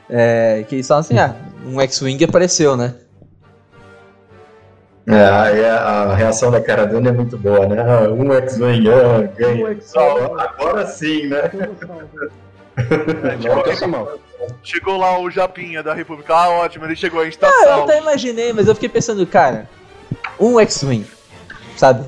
É, 0.10 0.66
que 0.68 0.76
eles 0.76 0.88
falam 0.88 1.02
assim, 1.02 1.18
ah, 1.18 1.36
um 1.66 1.80
X-Wing 1.82 2.24
apareceu, 2.24 2.78
né? 2.78 2.94
É, 5.08 5.70
a, 5.70 5.84
a 6.12 6.16
reação 6.16 6.52
da 6.52 6.62
cara 6.62 6.86
dele 6.86 7.10
é 7.10 7.12
muito 7.12 7.38
boa, 7.38 7.66
né? 7.68 7.82
Ah, 7.82 8.10
um 8.12 8.32
X-Wing, 8.34 8.88
ah, 8.90 9.28
ganha. 9.36 9.66
Um 9.66 9.72
X-Wing. 9.72 10.36
Ah, 10.38 10.44
agora 10.44 10.86
sim, 10.88 11.28
né? 11.28 11.42
né? 11.54 11.70
Essa 13.68 13.88
mão. 13.88 14.08
Chegou 14.64 14.98
lá 14.98 15.20
o 15.20 15.30
Japinha 15.30 15.84
da 15.84 15.94
República. 15.94 16.34
Ah, 16.36 16.50
ótimo, 16.50 16.86
ele 16.86 16.96
chegou, 16.96 17.22
a 17.22 17.26
gente 17.26 17.38
tá 17.38 17.48
Ah, 17.48 17.62
eu 17.64 17.68
salvo. 17.70 17.84
até 17.84 18.00
imaginei, 18.00 18.54
mas 18.54 18.68
eu 18.68 18.74
fiquei 18.76 18.90
pensando, 18.90 19.26
cara, 19.26 19.68
um 20.40 20.60
X-Wing, 20.60 21.06
sabe? 21.78 22.06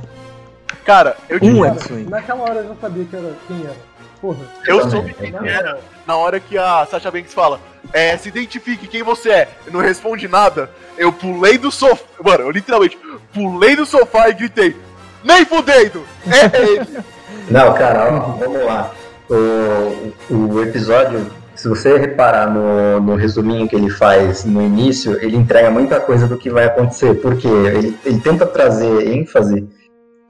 Cara, 0.86 1.16
eu 1.30 1.38
Um 1.38 1.40
diria, 1.40 1.68
X-Wing. 1.74 2.10
Naquela 2.10 2.42
hora 2.44 2.56
eu 2.56 2.68
já 2.70 2.76
sabia 2.76 3.06
que 3.06 3.16
era, 3.16 3.34
quem 3.48 3.62
era. 3.64 3.94
Porra. 4.22 4.40
eu 4.68 4.78
também. 4.80 4.92
soube 4.92 5.14
quem 5.16 5.50
era 5.50 5.80
na 6.08 6.16
hora 6.16 6.40
que 6.40 6.58
a 6.58 6.86
Sasha 6.86 7.12
Banks 7.12 7.34
fala, 7.34 7.60
é, 7.94 8.18
se 8.18 8.28
identifique 8.28 8.88
quem 8.88 9.04
você 9.04 9.30
é. 9.30 9.48
E 9.68 9.72
não 9.72 9.80
responde 9.80 10.28
nada. 10.28 10.70
Eu 10.98 11.14
pulei 11.14 11.58
do 11.58 11.72
sofá. 11.72 12.04
Mano, 12.22 12.44
eu 12.44 12.52
literalmente 12.52 12.98
pulei 13.34 13.76
do 13.76 13.86
sofá 13.86 14.30
e 14.30 14.34
gritei, 14.34 14.76
nem 15.24 15.46
fudendo! 15.46 16.04
É 16.28 16.62
ele! 16.62 16.88
Não, 17.50 17.74
cara, 17.74 18.10
vamos 18.10 18.64
lá. 18.64 18.92
O, 19.30 20.14
o 20.34 20.64
episódio, 20.64 21.30
se 21.56 21.68
você 21.68 21.98
reparar 21.98 22.50
no, 22.50 23.02
no 23.02 23.16
resuminho 23.16 23.68
que 23.68 23.76
ele 23.76 23.90
faz 23.90 24.46
no 24.46 24.62
início, 24.62 25.18
ele 25.22 25.36
entrega 25.36 25.70
muita 25.70 26.00
coisa 26.00 26.28
do 26.28 26.38
que 26.38 26.50
vai 26.50 26.66
acontecer, 26.66 27.16
porque 27.16 27.48
ele, 27.48 27.98
ele 28.06 28.20
tenta 28.22 28.46
trazer 28.46 29.08
ênfase 29.08 29.68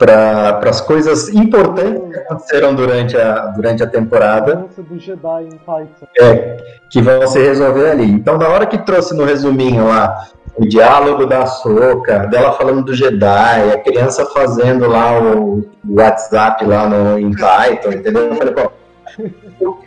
para 0.05 0.69
as 0.69 0.81
coisas 0.81 1.29
importantes 1.29 2.01
que 2.11 2.19
aconteceram 2.19 2.75
durante 2.75 3.17
a, 3.17 3.45
durante 3.47 3.83
a 3.83 3.87
temporada 3.87 4.65
é, 6.19 6.57
que 6.89 7.01
vão 7.01 7.25
se 7.25 7.39
resolver 7.39 7.89
ali. 7.89 8.11
Então, 8.11 8.37
na 8.37 8.49
hora 8.49 8.65
que 8.65 8.77
trouxe 8.77 9.15
no 9.15 9.23
resuminho 9.23 9.87
lá 9.87 10.27
o 10.55 10.67
diálogo 10.67 11.25
da 11.25 11.45
Soca, 11.45 12.27
dela 12.27 12.51
falando 12.51 12.83
do 12.83 12.93
Jedi, 12.93 13.71
a 13.71 13.77
criança 13.79 14.25
fazendo 14.25 14.87
lá 14.87 15.19
o 15.19 15.65
WhatsApp 15.89 16.65
lá 16.65 16.87
no 16.87 17.17
em 17.17 17.31
Python, 17.31 17.91
entendeu? 17.93 18.27
Eu 18.27 18.35
falei, 18.35 18.53
pô, 18.53 18.71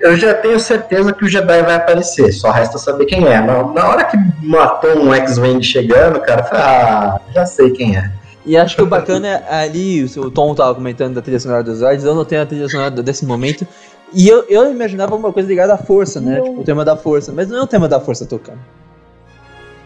eu 0.00 0.16
já 0.16 0.34
tenho 0.34 0.58
certeza 0.58 1.12
que 1.12 1.24
o 1.24 1.28
Jedi 1.28 1.62
vai 1.62 1.74
aparecer, 1.74 2.32
só 2.32 2.50
resta 2.50 2.78
saber 2.78 3.04
quem 3.04 3.26
é. 3.26 3.40
Na, 3.40 3.62
na 3.64 3.88
hora 3.88 4.04
que 4.04 4.16
matou 4.42 4.98
um 4.98 5.12
X-Wing 5.14 5.62
chegando, 5.62 6.20
cara, 6.20 6.40
eu 6.40 6.44
falei, 6.46 6.64
ah, 6.64 7.20
já 7.34 7.46
sei 7.46 7.70
quem 7.70 7.96
é. 7.96 8.10
E 8.46 8.56
acho 8.56 8.76
que 8.76 8.82
o 8.82 8.86
bacana 8.86 9.26
é 9.26 9.62
ali, 9.64 10.04
o 10.04 10.30
Tom 10.30 10.54
tava 10.54 10.72
comentando 10.74 11.14
da 11.14 11.20
trilha 11.20 11.40
sonora 11.40 11.64
dos 11.64 11.78
Zords, 11.78 12.04
eu 12.04 12.14
não 12.14 12.24
tenho 12.24 12.42
a 12.42 12.46
trilha 12.46 12.68
sonora 12.68 12.90
desse 13.02 13.26
momento. 13.26 13.66
E 14.14 14.28
eu, 14.28 14.44
eu 14.48 14.70
imaginava 14.70 15.16
uma 15.16 15.32
coisa 15.32 15.48
ligada 15.48 15.74
à 15.74 15.76
força, 15.76 16.20
né? 16.20 16.38
Não. 16.38 16.44
Tipo, 16.44 16.60
o 16.60 16.64
tema 16.64 16.84
da 16.84 16.96
força. 16.96 17.32
Mas 17.32 17.48
não 17.48 17.58
é 17.58 17.62
o 17.62 17.66
tema 17.66 17.88
da 17.88 17.98
força 17.98 18.24
tocando. 18.24 18.60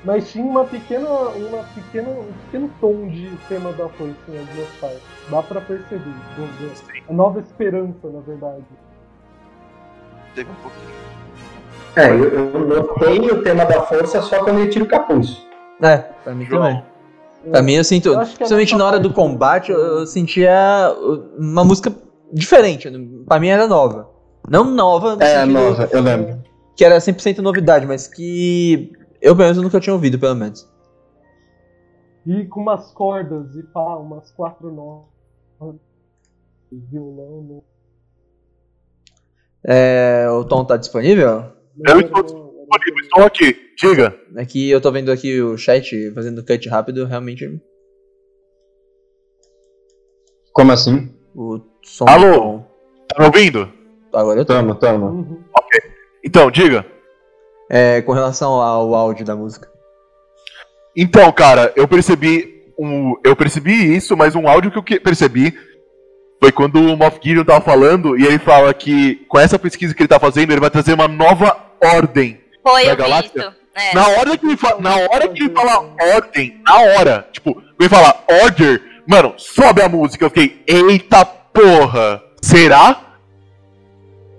Mas 0.05 0.31
tinha 0.31 0.45
uma 0.45 0.65
pequena, 0.65 1.09
uma 1.09 1.65
pequena, 1.75 2.09
um 2.11 2.25
pequeno 2.45 2.71
tom 2.81 3.09
de 3.09 3.31
tema 3.49 3.73
da 3.73 3.89
força 3.89 4.15
partes. 4.81 5.01
Dá 5.31 5.43
pra 5.43 5.61
perceber. 5.63 5.99
do- 6.37 6.43
do- 6.43 6.73
A 7.09 7.13
nova 7.13 7.41
esperança, 7.41 7.95
na 8.05 8.21
verdade. 8.21 8.63
Teve 10.35 10.51
um 10.51 10.55
pouquinho. 10.63 11.01
É, 11.97 12.09
eu, 12.11 12.53
eu 12.53 12.67
notei 12.67 13.19
o 13.31 13.43
tema 13.43 13.65
da 13.65 13.83
força 13.83 14.21
só 14.23 14.45
quando 14.45 14.61
ele 14.61 14.69
tira 14.71 14.85
o 14.85 14.89
capuz. 14.89 15.47
É, 15.83 15.97
pra 15.97 16.35
mim 16.35 16.45
também. 16.47 16.83
Pra 17.51 17.63
mim 17.63 17.75
eu 17.75 17.85
sinto, 17.85 18.09
Eu 18.11 18.21
é 18.21 18.25
principalmente 18.27 18.77
na 18.77 18.85
hora 18.87 19.01
do 19.01 19.13
combate, 19.13 19.71
eu, 19.73 19.79
eu 19.79 20.07
sentia 20.07 20.53
uma 21.39 21.65
música 21.65 21.93
diferente. 22.33 22.91
Pra 23.27 23.41
mim 23.41 23.49
era 23.49 23.67
nova. 23.67 24.11
Não 24.49 24.65
nova, 24.65 25.17
no 25.17 25.23
É, 25.23 25.45
nova, 25.47 25.89
eu 25.93 26.01
lembro. 26.03 26.43
que 26.77 26.85
era 26.85 26.99
100% 26.99 27.39
novidade, 27.39 27.87
mas 27.87 28.07
que 28.07 28.93
eu 29.23 29.35
pelo 29.35 29.49
menos 29.49 29.63
nunca 29.63 29.81
tinha 29.81 29.95
ouvido, 29.95 30.19
pelo 30.19 30.35
menos. 30.35 30.69
E 32.27 32.45
com 32.47 32.61
umas 32.61 32.93
cordas 32.93 33.55
e 33.57 33.63
pá, 33.63 33.97
umas 33.97 34.31
quatro 34.33 34.71
notas. 34.73 35.81
Violão. 36.73 37.43
no- 37.43 37.65
É, 39.65 40.27
o 40.31 40.45
Tom 40.45 40.65
tá 40.65 40.77
disponível? 40.77 41.45
Eu 41.87 42.01
estou 42.01 42.50
disponível, 42.79 43.03
estou 43.05 43.25
aqui. 43.25 43.57
Diga. 43.79 44.19
Aqui 44.37 44.71
eu 44.71 44.81
tô 44.81 44.91
vendo 44.93 45.11
aqui 45.11 45.41
o 45.41 45.57
chat 45.57 46.11
fazendo 46.13 46.45
cut 46.45 46.69
rápido, 46.69 47.05
realmente 47.07 47.61
Como 50.53 50.73
assim? 50.73 51.15
o 51.35 51.61
som. 51.83 52.05
Alô? 52.09 52.33
Tom- 52.35 52.71
Tá 53.09 53.19
me 53.21 53.27
ouvindo? 53.27 53.73
Agora 54.13 54.41
eu 54.41 54.45
tô. 54.45 54.53
Tamo, 54.53 54.75
tamo. 54.77 55.07
Uhum. 55.07 55.43
Então, 56.25 56.51
diga. 56.51 56.87
É, 57.69 58.03
com 58.03 58.13
relação 58.13 58.53
ao 58.53 58.95
áudio 58.95 59.25
da 59.25 59.35
música. 59.35 59.69
Então, 60.97 61.31
cara, 61.33 61.73
eu 61.77 61.89
percebi 61.89 62.73
um, 62.79 63.15
eu 63.25 63.35
percebi 63.37 63.97
isso, 63.97 64.17
mas 64.17 64.35
um 64.37 64.49
áudio 64.49 64.71
que 64.71 64.79
eu 64.79 64.83
que- 64.83 65.01
percebi 65.01 65.55
foi 66.41 66.51
quando 66.53 66.77
o 66.81 66.97
Moff 66.97 67.19
Gideon 67.23 67.45
tava 67.45 67.61
falando 67.65 68.17
e 68.19 68.25
ele 68.25 68.39
fala 68.39 68.73
que 68.75 69.17
com 69.29 69.39
essa 69.39 69.59
pesquisa 69.59 69.95
que 69.95 70.03
ele 70.03 70.09
tá 70.09 70.19
fazendo, 70.21 70.51
ele 70.53 70.61
vai 70.61 70.71
trazer 70.71 70.95
uma 70.95 71.07
nova 71.09 71.57
ordem. 71.83 72.40
Foi, 72.63 72.87
Da 72.87 72.95
galáxia? 72.95 73.57
É. 73.75 73.95
Na 73.95 74.09
hora 74.09 74.37
que 74.37 74.47
ele 74.47 74.57
fala, 74.57 74.81
na 74.81 74.97
hora 74.97 75.29
que 75.29 75.43
ele 75.45 75.55
fala 75.55 75.89
ordem, 76.17 76.61
na 76.67 76.77
hora, 76.81 77.29
tipo, 77.33 77.63
ele 77.79 77.89
fala 77.89 78.15
order, 78.43 78.83
mano, 79.07 79.35
sobe 79.37 79.81
a 79.81 79.89
música. 79.89 80.25
Eu 80.25 80.31
fiquei, 80.31 80.63
eita 80.67 81.25
porra, 81.25 82.23
será? 82.43 83.01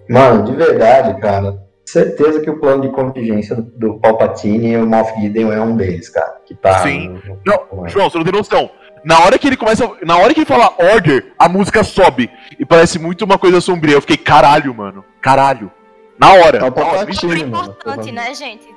Mano, 0.09 0.43
de 0.45 0.55
verdade, 0.55 1.19
cara. 1.21 1.57
Certeza 1.85 2.41
que 2.41 2.49
o 2.49 2.59
plano 2.59 2.81
de 2.83 2.89
contingência 2.89 3.55
do, 3.55 3.61
do 3.63 3.99
Palpatine 3.99 4.71
e 4.73 4.77
o 4.77 4.85
Moff 4.85 5.13
Gideon 5.19 5.51
é 5.51 5.61
um 5.61 5.75
deles, 5.75 6.09
cara. 6.09 6.37
Que 6.45 6.53
tá. 6.55 6.79
Sim. 6.79 7.09
no- 7.25 7.39
Não, 7.45 7.81
no- 7.83 7.89
João, 7.89 8.09
você 8.09 8.17
não 8.17 8.23
tem 8.25 8.33
noção. 8.33 8.69
Na 9.03 9.19
hora 9.21 9.39
que 9.39 9.47
ele 9.47 9.57
começa, 9.57 9.89
na 10.03 10.17
hora 10.17 10.33
que 10.33 10.41
ele 10.41 10.45
fala 10.45 10.73
order, 10.77 11.33
a 11.39 11.49
música 11.49 11.83
sobe 11.83 12.29
e 12.59 12.65
parece 12.65 12.99
muito 12.99 13.25
uma 13.25 13.37
coisa 13.37 13.59
sombria. 13.59 13.95
Eu 13.95 14.01
fiquei, 14.01 14.17
caralho, 14.17 14.73
mano, 14.75 15.03
caralho. 15.21 15.71
Na 16.19 16.33
hora. 16.33 16.57
É 16.57 16.61
o 16.61 16.61
Na 16.61 16.65
hora. 16.65 16.71
Palpatine, 16.71 17.41
É 17.41 17.45
mano. 17.45 17.63
importante, 17.71 18.11
né, 18.11 18.33
gente? 18.33 18.67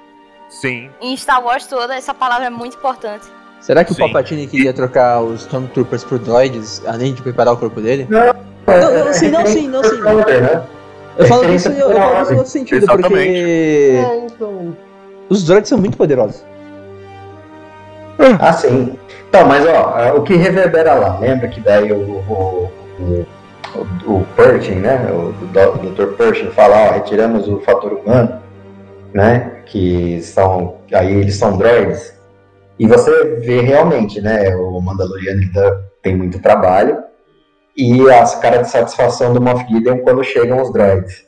Sim. 0.48 0.90
Em 1.01 1.16
Star 1.16 1.43
Wars 1.44 1.66
toda, 1.66 1.94
essa 1.94 2.15
palavra 2.15 2.47
é 2.47 2.51
muito 2.51 2.77
importante. 2.77 3.27
Será 3.61 3.82
que 3.82 3.93
o 3.93 3.94
Sim. 3.94 4.02
Palpatine 4.02 4.47
queria 4.47 4.73
trocar 4.74 5.20
os 5.23 5.40
Stormtroopers 5.43 6.05
por 6.05 6.19
droids, 6.19 6.82
além 6.86 7.15
de 7.15 7.23
preparar 7.23 7.55
o 7.55 7.56
corpo 7.56 7.81
dele? 7.81 8.06
É, 8.66 8.81
Não, 8.81 9.05
não, 9.06 9.12
sim, 9.12 9.31
não, 9.31 9.47
sim, 9.47 9.69
não, 9.69 9.82
sim. 9.82 10.01
Né? 10.02 10.65
Eu 11.16 11.27
falo 11.27 11.55
isso, 11.55 11.69
eu, 11.70 11.90
eu 11.90 11.97
falo 11.98 12.23
isso 12.23 12.31
no 12.32 12.36
outro 12.39 12.52
sentido, 12.52 12.82
Exatamente. 12.85 13.09
porque 13.09 13.98
É, 14.05 14.27
então. 14.27 14.77
os 15.31 15.44
droids 15.44 15.69
são 15.69 15.78
muito 15.78 15.97
poderosos. 15.97 16.44
Ah, 18.40 18.52
sim. 18.52 18.98
Então, 19.28 19.47
mas 19.47 19.66
ó, 19.66 20.16
o 20.16 20.23
que 20.23 20.35
reverbera 20.35 20.94
lá, 20.94 21.19
lembra 21.19 21.48
que 21.48 21.61
daí 21.61 21.90
o, 21.93 21.97
o, 21.97 22.70
o, 23.01 23.27
o, 23.75 24.13
o 24.19 24.25
Pershing, 24.37 24.77
né? 24.77 25.11
O, 25.11 25.29
o 25.31 25.91
Dr. 25.91 26.17
Pershing 26.17 26.51
fala, 26.51 26.89
ó, 26.89 26.93
retiramos 26.93 27.49
o 27.49 27.61
fator 27.61 27.93
humano, 27.93 28.41
né? 29.13 29.63
Que 29.67 30.21
são. 30.23 30.77
Aí 30.93 31.13
eles 31.15 31.37
são 31.37 31.57
droids. 31.57 32.15
E 32.79 32.87
você 32.87 33.37
vê 33.41 33.61
realmente, 33.61 34.21
né? 34.21 34.55
O 34.57 34.81
Mandaloriano 34.81 35.41
ainda 35.43 35.85
tem 36.03 36.17
muito 36.17 36.41
trabalho. 36.41 36.99
E 37.77 38.09
as 38.11 38.37
cara 38.37 38.59
de 38.59 38.71
satisfação 38.71 39.33
do 39.33 39.41
Moff 39.41 39.67
Gideon 39.69 39.99
quando 39.99 40.23
chegam 40.23 40.61
os 40.61 40.73
droids. 40.73 41.25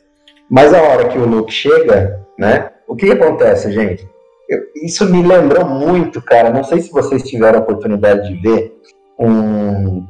Mas 0.48 0.72
a 0.72 0.80
hora 0.80 1.08
que 1.08 1.18
o 1.18 1.26
Luke 1.26 1.52
chega, 1.52 2.20
né? 2.38 2.70
O 2.86 2.94
que 2.94 3.10
acontece, 3.10 3.72
gente? 3.72 4.08
Eu- 4.48 4.60
isso 4.76 5.04
me 5.10 5.22
lembrou 5.26 5.64
muito, 5.64 6.22
cara. 6.22 6.50
Não 6.50 6.62
sei 6.62 6.80
se 6.80 6.92
vocês 6.92 7.22
tiveram 7.24 7.58
a 7.58 7.62
oportunidade 7.62 8.28
de 8.28 8.40
ver 8.40 8.72
um, 9.18 10.06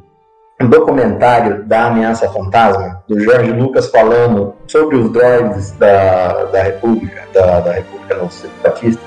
um 0.60 0.68
documentário 0.68 1.64
da 1.64 1.86
Ameaça 1.86 2.28
Fantasma, 2.30 3.02
do 3.06 3.20
George 3.20 3.52
Lucas 3.52 3.88
falando 3.88 4.54
sobre 4.66 4.96
os 4.96 5.10
droids 5.10 5.72
da, 5.72 6.44
da 6.44 6.62
República, 6.62 7.24
da, 7.32 7.60
da 7.60 7.72
República 7.72 8.14
não, 8.14 8.30
separatistas. 8.30 9.04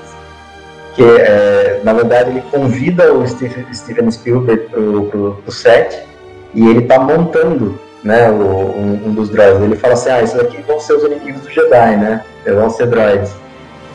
Que, 0.94 1.02
é, 1.02 1.80
na 1.82 1.92
verdade, 1.92 2.30
ele 2.30 2.42
convida 2.50 3.12
o 3.12 3.26
Steven, 3.26 4.10
Spielberg 4.10 4.68
pro, 4.68 5.04
pro, 5.06 5.34
pro 5.42 5.52
set 5.52 6.04
e 6.54 6.68
ele 6.68 6.82
tá 6.82 6.98
montando 6.98 7.78
né, 8.04 8.30
o, 8.30 8.34
um, 8.34 9.02
um 9.06 9.14
dos 9.14 9.30
droids. 9.30 9.60
Ele 9.60 9.76
fala 9.76 9.94
assim, 9.94 10.10
ah, 10.10 10.22
esses 10.22 10.38
aqui 10.38 10.62
vão 10.62 10.78
ser 10.78 10.94
os 10.94 11.04
inimigos 11.04 11.42
do 11.42 11.50
Jedi, 11.50 11.96
né? 11.96 12.24
Eles 12.44 12.58
vão 12.58 12.70
ser 12.70 12.86
droids. 12.86 13.32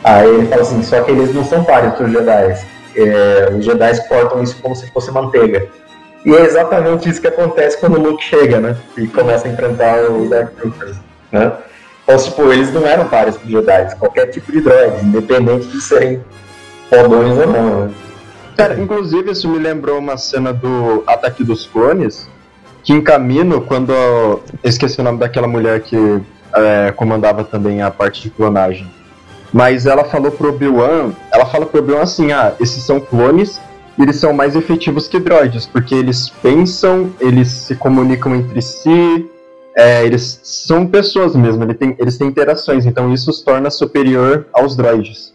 Aí 0.04 0.28
ele 0.28 0.46
fala 0.46 0.62
assim, 0.62 0.82
só 0.82 1.00
que 1.02 1.10
eles 1.10 1.34
não 1.34 1.44
são 1.44 1.64
páreos 1.64 1.94
para 1.94 2.06
os 2.06 2.12
Jedi. 2.12 2.66
É, 2.96 3.52
os 3.56 3.64
Jedi 3.64 4.08
cortam 4.08 4.42
isso 4.42 4.56
como 4.62 4.74
se 4.74 4.90
fosse 4.90 5.10
manteiga. 5.10 5.68
E 6.24 6.34
é 6.34 6.44
exatamente 6.44 7.08
isso 7.08 7.20
que 7.20 7.28
acontece 7.28 7.78
quando 7.78 7.98
o 7.98 8.02
Luke 8.02 8.22
chega, 8.22 8.58
né? 8.58 8.76
E 8.96 9.06
começa 9.06 9.46
a 9.46 9.50
enfrentar 9.50 10.10
os 10.10 10.28
Dark 10.28 10.54
Troopers, 10.56 10.96
né? 11.30 11.52
Então, 12.02 12.16
tipo, 12.16 12.52
eles 12.52 12.72
não 12.72 12.86
eram 12.86 13.08
para 13.08 13.30
os 13.30 13.38
Jedi, 13.44 13.96
qualquer 13.96 14.26
tipo 14.26 14.50
de 14.52 14.60
droid, 14.60 15.04
independente 15.04 15.66
de 15.66 15.80
serem 15.80 16.22
fodões 16.88 17.36
ou 17.36 17.46
não, 17.46 17.86
né? 17.86 17.94
Cara, 18.56 18.80
inclusive 18.80 19.32
isso 19.32 19.48
me 19.48 19.58
lembrou 19.58 19.98
uma 19.98 20.16
cena 20.16 20.52
do 20.52 21.04
Ataque 21.06 21.44
dos 21.44 21.66
Clones, 21.66 22.28
que 22.82 22.92
em 22.92 23.02
caminho, 23.02 23.60
quando. 23.60 23.92
Eu 23.92 24.42
esqueci 24.62 25.00
o 25.00 25.04
nome 25.04 25.18
daquela 25.18 25.46
mulher 25.46 25.80
que 25.80 25.96
é, 26.54 26.92
comandava 26.92 27.44
também 27.44 27.82
a 27.82 27.90
parte 27.90 28.22
de 28.22 28.30
clonagem. 28.30 28.90
Mas 29.52 29.86
ela 29.86 30.04
falou 30.04 30.30
pro 30.30 30.50
Obi-Wan, 30.50 31.12
ela 31.32 31.46
fala 31.46 31.66
pro 31.66 31.80
Obi-Wan 31.80 32.02
assim, 32.02 32.32
ah, 32.32 32.52
esses 32.60 32.82
são 32.82 33.00
clones 33.00 33.60
eles 34.02 34.16
são 34.16 34.32
mais 34.32 34.54
efetivos 34.54 35.08
que 35.08 35.18
droids, 35.18 35.66
porque 35.66 35.94
eles 35.94 36.28
pensam, 36.28 37.12
eles 37.20 37.48
se 37.48 37.74
comunicam 37.74 38.34
entre 38.34 38.60
si, 38.60 39.28
é, 39.76 40.04
eles 40.04 40.40
são 40.42 40.86
pessoas 40.86 41.34
mesmo, 41.36 41.62
eles 41.64 41.76
têm, 41.76 41.96
eles 41.98 42.18
têm 42.18 42.28
interações, 42.28 42.86
então 42.86 43.12
isso 43.12 43.30
os 43.30 43.42
torna 43.42 43.70
superior 43.70 44.46
aos 44.52 44.76
droids. 44.76 45.34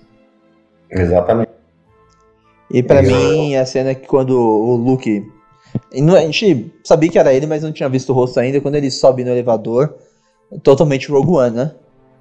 Exatamente. 0.90 1.52
E 2.74 2.82
pra 2.82 3.02
Isso. 3.02 3.12
mim, 3.12 3.56
a 3.56 3.66
cena 3.66 3.92
é 3.92 3.96
que 3.96 4.08
quando 4.08 4.32
o 4.32 4.76
Luke. 4.76 5.30
A 5.94 6.20
gente 6.22 6.74
sabia 6.84 7.10
que 7.10 7.20
era 7.20 7.34
ele, 7.34 7.46
mas 7.46 7.64
não 7.64 7.72
tinha 7.72 7.88
visto 7.88 8.10
o 8.10 8.14
rosto 8.14 8.40
ainda. 8.40 8.60
Quando 8.60 8.76
ele 8.76 8.92
sobe 8.92 9.24
no 9.24 9.32
elevador, 9.32 9.96
totalmente 10.64 11.10
Rogue 11.10 11.32
One, 11.32 11.56
né? 11.56 11.72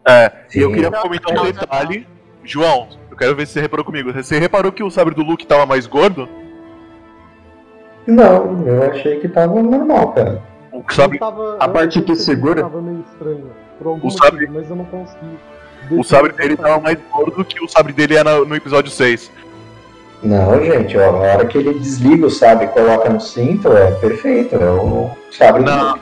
É, 0.06 0.32
e 0.54 0.60
eu 0.60 0.72
queria 0.72 0.90
comentar 0.90 1.38
um 1.38 1.44
detalhe. 1.44 2.06
João, 2.44 2.88
quero 3.20 3.36
ver 3.36 3.46
se 3.46 3.52
você 3.52 3.60
reparou 3.60 3.84
comigo. 3.84 4.12
Você 4.12 4.38
reparou 4.38 4.72
que 4.72 4.82
o 4.82 4.90
sabre 4.90 5.14
do 5.14 5.22
Luke 5.22 5.46
tava 5.46 5.66
mais 5.66 5.86
gordo? 5.86 6.26
Não, 8.06 8.66
eu 8.66 8.82
achei 8.90 9.20
que 9.20 9.28
tava 9.28 9.62
normal, 9.62 10.12
cara. 10.12 10.42
O 10.72 10.82
sabre, 10.92 11.18
tava- 11.18 11.56
a 11.60 11.68
parte 11.68 12.00
que 12.00 12.16
segura- 12.16 12.62
Tava 12.62 12.80
meio 12.80 13.04
estranho. 13.12 13.50
O 14.02 14.10
sabre- 14.10 14.46
motivo, 14.46 14.52
mas 14.54 14.70
eu 14.70 14.76
não 14.76 14.84
consegui. 14.86 15.38
o 15.90 16.02
sabre 16.04 16.32
dele 16.32 16.56
tava 16.56 16.80
mais 16.80 16.98
gordo 17.12 17.44
que 17.44 17.62
o 17.62 17.68
sabre 17.68 17.92
dele 17.92 18.16
é 18.16 18.24
no, 18.24 18.54
episódio 18.56 18.90
6. 18.90 19.30
Não, 20.22 20.62
gente, 20.62 20.96
ó, 20.98 21.10
a 21.10 21.18
hora 21.18 21.46
que 21.46 21.56
ele 21.58 21.74
desliga 21.78 22.26
o 22.26 22.30
sabre 22.30 22.66
e 22.66 22.68
coloca 22.68 23.08
no 23.08 23.20
cinto, 23.20 23.72
é 23.72 23.90
perfeito, 23.92 24.54
é 24.54 24.70
o 24.70 25.10
sabre 25.30 25.62
do 25.62 25.70
Não, 25.70 25.98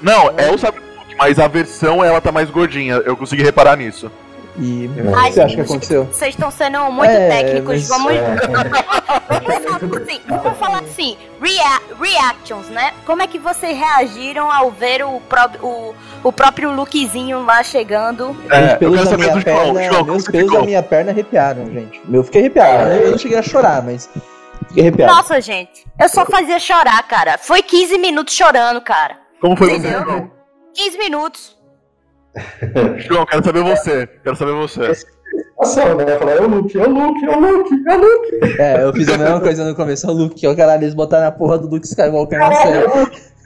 não, 0.00 0.30
é 0.36 0.50
o 0.50 0.58
sabre 0.58 0.80
do 0.80 0.98
Luke, 0.98 1.14
mas 1.16 1.38
a 1.38 1.46
versão 1.46 2.02
ela 2.04 2.20
tá 2.20 2.32
mais 2.32 2.50
gordinha. 2.50 2.94
Eu 3.04 3.16
consegui 3.16 3.42
reparar 3.42 3.76
nisso. 3.76 4.10
E 4.58 4.86
o 4.86 5.16
Ai, 5.16 5.28
que 5.28 5.34
você 5.34 5.40
acha 5.40 5.54
que 5.54 5.60
aconteceu? 5.62 6.04
Vocês 6.04 6.34
estão 6.34 6.50
sendo 6.50 6.78
muito 6.92 7.10
É, 7.10 7.28
técnicos. 7.28 7.88
mas- 7.88 7.88
Vamos. 7.88 8.12
É, 8.12 8.36
assim, 10.02 10.20
vamos 10.28 10.58
falar 10.58 10.80
assim, 10.80 11.16
rea- 11.40 11.80
reactions, 12.00 12.68
né? 12.68 12.92
Como 13.06 13.22
é 13.22 13.26
que 13.26 13.38
vocês 13.38 13.76
reagiram 13.76 14.50
ao 14.50 14.70
ver 14.70 15.04
o, 15.04 15.20
pró- 15.20 15.50
o, 15.62 15.94
o 16.22 16.32
próprio 16.32 16.70
lookzinho 16.74 17.44
lá 17.44 17.62
chegando? 17.62 18.30
Os 18.30 18.50
É, 18.50 18.74
eu 18.74 18.78
pelos 18.78 18.94
quero 18.98 19.04
da 19.04 19.10
saber 19.10 19.22
minha 19.22 19.34
do 19.34 19.40
João. 19.40 19.74
perna, 19.74 19.92
João, 19.92 20.04
meus 20.04 20.24
pelos 20.28 20.52
da 20.52 20.60
minha 20.62 20.82
perna 20.82 21.10
arrepiaram, 21.12 21.66
gente. 21.72 22.02
Eu 22.12 22.22
fiquei 22.24 22.42
arrepiado. 22.42 22.90
Eu 22.92 23.10
não 23.12 23.18
cheguei 23.18 23.38
a 23.38 23.42
chorar, 23.42 23.82
mas 23.82 24.08
fiquei 24.68 24.82
arrepiado. 24.82 25.14
Nossa, 25.14 25.40
gente, 25.40 25.86
eu 25.98 26.08
só 26.08 26.26
fazia 26.26 26.58
chorar, 26.58 27.02
cara. 27.08 27.38
Foi 27.38 27.62
15 27.62 27.96
minutos 27.98 28.34
chorando, 28.34 28.80
cara. 28.82 29.16
Como 29.40 29.56
foi 29.56 29.72
Entendeu? 29.72 30.04
João? 30.04 30.30
15 30.74 30.98
minutos. 30.98 31.61
João, 32.98 33.26
quero 33.26 33.44
saber 33.44 33.62
você. 33.62 34.06
Quero 34.22 34.36
saber 34.36 34.52
você. 34.52 34.92
ação, 35.60 35.96
né? 35.96 36.18
Falar, 36.18 36.32
é 36.32 36.40
o 36.40 36.48
Luke, 36.48 36.78
é 36.78 36.86
o 36.86 36.90
Luke, 36.90 37.24
é 37.24 37.30
o 37.30 37.40
Luke, 37.40 37.74
é 37.86 37.96
o 37.96 38.00
Luke. 38.00 38.60
É, 38.60 38.82
eu 38.84 38.92
fiz 38.92 39.08
a 39.08 39.18
mesma 39.18 39.40
coisa 39.40 39.64
no 39.64 39.74
começo. 39.74 40.08
O 40.08 40.12
Luke, 40.12 40.46
o 40.46 40.56
caralho, 40.56 40.84
eles 40.84 40.94
botaram 40.94 41.26
a 41.26 41.32
porra 41.32 41.58
do 41.58 41.68
Luke 41.68 41.86
Skywalker 41.86 42.38
na 42.38 42.52
série. 42.54 42.84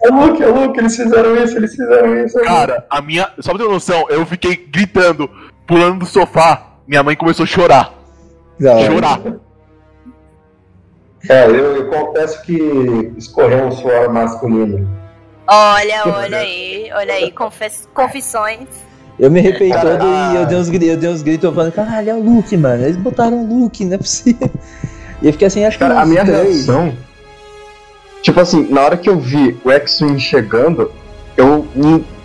É 0.03 0.11
o 0.11 0.15
Luke, 0.15 0.43
é 0.43 0.47
o 0.47 0.55
Luke, 0.55 0.79
eles 0.79 0.97
fizeram 0.97 1.37
isso, 1.37 1.57
eles 1.57 1.75
fizeram 1.75 2.25
isso. 2.25 2.39
Cara, 2.43 2.87
a 2.89 3.03
minha. 3.03 3.29
Só 3.41 3.55
pra 3.55 3.65
ter 3.65 3.71
noção, 3.71 4.07
eu 4.09 4.25
fiquei 4.27 4.57
gritando, 4.57 5.29
pulando 5.67 6.01
do 6.01 6.07
sofá. 6.07 6.75
Minha 6.87 7.03
mãe 7.03 7.17
começou 7.17 7.45
a 7.45 7.47
chorar. 7.47 7.95
Não, 8.59 8.79
Chorar. 8.85 9.21
É, 11.29 11.47
eu, 11.47 11.77
eu 11.77 11.91
confesso 11.91 12.41
que 12.43 13.13
escorreu 13.17 13.67
um 13.67 13.73
suor 13.73 14.13
masculino. 14.13 14.89
Olha, 15.47 16.03
olha 16.19 16.39
aí, 16.39 16.91
olha 16.95 17.15
aí, 17.15 17.31
confess- 17.31 17.89
confissões. 17.95 18.69
Eu 19.19 19.31
me 19.31 19.41
arrepiei 19.41 19.71
Cara, 19.71 19.97
todo 19.97 20.07
e 20.07 20.37
eu 20.37 20.47
dei 20.47 20.59
uns 20.59 20.69
gritos, 20.69 20.89
eu 20.89 20.97
dei 20.99 21.09
uns 21.11 21.23
gritos 21.23 21.55
falando, 21.55 21.73
caralho, 21.73 22.11
é 22.11 22.15
o 22.15 22.21
Luke, 22.21 22.55
mano. 22.57 22.85
Eles 22.85 22.97
botaram 22.97 23.45
o 23.45 23.47
Luke, 23.63 23.85
não 23.85 23.95
é 23.95 23.99
possível. 23.99 24.51
E 25.23 25.29
eu 25.29 25.33
fiquei 25.33 25.47
assim, 25.49 25.65
acho 25.65 25.79
que 25.79 25.83
Cara, 25.85 26.03
a 26.03 26.05
minha 26.05 26.23
três. 26.23 26.67
reação. 26.67 26.93
Tipo 28.21 28.39
assim, 28.39 28.69
na 28.71 28.83
hora 28.83 28.99
que 28.99 29.09
eu 29.09 29.19
vi 29.19 29.59
o 29.65 29.71
X-Wing 29.71 30.19
chegando, 30.21 30.93
eu. 31.39 31.67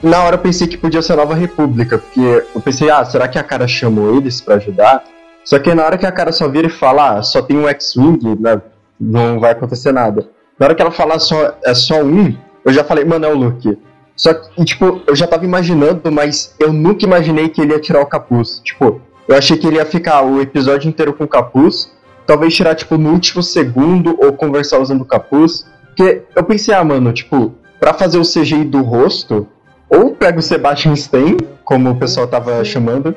Na 0.03 0.23
hora 0.23 0.35
eu 0.35 0.39
pensei 0.39 0.67
que 0.67 0.75
podia 0.77 1.01
ser 1.01 1.13
a 1.13 1.15
Nova 1.15 1.33
República, 1.33 1.97
porque 1.97 2.43
eu 2.53 2.59
pensei, 2.59 2.89
ah, 2.89 3.05
será 3.05 3.29
que 3.29 3.39
a 3.39 3.43
cara 3.43 3.65
chamou 3.65 4.17
eles 4.17 4.41
pra 4.41 4.55
ajudar? 4.55 5.05
Só 5.45 5.57
que 5.57 5.73
na 5.73 5.85
hora 5.85 5.97
que 5.97 6.05
a 6.05 6.11
cara 6.11 6.33
só 6.33 6.49
vira 6.49 6.67
e 6.67 6.69
fala, 6.69 7.19
ah, 7.19 7.23
só 7.23 7.41
tem 7.41 7.55
um 7.57 7.67
X-Wing, 7.69 8.35
né, 8.37 8.61
não 8.99 9.39
vai 9.39 9.51
acontecer 9.51 9.93
nada. 9.93 10.27
Na 10.59 10.65
hora 10.65 10.75
que 10.75 10.81
ela 10.81 10.91
falar 10.91 11.17
só, 11.19 11.55
é 11.63 11.73
só 11.73 12.01
um, 12.03 12.35
eu 12.63 12.73
já 12.73 12.83
falei, 12.83 13.05
mano, 13.05 13.25
é 13.25 13.29
o 13.29 13.37
Luke. 13.37 13.77
Só 14.15 14.33
que, 14.33 14.63
tipo, 14.65 15.01
eu 15.07 15.15
já 15.15 15.25
tava 15.25 15.45
imaginando, 15.45 16.11
mas 16.11 16.55
eu 16.59 16.71
nunca 16.71 17.05
imaginei 17.05 17.49
que 17.49 17.61
ele 17.61 17.73
ia 17.73 17.79
tirar 17.79 18.01
o 18.01 18.05
capuz. 18.05 18.61
Tipo, 18.63 19.01
eu 19.27 19.35
achei 19.35 19.57
que 19.57 19.65
ele 19.65 19.77
ia 19.77 19.85
ficar 19.85 20.21
o 20.21 20.41
episódio 20.41 20.87
inteiro 20.87 21.13
com 21.13 21.23
o 21.23 21.27
capuz, 21.27 21.91
talvez 22.25 22.53
tirar, 22.53 22.75
tipo, 22.75 22.97
no 22.97 23.11
último 23.11 23.41
segundo 23.41 24.17
ou 24.23 24.33
conversar 24.33 24.79
usando 24.79 25.01
o 25.01 25.05
capuz. 25.05 25.65
Porque 25.87 26.21
eu 26.35 26.43
pensei, 26.43 26.73
ah, 26.73 26.83
mano, 26.83 27.11
tipo, 27.11 27.53
pra 27.79 27.93
fazer 27.93 28.17
o 28.17 28.23
CGI 28.23 28.63
do 28.63 28.81
rosto, 28.81 29.47
ou 29.89 30.15
pega 30.15 30.39
o 30.39 30.41
Sebastian 30.41 30.93
Stan, 30.93 31.37
como 31.63 31.89
o 31.89 31.95
pessoal 31.95 32.27
tava 32.27 32.63
chamando, 32.63 33.15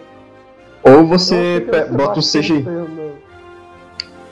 ou 0.83 1.07
você 1.07 1.67
bota 1.91 2.19
o 2.19 2.23
CGI. 2.23 2.65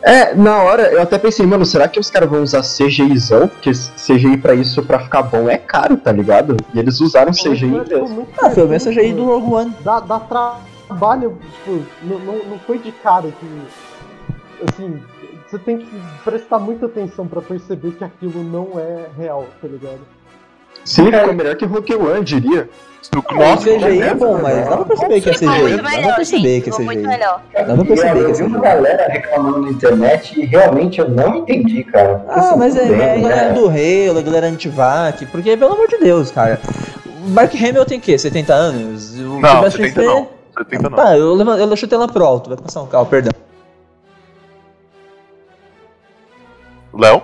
É, 0.03 0.35
na 0.35 0.63
hora 0.63 0.93
eu 0.93 1.01
até 1.01 1.17
pensei, 1.17 1.47
mano, 1.47 1.65
será 1.65 1.87
que 1.87 2.01
os 2.01 2.11
caras 2.11 2.29
vão 2.29 2.43
usar 2.43 2.63
CGIzão? 2.63 3.47
Porque 3.47 3.71
CGI 3.71 4.37
pra 4.37 4.55
isso, 4.55 4.83
pra 4.83 4.99
ficar 4.99 5.23
bom, 5.23 5.49
é 5.49 5.57
caro, 5.57 5.97
tá 5.97 6.11
ligado? 6.11 6.57
E 6.75 6.79
eles 6.79 7.01
usaram 7.01 7.31
CGI 7.31 7.77
é, 7.77 7.85
tipo, 7.85 8.01
mesmo. 8.01 8.29
Ah, 8.43 8.51
foi 8.51 8.65
o 8.65 8.69
mesmo 8.69 8.93
perfeito, 8.93 9.13
CGI 9.13 9.13
do 9.13 9.25
Rogue 9.25 9.55
One. 9.55 9.75
dá, 9.85 10.01
dá 10.01 10.19
trabalho, 10.19 11.39
tipo, 11.55 11.83
não, 12.03 12.19
não, 12.19 12.45
não 12.45 12.59
foi 12.61 12.79
de 12.79 12.91
cara 12.91 13.29
que. 13.31 13.63
Assim, 14.69 15.01
você 15.49 15.59
tem 15.59 15.79
que 15.79 16.03
prestar 16.25 16.59
muita 16.59 16.87
atenção 16.87 17.27
pra 17.27 17.41
perceber 17.41 17.93
que 17.93 18.05
aquilo 18.05 18.43
não 18.43 18.81
é 18.81 19.07
real, 19.17 19.47
tá 19.61 19.69
ligado? 19.69 20.01
Sim, 20.85 21.11
ficou 21.13 21.33
melhor 21.35 21.57
que 21.57 21.65
Rogue 21.65 21.95
One, 21.95 22.25
diria. 22.25 22.69
O 23.15 23.35
Nossa, 23.35 23.65
CGI 23.65 24.01
é 24.01 24.05
né? 24.07 24.15
bom, 24.15 24.39
mas 24.41 24.65
dá 24.69 24.77
pra 24.77 24.85
perceber 24.87 25.21
que 25.21 25.29
é 25.29 25.33
CGI. 25.35 25.47
muito 25.47 25.77
Dá 25.77 25.83
pra 25.83 25.91
melhor, 25.91 26.17
perceber 26.17 26.43
gente. 26.49 26.63
que 26.63 26.71
é 26.71 26.73
CGI. 26.73 26.85
melhor. 27.07 27.43
Dá 27.53 27.65
pra 27.75 27.85
perceber 27.85 28.21
eu 28.21 28.25
que 28.27 28.31
é 28.31 28.35
vi 28.35 28.43
uma 28.45 28.59
CGI. 28.61 28.63
galera 28.63 29.07
reclamando 29.13 29.61
na 29.63 29.71
internet 29.71 30.41
e 30.41 30.45
realmente 30.47 31.01
eu 31.01 31.09
não 31.11 31.35
entendi, 31.37 31.85
cara. 31.85 32.25
Ah, 32.29 32.39
assim, 32.41 32.59
mas 32.59 32.77
é, 32.77 32.85
bem, 32.87 33.01
é 33.01 33.13
a 33.17 33.21
galera 33.21 33.49
né? 33.49 33.53
do 33.55 33.67
Halo, 33.69 34.19
a 34.19 34.23
galera 34.23 34.47
anti-vac, 34.47 35.27
porque, 35.27 35.57
pelo 35.57 35.73
amor 35.73 35.89
de 35.89 35.99
Deus, 35.99 36.31
cara. 36.31 36.61
O 37.27 37.29
Mark 37.31 37.53
Hamill 37.55 37.85
tem 37.85 37.99
o 37.99 38.01
quê? 38.01 38.17
70 38.17 38.55
anos? 38.55 39.15
O 39.19 39.41
Não, 39.41 39.49
Sebastian 39.57 39.71
70 39.71 39.89
Stan- 39.89 40.05
não. 40.15 40.29
70 40.59 40.91
não. 40.91 40.97
Tá, 40.97 41.19
eu, 41.19 41.35
levan- 41.35 41.59
eu 41.59 41.77
chutei 41.77 41.99
lá 41.99 42.09
pro 42.09 42.25
alto, 42.25 42.49
vai 42.51 42.59
passar 42.59 42.83
um 42.83 42.87
carro, 42.87 43.07
perdão. 43.07 43.33
Léo? 46.95 47.23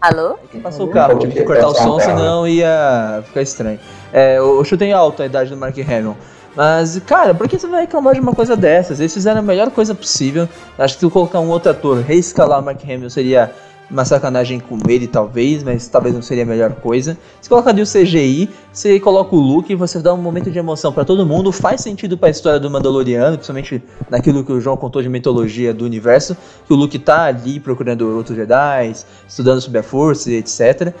Alô? 0.00 0.38
Passou 0.62 0.86
o 0.86 0.90
carro, 0.90 1.18
tive 1.18 1.32
que 1.32 1.42
cortar 1.42 1.68
o 1.68 1.74
som, 1.74 1.98
senão 1.98 2.46
ia 2.46 3.22
ficar 3.26 3.42
estranho. 3.42 3.80
É, 4.12 4.38
eu 4.38 4.62
chutei 4.64 4.92
alto 4.92 5.22
a 5.22 5.26
idade 5.26 5.50
do 5.50 5.56
Mark 5.56 5.76
Hamill. 5.78 6.16
Mas, 6.54 6.98
cara, 7.06 7.34
por 7.34 7.48
que 7.48 7.58
você 7.58 7.66
vai 7.66 7.82
reclamar 7.82 8.14
de 8.14 8.20
uma 8.20 8.34
coisa 8.34 8.56
dessas? 8.56 8.98
Eles 8.98 9.12
fizeram 9.12 9.40
a 9.40 9.42
melhor 9.42 9.70
coisa 9.70 9.94
possível. 9.94 10.48
Acho 10.78 10.94
que 10.94 11.00
se 11.00 11.06
eu 11.06 11.10
colocar 11.10 11.38
um 11.40 11.50
outro 11.50 11.70
ator, 11.70 11.98
reescalar 11.98 12.60
o 12.60 12.62
Mark 12.64 12.82
Hamill 12.82 13.10
seria 13.10 13.52
uma 13.90 14.04
sacanagem 14.04 14.58
com 14.58 14.78
ele, 14.88 15.06
talvez, 15.06 15.62
mas 15.62 15.86
talvez 15.86 16.14
não 16.14 16.22
seria 16.22 16.42
a 16.42 16.46
melhor 16.46 16.72
coisa. 16.74 17.16
Se 17.40 17.48
colocaria 17.48 17.82
o 17.82 17.86
CGI, 17.86 18.50
você 18.72 18.98
coloca 18.98 19.34
o 19.34 19.38
look 19.38 19.70
e 19.70 19.76
você 19.76 20.00
dá 20.00 20.12
um 20.12 20.16
momento 20.16 20.50
de 20.50 20.58
emoção 20.58 20.92
pra 20.92 21.04
todo 21.04 21.24
mundo. 21.24 21.52
Faz 21.52 21.80
sentido 21.82 22.18
pra 22.18 22.28
história 22.28 22.58
do 22.58 22.68
Mandaloriano, 22.68 23.36
principalmente 23.36 23.82
naquilo 24.10 24.44
que 24.44 24.52
o 24.52 24.60
João 24.60 24.76
contou 24.76 25.02
de 25.02 25.08
mitologia 25.08 25.72
do 25.72 25.84
universo. 25.84 26.36
Que 26.66 26.72
o 26.72 26.76
Luke 26.76 26.98
tá 26.98 27.24
ali 27.24 27.60
procurando 27.60 28.16
outros 28.16 28.36
Jedi, 28.36 28.92
estudando 29.26 29.60
sobre 29.60 29.78
a 29.78 29.82
força 29.82 30.30
e 30.30 30.36
etc. 30.36 30.92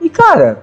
E, 0.00 0.08
cara, 0.08 0.62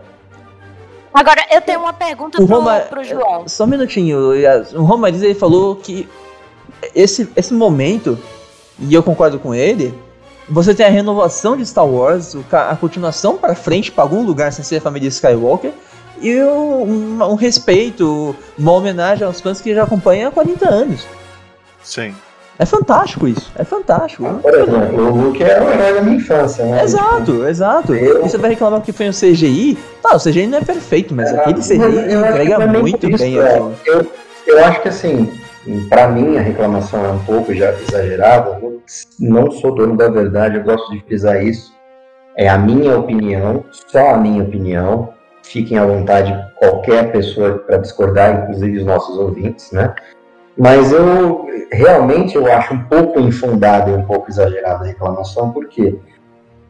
Agora, 1.14 1.45
eu 1.49 1.61
tenho 1.61 1.80
uma 1.80 1.93
pergunta 1.93 2.43
o 2.43 2.45
pro, 2.45 2.57
Roma, 2.57 2.80
pro 2.81 3.02
João. 3.02 3.47
Só 3.47 3.64
um 3.64 3.68
minutinho. 3.68 4.34
O 4.73 4.84
Romariz 4.84 5.22
ele 5.22 5.34
falou 5.34 5.77
que 5.77 6.06
esse, 6.93 7.30
esse 7.38 7.53
momento, 7.53 8.19
e 8.80 8.93
eu 8.93 9.02
concordo 9.02 9.39
com 9.39 9.56
ele, 9.56 9.93
você 10.49 10.73
tem 10.73 10.85
a 10.85 10.89
renovação 10.89 11.57
de 11.57 11.65
Star 11.65 11.85
Wars, 11.88 12.35
a 12.51 12.76
continuação 12.76 13.38
para 13.38 13.55
frente 13.55 13.91
para 13.91 14.03
algum 14.03 14.23
lugar 14.23 14.51
sem 14.53 14.63
ser 14.63 14.77
a 14.77 14.81
família 14.81 15.07
Skywalker, 15.09 15.72
e 16.22 16.41
um, 16.43 17.22
um- 17.23 17.35
respeito, 17.35 18.35
uma 18.57 18.72
homenagem 18.72 19.26
aos 19.26 19.41
fãs 19.41 19.59
que 19.59 19.73
já 19.76 19.84
acompanham 19.84 20.30
há 20.30 20.31
40 20.31 20.69
anos. 20.69 21.05
Sim. 21.84 22.15
É 22.57 22.65
fantástico 22.65 23.27
isso, 23.27 23.51
é 23.57 23.65
fantástico. 23.65 24.23
Por 24.41 24.53
exemplo, 24.53 25.07
o 25.11 25.23
Luke 25.26 25.43
é 25.43 25.61
o 25.61 25.69
herói 25.69 25.93
da 25.95 26.01
minha 26.01 26.15
infância, 26.15 26.63
né? 26.63 26.84
Exato, 26.85 27.45
exato. 27.45 27.93
eu- 27.93 28.26
E 28.26 28.30
você 28.30 28.38
vai 28.38 28.51
reclamar 28.51 28.80
que 28.81 28.93
foi 28.93 29.09
um 29.09 29.11
CGI? 29.11 29.77
Tá, 30.01 30.15
o 30.15 30.19
CGI 30.19 30.47
não 30.47 30.59
é 30.59 30.61
perfeito, 30.61 31.13
mas 31.13 31.34
É, 31.34 31.38
aquele 31.41 31.59
CGI 31.59 32.13
entrega 32.13 32.65
muito 32.67 33.09
bem 33.17 33.38
é. 33.39 33.61
Eu, 33.85 34.09
eu 34.47 34.63
acho 34.65 34.81
que 34.81 34.88
assim, 34.88 35.30
pra 35.89 36.07
mim 36.07 36.37
a 36.37 36.41
reclamação 36.41 37.05
é 37.05 37.09
um 37.09 37.19
pouco 37.19 37.53
já 37.53 37.71
exagerada. 37.71 38.61
Não 39.19 39.51
sou 39.51 39.73
dono 39.73 39.97
da 39.97 40.09
verdade, 40.09 40.57
eu 40.57 40.63
gosto 40.63 40.91
de 40.91 41.01
frisar 41.01 41.43
isso. 41.43 41.73
É 42.37 42.49
a 42.49 42.57
minha 42.57 42.97
opinião, 42.97 43.63
só 43.71 44.11
a 44.11 44.17
minha 44.17 44.43
opinião. 44.43 45.13
Fiquem 45.43 45.77
à 45.77 45.85
vontade 45.85 46.33
qualquer 46.57 47.11
pessoa 47.11 47.59
para 47.59 47.77
discordar, 47.77 48.43
inclusive 48.43 48.79
os 48.79 48.85
nossos 48.85 49.17
ouvintes, 49.17 49.71
né? 49.71 49.93
Mas 50.57 50.91
eu 50.91 51.47
realmente 51.71 52.35
eu 52.35 52.51
acho 52.51 52.73
um 52.73 52.83
pouco 52.83 53.19
infundada 53.19 53.91
e 53.91 53.93
um 53.93 54.05
pouco 54.05 54.29
exagerada 54.29 54.83
a 54.83 54.87
reclamação, 54.87 55.51
porque 55.51 55.95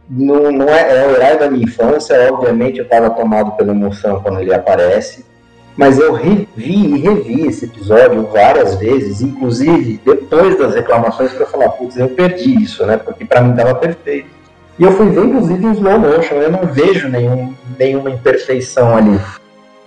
não, 0.09 0.51
não 0.51 0.69
é, 0.69 1.03
é 1.03 1.07
o 1.07 1.11
herói 1.11 1.37
da 1.37 1.49
minha 1.49 1.63
infância, 1.63 2.31
obviamente 2.31 2.79
eu 2.79 2.83
estava 2.83 3.09
tomado 3.09 3.51
pela 3.51 3.71
emoção 3.71 4.21
quando 4.21 4.39
ele 4.39 4.53
aparece, 4.53 5.25
mas 5.77 5.99
eu 5.99 6.13
revi 6.13 6.47
e 6.57 6.99
revi 6.99 7.47
esse 7.47 7.65
episódio 7.65 8.25
várias 8.27 8.75
vezes, 8.75 9.21
inclusive 9.21 9.99
depois 10.05 10.57
das 10.57 10.73
reclamações, 10.73 11.33
para 11.33 11.45
falar, 11.45 11.69
putz, 11.69 11.97
eu 11.97 12.09
perdi 12.09 12.63
isso, 12.63 12.85
né? 12.85 12.97
Porque 12.97 13.25
para 13.25 13.41
mim 13.41 13.51
estava 13.51 13.75
perfeito. 13.75 14.29
E 14.77 14.83
eu 14.83 14.91
fui 14.91 15.09
ver, 15.09 15.25
inclusive, 15.25 15.65
em 15.65 15.71
slow 15.71 15.99
motion, 15.99 16.35
eu 16.35 16.51
não 16.51 16.65
vejo 16.65 17.07
nenhum, 17.07 17.53
nenhuma 17.77 18.09
imperfeição 18.09 18.95
ali. 18.95 19.19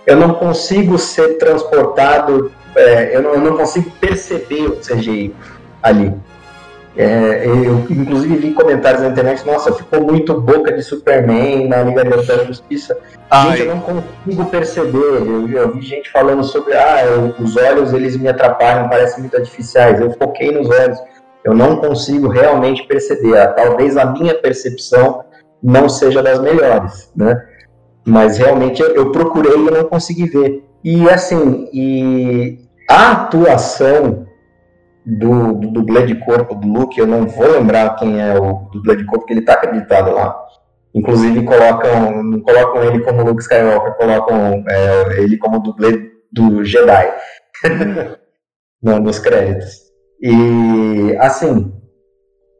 Eu 0.05 0.15
não 0.15 0.33
consigo 0.33 0.97
ser 0.97 1.37
transportado, 1.37 2.51
é, 2.75 3.15
eu, 3.15 3.21
não, 3.21 3.33
eu 3.33 3.41
não 3.41 3.57
consigo 3.57 3.89
perceber 3.99 4.67
o 4.67 4.77
CGI 4.77 5.33
ali. 5.81 6.13
É, 7.01 7.45
eu, 7.45 7.85
inclusive, 7.89 8.35
vi 8.35 8.51
comentários 8.51 9.01
na 9.01 9.07
internet, 9.07 9.45
nossa, 9.47 9.73
ficou 9.73 10.01
muito 10.01 10.33
boca 10.41 10.73
de 10.73 10.83
Superman 10.83 11.69
na 11.69 11.81
Liga 11.81 12.03
da 12.03 12.43
Justiça. 12.43 12.93
Gente, 12.93 13.61
eu 13.61 13.71
Ai, 13.71 13.77
não 13.77 13.79
consigo 13.79 14.45
perceber. 14.47 14.97
Eu, 14.97 15.47
eu 15.49 15.73
vi 15.73 15.81
gente 15.81 16.11
falando 16.11 16.43
sobre, 16.43 16.73
ah, 16.73 17.05
eu- 17.05 17.33
os 17.41 17.55
olhos 17.55 17.93
eles 17.93 18.17
me 18.17 18.27
atrapalham, 18.27 18.89
parecem 18.89 19.21
muito 19.21 19.37
artificiais. 19.37 19.97
Eu 20.01 20.11
foquei 20.11 20.51
nos 20.51 20.69
olhos. 20.69 20.99
Eu 21.45 21.53
não 21.53 21.77
consigo 21.77 22.27
realmente 22.27 22.85
perceber. 22.85 23.47
Talvez 23.55 23.95
a 23.95 24.03
minha 24.03 24.35
percepção 24.35 25.23
não 25.63 25.87
seja 25.87 26.21
das 26.21 26.41
melhores, 26.41 27.09
né? 27.15 27.41
Mas 28.05 28.37
realmente 28.37 28.81
eu, 28.81 28.93
eu 28.93 29.11
procurei 29.13 29.53
e 29.55 29.71
não 29.71 29.85
consegui 29.85 30.25
ver. 30.25 30.65
E 30.83 31.09
assim, 31.09 31.69
e 31.71 32.59
a 32.89 33.13
atuação 33.13 34.27
do, 35.17 35.53
do 35.53 35.71
dublê 35.71 36.05
de 36.05 36.15
corpo 36.15 36.55
do 36.55 36.67
Luke, 36.67 36.99
eu 36.99 37.07
não 37.07 37.27
vou 37.27 37.51
lembrar 37.51 37.95
quem 37.95 38.21
é 38.21 38.37
o 38.37 38.69
dublê 38.71 38.95
de 38.95 39.05
corpo, 39.05 39.21
porque 39.21 39.33
ele 39.33 39.41
está 39.41 39.53
acreditado 39.53 40.11
lá. 40.11 40.37
Inclusive 40.93 41.43
colocam, 41.43 42.23
não 42.23 42.39
colocam 42.39 42.83
ele 42.83 42.99
como 43.01 43.23
Luke 43.23 43.41
Skywalker, 43.41 43.95
colocam 43.95 44.63
é, 44.67 45.21
ele 45.21 45.37
como 45.37 45.59
dublê 45.59 46.11
do 46.31 46.63
Jedi 46.63 47.13
no, 48.81 48.99
nos 48.99 49.19
créditos. 49.19 49.89
E 50.21 51.15
assim, 51.19 51.71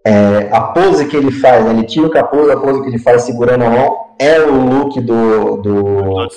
é, 0.05 0.49
a 0.51 0.61
pose 0.61 1.07
que 1.07 1.17
ele 1.17 1.31
faz, 1.31 1.65
né, 1.65 1.71
ele 1.71 1.84
tira 1.84 2.07
o 2.07 2.11
capuz, 2.11 2.49
a 2.49 2.57
pose 2.57 2.81
que 2.81 2.88
ele 2.89 2.99
faz 2.99 3.23
segurando 3.23 3.65
a 3.65 3.69
mão 3.69 4.09
é 4.19 4.39
o 4.41 4.51
look 4.51 4.99
do, 5.01 5.57
do, 5.57 6.27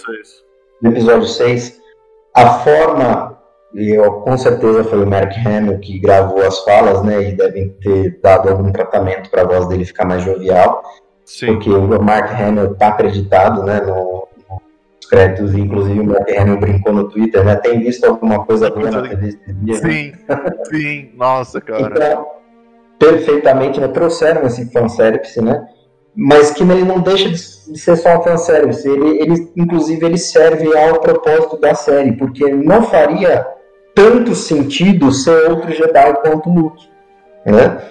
do 0.81 0.89
episódio 0.89 1.27
6. 1.27 1.81
A 2.35 2.55
forma, 2.61 3.32
e 3.75 3.91
eu, 3.91 4.13
com 4.21 4.37
certeza 4.37 4.85
foi 4.85 5.03
o 5.03 5.07
Mark 5.07 5.33
Hamill 5.47 5.79
que 5.79 5.99
gravou 5.99 6.45
as 6.45 6.59
falas, 6.63 7.03
né? 7.03 7.31
E 7.31 7.33
devem 7.33 7.71
ter 7.81 8.21
dado 8.23 8.51
algum 8.51 8.71
tratamento 8.71 9.31
para 9.31 9.43
a 9.43 9.47
voz 9.47 9.67
dele 9.67 9.85
ficar 9.85 10.05
mais 10.05 10.23
jovial. 10.23 10.83
Sim. 11.25 11.47
Porque 11.47 11.71
o 11.71 12.03
Mark 12.03 12.31
Hamill 12.39 12.73
está 12.73 12.89
acreditado, 12.89 13.63
né? 13.63 13.81
No, 13.81 14.29
nos 14.51 15.07
créditos, 15.09 15.55
inclusive 15.55 16.01
o 16.01 16.05
Mark 16.05 16.29
Hamill 16.31 16.61
brincou 16.61 16.93
no 16.93 17.09
Twitter, 17.09 17.43
né? 17.45 17.57
Tem 17.57 17.81
visto 17.81 18.05
alguma 18.05 18.45
coisa 18.45 18.69
boa 18.69 18.91
na 18.91 19.09
TV 19.09 19.39
dia? 19.63 19.75
Sim, 19.77 20.13
né? 20.29 20.53
sim, 20.71 21.11
nossa, 21.17 21.59
cara. 21.59 21.81
Então, 21.81 22.27
perfeitamente, 22.99 23.81
né? 23.81 23.89
Trouxeram 23.89 24.47
esse 24.47 24.71
fanservice, 24.71 25.41
né? 25.41 25.67
Mas 26.15 26.51
que 26.51 26.63
ele 26.63 26.85
não 26.85 27.01
deixa 27.01 27.31
de 27.31 27.39
ser 27.79 27.97
só 27.97 28.19
um 28.19 28.23
fanservice. 28.23 28.87
Ele, 28.87 29.19
ele, 29.19 29.51
inclusive, 29.57 30.05
ele 30.05 30.19
serve 30.19 30.77
ao 30.77 31.01
propósito 31.01 31.59
da 31.59 31.75
série, 31.75 32.13
porque 32.13 32.53
não 32.53 32.83
faria 32.83 33.47
tanto 33.95 34.35
sentido 34.35 35.11
ser 35.13 35.51
outro 35.51 35.73
Jedi 35.73 36.15
quanto 36.23 36.51
Luke, 36.51 36.89
né? 37.45 37.83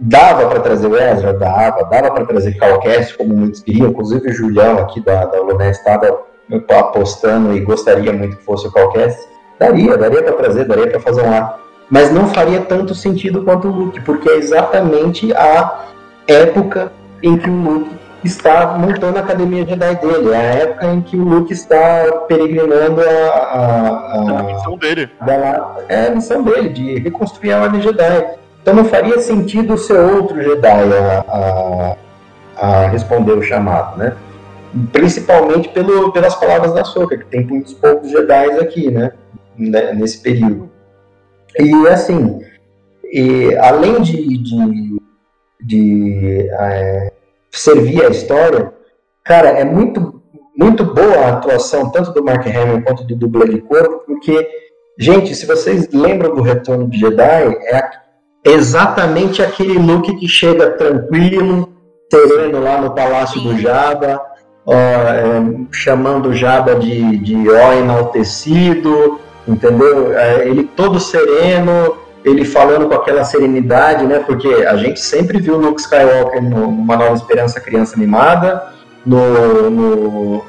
Dava 0.00 0.48
para 0.48 0.60
trazer 0.60 0.86
o 0.86 0.96
Ezra? 0.96 1.32
Dava. 1.32 1.82
Dava 1.84 2.12
para 2.12 2.24
trazer 2.24 2.56
Cal 2.56 2.80
como 3.16 3.34
muitos 3.34 3.60
queriam. 3.60 3.88
Inclusive 3.88 4.30
o 4.30 4.32
Julião 4.32 4.78
aqui 4.78 5.00
da, 5.00 5.24
da 5.24 5.40
Luné 5.40 5.70
estava 5.70 6.20
apostando 6.70 7.52
e 7.52 7.60
gostaria 7.60 8.12
muito 8.12 8.36
que 8.36 8.44
fosse 8.44 8.68
o 8.68 8.72
Cal 8.72 8.92
Daria, 9.58 9.96
daria 9.96 10.22
para 10.22 10.34
trazer, 10.34 10.66
daria 10.66 10.88
para 10.88 11.00
fazer 11.00 11.22
um 11.22 11.32
ar 11.32 11.58
mas 11.90 12.12
não 12.12 12.28
faria 12.28 12.60
tanto 12.60 12.94
sentido 12.94 13.42
quanto 13.42 13.68
o 13.68 13.72
Luke, 13.72 14.00
porque 14.02 14.28
é 14.28 14.36
exatamente 14.36 15.32
a 15.34 15.84
época 16.26 16.92
em 17.22 17.36
que 17.36 17.48
o 17.48 17.54
Luke 17.54 17.97
está 18.26 18.76
montando 18.78 19.18
a 19.18 19.20
academia 19.20 19.66
Jedi 19.66 19.94
dele, 19.96 20.32
é 20.32 20.36
a 20.36 20.40
época 20.40 20.86
em 20.86 21.00
que 21.00 21.16
o 21.16 21.22
Luke 21.22 21.52
está 21.52 22.24
peregrinando 22.26 23.00
a, 23.00 23.04
a, 23.04 23.88
a, 23.88 24.40
a 24.40 24.42
missão 24.42 24.76
dele. 24.76 25.08
Da, 25.24 25.76
é 25.88 26.06
a 26.06 26.10
missão 26.10 26.42
dele, 26.42 26.68
de 26.70 26.98
reconstruir 26.98 27.52
a 27.52 27.62
Ordem 27.62 27.80
Jedi. 27.80 28.26
Então 28.60 28.74
não 28.74 28.84
faria 28.84 29.20
sentido 29.20 29.78
ser 29.78 29.98
outro 29.98 30.42
Jedi 30.42 30.68
a, 30.68 31.24
a, 31.28 31.96
a 32.56 32.88
responder 32.88 33.32
o 33.32 33.42
chamado, 33.42 33.96
né? 33.98 34.16
Principalmente 34.92 35.68
pelo, 35.68 36.12
pelas 36.12 36.34
palavras 36.34 36.74
da 36.74 36.84
Soka, 36.84 37.16
que 37.16 37.26
tem 37.26 37.46
muitos 37.46 37.72
poucos 37.74 38.10
Jedi 38.10 38.50
aqui, 38.60 38.90
né? 38.90 39.12
Nesse 39.56 40.20
período. 40.20 40.70
E 41.58 41.88
assim, 41.88 42.40
e, 43.04 43.56
além 43.56 44.02
de, 44.02 44.38
de, 44.38 45.00
de 45.60 46.48
é, 46.52 47.12
servir 47.50 48.04
a 48.04 48.10
história, 48.10 48.72
cara, 49.24 49.48
é 49.48 49.64
muito, 49.64 50.22
muito 50.56 50.84
boa 50.84 51.16
a 51.18 51.28
atuação 51.34 51.90
tanto 51.90 52.12
do 52.12 52.24
Mark 52.24 52.46
Hamill 52.46 52.82
quanto 52.82 53.04
do 53.04 53.16
dublê 53.16 53.48
de 53.48 53.60
corpo, 53.60 54.04
porque, 54.06 54.48
gente, 54.98 55.34
se 55.34 55.46
vocês 55.46 55.88
lembram 55.92 56.34
do 56.34 56.42
Retorno 56.42 56.88
de 56.88 56.98
Jedi, 56.98 57.58
é 57.72 57.82
exatamente 58.44 59.42
aquele 59.42 59.78
look 59.78 60.14
que 60.16 60.28
chega 60.28 60.70
tranquilo, 60.70 61.72
sereno 62.10 62.60
lá 62.60 62.80
no 62.80 62.94
Palácio 62.94 63.40
do 63.40 63.58
Jabba, 63.58 64.20
ó, 64.64 64.74
é, 64.74 65.66
chamando 65.70 66.30
o 66.30 66.34
Jabba 66.34 66.74
de, 66.76 67.18
de 67.18 67.50
ó 67.50 67.72
enaltecido, 67.72 69.20
entendeu? 69.46 70.16
É, 70.16 70.48
ele 70.48 70.64
todo 70.64 70.98
sereno, 70.98 71.96
ele 72.24 72.44
falando 72.44 72.88
com 72.88 72.94
aquela 72.94 73.24
serenidade, 73.24 74.04
né? 74.04 74.18
Porque 74.20 74.48
a 74.48 74.76
gente 74.76 75.00
sempre 75.00 75.40
viu 75.40 75.56
Luke 75.56 75.80
Skywalker 75.80 76.42
no, 76.42 76.70
numa 76.70 76.96
Nova 76.96 77.14
Esperança 77.14 77.60
Criança 77.60 77.96
Animada, 77.96 78.62
no, 79.04 79.70
no, 79.70 80.44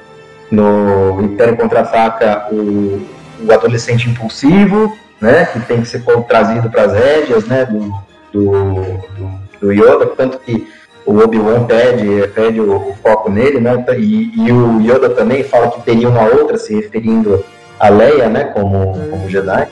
no 0.52 1.22
Império 1.22 1.56
Contra-Ataca, 1.56 2.48
o, 2.52 3.02
o 3.48 3.52
adolescente 3.52 4.10
impulsivo, 4.10 4.94
né? 5.22 5.46
Que 5.46 5.60
tem 5.62 5.82
que 5.82 5.88
ser 5.88 6.04
trazido 6.28 6.70
para 6.70 6.84
as 6.84 6.94
rédeas, 6.94 7.46
né? 7.46 7.66
Do, 7.66 7.94
do, 8.34 8.52
do, 8.52 9.40
do 9.62 9.72
Yoda, 9.72 10.08
tanto 10.08 10.40
que 10.40 10.68
o 11.06 11.18
Obi-Wan 11.20 11.66
pede, 11.66 12.28
pede 12.30 12.60
o, 12.60 12.76
o, 12.76 12.96
foco 13.02 13.30
nele, 13.30 13.60
né? 13.60 13.84
E, 13.98 14.32
e 14.36 14.52
o 14.52 14.82
Yoda 14.82 15.10
também 15.10 15.44
fala 15.44 15.72
que 15.72 15.82
teria 15.82 16.10
uma 16.10 16.24
outra, 16.24 16.58
se 16.58 16.76
referindo 16.76 17.44
a 17.80 17.90
Leia, 17.90 18.28
né, 18.28 18.44
como, 18.46 18.94
como 19.10 19.30
Jedi, 19.30 19.68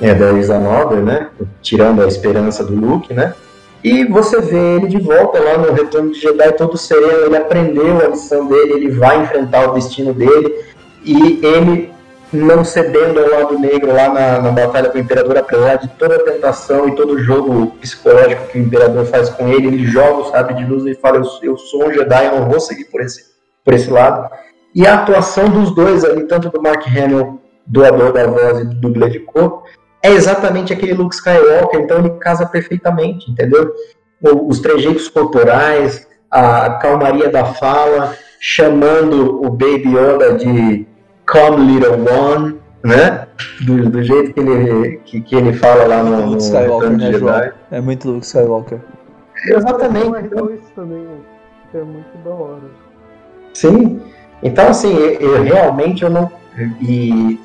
é, 0.00 0.14
da 0.14 0.32
Isa 0.32 0.58
Nover, 0.58 1.02
né, 1.02 1.28
tirando 1.60 2.02
a 2.02 2.06
esperança 2.06 2.64
do 2.64 2.74
Luke, 2.74 3.12
né, 3.12 3.34
e 3.82 4.04
você 4.04 4.40
vê 4.40 4.76
ele 4.76 4.88
de 4.88 4.98
volta 4.98 5.40
lá 5.40 5.56
no 5.56 5.72
Retorno 5.72 6.12
de 6.12 6.20
Jedi 6.20 6.52
todo 6.52 6.76
sereno, 6.76 7.26
ele 7.26 7.36
aprendeu 7.36 7.98
a 7.98 8.08
lição 8.08 8.46
dele, 8.46 8.72
ele 8.74 8.90
vai 8.90 9.22
enfrentar 9.22 9.70
o 9.70 9.74
destino 9.74 10.12
dele, 10.12 10.54
e 11.02 11.40
ele 11.42 11.90
não 12.32 12.64
cedendo 12.64 13.18
ao 13.18 13.28
lado 13.28 13.58
negro 13.58 13.92
lá 13.92 14.08
na, 14.08 14.40
na 14.40 14.50
batalha 14.50 14.88
com 14.88 14.98
o 14.98 15.00
Imperador, 15.00 15.36
apesar 15.36 15.76
de 15.76 15.88
toda 15.88 16.16
a 16.16 16.24
tentação 16.24 16.88
e 16.88 16.94
todo 16.94 17.14
o 17.14 17.18
jogo 17.18 17.68
psicológico 17.80 18.46
que 18.48 18.58
o 18.58 18.62
Imperador 18.62 19.04
faz 19.06 19.30
com 19.30 19.48
ele, 19.48 19.66
ele 19.66 19.84
joga 19.86 20.20
o 20.20 20.30
sabre 20.30 20.54
de 20.54 20.64
luz 20.64 20.84
e 20.86 20.94
fala, 20.94 21.16
eu, 21.16 21.24
eu 21.42 21.56
sou 21.56 21.88
um 21.88 21.92
Jedi, 21.92 22.26
eu 22.26 22.40
não 22.40 22.48
vou 22.48 22.60
seguir 22.60 22.84
por 22.84 23.00
esse, 23.00 23.24
por 23.64 23.74
esse 23.74 23.90
lado. 23.90 24.30
E 24.74 24.86
a 24.86 24.94
atuação 24.94 25.48
dos 25.48 25.74
dois 25.74 26.04
ali, 26.04 26.24
tanto 26.24 26.50
do 26.50 26.62
Mark 26.62 26.86
Hamill, 26.86 27.40
doador 27.66 28.12
da 28.12 28.26
voz 28.26 28.60
e 28.60 28.64
do 28.64 28.74
dublê 28.76 29.08
de 29.10 29.20
corpo, 29.20 29.64
é 30.02 30.10
exatamente 30.10 30.72
aquele 30.72 30.94
Luke 30.94 31.14
Skywalker, 31.14 31.80
então 31.80 31.98
ele 31.98 32.10
casa 32.10 32.46
perfeitamente, 32.46 33.30
entendeu? 33.30 33.72
Os 34.22 34.60
trejeitos 34.60 35.08
corporais, 35.08 36.06
a 36.30 36.74
calmaria 36.74 37.28
da 37.28 37.44
fala, 37.44 38.14
chamando 38.38 39.44
o 39.44 39.50
Baby 39.50 39.96
Yoda 39.96 40.34
de 40.34 40.86
Come 41.26 41.72
Little 41.72 42.04
One, 42.10 42.60
né? 42.82 43.26
Do, 43.64 43.90
do 43.90 44.02
jeito 44.02 44.32
que 44.32 44.40
ele, 44.40 44.96
que, 45.04 45.20
que, 45.20 45.36
ele 45.36 45.52
fala 45.52 45.86
lá 45.86 46.02
no, 46.02 46.30
Luke 46.30 46.42
Skywalker, 46.42 46.90
né, 46.90 47.12
João? 47.12 47.50
É 47.70 47.80
muito 47.80 48.10
Luke 48.10 48.24
Skywalker. 48.24 48.80
Exatamente. 49.46 50.06
Então, 50.06 50.58
também, 50.74 51.06
é 51.74 51.82
muito 51.82 52.18
da 52.24 52.30
hora. 52.30 52.70
Sim. 53.54 54.00
Então, 54.42 54.68
assim, 54.68 54.94
eu, 54.94 55.20
eu 55.20 55.42
realmente 55.42 56.02
eu 56.02 56.10
não. 56.10 56.30
E 56.80 57.38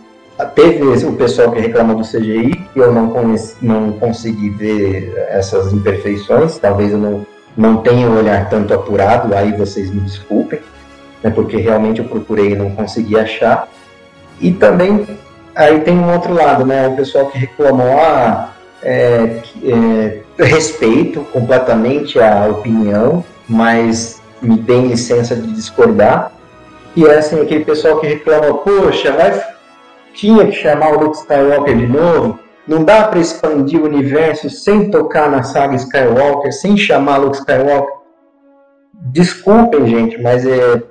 teve 0.44 0.84
o 1.06 1.14
pessoal 1.14 1.52
que 1.52 1.62
reclama 1.62 1.96
do 1.96 2.04
CGI, 2.04 2.68
eu 2.76 2.92
não, 2.92 3.10
conheci, 3.10 3.56
não 3.62 3.94
consegui 3.94 4.50
ver 4.50 5.14
essas 5.30 5.72
imperfeições, 5.72 6.58
talvez 6.58 6.92
eu 6.92 6.98
não, 6.98 7.26
não 7.56 7.78
tenha 7.78 8.08
um 8.10 8.18
olhar 8.18 8.50
tanto 8.50 8.74
apurado, 8.74 9.34
aí 9.34 9.54
vocês 9.54 9.90
me 9.90 10.02
desculpem, 10.02 10.60
né, 11.24 11.30
porque 11.30 11.56
realmente 11.58 12.02
eu 12.02 12.06
procurei 12.06 12.52
e 12.52 12.56
não 12.56 12.72
consegui 12.72 13.18
achar. 13.18 13.70
E 14.42 14.52
também, 14.52 15.08
aí 15.56 15.80
tem 15.80 15.98
um 15.98 16.12
outro 16.12 16.34
lado, 16.34 16.66
né, 16.66 16.88
o 16.90 16.96
pessoal 16.98 17.28
que 17.28 17.38
reclamou, 17.38 17.98
ah, 17.98 18.52
é, 18.84 19.42
é, 19.64 20.22
respeito 20.38 21.22
completamente 21.32 22.20
a 22.20 22.48
opinião, 22.48 23.24
mas 23.48 24.22
me 24.42 24.58
tem 24.58 24.88
licença 24.88 25.34
de 25.34 25.54
discordar, 25.54 26.34
e 26.94 27.06
é 27.06 27.18
assim, 27.18 27.42
aquele 27.42 27.64
pessoal 27.64 28.00
que 28.00 28.08
reclama, 28.08 28.54
poxa, 28.54 29.12
vai, 29.14 29.55
tinha 30.16 30.48
que 30.48 30.54
chamar 30.54 30.94
o 30.94 31.04
Luke 31.04 31.18
Skywalker 31.18 31.78
de 31.78 31.88
novo. 31.88 32.40
Não 32.68 32.84
dá 32.84 33.08
para 33.08 33.20
expandir 33.20 33.80
o 33.80 33.86
universo 33.86 34.50
sem 34.50 34.90
tocar 34.90 35.30
na 35.30 35.44
saga 35.44 35.76
Skywalker, 35.76 36.52
sem 36.52 36.76
chamar 36.76 37.18
Luke 37.18 37.38
Skywalker. 37.38 37.94
Desculpem, 39.12 39.88
gente, 39.88 40.22
mas 40.22 40.46
é 40.46 40.82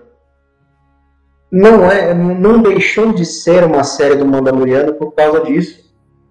não 1.51 1.89
é, 1.89 2.13
não 2.13 2.61
deixou 2.61 3.13
de 3.13 3.25
ser 3.25 3.63
uma 3.63 3.85
série 3.85 4.17
do 4.17 4.27
Mandaloriano 4.27 4.95
por 4.95 5.13
causa 5.13 5.41
disso. 5.43 5.85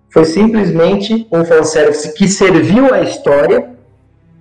Foi 0.10 0.26
simplesmente 0.26 1.28
um 1.32 1.46
fanservice 1.46 2.14
que 2.14 2.28
serviu 2.28 2.94
à 2.94 3.02
história 3.02 3.74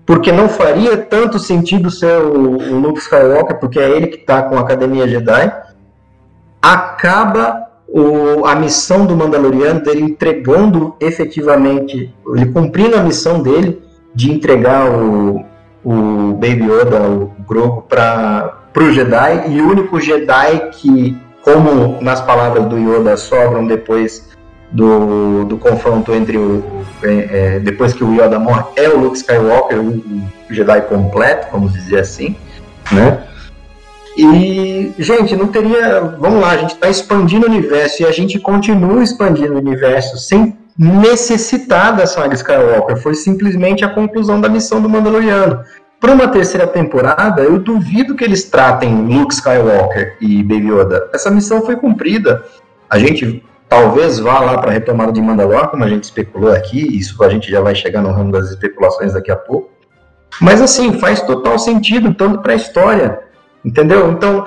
porque 0.04 0.32
não 0.32 0.48
faria 0.48 0.96
tanto 0.96 1.38
sentido 1.38 1.90
ser 1.90 2.20
o, 2.20 2.56
o 2.56 2.80
Luke 2.80 2.98
Skywalker, 2.98 3.58
porque 3.60 3.78
é 3.78 3.90
ele 3.90 4.08
que 4.08 4.16
está 4.16 4.42
com 4.42 4.56
a 4.56 4.60
Academia 4.60 5.06
Jedi. 5.06 5.52
Acaba 6.60 7.71
o, 7.92 8.46
a 8.46 8.54
missão 8.54 9.04
do 9.04 9.14
Mandaloriano 9.14 9.80
dele 9.80 10.00
entregando 10.00 10.96
efetivamente, 10.98 12.12
ele 12.34 12.46
cumprindo 12.46 12.96
a 12.96 13.02
missão 13.02 13.42
dele 13.42 13.82
de 14.14 14.32
entregar 14.32 14.90
o, 14.90 15.44
o 15.84 16.32
Baby 16.32 16.64
Yoda, 16.64 17.02
o 17.02 17.32
Grogu, 17.46 17.82
para 17.82 18.64
o 18.74 18.92
Jedi, 18.92 19.50
e 19.50 19.60
o 19.60 19.70
único 19.70 20.00
Jedi 20.00 20.70
que, 20.72 21.16
como 21.42 22.00
nas 22.00 22.22
palavras 22.22 22.64
do 22.64 22.78
Yoda, 22.78 23.14
sobram 23.18 23.66
depois 23.66 24.30
do, 24.70 25.44
do 25.44 25.58
confronto 25.58 26.14
entre 26.14 26.38
o. 26.38 26.64
É, 27.02 27.56
é, 27.56 27.60
depois 27.60 27.92
que 27.92 28.02
o 28.02 28.14
Yoda 28.14 28.38
morre, 28.38 28.64
é 28.76 28.88
o 28.88 28.98
Luke 28.98 29.18
Skywalker, 29.18 29.78
o, 29.78 29.88
o 30.50 30.54
Jedi 30.54 30.80
completo, 30.82 31.48
vamos 31.52 31.74
dizer 31.74 31.98
assim, 31.98 32.34
né? 32.90 33.22
E, 34.16 34.92
gente, 34.98 35.34
não 35.34 35.48
teria. 35.48 36.00
Vamos 36.18 36.40
lá, 36.40 36.50
a 36.50 36.56
gente 36.56 36.74
está 36.74 36.88
expandindo 36.88 37.46
o 37.46 37.50
universo 37.50 38.02
e 38.02 38.06
a 38.06 38.12
gente 38.12 38.38
continua 38.38 39.02
expandindo 39.02 39.54
o 39.54 39.58
universo 39.58 40.18
sem 40.18 40.56
necessitar 40.78 41.96
da 41.96 42.06
saga 42.06 42.34
Skywalker. 42.34 42.96
Foi 42.96 43.14
simplesmente 43.14 43.84
a 43.84 43.88
conclusão 43.88 44.40
da 44.40 44.48
missão 44.48 44.80
do 44.80 44.88
Mandaloriano. 44.88 45.64
Para 46.00 46.12
uma 46.12 46.28
terceira 46.28 46.66
temporada, 46.66 47.42
eu 47.42 47.58
duvido 47.58 48.14
que 48.16 48.24
eles 48.24 48.44
tratem 48.44 49.06
Luke 49.06 49.32
Skywalker 49.32 50.16
e 50.20 50.42
Baby 50.42 50.72
Yoda. 50.72 51.08
Essa 51.14 51.30
missão 51.30 51.62
foi 51.62 51.76
cumprida. 51.76 52.42
A 52.90 52.98
gente 52.98 53.42
talvez 53.68 54.18
vá 54.18 54.40
lá 54.40 54.58
para 54.58 54.70
a 54.70 54.74
retomada 54.74 55.12
de 55.12 55.22
Mandalor, 55.22 55.68
como 55.68 55.84
a 55.84 55.88
gente 55.88 56.04
especulou 56.04 56.52
aqui. 56.52 56.98
Isso 56.98 57.22
a 57.22 57.28
gente 57.28 57.50
já 57.50 57.60
vai 57.60 57.74
chegar 57.74 58.02
no 58.02 58.10
ramo 58.10 58.32
das 58.32 58.50
especulações 58.50 59.14
daqui 59.14 59.30
a 59.30 59.36
pouco. 59.36 59.70
Mas 60.40 60.60
assim, 60.60 60.98
faz 60.98 61.22
total 61.22 61.58
sentido, 61.58 62.12
tanto 62.12 62.40
para 62.40 62.52
a 62.52 62.56
história 62.56 63.20
Entendeu? 63.64 64.10
Então, 64.10 64.44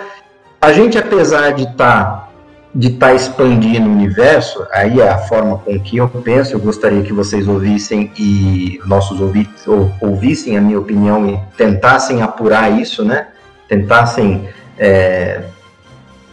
a 0.62 0.74
gente, 0.74 0.98
apesar 0.98 1.52
de 1.52 1.64
estar 1.64 1.76
tá, 1.76 2.30
de 2.74 2.92
tá 2.92 3.14
expandindo 3.14 3.88
o 3.88 3.92
universo, 3.92 4.66
aí 4.74 5.00
é 5.00 5.10
a 5.10 5.18
forma 5.18 5.58
com 5.60 5.80
que 5.80 5.98
eu 5.98 6.10
penso, 6.10 6.54
eu 6.54 6.60
gostaria 6.60 7.02
que 7.04 7.14
vocês 7.14 7.48
ouvissem 7.48 8.12
e 8.18 8.82
nossos 8.86 9.22
ouvintes 9.22 9.66
ou, 9.68 9.92
ouvissem 10.02 10.58
a 10.58 10.62
minha 10.62 10.80
opinião 10.80 11.30
e 11.30 11.40
tentassem 11.56 12.22
apurar 12.22 12.70
isso, 12.82 13.06
né? 13.06 13.28
Tentassem, 13.70 14.50
é, 14.78 15.44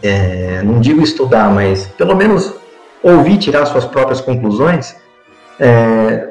é, 0.01 0.61
não 0.63 0.81
digo 0.81 1.01
estudar, 1.01 1.49
mas 1.49 1.85
pelo 1.97 2.15
menos 2.15 2.53
ouvir, 3.01 3.37
tirar 3.37 3.65
suas 3.65 3.85
próprias 3.85 4.19
conclusões. 4.19 4.95
É, 5.59 6.29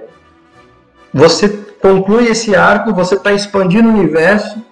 você 1.13 1.49
conclui 1.81 2.29
esse 2.29 2.55
arco, 2.57 2.95
você 2.95 3.15
está 3.15 3.33
expandindo 3.33 3.89
o 3.89 3.93
universo, 3.93 4.63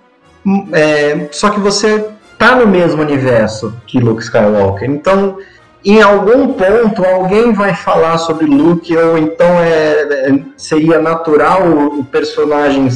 é, 0.72 1.28
só 1.30 1.50
que 1.50 1.60
você 1.60 2.08
tá 2.38 2.54
no 2.54 2.66
mesmo 2.66 3.02
universo 3.02 3.74
que 3.86 3.98
Luke 3.98 4.22
Skywalker. 4.22 4.88
Então, 4.88 5.38
em 5.84 6.02
algum 6.02 6.54
ponto, 6.54 7.04
alguém 7.04 7.52
vai 7.52 7.74
falar 7.74 8.18
sobre 8.18 8.46
Luke, 8.46 8.94
ou 8.96 9.16
então 9.16 9.46
é, 9.60 10.28
é, 10.28 10.40
seria 10.56 11.00
natural 11.00 11.62
o 11.68 12.04
personagem 12.04 12.88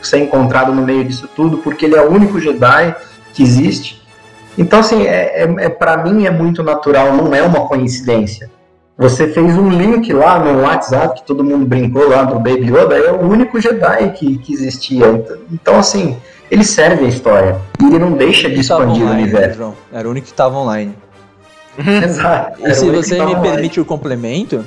ser 0.00 0.18
encontrado 0.18 0.72
no 0.72 0.82
meio 0.82 1.04
disso 1.04 1.28
tudo, 1.34 1.58
porque 1.58 1.84
ele 1.84 1.96
é 1.96 2.02
o 2.02 2.10
único 2.10 2.40
Jedi 2.40 2.94
que 3.34 3.42
existe. 3.42 4.02
Então, 4.56 4.80
assim, 4.80 5.06
é, 5.06 5.42
é, 5.42 5.54
é 5.58 5.68
para 5.68 5.96
mim 5.98 6.26
é 6.26 6.30
muito 6.30 6.62
natural, 6.62 7.14
não 7.14 7.34
é 7.34 7.42
uma 7.42 7.66
coincidência. 7.66 8.50
Você 8.98 9.28
fez 9.28 9.56
um 9.56 9.70
link 9.70 10.12
lá 10.12 10.38
no 10.38 10.62
WhatsApp 10.62 11.20
que 11.20 11.26
todo 11.26 11.42
mundo 11.42 11.64
brincou 11.64 12.08
lá 12.08 12.24
do 12.24 12.34
Baby 12.34 12.70
Yoda, 12.70 12.96
é 12.96 13.10
o 13.10 13.22
único 13.22 13.60
Jedi 13.60 14.10
que, 14.10 14.38
que 14.38 14.52
existia. 14.52 15.06
Então, 15.50 15.78
assim, 15.78 16.16
ele 16.50 16.62
serve 16.62 17.06
a 17.06 17.08
história. 17.08 17.60
E 17.80 17.86
ele 17.86 17.98
não 17.98 18.12
deixa 18.12 18.50
de 18.50 18.60
expandir 18.60 19.02
online, 19.02 19.22
o 19.22 19.24
universo. 19.24 19.58
João. 19.58 19.74
Era 19.90 20.06
o 20.06 20.10
único 20.10 20.26
que 20.26 20.32
estava 20.32 20.56
online. 20.58 20.94
Exato. 22.04 22.66
E 22.66 22.74
se 22.74 22.90
você 22.90 23.14
me 23.14 23.22
online. 23.22 23.40
permite 23.40 23.80
o 23.80 23.84
complemento, 23.84 24.64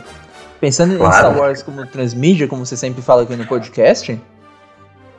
pensando 0.60 0.97
claro. 0.97 1.14
em 1.14 1.19
Star 1.19 1.38
Wars 1.38 1.61
como 1.61 1.85
transmídia, 1.85 2.47
como 2.47 2.65
você 2.65 2.76
sempre 2.76 3.03
fala 3.03 3.22
aqui 3.22 3.35
no 3.35 3.45
podcast, 3.45 4.19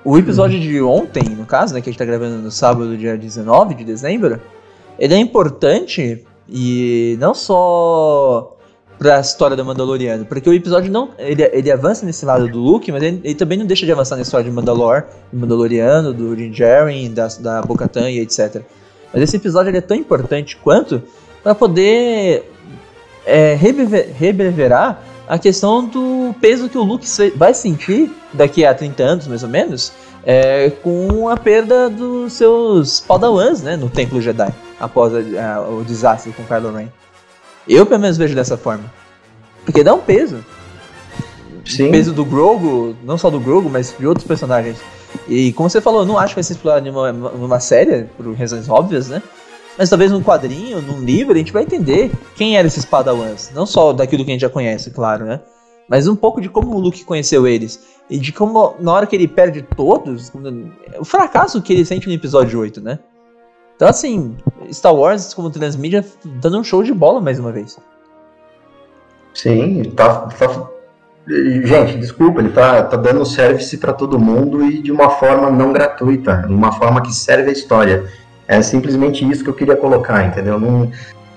o 0.04 0.18
episódio 0.18 0.58
hum. 0.58 0.62
de 0.62 0.82
ontem, 0.82 1.24
no 1.30 1.46
caso, 1.46 1.72
né, 1.72 1.80
que 1.80 1.88
a 1.88 1.92
gente 1.92 1.98
tá 1.98 2.04
gravando 2.04 2.38
no 2.38 2.50
sábado, 2.50 2.96
dia 2.96 3.16
19 3.16 3.74
de 3.74 3.84
dezembro, 3.84 4.40
ele 4.98 5.14
é 5.14 5.18
importante 5.18 6.24
e 6.48 7.16
não 7.20 7.32
só 7.32 8.55
pra 8.98 9.20
história 9.20 9.56
do 9.56 9.64
Mandaloriano. 9.64 10.24
Porque 10.24 10.48
o 10.48 10.52
episódio 10.52 10.90
não. 10.90 11.10
Ele, 11.18 11.42
ele 11.52 11.70
avança 11.70 12.04
nesse 12.04 12.24
lado 12.24 12.48
do 12.48 12.58
Luke, 12.58 12.90
mas 12.90 13.02
ele, 13.02 13.20
ele 13.22 13.34
também 13.34 13.58
não 13.58 13.66
deixa 13.66 13.84
de 13.84 13.92
avançar 13.92 14.16
na 14.16 14.22
história 14.22 14.44
de 14.44 14.50
Mandalor, 14.50 15.04
do 15.32 15.38
Mandaloriano, 15.38 16.12
do 16.12 16.36
Din 16.36 16.52
da, 17.12 17.28
da 17.40 17.62
Bo-Katan 17.62 18.10
e 18.10 18.20
etc. 18.20 18.62
Mas 19.12 19.22
esse 19.22 19.36
episódio 19.36 19.70
ele 19.70 19.78
é 19.78 19.82
tão 19.82 19.96
importante 19.96 20.56
quanto 20.56 21.02
para 21.42 21.54
poder 21.54 22.50
é, 23.24 23.54
rebreverar 23.54 25.02
a 25.28 25.38
questão 25.38 25.84
do 25.84 26.34
peso 26.40 26.68
que 26.68 26.78
o 26.78 26.82
Luke 26.82 27.06
vai 27.36 27.52
sentir 27.52 28.10
daqui 28.32 28.64
a 28.64 28.72
30 28.72 29.02
anos, 29.02 29.26
mais 29.26 29.42
ou 29.42 29.48
menos, 29.48 29.92
é, 30.24 30.70
com 30.82 31.28
a 31.28 31.36
perda 31.36 31.88
dos 31.88 32.32
seus 32.32 33.00
Padawans 33.00 33.62
né, 33.62 33.76
no 33.76 33.88
Templo 33.88 34.20
Jedi, 34.20 34.52
após 34.78 35.12
a, 35.14 35.54
a, 35.54 35.68
o 35.68 35.84
desastre 35.84 36.32
com 36.32 36.44
Kylo 36.44 36.72
Ren. 36.72 36.88
Eu, 37.68 37.86
pelo 37.86 38.00
menos, 38.00 38.16
vejo 38.16 38.34
dessa 38.34 38.56
forma. 38.56 38.84
Porque 39.64 39.82
dá 39.82 39.94
um 39.94 40.00
peso. 40.00 40.44
Sim. 41.64 41.88
O 41.88 41.90
peso 41.90 42.12
do 42.12 42.24
Grogu, 42.24 42.96
não 43.02 43.18
só 43.18 43.28
do 43.28 43.40
Grogu, 43.40 43.68
mas 43.68 43.94
de 43.98 44.06
outros 44.06 44.26
personagens. 44.26 44.78
E 45.28 45.52
como 45.52 45.68
você 45.68 45.80
falou, 45.80 46.02
eu 46.02 46.06
não 46.06 46.18
acho 46.18 46.28
que 46.28 46.36
vai 46.36 46.44
ser 46.44 46.52
explorado 46.52 46.90
numa, 46.90 47.12
numa 47.12 47.60
série, 47.60 48.04
por 48.16 48.32
razões 48.34 48.68
óbvias, 48.68 49.08
né? 49.08 49.22
Mas 49.76 49.90
talvez 49.90 50.10
num 50.10 50.22
quadrinho, 50.22 50.80
num 50.80 51.00
livro, 51.00 51.34
a 51.34 51.38
gente 51.38 51.52
vai 51.52 51.64
entender 51.64 52.10
quem 52.36 52.56
eram 52.56 52.66
esses 52.66 52.84
Padawans. 52.84 53.50
Não 53.54 53.66
só 53.66 53.92
daquilo 53.92 54.24
que 54.24 54.30
a 54.30 54.34
gente 54.34 54.40
já 54.40 54.48
conhece, 54.48 54.90
claro, 54.90 55.24
né? 55.24 55.40
Mas 55.88 56.08
um 56.08 56.16
pouco 56.16 56.40
de 56.40 56.48
como 56.48 56.74
o 56.74 56.80
Luke 56.80 57.04
conheceu 57.04 57.46
eles. 57.46 57.80
E 58.08 58.18
de 58.18 58.32
como, 58.32 58.74
na 58.78 58.92
hora 58.92 59.06
que 59.06 59.14
ele 59.14 59.28
perde 59.28 59.62
todos, 59.62 60.32
o 60.98 61.04
fracasso 61.04 61.60
que 61.60 61.72
ele 61.72 61.84
sente 61.84 62.06
no 62.06 62.14
episódio 62.14 62.58
8, 62.58 62.80
né? 62.80 62.98
Então, 63.76 63.88
assim, 63.88 64.34
Star 64.72 64.94
Wars 64.94 65.34
como 65.34 65.50
transmídia 65.50 66.04
dando 66.24 66.58
um 66.58 66.64
show 66.64 66.82
de 66.82 66.94
bola 66.94 67.20
mais 67.20 67.38
uma 67.38 67.52
vez. 67.52 67.78
Sim, 69.34 69.82
tá, 69.94 70.20
tá 70.28 70.68
gente, 71.28 71.98
desculpa, 71.98 72.40
ele 72.40 72.50
tá, 72.50 72.82
tá 72.84 72.96
dando 72.96 73.24
service 73.26 73.76
para 73.76 73.92
todo 73.92 74.18
mundo 74.18 74.64
e 74.64 74.80
de 74.80 74.90
uma 74.90 75.10
forma 75.10 75.50
não 75.50 75.72
gratuita, 75.72 76.46
uma 76.48 76.72
forma 76.72 77.02
que 77.02 77.12
serve 77.12 77.50
a 77.50 77.52
história. 77.52 78.04
É 78.48 78.62
simplesmente 78.62 79.28
isso 79.28 79.42
que 79.44 79.50
eu 79.50 79.54
queria 79.54 79.76
colocar, 79.76 80.24
entendeu? 80.24 80.58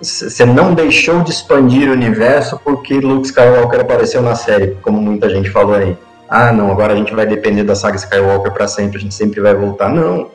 você 0.01 0.45
não 0.45 0.73
deixou 0.73 1.21
de 1.23 1.31
expandir 1.31 1.89
o 1.89 1.93
universo 1.93 2.57
porque 2.63 2.93
Luke 2.99 3.27
Skywalker 3.27 3.81
apareceu 3.81 4.21
na 4.21 4.33
série, 4.33 4.77
como 4.81 5.01
muita 5.01 5.29
gente 5.29 5.49
falou 5.49 5.75
aí. 5.75 5.97
Ah, 6.29 6.53
não, 6.53 6.71
agora 6.71 6.93
a 6.93 6.95
gente 6.95 7.13
vai 7.13 7.25
depender 7.25 7.63
da 7.63 7.75
saga 7.75 7.97
Skywalker 7.97 8.53
para 8.53 8.67
sempre, 8.67 8.97
a 8.97 9.01
gente 9.01 9.15
sempre 9.15 9.41
vai 9.41 9.53
voltar. 9.53 9.89
Não, 9.89 10.29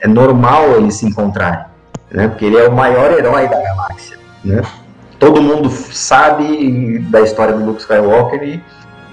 é 0.00 0.08
normal 0.08 0.76
eles 0.76 0.94
se 0.94 1.06
encontrarem, 1.06 1.64
né? 2.10 2.28
Porque 2.28 2.44
ele 2.44 2.56
é 2.56 2.68
o 2.68 2.72
maior 2.72 3.12
herói 3.12 3.48
da 3.48 3.60
galáxia, 3.60 4.18
né? 4.44 4.62
Todo 5.18 5.42
mundo 5.42 5.68
sabe 5.68 6.98
da 7.10 7.20
história 7.20 7.54
do 7.54 7.64
Luke 7.64 7.82
Skywalker 7.82 8.42
e 8.42 8.62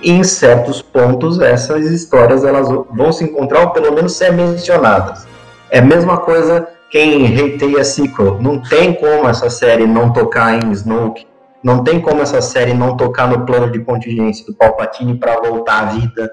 em 0.01 0.23
certos 0.23 0.81
pontos 0.81 1.39
essas 1.39 1.85
histórias 1.91 2.43
elas 2.43 2.69
vão 2.69 3.11
se 3.11 3.23
encontrar 3.23 3.61
ou 3.61 3.69
pelo 3.72 3.91
menos 3.93 4.14
ser 4.14 4.31
mencionadas. 4.31 5.27
É 5.69 5.80
a 5.80 5.81
mesma 5.81 6.18
coisa 6.18 6.68
quem 6.89 7.26
hateia 7.26 7.84
sequel. 7.84 8.41
Não 8.41 8.61
tem 8.61 8.93
como 8.93 9.27
essa 9.27 9.49
série 9.49 9.85
não 9.85 10.14
tocar 10.14 10.53
em 10.53 10.72
Snoke. 10.72 11.27
Não 11.61 11.84
tem 11.84 11.99
como 11.99 12.22
essa 12.22 12.41
série 12.41 12.73
não 12.73 12.95
tocar 12.95 13.27
no 13.27 13.45
plano 13.45 13.69
de 13.69 13.80
contingência 13.80 14.45
do 14.45 14.53
Palpatine 14.53 15.19
para 15.19 15.41
voltar 15.41 15.81
à 15.81 15.85
vida. 15.88 16.31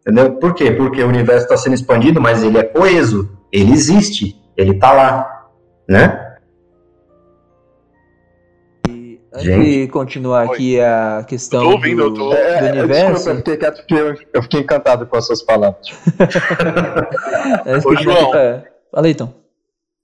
Entendeu? 0.00 0.32
Por 0.32 0.52
quê? 0.52 0.70
Porque 0.72 1.02
o 1.02 1.08
universo 1.08 1.44
está 1.44 1.56
sendo 1.56 1.74
expandido, 1.74 2.20
mas 2.20 2.42
ele 2.42 2.58
é 2.58 2.62
coeso 2.62 3.30
ele 3.54 3.72
existe, 3.72 4.36
ele 4.56 4.72
está 4.72 4.92
lá, 4.92 5.48
né? 5.88 6.34
E 8.88 9.20
antes 9.32 9.44
Gente. 9.44 9.64
de 9.64 9.88
continuar 9.88 10.48
Oi. 10.48 10.54
aqui 10.54 10.80
a 10.80 11.24
questão 11.28 11.62
tô 11.62 11.70
ouvindo, 11.70 11.98
do, 11.98 12.02
eu 12.02 12.14
tô... 12.14 12.28
do 12.30 12.34
é, 12.34 12.72
universo... 12.72 13.30
Eu, 13.30 13.36
fiquei 13.36 13.56
quieto 13.56 13.76
porque 13.76 14.28
eu 14.34 14.42
fiquei 14.42 14.60
encantado 14.60 15.06
com 15.06 15.16
as 15.16 15.26
suas 15.26 15.40
palavras. 15.40 15.86
é, 17.64 17.76
Ô, 17.76 17.94
João. 17.94 18.32
Fala 18.32 19.06
aí, 19.06 19.12
então. 19.12 19.32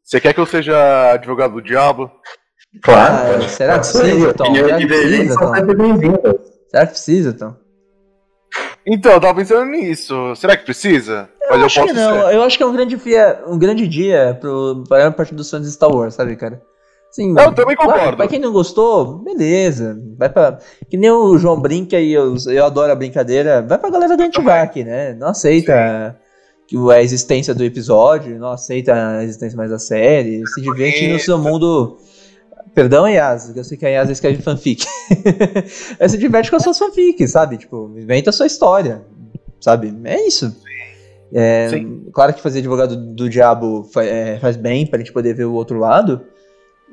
Você 0.05 0.21
quer 0.21 0.33
que 0.33 0.41
eu 0.41 0.47
seja 0.47 1.13
advogado 1.13 1.55
do 1.55 1.63
diabo? 1.63 2.09
Claro. 2.85 3.43
Ah, 3.45 3.49
será 3.49 3.81
que 3.81 3.89
precisa, 3.89 4.33
Tom? 4.33 4.55
Será 4.55 4.79
que 4.79 4.87
precisa, 4.87 5.35
Tom? 5.37 5.55
Será 6.69 6.87
que 6.87 6.93
precisa, 6.93 7.33
Tom? 7.33 7.57
Então, 8.87 9.13
eu 9.13 9.21
tava 9.21 9.35
pensando 9.35 9.65
nisso. 9.71 10.35
Será 10.37 10.57
que 10.57 10.65
precisa? 10.65 11.29
Eu 11.43 11.57
Mas 11.57 11.65
acho 11.65 11.81
eu 11.81 11.87
que 11.87 11.93
não. 11.93 12.29
Ser. 12.29 12.35
Eu 12.35 12.43
acho 12.43 12.57
que 12.57 12.63
é 12.63 12.67
um 12.67 12.73
grande 12.73 12.97
dia, 12.97 13.43
um 13.47 13.59
grande 13.59 13.87
dia 13.89 14.39
pro, 14.41 14.85
para 14.89 15.09
a 15.09 15.11
parte 15.11 15.35
dos 15.35 15.51
fãs 15.51 15.63
de 15.63 15.71
Star 15.71 15.91
Wars, 15.91 16.15
sabe, 16.15 16.37
cara? 16.37 16.63
Sim, 17.11 17.35
eu 17.37 17.53
também 17.53 17.75
concordo. 17.75 18.17
pra 18.17 18.29
quem 18.29 18.39
não 18.39 18.53
gostou, 18.53 19.19
beleza. 19.19 20.01
Vai 20.17 20.29
pra. 20.29 20.59
Que 20.89 20.97
nem 20.97 21.11
o 21.11 21.37
João 21.39 21.61
brinca 21.61 21.99
e 21.99 22.13
eu, 22.13 22.37
eu 22.47 22.65
adoro 22.65 22.93
a 22.93 22.95
brincadeira. 22.95 23.63
Vai 23.63 23.79
pra 23.79 23.91
galera 23.91 24.17
do 24.17 24.23
Antivac, 24.23 24.85
né? 24.85 25.15
Não 25.15 25.29
aceita 25.29 26.17
que 26.69 26.77
a 26.93 27.03
existência 27.03 27.53
do 27.53 27.65
episódio, 27.65 28.39
não 28.39 28.53
aceita 28.53 28.95
a 28.95 29.25
existência 29.25 29.57
mais 29.57 29.71
da 29.71 29.79
série. 29.79 30.47
Se 30.47 30.61
diverte 30.61 31.09
no 31.09 31.19
seu 31.19 31.37
mundo. 31.37 31.99
Perdão, 32.75 33.09
Yas, 33.09 33.55
eu 33.57 33.65
sei 33.65 33.77
que 33.77 33.85
a 33.85 33.89
Yas 33.89 34.11
escreve 34.11 34.43
fanfic. 34.43 34.87
Mas 35.99 36.13
se 36.13 36.19
diverte 36.19 36.51
com 36.51 36.57
as 36.57 36.63
suas 36.63 36.79
fanfics, 36.79 37.33
sabe? 37.33 37.59
Tipo, 37.59 37.93
inventa 37.97 38.31
a 38.31 38.33
sua 38.33 38.47
história, 38.47 39.03
sabe? 39.61 39.93
É 40.05 40.27
isso. 40.27 40.55
É, 41.33 41.69
claro 42.13 42.35
que 42.35 42.41
fazer 42.41 42.59
advogado 42.59 42.97
do 42.97 43.29
diabo 43.29 43.85
faz, 43.93 44.09
é, 44.09 44.39
faz 44.41 44.57
bem 44.57 44.87
pra 44.87 44.99
gente 44.99 45.13
poder 45.13 45.35
ver 45.35 45.45
o 45.45 45.53
outro 45.53 45.79
lado, 45.79 46.23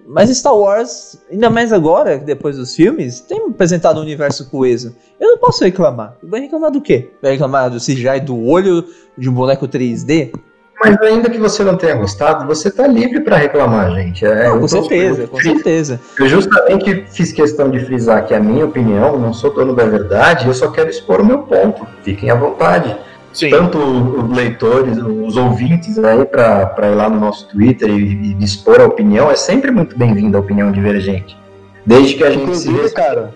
Mas 0.07 0.29
Star 0.29 0.55
Wars, 0.55 1.17
ainda 1.29 1.49
mais 1.49 1.73
agora, 1.73 2.17
depois 2.19 2.55
dos 2.55 2.75
filmes, 2.75 3.19
tem 3.19 3.39
apresentado 3.47 3.97
um 3.97 4.03
universo 4.03 4.49
coeso. 4.49 4.95
Eu 5.19 5.31
não 5.31 5.37
posso 5.37 5.63
reclamar. 5.63 6.17
Vai 6.23 6.41
reclamar 6.41 6.71
do 6.71 6.81
quê? 6.81 7.09
Vai 7.21 7.31
reclamar 7.31 7.69
do 7.69 7.77
CGI 7.77 8.21
do 8.23 8.39
olho 8.45 8.85
de 9.17 9.29
um 9.29 9.33
boneco 9.33 9.67
3D? 9.67 10.31
Mas 10.79 10.95
ainda 11.01 11.29
que 11.29 11.39
você 11.39 11.63
não 11.63 11.75
tenha 11.75 11.95
gostado, 11.95 12.45
você 12.45 12.69
tá 12.69 12.85
livre 12.85 13.21
pra 13.21 13.35
reclamar, 13.37 13.91
gente. 13.95 14.23
É, 14.25 14.43
Não, 14.47 14.55
com 14.55 14.59
tô- 14.61 14.67
certeza, 14.67 15.27
com 15.27 15.41
certeza. 15.41 15.99
Eu 16.19 16.27
justamente 16.27 17.05
fiz 17.11 17.31
questão 17.31 17.69
de 17.71 17.79
frisar 17.83 18.25
que 18.25 18.33
a 18.33 18.39
minha 18.39 18.65
opinião, 18.65 19.17
não 19.17 19.33
sou 19.33 19.51
dono 19.53 19.73
da 19.75 19.85
verdade, 19.85 20.47
eu 20.47 20.53
só 20.53 20.69
quero 20.69 20.89
expor 20.89 21.21
o 21.21 21.25
meu 21.25 21.39
ponto. 21.39 21.85
Fiquem 22.03 22.29
à 22.29 22.35
vontade. 22.35 22.95
Sim. 23.33 23.49
Tanto 23.49 23.77
os 23.77 24.35
leitores, 24.35 24.97
os 24.97 25.35
ouvintes 25.35 25.97
aí, 25.99 26.25
para 26.25 26.73
ir 26.91 26.95
lá 26.95 27.09
no 27.09 27.19
nosso 27.19 27.47
Twitter 27.49 27.89
e, 27.89 28.35
e 28.39 28.43
expor 28.43 28.79
a 28.81 28.85
opinião, 28.85 29.29
é 29.31 29.35
sempre 29.35 29.69
muito 29.71 29.97
bem-vinda 29.97 30.37
a 30.37 30.41
opinião 30.41 30.71
divergente. 30.71 31.37
Desde 31.85 32.15
que 32.15 32.23
a 32.23 32.31
gente 32.31 32.55
se 32.57 32.67
Inclusive, 32.69 32.93
cara, 32.93 33.31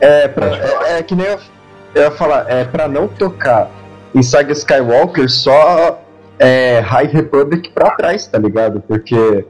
é, 0.00 0.28
pra- 0.28 0.46
é, 0.86 0.98
é 0.98 1.02
que 1.02 1.14
nem 1.14 1.26
eu, 1.26 1.38
eu 1.94 2.02
ia 2.02 2.10
falar, 2.10 2.46
é 2.48 2.64
pra 2.64 2.88
não 2.88 3.08
tocar 3.08 3.70
em 4.14 4.22
Saga 4.22 4.52
Skywalker 4.52 5.30
só 5.30 6.02
é, 6.38 6.80
High 6.80 7.06
Republic 7.06 7.70
pra 7.70 7.92
trás, 7.92 8.26
tá 8.26 8.38
ligado? 8.38 8.80
Porque 8.80 9.44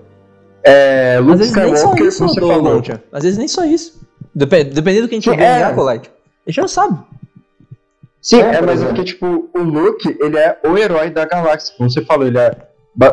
é, 0.65 1.17
Às 1.19 1.25
Luke 1.25 1.39
vezes 1.39 1.55
nem 1.55 1.69
só 1.69 1.75
Skywalker, 1.75 2.07
isso, 2.07 2.19
como 2.19 2.35
você 2.35 2.41
falou, 2.41 2.75
Loja. 2.77 3.03
Às 3.13 3.23
vezes 3.25 3.39
nem 3.39 3.49
só 3.49 3.65
isso. 3.65 4.01
Dep 4.35 4.65
dependendo 4.65 5.07
do 5.07 5.09
que 5.09 5.15
a 5.15 5.19
gente 5.21 5.31
Sim, 5.31 5.37
em 5.37 5.43
é. 5.43 5.65
Acolyte. 5.65 6.11
A 6.47 6.51
gente 6.51 6.61
não 6.61 6.69
sabe. 6.69 6.99
Sim, 8.21 8.41
É, 8.41 8.57
é, 8.57 8.61
mas 8.61 8.83
é 8.83 8.87
porque, 8.87 9.05
tipo, 9.05 9.51
o 9.53 9.59
Luke, 9.59 10.17
ele 10.21 10.39
é 10.39 10.57
o 10.65 10.79
herói 10.79 11.11
da 11.11 11.25
galáxia. 11.25 11.75
Como 11.77 11.91
você 11.91 12.05
falou, 12.05 12.27
ele 12.27 12.39
é 12.39 12.57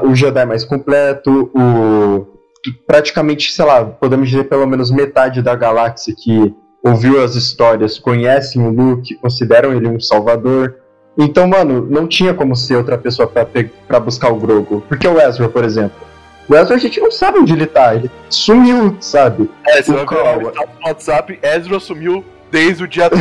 o 0.03 0.13
Jedi 0.13 0.45
mais 0.45 0.63
completo, 0.63 1.51
o. 1.55 2.37
Praticamente, 2.85 3.51
sei 3.53 3.65
lá, 3.65 3.85
podemos 3.85 4.29
dizer 4.29 4.43
pelo 4.43 4.67
menos 4.67 4.91
metade 4.91 5.41
da 5.41 5.55
galáxia 5.55 6.13
que 6.15 6.53
ouviu 6.83 7.23
as 7.23 7.35
histórias, 7.35 7.97
conhecem 7.97 8.61
o 8.61 8.69
Luke, 8.69 9.15
consideram 9.15 9.73
ele 9.73 9.87
um 9.87 9.99
salvador. 9.99 10.75
Então, 11.21 11.45
mano, 11.47 11.85
não 11.89 12.07
tinha 12.07 12.33
como 12.33 12.55
ser 12.55 12.77
outra 12.77 12.97
pessoa 12.97 13.27
pra, 13.27 13.45
pe- 13.45 13.69
pra 13.87 13.99
buscar 13.99 14.31
o 14.31 14.35
Grogu. 14.37 14.81
Porque 14.87 15.05
o 15.07 15.19
Ezra, 15.19 15.49
por 15.49 15.63
exemplo. 15.65 16.07
O 16.47 16.55
Ezra 16.55 16.75
a 16.75 16.79
gente 16.79 16.99
não 16.99 17.11
sabe 17.11 17.37
onde 17.39 17.53
ele 17.53 17.65
tá, 17.67 17.93
ele 17.93 18.09
sumiu, 18.29 18.95
sabe? 19.01 19.49
É, 19.67 19.81
você 19.83 19.91
O 19.91 19.95
o 19.95 20.01
status 20.03 20.53
no 20.79 20.87
WhatsApp, 20.87 21.39
Ezra 21.43 21.77
assumiu 21.77 22.23
desde 22.49 22.83
o 22.85 22.87
dia 22.87 23.09
tal. 23.09 23.19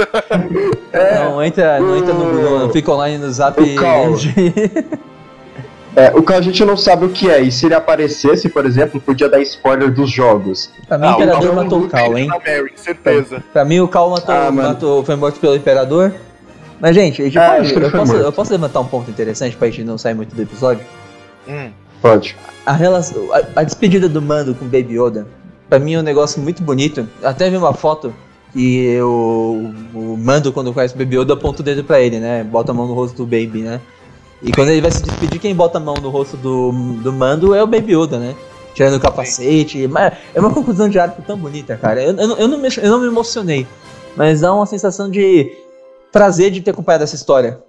Não 1.24 1.42
entra, 1.44 1.78
não 1.78 1.94
entra 1.96 2.14
no, 2.14 2.32
no, 2.32 2.58
no 2.66 2.72
Fica 2.72 2.90
Online 2.90 3.18
no 3.18 3.30
Zap. 3.30 3.60
O 3.60 3.74
Cal. 3.76 4.14
É, 5.94 6.10
o 6.14 6.22
que 6.22 6.32
a 6.32 6.40
gente 6.40 6.64
não 6.64 6.76
sabe 6.76 7.04
o 7.04 7.08
que 7.10 7.28
é, 7.28 7.40
e 7.40 7.50
se 7.52 7.66
ele 7.66 7.74
aparecesse, 7.74 8.48
por 8.48 8.64
exemplo, 8.64 8.98
podia 9.00 9.28
dar 9.28 9.40
spoiler 9.42 9.92
dos 9.92 10.08
jogos. 10.10 10.70
pra 10.88 10.96
mim, 10.96 11.06
Ah, 11.06 11.10
o 11.10 11.14
Imperador 11.22 11.42
Cal- 11.42 11.54
matou 11.64 11.80
o 11.80 11.88
Cal, 11.88 12.16
hein? 12.18 12.28
Mary, 12.28 12.72
certeza. 12.76 13.42
Pra 13.52 13.64
mim, 13.64 13.80
o 13.80 13.88
Cal 13.88 14.08
matou, 14.08 14.34
Ah, 14.34 14.50
matou- 14.50 15.04
foi 15.04 15.16
morto 15.16 15.38
pelo 15.40 15.56
Imperador. 15.56 16.14
Mas, 16.80 16.94
gente, 16.94 17.20
a 17.20 17.24
gente 17.26 17.38
É, 17.38 17.56
pode- 17.56 17.74
eu, 17.74 17.90
posso, 17.90 18.12
eu 18.16 18.32
posso 18.32 18.52
levantar 18.52 18.80
um 18.80 18.86
ponto 18.86 19.10
interessante 19.10 19.56
pra 19.56 19.68
gente 19.68 19.84
não 19.84 19.98
sair 19.98 20.14
muito 20.14 20.34
do 20.34 20.42
episódio? 20.42 20.84
Hum. 21.48 21.70
Pode. 22.00 22.36
A, 22.64 22.72
relação, 22.72 23.28
a, 23.32 23.60
a 23.60 23.62
despedida 23.62 24.08
do 24.08 24.22
Mando 24.22 24.54
com 24.54 24.64
o 24.64 24.68
Baby 24.68 24.98
Yoda, 24.98 25.26
pra 25.68 25.78
mim 25.78 25.94
é 25.94 25.98
um 25.98 26.02
negócio 26.02 26.40
muito 26.40 26.62
bonito. 26.62 27.06
Eu 27.20 27.28
Até 27.28 27.50
vi 27.50 27.56
uma 27.56 27.74
foto 27.74 28.14
que 28.52 28.98
o, 29.02 29.70
o 29.94 30.16
Mando, 30.18 30.52
quando 30.52 30.72
conhece 30.72 30.94
o 30.94 30.98
Baby 30.98 31.18
Yoda, 31.18 31.34
aponta 31.34 31.60
o 31.60 31.64
dedo 31.64 31.84
pra 31.84 32.00
ele, 32.00 32.18
né? 32.18 32.42
Bota 32.42 32.72
a 32.72 32.74
mão 32.74 32.86
no 32.86 32.94
rosto 32.94 33.16
do 33.16 33.24
Baby, 33.24 33.60
né? 33.62 33.80
E 34.42 34.50
quando 34.52 34.70
ele 34.70 34.80
vai 34.80 34.90
se 34.90 35.02
despedir, 35.02 35.38
quem 35.38 35.54
bota 35.54 35.76
a 35.76 35.80
mão 35.80 35.94
no 36.00 36.08
rosto 36.08 36.36
do, 36.38 36.72
do 37.02 37.12
Mando 37.12 37.54
é 37.54 37.62
o 37.62 37.66
Baby 37.66 37.94
Yoda, 37.94 38.18
né? 38.18 38.34
Tirando 38.74 38.94
o 38.96 39.00
capacete. 39.00 39.86
Mas 39.86 40.14
é 40.34 40.40
uma 40.40 40.50
conclusão 40.50 40.88
de 40.88 40.98
arco 40.98 41.20
tão 41.26 41.36
bonita, 41.36 41.76
cara. 41.76 42.02
Eu, 42.02 42.16
eu, 42.16 42.36
eu, 42.38 42.48
não 42.48 42.56
me, 42.56 42.68
eu 42.82 42.90
não 42.90 43.00
me 43.00 43.06
emocionei, 43.08 43.66
mas 44.16 44.40
dá 44.40 44.54
uma 44.54 44.64
sensação 44.64 45.10
de 45.10 45.52
prazer 46.12 46.50
de 46.50 46.60
ter 46.60 46.70
acompanhado 46.70 47.04
essa 47.04 47.14
história. 47.14 47.62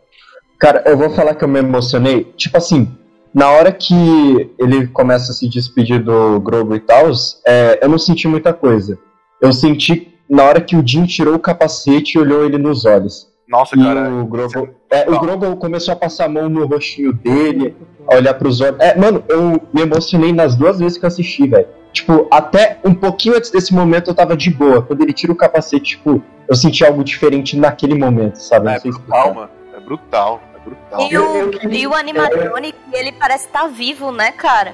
Cara, 0.60 0.84
eu 0.86 0.98
vou 0.98 1.10
falar 1.10 1.36
que 1.36 1.44
eu 1.44 1.48
me 1.48 1.60
emocionei. 1.60 2.26
Tipo 2.38 2.58
assim, 2.58 2.88
na 3.34 3.50
hora 3.50 3.72
que 3.72 4.52
ele 4.60 4.88
começa 4.88 5.32
a 5.32 5.36
se 5.36 5.48
despedir 5.50 6.04
do 6.04 6.40
Grogu 6.40 6.76
e 6.76 6.80
tal, 6.80 7.08
é, 7.48 7.80
eu 7.82 7.90
não 7.90 7.98
senti 7.98 8.28
muita 8.28 8.54
coisa. 8.54 8.98
Eu 9.42 9.52
senti 9.52 10.14
na 10.30 10.44
hora 10.44 10.62
que 10.62 10.76
o 10.76 10.86
Jim 10.86 11.06
tirou 11.06 11.36
o 11.36 11.40
capacete 11.40 12.18
e 12.18 12.22
olhou 12.22 12.46
ele 12.46 12.58
nos 12.58 12.86
olhos. 12.86 13.28
Nossa, 13.48 13.76
E 13.76 13.84
cara. 13.84 14.10
o 14.10 14.26
Grogu, 14.26 14.70
é, 14.90 15.10
o 15.10 15.20
Grogu 15.20 15.58
começou 15.58 15.94
a 15.94 15.98
passar 15.98 16.26
a 16.26 16.30
mão 16.30 16.48
no 16.48 16.66
rostinho 16.66 17.12
dele, 17.12 17.76
a 18.08 18.16
olhar 18.16 18.34
pros 18.36 18.62
olhos. 18.62 18.80
É, 18.80 18.96
mano, 18.98 19.24
eu 19.28 19.62
me 19.74 19.82
emocionei 19.82 20.32
nas 20.32 20.56
duas 20.56 20.80
vezes 20.80 20.98
que 20.98 21.04
eu 21.04 21.08
assisti, 21.10 21.48
velho. 21.48 21.68
Tipo, 21.92 22.28
até 22.32 22.80
um 22.84 22.94
pouquinho 22.94 23.36
antes 23.36 23.52
desse 23.52 23.74
momento 23.74 24.10
eu 24.10 24.16
tava 24.16 24.36
de 24.36 24.50
boa. 24.50 24.82
Quando 24.82 25.02
ele 25.02 25.14
tira 25.14 25.32
o 25.32 25.36
capacete, 25.36 25.98
tipo, 25.98 26.24
eu 26.48 26.56
senti 26.56 26.86
algo 26.86 27.04
diferente 27.04 27.58
naquele 27.58 27.96
momento, 27.96 28.38
sabe? 28.38 28.70
É 28.70 28.76
explicar. 28.76 29.00
brutal, 29.00 29.34
mano. 29.34 29.50
É 29.76 29.80
brutal. 29.80 30.42
É 30.56 30.60
brutal. 30.60 31.08
E 31.10 31.18
o, 31.18 31.74
e 31.74 31.88
o 31.88 31.94
animatronic, 31.94 32.78
ele 32.94 33.12
parece 33.12 33.46
estar 33.48 33.68
vivo, 33.68 34.12
né, 34.12 34.32
cara? 34.32 34.74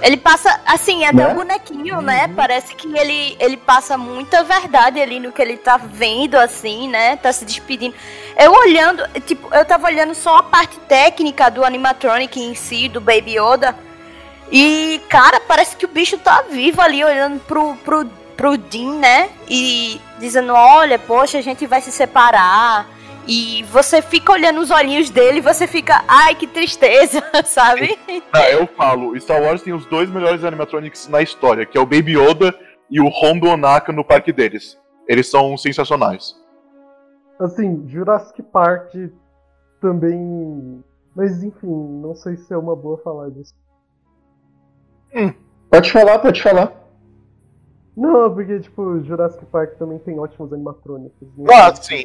Ele 0.00 0.16
passa, 0.16 0.60
assim, 0.66 1.04
até 1.04 1.16
Né? 1.16 1.32
o 1.32 1.34
bonequinho, 1.34 2.00
né? 2.00 2.28
Parece 2.34 2.74
que 2.74 2.88
ele, 2.96 3.36
ele 3.38 3.56
passa 3.58 3.98
muita 3.98 4.42
verdade 4.42 5.00
ali 5.00 5.20
no 5.20 5.30
que 5.32 5.42
ele 5.42 5.56
tá 5.56 5.76
vendo, 5.76 6.36
assim, 6.36 6.88
né? 6.88 7.16
Tá 7.16 7.30
se 7.32 7.44
despedindo. 7.44 7.94
Eu 8.38 8.52
olhando, 8.52 9.06
tipo, 9.26 9.54
eu 9.54 9.64
tava 9.64 9.86
olhando 9.86 10.14
só 10.14 10.38
a 10.38 10.42
parte 10.42 10.78
técnica 10.80 11.50
do 11.50 11.62
animatronic 11.62 12.40
em 12.40 12.54
si, 12.54 12.88
do 12.88 13.00
Baby 13.00 13.38
Yoda. 13.38 13.76
E, 14.52 15.00
cara, 15.08 15.40
parece 15.40 15.74
que 15.74 15.86
o 15.86 15.88
bicho 15.88 16.18
tá 16.18 16.42
vivo 16.42 16.82
ali, 16.82 17.02
olhando 17.02 17.40
pro, 17.40 17.74
pro, 17.76 18.04
pro 18.36 18.58
Dean, 18.58 18.98
né? 18.98 19.30
E 19.48 19.98
dizendo, 20.20 20.52
olha, 20.52 20.98
poxa, 20.98 21.38
a 21.38 21.40
gente 21.40 21.66
vai 21.66 21.80
se 21.80 21.90
separar. 21.90 22.86
E 23.26 23.62
você 23.70 24.02
fica 24.02 24.32
olhando 24.32 24.60
os 24.60 24.70
olhinhos 24.70 25.08
dele 25.08 25.38
e 25.38 25.40
você 25.40 25.66
fica, 25.66 26.04
ai, 26.06 26.34
que 26.34 26.46
tristeza, 26.46 27.22
sabe? 27.46 27.98
Não, 28.32 28.42
eu 28.42 28.66
falo, 28.66 29.18
Star 29.18 29.40
Wars 29.40 29.62
tem 29.62 29.72
os 29.72 29.86
dois 29.86 30.10
melhores 30.10 30.44
animatronics 30.44 31.08
na 31.08 31.22
história, 31.22 31.64
que 31.64 31.78
é 31.78 31.80
o 31.80 31.86
Baby 31.86 32.18
Yoda 32.18 32.54
e 32.90 33.00
o 33.00 33.06
Hondo 33.06 33.48
Onaka 33.48 33.90
no 33.90 34.04
parque 34.04 34.32
deles. 34.32 34.78
Eles 35.08 35.30
são 35.30 35.56
sensacionais. 35.56 36.34
Assim, 37.40 37.88
Jurassic 37.88 38.42
Park 38.42 38.92
também. 39.80 40.84
Mas 41.16 41.42
enfim, 41.42 42.00
não 42.02 42.14
sei 42.14 42.36
se 42.36 42.52
é 42.52 42.56
uma 42.56 42.76
boa 42.76 42.98
falar 42.98 43.30
disso. 43.30 43.54
Pode 45.70 45.90
falar, 45.92 46.18
pode 46.18 46.42
falar. 46.42 46.72
Não, 47.96 48.32
porque, 48.32 48.60
tipo, 48.60 49.00
Jurassic 49.04 49.44
Park 49.46 49.74
também 49.78 49.98
tem 49.98 50.18
ótimos 50.18 50.52
animatrônicos. 50.52 51.28
Ah, 51.52 51.74
sim. 51.74 52.04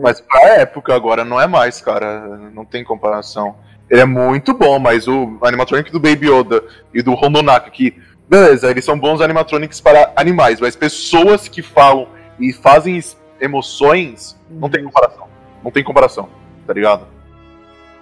Mas 0.00 0.20
pra 0.20 0.40
época 0.60 0.94
agora 0.94 1.24
não 1.24 1.40
é 1.40 1.46
mais, 1.46 1.80
cara. 1.80 2.20
Não 2.54 2.64
tem 2.64 2.82
comparação. 2.84 3.56
Ele 3.90 4.00
é 4.00 4.06
muito 4.06 4.54
bom, 4.54 4.78
mas 4.78 5.06
o 5.06 5.38
animatronic 5.42 5.90
do 5.92 6.00
Baby 6.00 6.30
Yoda 6.30 6.62
e 6.94 7.02
do 7.02 7.12
Hondo 7.12 7.40
Onaka, 7.40 7.68
que, 7.70 8.00
beleza, 8.28 8.70
eles 8.70 8.84
são 8.84 8.98
bons 8.98 9.20
animatronics 9.20 9.80
para 9.80 10.10
animais, 10.16 10.60
mas 10.60 10.74
pessoas 10.74 11.48
que 11.48 11.60
falam 11.60 12.06
e 12.40 12.52
fazem 12.54 12.96
es- 12.96 13.18
emoções, 13.38 14.38
não 14.48 14.70
tem 14.70 14.82
comparação. 14.84 15.26
Não 15.62 15.70
tem 15.70 15.84
comparação, 15.84 16.28
tá 16.66 16.72
ligado? 16.72 17.06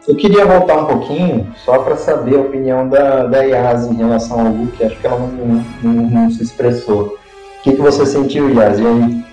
Eu 0.08 0.16
queria 0.16 0.44
voltar 0.46 0.76
um 0.78 0.86
pouquinho, 0.86 1.54
só 1.64 1.78
para 1.78 1.96
saber 1.96 2.36
a 2.36 2.40
opinião 2.40 2.88
da, 2.88 3.24
da 3.26 3.42
Yas 3.42 3.86
em 3.86 3.94
relação 3.94 4.40
ao 4.40 4.52
Luke. 4.52 4.82
Acho 4.82 4.96
que 4.96 5.06
ela 5.06 5.18
não, 5.18 5.64
não- 5.82 6.10
não 6.10 6.30
se 6.30 6.42
expressou. 6.42 7.18
O 7.58 7.62
que, 7.62 7.72
que 7.72 7.80
você 7.82 8.06
sentiu, 8.06 8.48
Yas? 8.50 8.78
E 8.78 8.86
aí? 8.86 9.24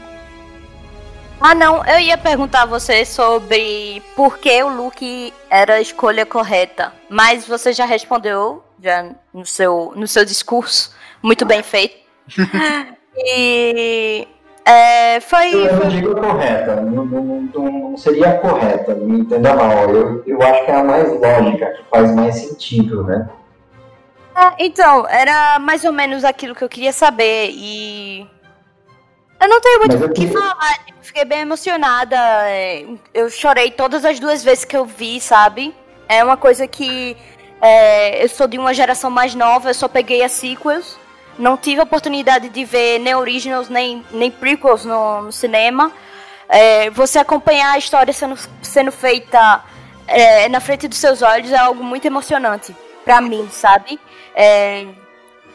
Ah, 1.40 1.54
não, 1.56 1.86
eu 1.86 2.00
ia 2.00 2.18
perguntar 2.18 2.64
a 2.64 2.66
você 2.66 3.06
sobre 3.06 4.02
por 4.16 4.40
que 4.40 4.62
o 4.64 4.70
Luke 4.70 5.34
era 5.50 5.76
a 5.76 5.82
escolha 5.82 6.26
correta, 6.26 6.92
mas 7.10 7.48
você 7.48 7.72
já 7.72 7.86
respondeu 7.86 8.64
já 8.82 9.12
no 9.34 9.46
seu, 9.46 9.94
no 9.96 10.08
seu 10.08 10.26
discurso, 10.26 10.94
muito 11.22 11.46
bem 11.46 11.62
feito. 11.64 11.96
e 13.16 14.28
é, 14.70 15.20
foi, 15.22 15.54
Eu 15.54 15.76
não 15.78 15.88
digo 15.88 16.16
correta, 16.16 16.76
não, 16.82 17.06
não- 17.06 17.42
não- 17.54 17.98
seria 17.98 18.34
correta, 18.40 18.94
me 18.96 19.20
entenda 19.22 19.54
mal. 19.56 19.90
Eu, 19.90 20.24
eu 20.28 20.42
acho 20.42 20.66
que 20.66 20.72
é 20.72 20.76
a 20.76 20.84
mais 20.84 21.10
lógica, 21.20 21.66
que 21.68 21.84
faz 21.90 22.14
mais 22.16 22.36
sentido, 22.36 23.04
né? 23.04 23.30
É, 24.36 24.66
então, 24.66 25.08
era 25.10 25.58
mais 25.60 25.84
ou 25.84 25.92
menos 25.92 26.24
aquilo 26.24 26.54
que 26.54 26.64
eu 26.64 26.70
queria 26.70 26.94
saber 26.94 27.50
e. 27.52 28.28
Eu 29.40 29.48
não 29.50 29.62
tenho 29.62 29.80
muito 29.80 29.96
o 29.96 30.10
que 30.10 30.22
queria- 30.26 30.40
falar, 30.40 30.80
fiquei 31.02 31.26
bem 31.26 31.40
emocionada. 31.42 32.16
é, 32.50 32.86
Eu 33.14 33.30
chorei 33.30 33.72
todas 33.72 34.04
as 34.06 34.20
duas 34.20 34.44
vezes 34.44 34.66
que 34.66 34.76
eu 34.78 34.86
vi, 34.86 35.20
sabe? 35.20 35.74
É 36.08 36.24
uma 36.24 36.38
coisa 36.38 36.68
que. 36.68 37.18
é, 37.62 38.24
eu 38.24 38.30
sou 38.30 38.48
de 38.48 38.58
uma 38.60 38.74
geração 38.74 39.10
mais 39.10 39.34
nova, 39.34 39.70
eu 39.70 39.74
só 39.74 39.88
peguei 39.88 40.24
as 40.24 40.34
sequels. 40.34 41.00
Não 41.38 41.56
tive 41.56 41.80
a 41.80 41.84
oportunidade 41.84 42.50
de 42.50 42.66
ver 42.66 43.00
nem 43.00 43.14
originals 43.16 43.70
nem, 43.70 44.04
nem 44.12 44.32
prequels 44.32 44.84
no, 44.86 45.24
no 45.24 45.32
cinema. 45.32 45.92
É, 46.50 46.90
você 46.90 47.20
acompanhar 47.20 47.74
a 47.74 47.78
história 47.78 48.14
sendo, 48.14 48.38
sendo 48.62 48.92
feita 48.92 49.64
é, 50.08 50.48
na 50.50 50.60
frente 50.60 50.88
dos 50.88 50.98
seus 50.98 51.22
olhos 51.22 51.52
é 51.52 51.58
algo 51.58 51.84
muito 51.84 52.06
emocionante. 52.06 52.76
pra 53.04 53.22
mim, 53.22 53.48
sabe? 53.52 54.00
É, 54.36 54.86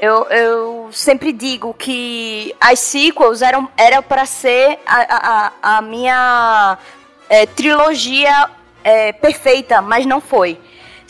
eu, 0.01 0.25
eu 0.31 0.89
sempre 0.93 1.33
digo 1.33 1.73
que 1.75 2.55
as 2.61 2.79
sequels 2.81 3.41
eram 3.41 3.69
era 3.77 4.03
para 4.03 4.27
ser 4.27 4.79
a, 4.87 5.53
a, 5.63 5.77
a 5.77 5.83
minha 5.83 6.77
é, 7.29 7.47
trilogia 7.47 8.51
é, 8.83 9.13
perfeita, 9.13 9.81
mas 9.81 10.05
não 10.05 10.21
foi. 10.21 10.59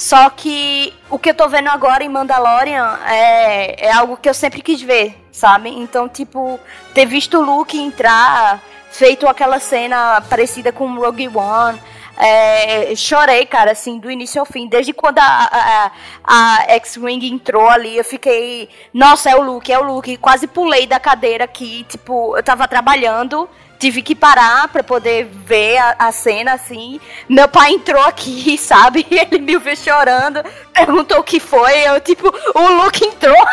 Só 0.03 0.29
que 0.31 0.93
o 1.09 1.17
que 1.17 1.31
eu 1.31 1.35
tô 1.35 1.49
vendo 1.49 1.69
agora 1.69 2.03
em 2.03 2.09
Mandalorian 2.09 2.99
é, 3.07 3.87
é 3.87 3.93
algo 3.93 4.17
que 4.17 4.29
eu 4.29 4.35
sempre 4.35 4.61
quis 4.61 4.83
ver, 4.83 5.17
sabe? 5.31 5.71
Então, 5.71 6.09
tipo, 6.09 6.59
ter 6.93 7.07
visto 7.07 7.39
o 7.39 7.41
Luke 7.41 7.79
entrar, 7.79 8.61
feito 8.91 9.29
aquela 9.29 9.61
cena 9.61 10.21
parecida 10.23 10.73
com 10.73 10.93
Rogue 10.97 11.29
One. 11.29 11.81
É, 12.17 12.93
chorei, 12.97 13.47
cara, 13.47 13.71
assim, 13.71 14.01
do 14.01 14.11
início 14.11 14.41
ao 14.41 14.45
fim. 14.45 14.67
Desde 14.67 14.93
quando 14.93 15.21
a, 15.21 15.23
a, 15.25 15.93
a 16.25 16.63
X-Wing 16.73 17.25
entrou 17.25 17.69
ali, 17.69 17.97
eu 17.97 18.05
fiquei. 18.05 18.69
Nossa, 18.93 19.31
é 19.31 19.37
o 19.37 19.41
Luke, 19.41 19.73
é 19.73 19.79
o 19.79 19.85
Luke. 19.85 20.17
Quase 20.17 20.49
pulei 20.49 20.85
da 20.85 20.99
cadeira 20.99 21.45
aqui. 21.45 21.87
Tipo, 21.89 22.37
eu 22.37 22.43
tava 22.43 22.67
trabalhando 22.67 23.49
tive 23.83 24.01
que 24.01 24.15
parar 24.15 24.69
para 24.69 24.85
poder 24.85 25.25
ver 25.25 25.77
a, 25.77 25.97
a, 25.99 26.13
cena 26.13 26.53
assim. 26.53 27.01
Meu 27.29 27.49
pai 27.49 27.73
entrou 27.73 28.01
aqui, 28.05 28.55
sabe? 28.57 29.05
Ele 29.11 29.41
me 29.41 29.59
viu 29.59 29.75
chorando, 29.75 30.41
perguntou 30.73 31.19
o 31.19 31.25
que 31.25 31.41
foi. 31.41 31.89
Eu, 31.89 32.01
tipo, 32.01 32.29
o 32.29 32.85
Luke 32.85 33.05
entrou. 33.05 33.45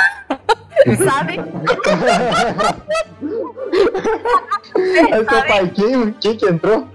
sabe? 1.04 1.40
É 4.76 5.08
seu 5.08 5.26
pai, 5.26 5.68
quem, 5.76 6.14
quem 6.14 6.38
que 6.38 6.46
entrou? 6.46 6.88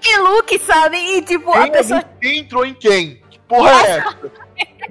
Que 0.00 0.16
Luke, 0.18 0.58
sabe? 0.58 0.96
E 0.96 1.22
tipo, 1.22 1.50
Quem, 1.52 1.62
a 1.62 1.70
pessoa. 1.70 2.04
quem 2.20 2.38
entrou 2.38 2.66
em 2.66 2.74
quem? 2.74 3.20
Que 3.30 3.38
porra 3.48 3.70
é 3.70 3.96
essa? 3.96 4.16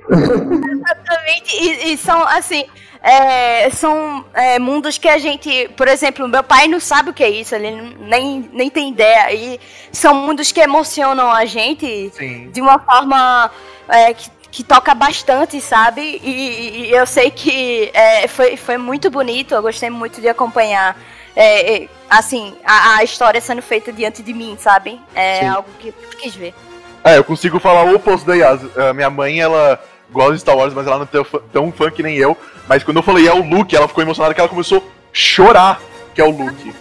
Exatamente. 0.10 1.56
E, 1.56 1.94
e 1.94 1.98
são 1.98 2.22
assim. 2.28 2.66
É, 3.02 3.70
são 3.70 4.26
é, 4.34 4.60
mundos 4.60 4.98
que 4.98 5.08
a 5.08 5.18
gente, 5.18 5.70
por 5.78 5.88
exemplo, 5.88 6.28
meu 6.28 6.44
pai 6.44 6.68
não 6.68 6.82
sabe 6.82 7.10
o 7.10 7.14
que 7.14 7.24
é 7.24 7.30
isso, 7.30 7.56
ele 7.56 7.96
nem, 8.00 8.50
nem 8.52 8.70
tem 8.70 8.90
ideia. 8.90 9.34
E 9.34 9.60
são 9.92 10.14
mundos 10.14 10.52
que 10.52 10.60
emocionam 10.60 11.32
a 11.32 11.46
gente 11.46 12.12
Sim. 12.14 12.50
de 12.52 12.60
uma 12.60 12.78
forma 12.78 13.50
é, 13.88 14.14
que, 14.14 14.30
que 14.52 14.64
toca 14.64 14.94
bastante, 14.94 15.62
sabe? 15.62 16.20
E, 16.22 16.88
e 16.88 16.92
eu 16.92 17.06
sei 17.06 17.32
que 17.32 17.90
é, 17.94 18.28
foi, 18.28 18.58
foi 18.58 18.78
muito 18.78 19.10
bonito, 19.10 19.54
eu 19.54 19.62
gostei 19.62 19.90
muito 19.90 20.20
de 20.20 20.28
acompanhar. 20.28 20.98
é, 21.36 21.84
é, 21.84 21.88
assim, 22.10 22.54
a, 22.66 22.98
a 22.98 23.04
história 23.04 23.40
sendo 23.40 23.62
feita 23.62 23.94
diante 23.94 24.22
de 24.22 24.34
mim, 24.34 24.58
sabe? 24.60 25.00
É 25.16 25.40
Sim. 25.40 25.48
algo 25.48 25.70
que 25.80 25.88
eu 25.88 25.94
quis 26.18 26.36
ver. 26.36 26.54
É, 27.02 27.18
eu 27.18 27.24
consigo 27.24 27.62
falar 27.62 27.86
o 27.86 27.96
oposto 27.96 28.28
da 28.28 28.36
Yas. 28.36 28.60
A 28.78 28.94
minha 28.94 29.10
mãe, 29.10 29.40
ela 29.40 29.82
gosta 30.12 30.34
de 30.34 30.40
Star 30.40 30.58
Wars, 30.58 30.74
mas 30.74 30.88
ela 30.88 30.98
não 30.98 31.06
é 31.06 31.40
tão 31.52 31.72
fã, 31.72 31.90
que 31.92 32.04
nem 32.04 32.16
eu. 32.18 32.38
Mas 32.68 32.84
quando 32.84 32.98
eu 32.98 33.04
falei 33.04 33.28
é 33.28 33.34
o 33.34 33.44
Luke, 33.44 33.76
ela 33.76 33.88
ficou 33.88 34.04
emocionada 34.04 34.34
que 34.34 34.40
ela 34.40 34.50
começou 34.50 34.80
a 34.80 34.82
chorar 35.12 35.82
que 36.14 36.22
é 36.22 36.26
o 36.26 36.32
Luke. 36.32 36.74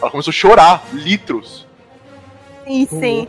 Ela 0.00 0.10
começou 0.10 0.30
a 0.30 0.34
chorar, 0.34 0.82
litros. 0.92 1.66
Sim, 2.66 2.86
sim. 2.86 3.28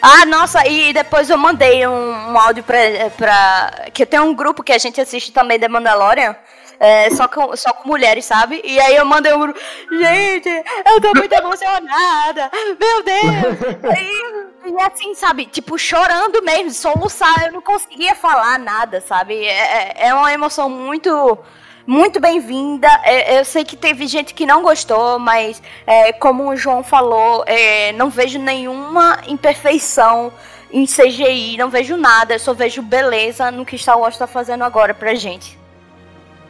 Ah, 0.00 0.24
nossa, 0.24 0.64
e 0.68 0.92
depois 0.92 1.28
eu 1.28 1.36
mandei 1.36 1.84
um, 1.86 2.10
um 2.32 2.38
áudio 2.38 2.62
pra, 2.62 2.78
pra. 3.16 3.88
Que 3.92 4.06
tem 4.06 4.20
um 4.20 4.32
grupo 4.34 4.62
que 4.62 4.72
a 4.72 4.78
gente 4.78 5.00
assiste 5.00 5.32
também 5.32 5.58
The 5.58 5.68
Mandalorian. 5.68 6.36
é, 6.78 7.10
só, 7.10 7.26
com, 7.26 7.54
só 7.56 7.72
com 7.72 7.88
mulheres, 7.88 8.24
sabe? 8.24 8.62
E 8.64 8.78
aí 8.80 8.96
eu 8.96 9.04
mandei 9.04 9.32
um 9.34 9.40
grupo. 9.40 9.58
Gente, 9.90 10.48
eu 10.48 11.00
tô 11.00 11.12
muito 11.14 11.32
emocionada! 11.34 12.50
Meu 12.80 13.02
Deus! 13.02 14.00
E, 14.00 14.49
e 14.64 14.82
assim, 14.82 15.14
sabe? 15.14 15.46
Tipo, 15.46 15.78
chorando 15.78 16.42
mesmo, 16.42 16.70
soluçar. 16.70 17.46
Eu 17.46 17.52
não 17.52 17.62
conseguia 17.62 18.14
falar 18.14 18.58
nada, 18.58 19.00
sabe? 19.00 19.44
É, 19.44 20.08
é 20.08 20.14
uma 20.14 20.32
emoção 20.32 20.68
muito 20.68 21.38
muito 21.86 22.20
bem-vinda. 22.20 22.88
É, 23.02 23.38
eu 23.40 23.44
sei 23.44 23.64
que 23.64 23.76
teve 23.76 24.06
gente 24.06 24.34
que 24.34 24.46
não 24.46 24.62
gostou, 24.62 25.18
mas 25.18 25.60
é, 25.86 26.12
como 26.12 26.48
o 26.48 26.56
João 26.56 26.84
falou, 26.84 27.42
é, 27.46 27.92
não 27.92 28.10
vejo 28.10 28.38
nenhuma 28.38 29.20
imperfeição 29.26 30.32
em 30.70 30.86
CGI, 30.86 31.56
não 31.56 31.68
vejo 31.68 31.96
nada, 31.96 32.38
só 32.38 32.54
vejo 32.54 32.80
beleza 32.80 33.50
no 33.50 33.66
que 33.66 33.76
Star 33.76 33.98
Wars 33.98 34.16
tá 34.16 34.26
fazendo 34.26 34.62
agora 34.62 34.94
pra 34.94 35.14
gente. 35.14 35.58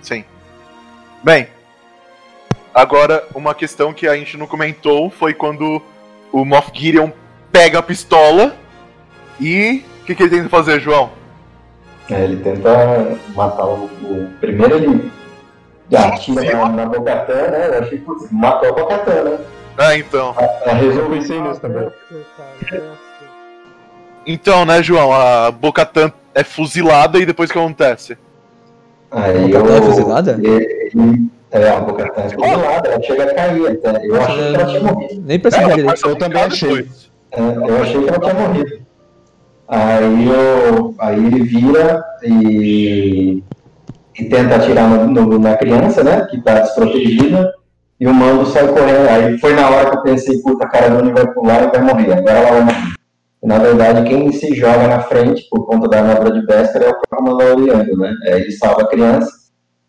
Sim. 0.03 0.25
Bem, 1.23 1.49
agora 2.75 3.27
uma 3.35 3.55
questão 3.55 3.95
que 3.95 4.07
a 4.07 4.17
gente 4.17 4.37
não 4.37 4.47
comentou 4.47 5.11
foi 5.11 5.33
quando 5.33 5.81
o 6.33 6.45
Moff 6.45 6.71
Gideon 6.75 7.11
pega 7.53 7.79
a 7.79 7.83
pistola 7.83 8.55
e 9.41 9.85
o 10.03 10.05
que, 10.05 10.15
que 10.15 10.23
ele 10.23 10.31
tenta 10.37 10.49
fazer, 10.49 10.81
João? 10.81 11.11
É, 12.11 12.25
ele 12.25 12.37
tenta 12.43 13.17
matar 13.35 13.67
o, 13.67 13.85
o- 14.03 14.29
Primeiro 14.41 14.77
ele 14.77 15.13
atira 15.97 16.53
na, 16.57 16.69
na 16.69 16.87
Bocatã, 16.87 17.35
né? 17.35 17.69
Eu 17.69 17.79
achei 17.83 17.99
que 17.99 18.07
matou 18.35 18.69
a 18.69 18.73
Bocatã, 18.73 19.23
né? 19.25 19.39
Ah, 19.79 19.97
então. 19.97 20.35
A, 20.37 20.71
a 20.71 20.75
resolve 20.75 21.19
pensei 21.19 21.41
nisso 21.41 21.61
também. 21.61 21.89
É, 22.73 22.77
é. 22.77 22.83
Então, 24.27 24.65
né, 24.65 24.83
João? 24.83 25.13
A 25.13 25.51
Bocatan 25.51 26.13
é 26.35 26.45
fuzilada 26.45 27.19
e 27.19 27.25
depois 27.27 27.49
o 27.51 27.53
que 27.53 27.59
acontece? 27.59 28.19
Aí 29.11 29.49
Bocatã 29.49 29.73
é 29.75 29.79
eu- 29.79 29.83
fuzilada? 29.83 30.41
Ele, 30.43 31.31
é, 31.53 31.69
a 31.71 31.81
Bocatã 31.81 32.21
é 32.23 32.29
fuzilada, 32.29 32.89
ela 32.89 33.03
chega 33.03 33.25
a 33.25 33.35
cair 33.35 33.67
até. 33.69 34.07
Eu 34.07 34.21
achei 34.21 34.37
que 34.37 34.55
ela 34.55 34.67
tinha 34.67 34.81
morrido. 34.83 35.23
Nem 35.25 35.39
percebi 35.39 35.75
direito. 35.75 36.09
Eu 36.09 36.17
também 36.17 36.43
achei. 36.43 36.69
Depois. 36.69 37.10
É, 37.33 37.41
eu 37.41 37.83
achei 37.83 38.03
que 38.03 38.09
ela 38.09 38.19
tinha 38.21 38.35
morrido. 38.35 38.81
Aí, 39.69 40.29
eu, 40.29 40.95
aí 40.99 41.17
ele 41.27 41.43
vira 41.45 42.03
e, 42.25 43.43
e 44.19 44.25
tenta 44.25 44.57
atirar 44.57 44.89
no- 44.89 45.07
no- 45.07 45.39
na 45.39 45.57
criança, 45.57 46.03
né? 46.03 46.27
Que 46.29 46.43
tá 46.43 46.59
desprotegida. 46.61 47.53
E 48.01 48.07
o 48.07 48.13
mando 48.15 48.47
sai 48.47 48.67
correndo. 48.67 49.09
Aí 49.09 49.39
foi 49.39 49.55
na 49.55 49.69
hora 49.69 49.91
que 49.91 49.97
eu 49.99 50.03
pensei, 50.03 50.39
puta, 50.43 50.65
a 50.65 50.69
cara 50.69 50.89
Dune 50.91 51.13
vai 51.13 51.27
pular 51.33 51.65
e 51.65 51.71
vai 51.71 51.83
morrer. 51.83 52.13
Agora 52.15 52.39
ela 52.39 52.51
vai 52.51 52.61
morrer. 52.65 52.95
Na 53.43 53.59
verdade, 53.59 54.09
quem 54.09 54.31
se 54.33 54.55
joga 54.55 54.89
na 54.89 55.01
frente 55.01 55.47
por 55.51 55.67
conta 55.67 55.89
da 55.89 55.99
armadura 56.01 56.33
de 56.41 56.47
Beskar 56.47 56.83
é 56.83 56.89
o 56.89 57.01
próprio 57.01 57.23
Mandaloriano, 57.23 57.97
né? 57.97 58.15
É, 58.25 58.39
ele 58.41 58.51
salva 58.53 58.83
a 58.83 58.89
criança. 58.89 59.31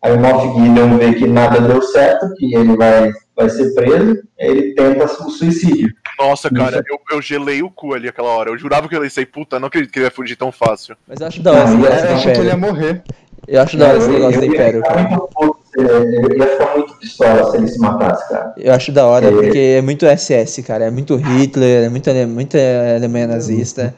Aí 0.00 0.12
o 0.14 0.20
Moff 0.20 0.58
Gideon 0.58 0.96
vê 0.96 1.12
que 1.14 1.26
nada 1.26 1.60
deu 1.60 1.80
certo, 1.82 2.32
que 2.36 2.54
ele 2.54 2.76
vai, 2.76 3.10
vai 3.36 3.48
ser 3.50 3.74
preso. 3.74 4.18
Aí 4.40 4.48
ele 4.48 4.74
tenta 4.74 5.04
o 5.04 5.30
suicídio. 5.30 5.92
Nossa, 6.18 6.50
cara, 6.50 6.82
eu, 6.88 6.98
eu 7.10 7.22
gelei 7.22 7.62
o 7.62 7.70
cu 7.70 7.94
ali 7.94 8.08
aquela 8.08 8.28
hora. 8.30 8.50
Eu 8.50 8.58
jurava 8.58 8.88
que 8.88 8.96
eu 8.96 9.02
ia 9.04 9.10
ser 9.10 9.26
puta, 9.26 9.58
não 9.58 9.68
acredito 9.68 9.90
que 9.92 9.98
ele 9.98 10.06
ia 10.06 10.10
fugir 10.10 10.36
tão 10.36 10.52
fácil. 10.52 10.96
Mas 11.08 11.20
eu 11.20 11.26
acho 11.26 11.42
da 11.42 11.52
hora 11.52 11.64
esse 11.64 11.76
negócio 11.76 11.94
É, 11.94 12.02
do 12.02 12.06
eu 12.08 12.14
achei 12.16 12.32
que 12.32 12.38
ele 12.38 12.48
ia 12.48 12.54
Império. 12.54 12.74
morrer. 12.74 13.02
Eu 13.48 13.60
acho 13.62 13.76
da 13.76 13.88
hora 13.88 13.98
esse 13.98 14.06
Eu- 14.06 14.12
negócio 14.12 14.38
do 14.40 14.44
ia 14.46 14.50
Império, 14.52 14.82
ficar 14.82 14.94
cara. 14.94 15.08
muito 15.08 15.28
puto, 15.34 15.58
eu 15.78 16.36
ia 16.38 16.46
ficar 16.46 16.76
muito 16.76 16.94
pistola 16.98 17.50
se 17.50 17.56
ele 17.56 17.68
se 17.68 17.78
matasse, 17.80 18.28
cara. 18.28 18.54
Eu 18.56 18.72
acho 18.72 18.92
da 18.92 19.06
hora, 19.06 19.26
É. 19.26 19.30
porque 19.32 19.58
é 19.78 19.82
muito 19.82 20.06
SS, 20.06 20.62
cara. 20.62 20.84
É 20.84 20.90
muito 20.90 21.16
Hitler, 21.16 21.84
é 21.86 21.88
muito, 21.88 22.10
muita 22.28 22.58
Alemanha 22.96 23.26
nazista. 23.26 23.94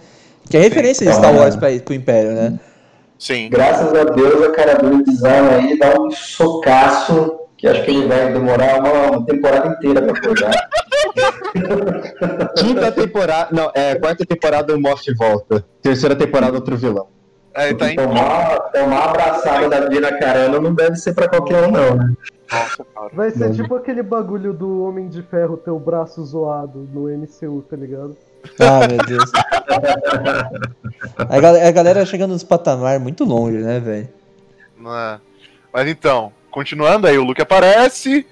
Que 0.48 0.56
é 0.56 0.60
referência 0.60 1.06
de 1.06 1.12
Star 1.14 1.34
Wars 1.34 1.56
pra, 1.56 1.68
pro 1.84 1.94
Império, 1.94 2.32
né? 2.32 2.58
Sim. 3.18 3.48
Graças 3.50 3.94
a 3.94 4.04
Deus, 4.04 4.42
a 4.46 4.50
cara 4.52 4.74
do 4.76 5.02
design 5.04 5.48
aí 5.48 5.78
dá 5.78 5.98
um 6.00 6.10
socaço 6.10 7.38
que 7.56 7.66
acho 7.66 7.82
que 7.84 7.90
ele 7.90 8.06
vai 8.06 8.32
demorar 8.32 8.78
uma, 8.80 9.10
uma 9.16 9.24
temporada 9.26 9.68
inteira 9.68 10.02
pra 10.02 10.12
acordar. 10.18 10.52
Quinta 12.58 12.92
temporada. 12.92 13.48
Não, 13.52 13.70
é 13.74 13.94
quarta 13.94 14.24
temporada 14.24 14.74
o 14.74 14.80
Moff 14.80 15.12
volta. 15.14 15.64
Terceira 15.80 16.16
temporada 16.16 16.54
outro 16.56 16.76
vilão. 16.76 17.08
É, 17.54 17.72
tá 17.72 17.90
em. 17.90 17.96
Tomar, 17.96 18.58
tomar 18.72 18.86
uma 18.86 19.04
abraçada 19.04 19.68
da 19.68 19.86
Dina 19.86 20.18
Carano 20.18 20.60
não 20.60 20.74
deve 20.74 20.96
ser 20.96 21.14
pra 21.14 21.28
qualquer 21.28 21.66
um, 21.66 21.70
não, 21.70 21.94
né? 21.94 22.12
Nossa. 22.50 22.84
Vai 23.12 23.30
ser 23.30 23.52
tipo 23.52 23.74
aquele 23.76 24.02
bagulho 24.02 24.52
do 24.52 24.82
Homem 24.82 25.08
de 25.08 25.22
Ferro 25.22 25.56
ter 25.56 25.70
o 25.70 25.78
braço 25.78 26.22
zoado 26.24 26.88
no 26.92 27.08
MCU, 27.08 27.64
tá 27.68 27.76
ligado? 27.76 28.16
Ah, 28.58 28.86
meu 28.86 28.98
Deus. 29.06 29.30
A 31.16 31.40
galera, 31.40 31.68
a 31.68 31.70
galera 31.70 32.06
chegando 32.06 32.32
nos 32.32 32.44
patamar 32.44 32.98
muito 32.98 33.24
longe, 33.24 33.58
né, 33.58 33.80
velho? 33.80 34.08
É. 34.86 35.18
Mas 35.72 35.88
então, 35.88 36.32
continuando, 36.50 37.06
aí 37.06 37.16
o 37.16 37.24
Luke 37.24 37.40
aparece 37.40 38.26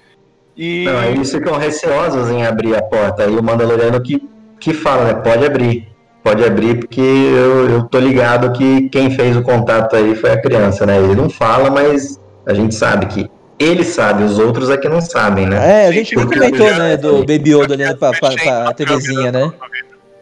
e. 0.57 0.85
Não, 0.85 0.97
aí 0.99 1.11
eles 1.13 1.31
ficam 1.31 1.57
receosos 1.57 2.29
em 2.29 2.45
abrir 2.45 2.75
a 2.75 2.81
porta. 2.81 3.23
Aí 3.23 3.35
o 3.35 3.43
Mandaloriano 3.43 4.01
que, 4.01 4.21
que 4.59 4.73
fala, 4.73 5.05
né? 5.05 5.13
Pode 5.15 5.45
abrir. 5.45 5.87
Pode 6.23 6.43
abrir 6.43 6.79
porque 6.79 7.01
eu, 7.01 7.69
eu 7.69 7.83
tô 7.83 7.99
ligado 7.99 8.53
que 8.53 8.87
quem 8.89 9.11
fez 9.11 9.35
o 9.35 9.41
contato 9.41 9.95
aí 9.95 10.15
foi 10.15 10.31
a 10.31 10.41
criança, 10.41 10.85
né? 10.85 10.97
Ele 10.97 11.15
não 11.15 11.29
fala, 11.29 11.69
mas 11.69 12.17
a 12.45 12.53
gente 12.53 12.73
sabe 12.73 13.07
que 13.07 13.29
ele 13.59 13.83
sabe, 13.83 14.23
os 14.23 14.39
outros 14.39 14.69
é 14.69 14.77
que 14.77 14.87
não 14.87 15.01
sabem, 15.01 15.45
né? 15.47 15.83
É, 15.83 15.87
a 15.87 15.91
gente 15.91 16.15
nem 16.15 16.25
comentou, 16.25 16.73
né, 16.75 16.97
do 16.97 17.19
Baby 17.19 17.53
Yoda 17.53 17.73
olhando 17.73 17.97
pra, 17.97 18.11
pra, 18.11 18.31
pra 18.33 18.73
TVzinha, 18.73 19.31
né? 19.31 19.51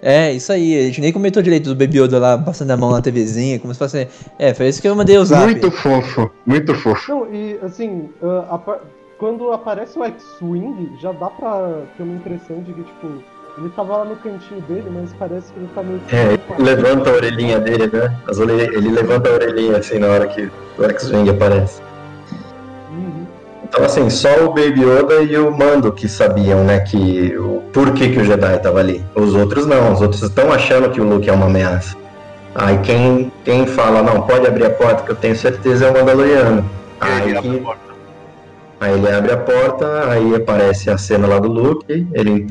É, 0.02 0.32
isso 0.34 0.52
aí, 0.52 0.80
a 0.80 0.84
gente 0.86 1.00
nem 1.02 1.14
comentou 1.14 1.42
direito 1.44 1.70
do 1.70 1.76
Baby 1.76 2.00
Yoda 2.00 2.18
lá 2.18 2.38
passando 2.38 2.72
a 2.72 2.78
mão 2.78 2.90
na 2.92 3.02
TVzinha, 3.02 3.60
como 3.60 3.72
se 3.74 3.78
fosse. 3.78 4.08
É, 4.40 4.54
foi 4.54 4.68
isso 4.68 4.82
que 4.82 4.88
eu 4.88 4.96
mandei 4.96 5.18
usar. 5.18 5.42
Muito 5.42 5.70
fofo, 5.70 6.32
muito 6.46 6.74
fofo. 6.74 7.12
Não, 7.12 7.34
e 7.34 7.60
assim, 7.64 8.10
ah, 8.24 8.56
apa- 8.56 8.82
quando 9.22 9.52
aparece 9.52 10.00
o 10.00 10.04
X-Wing, 10.04 10.94
já 11.00 11.12
dá 11.12 11.28
pra 11.28 11.84
ter 11.96 12.02
uma 12.02 12.16
impressão 12.16 12.60
de 12.64 12.74
que, 12.74 12.82
tipo, 12.82 13.08
Ele 13.56 13.70
tava 13.76 13.98
lá 13.98 14.06
no 14.06 14.16
cantinho 14.16 14.62
dele, 14.62 14.90
mas 14.92 15.14
parece 15.20 15.54
que 15.54 15.60
ele 15.60 15.70
tá 15.76 15.84
meio 15.84 16.00
que. 16.00 16.16
É, 16.16 16.34
ele 16.34 16.42
levanta 16.64 17.12
a 17.12 17.14
orelhinha 17.14 17.60
dele, 17.60 17.88
né? 17.94 18.18
Ele 18.74 18.90
levanta 18.90 19.30
a 19.30 19.34
orelhinha 19.34 19.78
assim 19.78 20.00
na 20.00 20.08
hora 20.08 20.26
que 20.28 20.50
o 20.80 20.84
X-Wing 20.86 21.30
aparece. 21.30 21.82
Uhum. 22.90 23.28
Então 23.64 23.86
assim, 23.86 24.10
só 24.10 24.46
o 24.46 24.54
Baby 24.54 24.82
Yoda 24.86 25.22
e 25.22 25.38
o 25.38 25.52
Mando 25.52 25.92
que 25.92 26.08
sabiam, 26.08 26.64
né, 26.64 26.80
que 26.80 27.38
o 27.38 27.62
por 27.72 27.94
que, 27.94 28.10
que 28.10 28.20
o 28.20 28.24
Jedi 28.24 28.58
tava 28.60 28.80
ali. 28.80 29.06
Os 29.14 29.36
outros 29.36 29.68
não, 29.68 29.94
os 29.94 30.02
outros 30.02 30.24
estão 30.24 30.52
achando 30.52 30.90
que 30.90 31.00
o 31.00 31.04
Luke 31.04 31.30
é 31.30 31.34
uma 31.34 31.46
ameaça. 31.46 31.96
Aí 32.56 32.80
quem, 32.80 33.32
quem 33.46 33.68
fala, 33.68 34.02
não, 34.02 34.24
pode 34.24 34.48
abrir 34.48 34.66
a 34.66 34.70
porta 34.72 35.04
que 35.04 35.12
eu 35.12 35.16
tenho 35.16 35.36
certeza 35.36 35.86
é 35.86 35.92
o 35.92 35.94
Mandaloriano. 35.94 36.66
Aí 37.00 37.30
ele 37.30 37.38
Aí, 37.38 37.44
que- 37.44 37.58
porta. 37.60 37.91
Aí 38.82 38.94
ele 38.94 39.10
abre 39.10 39.32
a 39.32 39.38
porta, 39.38 40.10
aí 40.10 40.36
aparece 40.36 40.90
a 40.90 40.98
cena 40.98 41.28
lá 41.28 41.40
do 41.40 41.48
Luke, 41.48 41.86
ele 42.14 42.48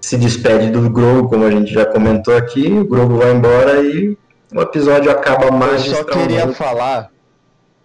se 0.00 0.18
despede 0.18 0.70
do 0.70 0.90
Grogu, 0.90 1.28
como 1.28 1.44
a 1.44 1.50
gente 1.50 1.72
já 1.72 1.86
comentou 1.86 2.36
aqui, 2.36 2.66
o 2.70 2.84
Grogu 2.84 3.16
vai 3.16 3.32
embora 3.32 3.80
e 3.80 4.18
o 4.52 4.60
episódio 4.60 5.10
acaba 5.10 5.46
Eu 5.46 5.78
só 5.78 6.04
queria 6.04 6.52
falar. 6.52 7.10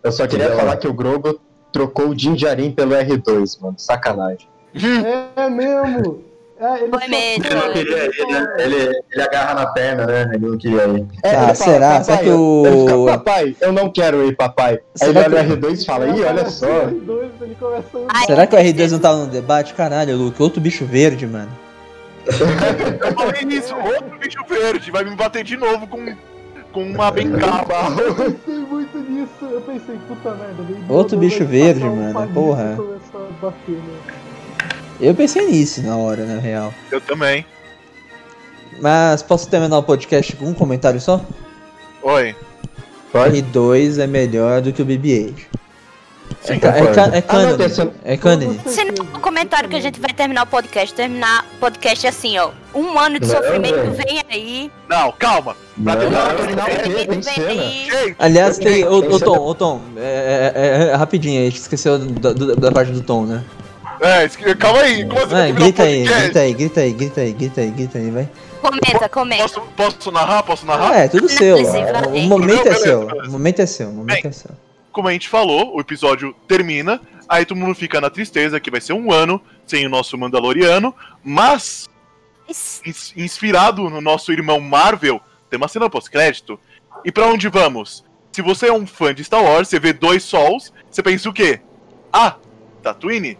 Eu 0.03 0.11
só 0.11 0.27
queria 0.27 0.51
falar 0.55 0.77
que 0.77 0.87
o 0.87 0.93
Grogo 0.93 1.39
trocou 1.71 2.09
o 2.09 2.15
Din 2.15 2.33
Djarin 2.33 2.71
pelo 2.71 2.91
R2, 2.91 3.61
mano. 3.61 3.75
Sacanagem. 3.77 4.47
É 5.35 5.49
mesmo! 5.49 6.28
É, 6.59 6.79
ele 6.83 6.89
Foi 6.89 6.99
só-. 6.99 7.05
Ele 7.07 7.55
não 7.55 7.71
queria 7.73 8.05
ir, 8.05 8.27
né? 8.31 8.53
Ele, 8.59 9.01
ele 9.11 9.21
agarra 9.21 9.53
na 9.53 9.67
perna, 9.67 10.05
né? 10.05 10.31
Ele 10.33 10.45
não 10.47 10.57
queria 10.57 10.83
ir. 10.87 11.05
É, 11.23 11.35
Ah, 11.35 11.43
ele 11.45 11.55
será? 11.55 12.03
Será 12.03 12.17
que 12.17 12.27
eu- 12.27 12.37
o- 12.39 12.67
Ele 12.67 12.79
fica, 12.81 13.17
papai, 13.17 13.55
eu 13.61 13.71
não 13.71 13.89
quero 13.89 14.25
ir, 14.27 14.35
papai. 14.35 14.73
Aí 14.73 14.79
Será 15.07 15.21
ele 15.25 15.35
olha 15.35 15.45
que- 15.45 15.53
o 15.53 15.57
R2 15.57 15.81
e 15.81 15.85
fala, 15.85 16.07
ih, 16.09 16.21
olha 16.23 16.49
só. 16.49 16.85
Os 16.85 17.01
dois, 17.03 17.31
ele 17.41 17.55
começa 17.59 17.97
a 17.97 17.99
andar. 18.01 18.13
Ai, 18.13 18.25
Será 18.25 18.45
que 18.47 18.55
o 18.55 18.59
R2 18.59 18.91
não 18.91 18.99
tava 18.99 19.17
no 19.19 19.27
debate? 19.27 19.73
Caralho, 19.73 20.17
Luke, 20.17 20.41
outro 20.43 20.59
bicho 20.59 20.85
verde, 20.85 21.25
mano. 21.25 21.49
Eu 22.27 23.13
falei 23.13 23.43
nisso, 23.45 23.73
outro 23.75 24.19
bicho 24.19 24.39
verde 24.47 24.91
vai 24.91 25.03
me 25.03 25.15
bater 25.15 25.43
de 25.43 25.55
novo 25.57 25.87
com, 25.87 26.05
com 26.73 26.83
uma 26.83 27.09
bengala. 27.09 27.65
Eu 28.05 28.13
pensei 28.15 28.59
muito 28.69 28.97
nisso, 28.99 29.29
eu 29.49 29.61
pensei, 29.61 29.95
puta 30.07 30.31
merda. 30.35 30.63
Outro 30.89 31.17
bicho 31.17 31.45
verde, 31.45 31.83
mano, 31.85 32.27
porra. 32.33 32.73
e 32.73 32.75
começa 32.75 33.17
a 33.17 33.41
bater, 33.45 33.71
né? 33.71 34.28
Eu 34.99 35.15
pensei 35.15 35.47
nisso 35.47 35.81
na 35.81 35.95
hora, 35.97 36.25
na 36.25 36.39
real. 36.39 36.73
Eu 36.91 36.99
também. 36.99 37.45
Mas 38.81 39.21
posso 39.23 39.49
terminar 39.49 39.77
o 39.77 39.83
podcast 39.83 40.35
com 40.35 40.45
um 40.45 40.53
comentário 40.53 40.99
só? 40.99 41.21
Oi. 42.03 42.35
R2 43.13 43.99
é 43.99 44.07
melhor 44.07 44.61
do 44.61 44.71
que 44.71 44.81
o 44.81 44.85
BB-8. 44.85 45.33
É, 46.47 46.57
ca- 46.59 46.77
é, 46.77 46.93
ca- 46.93 47.09
é 47.11 47.23
Ah, 47.27 47.55
não, 47.55 47.65
É. 48.05 48.17
Se 48.69 48.83
não 48.85 48.95
for 48.95 49.17
o 49.17 49.19
comentário 49.19 49.67
que 49.67 49.75
a 49.75 49.81
gente 49.81 49.99
vai 49.99 50.13
terminar 50.13 50.43
o 50.43 50.47
podcast, 50.47 50.93
terminar 50.93 51.43
o 51.55 51.59
podcast 51.59 52.05
assim, 52.07 52.37
ó. 52.37 52.51
Um 52.73 52.97
ano 52.99 53.19
de 53.19 53.27
Não, 53.27 53.35
sofrimento 53.35 53.75
velho. 53.75 53.91
vem 53.93 54.21
aí. 54.29 54.71
Não, 54.87 55.11
calma. 55.13 55.57
Pra 55.83 55.95
Não, 55.95 56.01
terminar 56.01 56.27
não, 56.27 56.33
o 56.35 57.05
podcast, 57.05 57.35
Tem 57.35 58.15
Aliás, 58.19 58.57
tem. 58.59 58.85
Ô, 58.85 59.01
Tem 59.01 59.19
Tom, 59.19 59.39
ô, 59.39 59.55
Tom, 59.55 59.81
é, 59.97 60.51
é- 60.55 60.91
é- 60.91 60.95
rapidinho, 60.95 61.41
a 61.41 61.45
gente 61.45 61.59
esqueceu 61.59 61.97
da, 61.97 62.31
da- 62.31 62.53
da 62.55 62.71
parte 62.71 62.91
do 62.91 63.01
Tom, 63.01 63.25
né? 63.25 63.43
É, 64.01 64.55
calma 64.55 64.79
aí. 64.81 65.05
Como 65.05 65.27
terminar 65.27 65.49
o 65.49 65.53
grita 65.53 65.83
aí, 65.83 66.03
grita 66.03 66.39
aí, 66.39 66.53
grita 66.53 66.81
aí, 66.81 66.93
grita 66.93 67.21
aí, 67.21 67.31
grita 67.33 67.61
aí, 67.61 67.71
grita 67.71 67.97
aí, 67.97 68.09
vai. 68.11 68.29
Comenta, 68.61 69.09
comenta. 69.09 69.43
Posso, 69.43 69.61
posso 69.75 70.11
narrar? 70.11 70.43
Posso 70.43 70.65
narrar? 70.65 70.95
É 70.97 71.07
tudo 71.07 71.27
seu. 71.29 71.63
Vai. 71.65 71.83
O 72.05 72.21
momento 72.21 72.67
é 72.67 72.73
seu. 72.75 73.07
O 73.07 73.31
momento 73.31 73.61
é 73.61 73.65
seu, 73.65 73.89
o 73.89 73.93
momento 73.93 74.21
Bem. 74.23 74.29
é 74.29 74.31
seu. 74.31 74.51
Como 74.91 75.07
a 75.07 75.11
gente 75.13 75.29
falou, 75.29 75.75
o 75.75 75.79
episódio 75.79 76.35
termina, 76.47 76.99
aí 77.27 77.45
todo 77.45 77.57
mundo 77.57 77.75
fica 77.75 78.01
na 78.01 78.09
tristeza 78.09 78.59
que 78.59 78.71
vai 78.71 78.81
ser 78.81 78.93
um 78.93 79.11
ano 79.11 79.41
sem 79.65 79.85
o 79.85 79.89
nosso 79.89 80.17
Mandaloriano, 80.17 80.93
mas 81.23 81.87
ins- 82.85 83.13
inspirado 83.15 83.89
no 83.89 84.01
nosso 84.01 84.31
irmão 84.31 84.59
Marvel, 84.59 85.21
tem 85.49 85.57
uma 85.57 85.67
cena 85.67 85.89
pós-crédito. 85.89 86.59
E 87.05 87.11
pra 87.11 87.27
onde 87.27 87.47
vamos? 87.47 88.03
Se 88.31 88.41
você 88.41 88.67
é 88.67 88.73
um 88.73 88.85
fã 88.85 89.13
de 89.13 89.23
Star 89.23 89.43
Wars, 89.43 89.67
você 89.69 89.79
vê 89.79 89.93
dois 89.93 90.23
sols, 90.23 90.73
você 90.89 91.01
pensa 91.03 91.29
o 91.29 91.33
quê? 91.33 91.61
Ah, 92.11 92.35
Tatooine? 92.83 93.37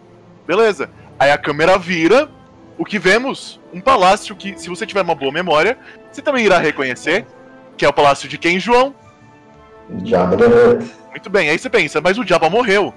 Beleza. 0.50 0.90
Aí 1.16 1.30
a 1.30 1.38
câmera 1.38 1.78
vira, 1.78 2.28
o 2.76 2.84
que 2.84 2.98
vemos? 2.98 3.60
Um 3.72 3.80
palácio 3.80 4.34
que, 4.34 4.58
se 4.58 4.68
você 4.68 4.84
tiver 4.84 5.02
uma 5.02 5.14
boa 5.14 5.30
memória, 5.30 5.78
você 6.10 6.20
também 6.20 6.44
irá 6.44 6.58
reconhecer, 6.58 7.24
que 7.76 7.84
é 7.84 7.88
o 7.88 7.92
palácio 7.92 8.28
de 8.28 8.36
quem, 8.36 8.58
João? 8.58 8.92
Jabba 10.04 10.36
the 10.36 10.46
Hutt. 10.46 10.90
Muito 11.10 11.30
bem, 11.30 11.50
aí 11.50 11.56
você 11.56 11.70
pensa, 11.70 12.00
mas 12.00 12.18
o 12.18 12.26
Jabba 12.26 12.50
morreu. 12.50 12.92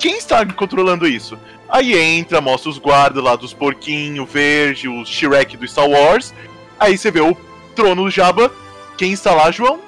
Quem 0.00 0.18
está 0.18 0.44
controlando 0.44 1.06
isso? 1.06 1.38
Aí 1.68 1.96
entra, 1.96 2.40
mostra 2.40 2.70
os 2.70 2.78
guardas 2.78 3.22
lá 3.22 3.36
dos 3.36 3.54
porquinhos 3.54 4.28
verde, 4.28 4.88
os 4.88 5.08
Shrek 5.08 5.56
do 5.56 5.68
Star 5.68 5.88
Wars. 5.88 6.34
Aí 6.80 6.98
você 6.98 7.12
vê 7.12 7.20
o 7.20 7.36
trono 7.76 8.02
do 8.02 8.10
Jabba. 8.10 8.50
Quem 8.98 9.12
está 9.12 9.32
lá, 9.32 9.52
João? 9.52 9.78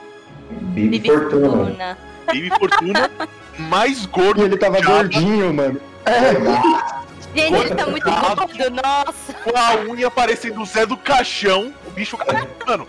Bibi 0.52 1.00
Fortuna. 1.00 1.98
Bibi 2.30 2.50
Fortuna, 2.50 3.10
mais 3.58 4.06
gordo 4.06 4.42
E 4.42 4.44
ele 4.44 4.56
tava 4.56 4.80
gordinho, 4.80 5.52
mano. 5.52 5.80
Gente, 7.38 7.54
ele 7.54 7.74
tá 7.74 7.86
muito 7.86 8.10
gordo, 8.10 8.82
nossa. 8.82 9.32
com 9.32 9.56
a 9.56 9.76
unha 9.88 10.10
parecendo 10.10 10.60
o 10.60 10.66
Zé 10.66 10.84
do 10.84 10.96
Caixão. 10.96 11.72
O 11.86 11.90
bicho, 11.90 12.18
mano, 12.66 12.86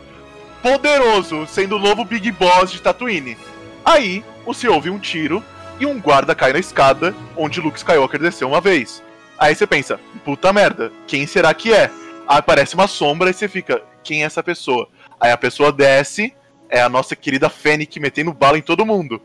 poderoso, 0.61 1.45
sendo 1.45 1.75
o 1.75 1.79
novo 1.79 2.03
Big 2.03 2.31
Boss 2.31 2.71
de 2.71 2.81
Tatooine. 2.81 3.37
Aí, 3.85 4.23
você 4.45 4.67
ouve 4.67 4.89
um 4.89 4.97
tiro 4.97 5.43
e 5.79 5.85
um 5.85 5.99
guarda 5.99 6.33
cai 6.33 6.51
na 6.51 6.59
escada 6.59 7.15
onde 7.37 7.61
Luke 7.61 7.77
Skywalker 7.77 8.19
desceu 8.19 8.47
uma 8.47 8.59
vez. 8.59 9.03
Aí 9.37 9.53
você 9.53 9.67
pensa, 9.67 9.99
puta 10.25 10.51
merda, 10.51 10.91
quem 11.05 11.27
será 11.27 11.53
que 11.53 11.71
é? 11.71 11.91
Aí 12.27 12.39
aparece 12.39 12.73
uma 12.73 12.87
sombra 12.87 13.29
e 13.29 13.33
você 13.33 13.47
fica, 13.47 13.81
quem 14.03 14.23
é 14.23 14.25
essa 14.25 14.43
pessoa? 14.43 14.89
Aí 15.19 15.31
a 15.31 15.37
pessoa 15.37 15.71
desce, 15.71 16.33
é 16.69 16.81
a 16.81 16.89
nossa 16.89 17.15
querida 17.15 17.49
Fennec 17.49 17.99
metendo 17.99 18.33
bala 18.33 18.57
em 18.57 18.61
todo 18.63 18.85
mundo. 18.85 19.21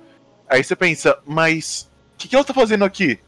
Aí 0.49 0.63
você 0.63 0.77
pensa, 0.77 1.19
mas 1.27 1.91
o 2.15 2.19
que, 2.19 2.29
que 2.29 2.37
ela 2.37 2.45
tá 2.45 2.53
fazendo 2.55 2.85
aqui? 2.85 3.19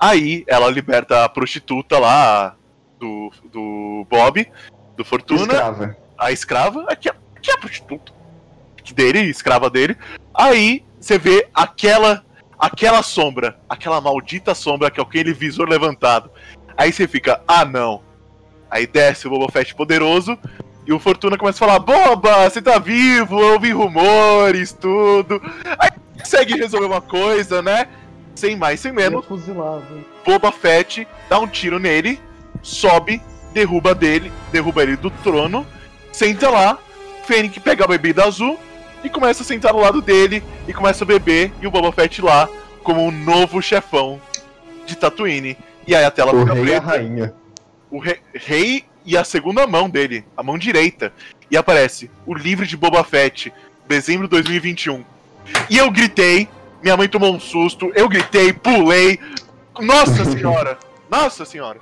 Aí 0.00 0.44
ela 0.46 0.70
liberta 0.70 1.24
a 1.24 1.28
prostituta 1.28 1.98
lá 1.98 2.56
do, 2.98 3.30
do 3.52 4.06
Bob, 4.08 4.50
do 4.96 5.04
Fortuna 5.04 5.42
Escrava. 5.42 5.96
a 6.18 6.32
escrava, 6.32 6.84
aqui 6.88 7.10
é, 7.10 7.12
aqui 7.36 7.50
é 7.50 7.54
a 7.54 7.58
prostituta 7.58 8.12
dele, 8.94 9.20
escrava 9.20 9.68
dele. 9.68 9.96
Aí 10.34 10.82
você 10.98 11.18
vê 11.18 11.46
aquela 11.54 12.24
aquela 12.58 13.02
sombra, 13.02 13.58
aquela 13.68 14.00
maldita 14.00 14.54
sombra 14.54 14.90
que 14.90 15.00
é 15.00 15.02
aquele 15.02 15.32
visor 15.32 15.68
levantado. 15.68 16.30
Aí 16.76 16.92
você 16.92 17.06
fica, 17.06 17.42
ah 17.46 17.64
não. 17.64 18.02
Aí 18.70 18.86
desce 18.86 19.26
o 19.26 19.30
Boba 19.30 19.50
Fett 19.52 19.74
poderoso 19.74 20.38
e 20.86 20.92
o 20.92 20.98
Fortuna 20.98 21.36
começa 21.36 21.64
a 21.64 21.68
falar, 21.68 21.78
Boba, 21.78 22.48
você 22.48 22.60
tá 22.60 22.78
vivo, 22.78 23.36
ouvi 23.36 23.70
rumores, 23.70 24.72
tudo. 24.72 25.40
Aí 25.78 25.90
consegue 26.18 26.54
resolver 26.54 26.86
uma 26.86 27.00
coisa, 27.00 27.62
né? 27.62 27.86
Sem 28.34 28.56
mais, 28.56 28.80
sem 28.80 28.90
é 28.90 28.94
menos. 28.94 29.24
fuzilado. 29.26 30.04
Boba 30.24 30.50
Fett 30.52 31.06
dá 31.28 31.38
um 31.38 31.46
tiro 31.46 31.78
nele, 31.78 32.18
sobe, 32.62 33.20
derruba 33.52 33.94
dele, 33.94 34.32
derruba 34.52 34.82
ele 34.82 34.96
do 34.96 35.10
trono, 35.10 35.66
senta 36.12 36.48
lá, 36.48 36.78
Fennec 37.24 37.58
pega 37.60 37.84
a 37.84 37.88
bebida 37.88 38.24
azul 38.24 38.58
e 39.04 39.08
começa 39.08 39.42
a 39.42 39.46
sentar 39.46 39.72
do 39.72 39.78
lado 39.78 40.00
dele 40.02 40.42
e 40.66 40.72
começa 40.72 41.04
a 41.04 41.06
beber 41.06 41.52
e 41.60 41.66
o 41.66 41.70
Boba 41.70 41.92
Fett 41.92 42.20
lá 42.22 42.48
como 42.82 43.04
um 43.06 43.10
novo 43.10 43.60
chefão 43.62 44.20
de 44.86 44.96
Tatooine. 44.96 45.56
E 45.86 45.94
aí 45.94 46.04
a 46.04 46.10
tela 46.10 46.34
O 46.34 46.40
fica 46.40 46.54
rei 46.54 46.62
e 46.64 46.74
a 46.74 46.80
preta, 46.80 46.86
rainha. 46.86 47.34
o 47.90 47.98
re- 47.98 48.20
rei 48.34 48.84
e 49.04 49.16
a 49.16 49.24
segunda 49.24 49.66
mão 49.66 49.88
dele, 49.88 50.24
a 50.36 50.42
mão 50.42 50.56
direita. 50.58 51.12
E 51.50 51.56
aparece 51.56 52.10
o 52.26 52.34
livro 52.34 52.66
de 52.66 52.76
Boba 52.76 53.02
Fett, 53.04 53.52
dezembro 53.88 54.26
de 54.26 54.30
2021. 54.30 55.04
E 55.68 55.78
eu 55.78 55.90
gritei, 55.90 56.48
minha 56.82 56.96
mãe 56.96 57.08
tomou 57.08 57.34
um 57.34 57.40
susto, 57.40 57.90
eu 57.94 58.08
gritei, 58.08 58.52
pulei. 58.52 59.18
Nossa 59.80 60.24
senhora! 60.30 60.78
Nossa 61.10 61.44
senhora! 61.44 61.78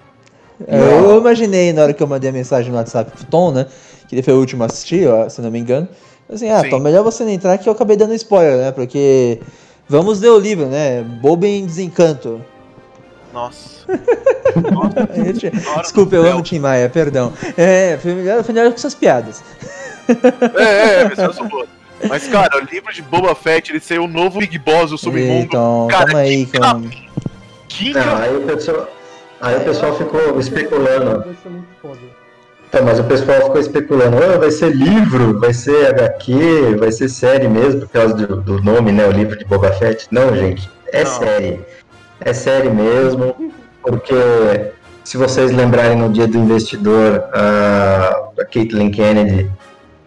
É, 0.67 0.79
Eu 0.79 1.19
imaginei 1.19 1.73
na 1.73 1.83
hora 1.83 1.93
que 1.93 2.03
eu 2.03 2.07
mandei 2.07 2.31
a 2.31 2.33
mensagem 2.33 2.71
no 2.71 2.77
WhatsApp 2.77 3.11
pro 3.13 3.25
Tom, 3.27 3.53
né? 3.53 3.67
Que 4.09 4.15
ele 4.15 4.23
foi 4.23 4.35
o 4.35 4.39
último 4.39 4.63
a 4.63 4.67
assistir, 4.67 5.09
ó, 5.09 5.29
se 5.29 5.41
não 5.41 5.51
me 5.51 5.59
engano. 5.59 5.89
Assim, 6.29 6.51
ah, 6.51 6.61
Sim. 6.63 6.71
Tom, 6.71 6.81
melhor 6.81 7.05
você 7.05 7.25
não 7.25 7.31
entrar 7.31 7.57
que 7.59 7.69
eu 7.69 7.73
acabei 7.73 7.97
dando 7.97 8.15
spoiler, 8.15 8.59
né? 8.59 8.73
Porque 8.73 9.41
vamos 9.89 10.21
ler 10.21 10.31
o 10.31 10.39
livro, 10.39 10.67
né? 10.67 11.03
Bobo 11.03 11.47
em 11.47 11.65
Desencanto. 11.65 12.45
Nossa. 13.33 13.87
Senhora 15.41 15.83
Desculpa, 15.83 16.17
eu 16.17 16.27
amo 16.27 16.43
Tim 16.43 16.59
Maia, 16.59 16.89
perdão. 16.89 17.33
É, 17.57 17.99
foi 17.99 18.15
melhor, 18.15 18.43
foi 18.43 18.55
melhor 18.55 18.73
com 18.73 18.79
suas 18.79 18.95
piadas. 18.95 19.43
É, 20.57 20.63
é, 20.63 21.01
é, 21.03 21.09
pessoal, 21.09 21.33
sou 21.33 21.49
boa. 21.49 21.67
Mas, 22.09 22.29
cara, 22.29 22.59
o 22.59 22.65
livro 22.73 22.93
de 22.93 23.03
Boba 23.03 23.35
Fett, 23.35 23.73
ele 23.73 23.81
ser 23.81 23.99
o 23.99 24.07
novo 24.07 24.39
Big 24.39 24.59
Boss 24.59 24.91
do 24.91 24.99
submundo. 24.99 25.45
Então, 25.45 25.89
Cara, 25.91 26.05
calma 26.07 26.19
aí, 26.21 26.47
que 26.47 26.59
calma. 26.59 26.91
Que 27.69 27.93
Não, 27.93 28.17
aí 28.17 28.37
o 28.37 28.41
pessoal, 28.43 28.89
aí 29.41 29.57
o 29.57 29.61
pessoal 29.61 29.97
ficou 29.97 30.39
especulando. 30.39 31.25
Então, 32.69 32.85
mas 32.85 32.99
o 32.99 33.05
pessoal 33.05 33.43
ficou 33.45 33.61
especulando, 33.61 34.17
"Ah, 34.23 34.39
vai 34.39 34.51
ser 34.51 34.75
livro, 34.75 35.39
vai 35.41 35.55
ser 35.55 35.87
HQ, 35.87 36.77
vai 36.79 36.93
ser 36.93 37.09
série 37.09 37.49
mesmo, 37.49 37.81
por 37.81 37.89
causa 37.89 38.15
do, 38.15 38.37
do 38.43 38.63
nome, 38.63 38.93
né? 38.93 39.07
O 39.07 39.11
livro 39.11 39.39
de 39.39 39.45
Boba 39.45 39.73
Fett. 39.73 40.07
Não, 40.11 40.37
gente, 40.37 40.69
é 40.93 41.03
Não. 41.03 41.11
série. 41.11 41.61
É 42.21 42.33
série 42.33 42.69
mesmo, 42.69 43.35
porque 43.81 44.15
se 45.05 45.17
vocês 45.17 45.51
lembrarem 45.53 45.97
no 45.97 46.11
dia 46.11 46.27
do 46.27 46.37
investidor, 46.37 47.25
a, 47.33 48.31
a 48.39 48.45
Caitlyn 48.45 48.91
Kennedy, 48.91 49.51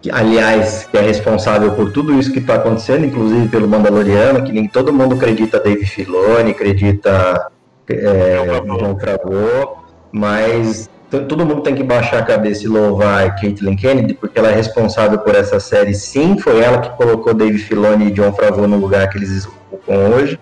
que, 0.01 0.09
aliás, 0.11 0.87
que 0.89 0.97
é 0.97 1.01
responsável 1.01 1.71
por 1.73 1.91
tudo 1.91 2.17
isso 2.19 2.31
que 2.33 2.39
está 2.39 2.55
acontecendo, 2.55 3.05
inclusive 3.05 3.47
pelo 3.49 3.67
Mandaloriano, 3.67 4.43
que 4.43 4.51
nem 4.51 4.67
todo 4.67 4.91
mundo 4.91 5.15
acredita 5.15 5.59
Dave 5.59 5.85
Filoni, 5.85 6.51
acredita 6.51 7.47
é, 7.87 8.61
John 8.65 8.97
Favreau, 8.99 9.83
mas 10.11 10.89
todo 11.09 11.45
mundo 11.45 11.61
tem 11.61 11.75
que 11.75 11.83
baixar 11.83 12.19
a 12.19 12.23
cabeça 12.23 12.63
e 12.63 12.67
louvar 12.67 13.25
a 13.27 13.31
Caitlyn 13.31 13.75
Kennedy, 13.75 14.13
porque 14.13 14.39
ela 14.39 14.49
é 14.49 14.55
responsável 14.55 15.19
por 15.19 15.35
essa 15.35 15.59
série, 15.59 15.93
sim, 15.93 16.37
foi 16.39 16.59
ela 16.59 16.79
que 16.79 16.89
colocou 16.97 17.33
Dave 17.33 17.57
Filoni 17.59 18.07
e 18.07 18.11
John 18.11 18.31
Favreau 18.33 18.67
no 18.67 18.77
lugar 18.77 19.07
que 19.09 19.17
eles 19.17 19.45
ocupam 19.45 20.15
hoje, 20.15 20.39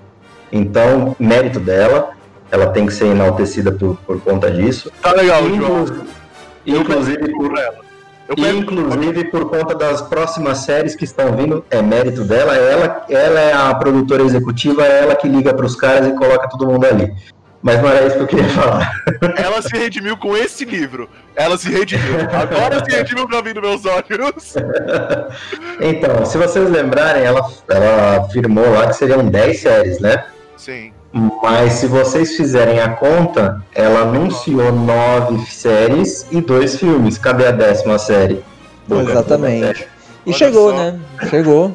então, 0.52 1.15
mérito 1.19 1.60
dela, 1.60 2.11
ela 2.52 2.68
tem 2.68 2.86
que 2.86 2.94
ser 2.94 3.06
enaltecida 3.07 3.72
por, 3.72 3.98
por 4.07 4.19
conta 4.22 4.49
disso. 4.49 4.91
Tá 5.02 5.11
legal, 5.11 5.44
João. 5.44 5.84
Inclu- 5.84 6.03
Inclusive 6.65 7.31
por, 7.34 7.57
ela. 7.57 7.89
E, 8.38 8.47
inclusive 8.47 9.26
por 9.26 9.49
conta 9.49 9.73
das 9.76 10.01
próximas 10.03 10.60
séries 10.60 10.95
que 10.95 11.03
estão 11.03 11.35
vindo, 11.35 11.65
é 11.69 11.81
mérito 11.81 12.23
dela, 12.23 12.56
ela, 12.56 13.06
ela 13.10 13.39
é 13.39 13.53
a 13.53 13.73
produtora 13.73 14.22
executiva, 14.23 14.85
é 14.85 15.01
ela 15.01 15.15
que 15.15 15.27
liga 15.27 15.53
para 15.53 15.65
os 15.65 15.76
caras 15.76 16.07
e 16.07 16.11
coloca 16.15 16.47
todo 16.49 16.68
mundo 16.68 16.85
ali. 16.85 17.11
Mas 17.61 17.81
não 17.81 17.89
era 17.89 18.07
isso 18.07 18.15
que 18.15 18.22
eu 18.22 18.27
queria 18.27 18.49
falar. 18.49 18.89
Ela 19.35 19.61
se 19.61 19.76
redimiu 19.76 20.15
com 20.15 20.38
esse 20.38 20.64
livro. 20.64 21.10
Ela 21.35 21.57
se 21.57 21.69
redimiu. 21.69 22.15
Agora 22.31 22.81
se 22.85 22.95
redimiu 22.95 23.27
pra 23.27 23.41
mim 23.41 23.53
nos 23.53 23.61
meus 23.61 23.85
olhos. 23.85 24.56
Então, 25.81 26.26
se 26.26 26.38
vocês 26.38 26.69
lembrarem, 26.69 27.23
ela, 27.23 27.45
ela 27.69 28.22
afirmou 28.22 28.69
lá 28.72 28.88
que 28.88 28.93
seriam 28.93 29.27
10 29.27 29.60
séries, 29.60 29.99
né? 29.99 30.23
Sim. 30.56 30.93
Mas 31.11 31.73
se 31.73 31.88
vocês 31.88 32.36
fizerem 32.36 32.80
a 32.80 32.90
conta, 32.90 33.64
ela 33.73 34.02
anunciou 34.02 34.72
nove 34.72 35.44
séries 35.49 36.27
e 36.31 36.40
dois 36.40 36.77
filmes. 36.77 37.18
Cadê 37.18 37.48
a 37.48 37.52
décima 37.52 37.98
série? 37.98 38.44
Exatamente. 38.90 39.88
E 40.26 40.30
Olha 40.30 40.38
chegou, 40.38 40.72
só. 40.72 40.77
né? 40.77 40.99
Chegou. 41.30 41.73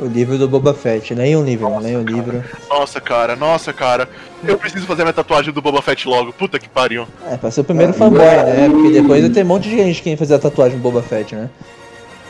O 0.00 0.06
livro 0.06 0.36
do 0.36 0.48
Boba 0.48 0.74
Fett. 0.74 1.14
Leia 1.14 1.38
um 1.38 1.44
livro, 1.44 1.78
leia 1.78 1.98
um 1.98 2.02
livro. 2.02 2.42
Nossa, 2.68 3.00
cara, 3.00 3.36
nossa, 3.36 3.72
cara. 3.72 4.08
Eu 4.42 4.58
preciso 4.58 4.86
fazer 4.86 5.02
minha 5.02 5.12
tatuagem 5.12 5.52
do 5.52 5.62
Boba 5.62 5.80
Fett 5.80 6.08
logo. 6.08 6.32
Puta 6.32 6.58
que 6.58 6.68
pariu. 6.68 7.06
É, 7.30 7.36
pra 7.36 7.50
ser 7.50 7.60
o 7.60 7.64
primeiro 7.64 7.92
fanboy, 7.92 8.18
né? 8.24 8.68
Porque 8.68 8.90
depois 8.90 9.28
ter 9.28 9.44
um 9.44 9.48
monte 9.48 9.68
de 9.68 9.76
gente 9.76 10.02
que 10.02 10.10
quer 10.10 10.16
fazer 10.16 10.34
a 10.34 10.38
tatuagem 10.40 10.78
do 10.78 10.82
Boba 10.82 11.02
Fett, 11.02 11.36
né? 11.36 11.48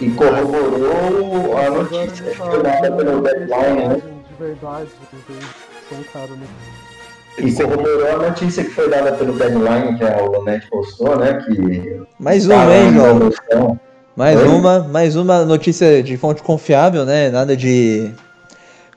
E 0.00 0.10
corroborou 0.10 1.56
a 1.56 1.70
notícia 1.70 2.26
que 2.26 2.36
foi 2.36 2.62
dada 2.62 2.92
pelo 2.92 3.22
Deadline, 3.22 3.88
né? 3.88 3.96
De 3.96 4.44
verdade, 4.44 4.88
eles 5.30 5.71
cara 6.12 6.28
no 6.28 7.46
E 7.46 7.52
corroborou 7.52 8.06
a 8.08 8.28
notícia 8.28 8.64
que 8.64 8.70
foi 8.70 8.88
dada 8.88 9.12
pelo 9.12 9.32
Deadline, 9.32 9.96
que 9.98 10.04
a 10.04 10.22
Holonet 10.22 10.68
postou, 10.68 11.16
né? 11.18 11.34
Que 11.44 12.02
Mais 12.18 12.46
uma, 12.46 12.74
hein, 12.74 12.92
João? 12.94 13.80
Mais 14.14 14.38
Oi? 14.38 14.46
uma, 14.46 14.80
mais 14.80 15.16
uma 15.16 15.44
notícia 15.44 16.02
de 16.02 16.16
fonte 16.16 16.42
confiável, 16.42 17.04
né? 17.04 17.30
Nada 17.30 17.56
de. 17.56 18.12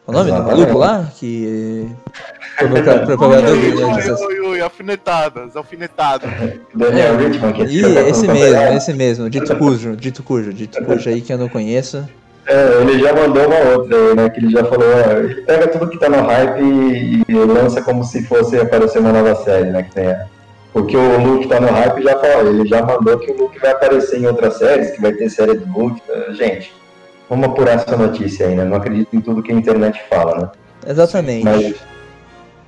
Qual 0.06 0.18
é 0.18 0.22
o 0.22 0.26
nome 0.26 0.40
do 0.40 0.48
maluco 0.48 0.78
lá? 0.78 1.10
Que. 1.18 1.88
Propagador 3.06 3.58
de 3.58 3.68
ui, 3.68 3.82
notícias. 3.82 4.20
ui, 4.22 4.40
ui, 4.42 4.62
alfinetadas, 4.62 5.56
alfinetadas. 5.56 6.30
Daniel 6.74 7.18
Richman, 7.18 7.54
que 7.54 7.64
Ih, 7.64 7.78
escreveu 7.78 8.08
esse 8.08 8.28
mesmo, 8.28 8.62
esse 8.62 8.94
mesmo, 8.94 9.30
dito 9.30 9.56
cujo, 9.58 9.96
dito 9.96 10.24
cujo, 10.24 10.54
dito 10.54 10.84
cujo 10.84 11.10
aí 11.10 11.22
que 11.22 11.34
eu 11.34 11.38
não 11.38 11.50
conheço. 11.50 12.06
É, 12.48 12.82
ele 12.82 13.00
já 13.00 13.12
mandou 13.12 13.48
uma 13.48 13.76
outra 13.76 13.98
aí, 13.98 14.16
né? 14.16 14.30
Que 14.30 14.40
ele 14.40 14.52
já 14.52 14.64
falou, 14.64 14.86
ó, 14.88 15.18
ele 15.18 15.42
pega 15.42 15.68
tudo 15.68 15.90
que 15.90 15.98
tá 15.98 16.08
no 16.08 16.22
hype 16.22 16.62
e, 16.62 17.24
e 17.28 17.34
lança 17.34 17.82
como 17.82 18.04
se 18.04 18.24
fosse 18.24 18.60
aparecer 18.60 19.00
uma 19.00 19.12
nova 19.12 19.36
série, 19.36 19.72
né? 19.72 19.84
Que 19.84 19.92
tenha. 19.92 20.28
Porque 20.72 20.96
o 20.96 21.18
Luke 21.18 21.48
tá 21.48 21.60
no 21.60 21.70
hype 21.70 22.04
já 22.04 22.20
falou, 22.20 22.54
ele 22.54 22.68
já 22.68 22.86
mandou 22.86 23.18
que 23.18 23.32
o 23.32 23.38
Luke 23.38 23.58
vai 23.60 23.72
aparecer 23.72 24.20
em 24.20 24.28
outras 24.28 24.58
séries, 24.58 24.92
que 24.92 25.02
vai 25.02 25.14
ter 25.14 25.30
série 25.30 25.54
do 25.54 25.66
Luke. 25.72 26.02
Eh, 26.08 26.34
Gente, 26.34 26.74
vamos 27.30 27.48
apurar 27.48 27.76
essa 27.76 27.96
notícia 27.96 28.46
aí, 28.46 28.56
né? 28.56 28.66
Não 28.66 28.76
acredito 28.76 29.16
em 29.16 29.22
tudo 29.22 29.42
que 29.42 29.52
a 29.52 29.56
internet 29.56 30.04
fala, 30.10 30.38
né? 30.38 30.50
Exatamente. 30.86 31.46
Mas, 31.46 31.76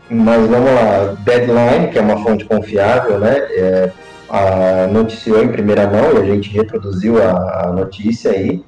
mas 0.09 0.47
vamos 0.47 0.71
lá, 0.71 1.17
Deadline, 1.19 1.89
que 1.91 1.99
é 1.99 2.01
uma 2.01 2.23
fonte 2.23 2.45
confiável, 2.45 3.19
né? 3.19 3.39
É, 3.51 3.91
a, 4.29 4.87
noticiou 4.87 5.43
em 5.43 5.49
primeira 5.49 5.85
mão 5.85 6.13
e 6.13 6.21
a 6.21 6.25
gente 6.25 6.49
reproduziu 6.49 7.21
a, 7.21 7.65
a 7.65 7.71
notícia 7.73 8.31
aí 8.31 8.63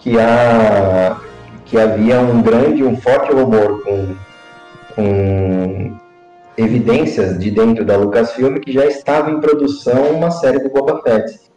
que, 0.00 0.18
a, 0.18 1.16
que 1.64 1.78
havia 1.78 2.20
um 2.20 2.42
grande, 2.42 2.82
um 2.82 2.96
forte 2.96 3.32
rumor 3.32 3.82
com, 3.84 4.14
com 4.94 5.96
evidências 6.56 7.38
de 7.38 7.50
dentro 7.50 7.84
da 7.84 7.96
Lucasfilm 7.96 8.58
que 8.58 8.72
já 8.72 8.86
estava 8.86 9.30
em 9.30 9.40
produção 9.40 10.10
uma 10.10 10.30
série 10.30 10.58
do 10.58 10.70
Boba 10.70 11.00
Fett. 11.02 11.50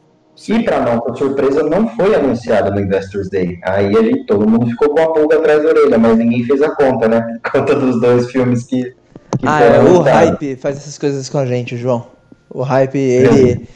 E 0.50 0.64
para 0.64 0.82
nossa 0.82 1.14
surpresa 1.14 1.64
não 1.64 1.88
foi 1.90 2.16
anunciada 2.16 2.72
no 2.72 2.80
Investors 2.80 3.30
Day. 3.30 3.60
Aí 3.64 3.96
a 3.96 4.02
gente, 4.02 4.26
todo 4.26 4.48
mundo 4.48 4.66
ficou 4.66 4.90
com 4.90 5.02
a 5.02 5.14
pulga 5.14 5.38
atrás 5.38 5.62
da 5.62 5.70
orelha, 5.70 5.98
mas 5.98 6.18
ninguém 6.18 6.44
fez 6.44 6.62
a 6.62 6.72
conta, 6.72 7.08
né? 7.08 7.38
Conta 7.52 7.76
dos 7.76 8.02
dois 8.02 8.32
filmes 8.32 8.64
que, 8.64 8.84
que 9.38 9.46
Ah, 9.46 9.60
foram 9.60 9.76
é, 9.76 9.92
o 9.92 10.02
hype 10.02 10.56
faz 10.56 10.78
essas 10.78 10.98
coisas 10.98 11.30
com 11.30 11.38
a 11.38 11.46
gente, 11.46 11.78
João. 11.78 12.08
O 12.50 12.64
hype, 12.64 12.98
ele. 12.98 13.68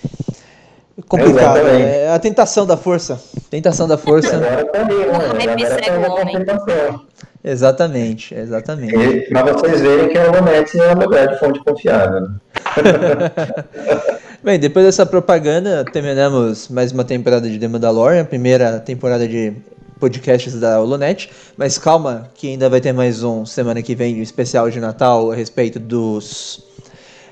Complicado. 1.08 1.58
Exatamente. 1.58 1.84
É 1.84 2.10
a 2.12 2.20
tentação 2.20 2.66
da 2.66 2.76
força. 2.76 3.22
Tentação 3.52 3.88
da 3.88 3.98
força. 3.98 4.36
Agora 4.36 4.64
né? 4.64 4.66
Agora 4.74 5.98
uma 6.00 6.14
homem. 6.14 6.26
confirmação. 6.46 7.06
Exatamente, 7.44 8.34
exatamente. 8.36 8.96
E 8.96 9.22
pra 9.30 9.44
vocês 9.44 9.80
verem 9.82 10.10
que 10.10 10.18
a 10.18 10.32
Ronet 10.32 10.78
é 10.78 10.94
um 10.96 11.00
lugar 11.00 11.28
de 11.28 11.40
fonte 11.40 11.64
confiável. 11.64 12.22
né? 12.22 12.30
Bem, 14.44 14.60
depois 14.60 14.86
dessa 14.86 15.06
propaganda, 15.06 15.86
terminamos 15.86 16.68
mais 16.68 16.92
uma 16.92 17.04
temporada 17.04 17.48
de 17.50 17.58
The 17.60 17.68
Mandalorian, 17.68 18.22
a 18.22 18.26
primeira 18.26 18.80
temporada 18.80 19.28
de 19.28 19.54
podcasts 20.00 20.60
da 20.60 20.80
Holonet. 20.82 21.30
Mas 21.56 21.78
calma, 21.78 22.30
que 22.36 22.48
ainda 22.50 22.70
vai 22.70 22.82
ter 22.82 22.92
mais 22.94 23.24
um 23.24 23.46
semana 23.46 23.82
que 23.82 23.96
vem 23.96 24.16
de 24.16 24.22
especial 24.22 24.70
de 24.70 24.80
Natal 24.80 25.32
a 25.32 25.36
respeito 25.36 25.80
dos 25.80 26.64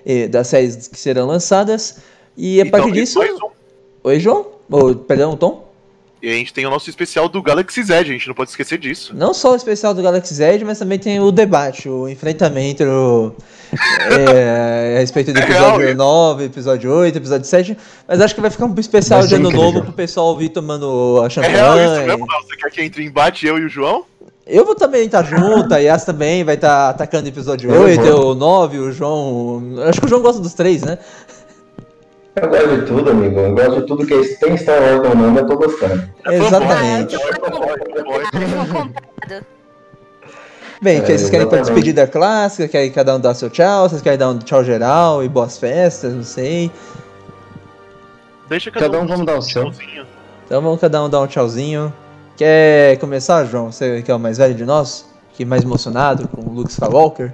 eh, 0.05 0.27
das 0.27 0.47
séries 0.47 0.87
que 0.87 0.99
serão 0.99 1.25
lançadas. 1.27 1.97
E 2.37 2.59
a 2.61 2.65
Então, 2.65 2.79
partir 2.79 2.93
disso. 2.93 3.19
mais 3.19 3.31
um. 3.33 3.55
Oi, 4.06 4.19
João? 4.19 4.45
Oh, 4.69 4.94
perdão, 4.94 5.36
Tom? 5.36 5.65
E 6.22 6.30
a 6.30 6.34
gente 6.34 6.53
tem 6.53 6.64
o 6.65 6.69
nosso 6.69 6.90
especial 6.90 7.27
do 7.27 7.41
Galaxy 7.41 7.82
Z, 7.84 7.94
a 7.95 8.03
gente 8.03 8.27
não 8.27 8.36
pode 8.36 8.52
esquecer 8.52 8.77
disso. 8.77 9.14
Não 9.15 9.34
só 9.34 9.53
o 9.53 9.56
especial 9.56 9.94
do 9.95 10.02
Galaxy 10.03 10.34
Z, 10.36 10.64
mas 10.64 10.77
também 10.80 10.98
tem 10.99 11.19
o 11.19 11.32
debate, 11.32 11.90
o 11.90 12.07
enfrentamento 12.07 12.84
é, 13.73 14.95
a 14.98 14.99
respeito 14.99 15.34
do 15.34 15.40
É 15.40 15.44
episódio 15.44 15.86
real, 15.86 15.95
9, 15.95 16.45
episódio 16.45 16.91
8, 16.91 17.18
episódio 17.18 17.45
7. 17.48 17.76
Mas 18.07 18.22
acho 18.22 18.36
que 18.36 18.41
vai 18.41 18.49
ficar 18.52 18.65
um 18.65 18.76
especial 18.80 19.19
Vai 19.22 19.27
de 19.30 19.36
ano 19.36 19.45
incrível. 19.49 19.65
novo 19.65 19.82
pro 19.84 19.94
pessoal 19.94 20.27
ouvir 20.27 20.49
tomando 20.49 21.19
a 21.23 21.26
É 21.41 21.48
real 21.48 21.76
isso 21.77 21.86
champanhe. 21.95 22.07
mesmo? 22.07 22.26
Você 22.27 22.56
quer 22.57 22.69
que 22.72 22.82
entre 22.84 23.03
em 23.03 23.07
embate 23.07 23.45
eu 23.48 23.57
e 23.57 23.65
o 23.65 23.69
João? 23.69 24.06
eu 24.48 24.64
vou 24.64 24.76
também 24.76 25.07
estar 25.07 25.23
junto, 25.23 25.73
a 25.73 25.80
Yas 25.80 26.06
também 26.06 26.44
vai 26.44 26.53
estar 26.53 26.90
atacando 26.91 27.26
o 27.26 27.30
episódio 27.30 27.72
Eu 27.72 27.82
8, 27.82 28.02
vou. 28.03 28.32
o 28.32 28.36
9, 28.36 28.77
o 28.77 28.91
João. 28.91 29.64
Acho 29.88 29.99
que 29.99 30.06
o 30.06 30.10
João 30.10 30.22
gosta 30.22 30.40
dos 30.40 30.53
três, 30.53 30.84
né? 30.84 30.99
Eu 32.35 32.49
gosto 32.49 32.77
de 32.79 32.85
tudo, 32.85 33.11
amigo. 33.11 33.39
Eu 33.39 33.55
gosto 33.55 33.81
de 33.81 33.87
tudo 33.87 34.05
que 34.05 34.23
tem 34.35 34.57
Star 34.57 34.81
Wars 34.81 35.09
no 35.09 35.15
nome, 35.15 35.39
eu 35.39 35.47
tô 35.47 35.57
gostando. 35.57 36.09
Exatamente. 36.29 37.17
comprado. 37.17 38.95
Bem, 40.81 41.01
que 41.01 41.11
É, 41.11 41.17
vocês 41.17 41.29
querem 41.29 41.45
exatamente. 41.47 41.65
despedida 41.67 42.05
clássica, 42.07 42.67
querem 42.67 42.91
cada 42.91 43.15
um 43.15 43.19
dar 43.19 43.33
seu 43.33 43.49
tchau, 43.49 43.87
vocês 43.87 44.01
querem 44.01 44.19
dar 44.19 44.29
um 44.29 44.37
tchau 44.39 44.63
geral 44.63 45.23
e 45.23 45.29
boas 45.29 45.57
festas, 45.57 46.13
não 46.13 46.23
sei. 46.23 46.69
Deixa 48.49 48.69
cada, 48.69 48.85
Cada 48.87 48.99
um 48.99 49.07
vamos 49.07 49.25
dar 49.25 49.37
o 49.37 49.41
seu. 49.41 49.63
tchauzinho. 49.71 50.05
Então 50.45 50.61
vamos 50.61 50.79
cada 50.81 51.01
um 51.03 51.09
dar 51.09 51.21
um 51.21 51.27
tchauzinho. 51.27 51.93
Quer 52.35 52.97
começar, 52.99 53.45
João? 53.45 53.71
Você 53.71 54.01
que 54.01 54.11
é 54.11 54.15
o 54.15 54.19
mais 54.19 54.37
velho 54.37 54.53
de 54.53 54.65
nós? 54.65 55.05
Que 55.33 55.43
é 55.43 55.45
mais 55.45 55.63
emocionado 55.63 56.27
com 56.27 56.41
o 56.41 56.53
Luke 56.53 56.69
Skywalker? 56.69 57.31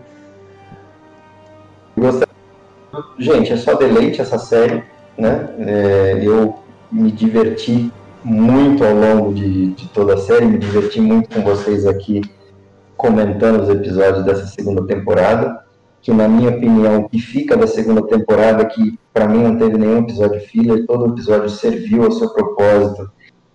Gente, 3.17 3.53
é 3.53 3.57
só 3.57 3.75
deleite 3.75 4.21
essa 4.21 4.37
série, 4.37 4.83
né? 5.17 5.49
É, 5.59 6.19
eu 6.21 6.55
me 6.91 7.11
diverti 7.11 7.91
muito 8.23 8.83
ao 8.83 8.93
longo 8.93 9.33
de, 9.33 9.67
de 9.67 9.87
toda 9.89 10.15
a 10.15 10.17
série, 10.17 10.45
me 10.45 10.57
diverti 10.57 10.99
muito 10.99 11.29
com 11.29 11.41
vocês 11.41 11.85
aqui 11.85 12.21
comentando 12.97 13.63
os 13.63 13.69
episódios 13.69 14.23
dessa 14.23 14.45
segunda 14.45 14.85
temporada, 14.85 15.63
que 16.01 16.11
na 16.11 16.27
minha 16.27 16.51
opinião, 16.51 17.07
que 17.07 17.19
fica 17.19 17.57
da 17.57 17.65
segunda 17.65 18.03
temporada, 18.03 18.65
que 18.65 18.99
para 19.13 19.27
mim 19.27 19.41
não 19.41 19.57
teve 19.57 19.77
nenhum 19.77 19.99
episódio 19.99 20.39
filler, 20.41 20.85
todo 20.85 21.11
episódio 21.11 21.49
serviu 21.49 22.03
ao 22.03 22.11
seu 22.11 22.29
propósito, 22.29 23.09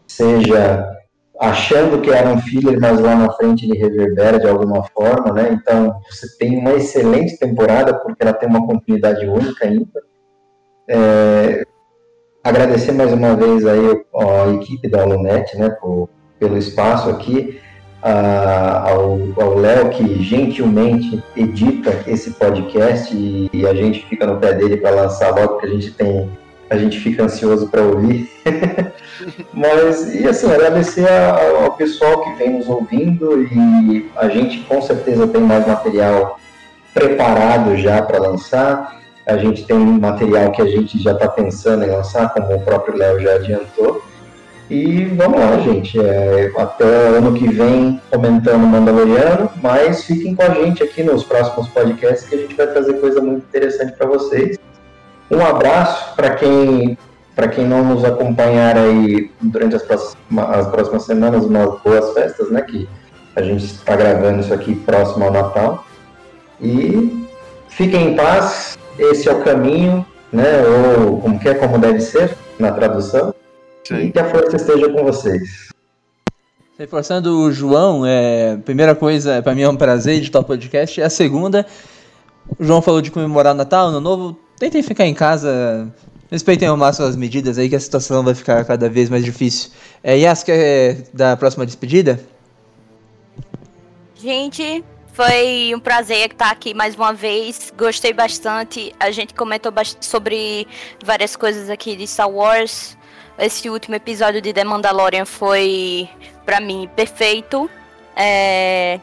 seja 0.07 0.96
achando 1.41 2.01
que 2.01 2.11
era 2.11 2.29
um 2.31 2.39
filler, 2.41 2.79
mas 2.81 2.99
lá 3.01 3.15
na 3.15 3.31
frente 3.33 3.65
ele 3.67 3.79
reverbera 3.79 4.39
de 4.39 4.49
alguma 4.49 4.83
forma, 4.85 5.33
né? 5.33 5.51
Então, 5.53 5.95
você 6.11 6.27
tem 6.39 6.59
uma 6.59 6.73
excelente 6.75 7.39
temporada, 7.39 7.95
porque 7.95 8.23
ela 8.23 8.33
tem 8.33 8.49
uma 8.49 8.67
continuidade 8.67 9.27
única 9.27 9.67
ainda. 9.67 10.03
É, 10.89 11.65
agradecer 12.45 12.93
mais 12.93 13.13
uma 13.13 13.35
vez 13.35 13.67
aí 13.67 14.03
a 14.15 14.49
equipe 14.55 14.89
da 14.89 15.03
Holonet, 15.05 15.57
né, 15.59 15.69
por, 15.71 16.09
pelo 16.39 16.57
espaço 16.57 17.11
aqui. 17.11 17.61
a- 18.03 18.91
ao 18.91 19.59
Léo, 19.59 19.91
que 19.91 20.23
gentilmente 20.23 21.21
edita 21.37 21.91
esse 22.07 22.31
podcast 22.33 23.17
e, 23.17 23.51
e 23.53 23.67
a 23.67 23.75
gente 23.75 24.07
fica 24.07 24.25
no 24.27 24.39
pé 24.39 24.53
dele 24.53 24.77
para 24.77 24.91
lançar 24.91 25.35
logo, 25.35 25.55
porque 25.55 25.67
a 25.67 25.71
gente 25.71 25.91
tem. 25.93 26.31
A 26.69 26.77
gente 26.77 26.99
fica 26.99 27.25
ansioso 27.25 27.69
para 27.69 27.83
ouvir. 27.83 28.31
Mas, 29.53 30.15
e 30.15 30.27
assim, 30.27 30.51
agradecer 30.51 31.07
ao 31.09 31.73
pessoal 31.73 32.23
que 32.23 32.35
vem 32.35 32.59
nos 32.59 32.69
ouvindo 32.69 33.43
e 33.43 34.11
a 34.17 34.29
gente 34.29 34.61
com 34.65 34.83
certeza 34.83 35.27
tem 35.27 35.41
mais 35.41 35.67
material 35.67 36.39
preparado 36.93 37.77
já 37.77 38.03
para 38.03 38.19
lançar. 38.19 39.01
A 39.27 39.37
gente 39.37 39.67
tem 39.67 39.77
material 39.77 40.53
que 40.53 40.63
a 40.63 40.67
gente 40.67 41.03
já 41.03 41.13
está 41.13 41.29
pensando 41.29 41.85
em 41.85 41.91
lançar, 41.91 42.33
como 42.33 42.55
o 42.55 42.61
próprio 42.61 42.97
Léo 42.97 43.21
já 43.21 43.35
adiantou. 43.35 44.03
E 44.69 45.05
vamos 45.05 45.39
lá, 45.39 45.59
gente. 45.61 45.99
É, 46.01 46.53
até 46.57 46.85
ano 46.85 47.33
que 47.33 47.49
vem 47.49 48.01
comentando 48.11 48.67
Mandaloriano, 48.67 49.51
mas 49.63 50.05
fiquem 50.05 50.35
com 50.35 50.43
a 50.43 50.51
gente 50.51 50.83
aqui 50.83 51.03
nos 51.03 51.23
próximos 51.23 51.69
podcasts 51.69 52.29
que 52.29 52.35
a 52.35 52.39
gente 52.39 52.55
vai 52.55 52.67
trazer 52.67 52.95
coisa 52.95 53.21
muito 53.21 53.45
interessante 53.45 53.93
para 53.93 54.07
vocês. 54.07 54.59
Um 55.31 55.45
abraço 55.45 56.15
para 56.15 56.31
quem 56.37 56.97
para 57.37 57.49
quem 57.49 57.67
não 57.67 57.85
nos 57.85 58.03
acompanhar 58.03 58.79
aí 58.79 59.31
durante 59.43 59.77
as 59.77 59.83
próximas, 59.83 60.17
as 60.57 60.67
próximas 60.69 61.03
semanas, 61.03 61.45
umas 61.45 61.79
boas 61.83 62.15
festas, 62.15 62.51
né? 62.51 62.63
Que 62.63 62.89
a 63.37 63.43
gente 63.43 63.63
está 63.63 63.95
gravando 63.95 64.41
isso 64.41 64.55
aqui 64.55 64.75
próximo 64.75 65.27
ao 65.27 65.31
Natal. 65.31 65.85
E 66.59 67.27
fiquem 67.69 68.13
em 68.13 68.17
paz, 68.17 68.79
esse 68.99 69.29
é 69.29 69.33
o 69.33 69.45
caminho, 69.45 70.05
né? 70.33 70.63
Ou 70.67 71.21
como 71.21 71.39
que 71.39 71.47
é, 71.51 71.55
como 71.55 71.79
deve 71.79 72.01
ser 72.01 72.35
na 72.59 72.73
tradução. 72.73 73.35
E 73.91 74.11
que 74.11 74.19
a 74.19 74.31
força 74.31 74.57
esteja 74.57 74.91
com 74.91 75.05
vocês. 75.05 75.69
Reforçando 76.79 77.39
o 77.41 77.53
João, 77.53 78.05
é, 78.05 78.57
primeira 78.65 78.95
coisa, 78.95 79.43
pra 79.43 79.55
mim 79.55 79.63
é 79.63 79.69
um 79.69 79.77
prazer 79.77 80.17
editar 80.17 80.41
o 80.41 80.45
podcast. 80.45 80.99
E 80.99 81.03
a 81.03 81.11
segunda, 81.11 81.67
o 82.59 82.65
João 82.65 82.81
falou 82.81 83.03
de 83.03 83.11
comemorar 83.11 83.55
o 83.55 83.57
Natal, 83.57 83.89
Ano 83.89 84.01
Novo. 84.01 84.46
Tentem 84.59 84.83
ficar 84.83 85.05
em 85.05 85.15
casa, 85.15 85.93
respeitem 86.31 86.67
ao 86.67 86.77
máximo 86.77 87.07
as 87.07 87.17
medidas 87.17 87.59
aí, 87.59 87.69
que 87.69 87.77
a 87.77 87.81
situação 87.81 88.25
vai 88.25 88.35
ficar 88.35 88.65
cada 88.65 88.89
vez 88.89 89.11
mais 89.11 89.25
difícil. 89.25 89.71
É, 90.03 90.17
Yas, 90.17 90.43
quer 90.43 91.03
dar 91.13 91.33
a 91.33 91.37
próxima 91.37 91.67
despedida? 91.67 92.19
Gente, 94.15 94.83
foi 95.13 95.73
um 95.75 95.81
prazer 95.81 96.31
estar 96.31 96.51
aqui 96.51 96.75
mais 96.75 96.95
uma 96.95 97.13
vez. 97.13 97.73
Gostei 97.77 98.13
bastante. 98.13 98.95
A 98.99 99.11
gente 99.11 99.35
comentou 99.35 99.73
sobre 100.01 100.67
várias 101.05 101.37
coisas 101.37 101.69
aqui 101.71 101.95
de 101.97 102.07
Star 102.07 102.31
Wars. 102.31 102.97
Esse 103.39 103.69
último 103.69 103.95
episódio 103.95 104.41
de 104.41 104.53
The 104.53 104.65
Mandalorian 104.65 105.27
foi, 105.27 106.09
pra 106.45 106.61
mim, 106.61 106.89
perfeito. 106.97 107.71
É, 108.17 108.99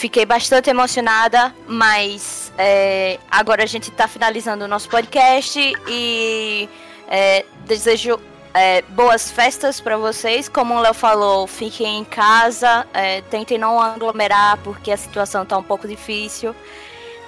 Fiquei 0.00 0.24
bastante 0.24 0.70
emocionada, 0.70 1.54
mas 1.68 2.50
é, 2.56 3.18
agora 3.30 3.64
a 3.64 3.66
gente 3.66 3.90
tá 3.90 4.08
finalizando 4.08 4.64
o 4.64 4.66
nosso 4.66 4.88
podcast 4.88 5.60
e 5.86 6.66
é, 7.06 7.44
desejo 7.66 8.18
é, 8.54 8.80
boas 8.80 9.30
festas 9.30 9.78
para 9.78 9.98
vocês. 9.98 10.48
Como 10.48 10.72
o 10.72 10.80
Léo 10.80 10.94
falou, 10.94 11.46
fiquem 11.46 11.98
em 11.98 12.04
casa, 12.04 12.86
é, 12.94 13.20
tentem 13.20 13.58
não 13.58 13.78
aglomerar 13.78 14.56
porque 14.64 14.90
a 14.90 14.96
situação 14.96 15.44
tá 15.44 15.58
um 15.58 15.62
pouco 15.62 15.86
difícil. 15.86 16.56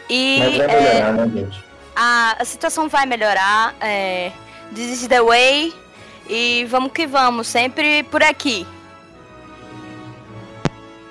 E 0.09 0.39
Mas 0.39 0.57
vai 0.57 0.67
é, 0.67 0.81
melhorar, 0.81 1.13
né, 1.13 1.31
gente? 1.41 1.65
a, 1.95 2.37
a 2.39 2.45
situação 2.47 2.89
vai 2.89 3.05
melhorar. 3.05 3.75
É, 3.83 4.33
this 4.75 5.03
is 5.03 5.09
the 5.09 5.21
way. 5.21 5.75
E 6.27 6.65
vamos 6.71 6.91
que 6.93 7.07
vamos, 7.07 7.49
sempre 7.49 8.03
por 8.05 8.23
aqui. 8.23 8.67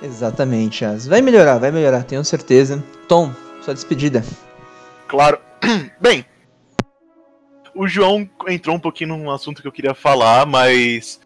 Exatamente, 0.02 0.84
Yas. 0.84 1.06
Vai 1.06 1.22
melhorar, 1.22 1.58
vai 1.58 1.70
melhorar, 1.70 2.02
tenho 2.02 2.24
certeza. 2.24 2.82
Tom, 3.06 3.32
sua 3.62 3.72
despedida. 3.72 4.24
Claro. 5.06 5.38
Bem, 6.00 6.24
o 7.74 7.86
João 7.86 8.28
entrou 8.48 8.76
um 8.76 8.80
pouquinho 8.80 9.16
num 9.16 9.30
assunto 9.30 9.62
que 9.62 9.68
eu 9.68 9.72
queria 9.72 9.94
falar, 9.94 10.44
mas 10.44 11.20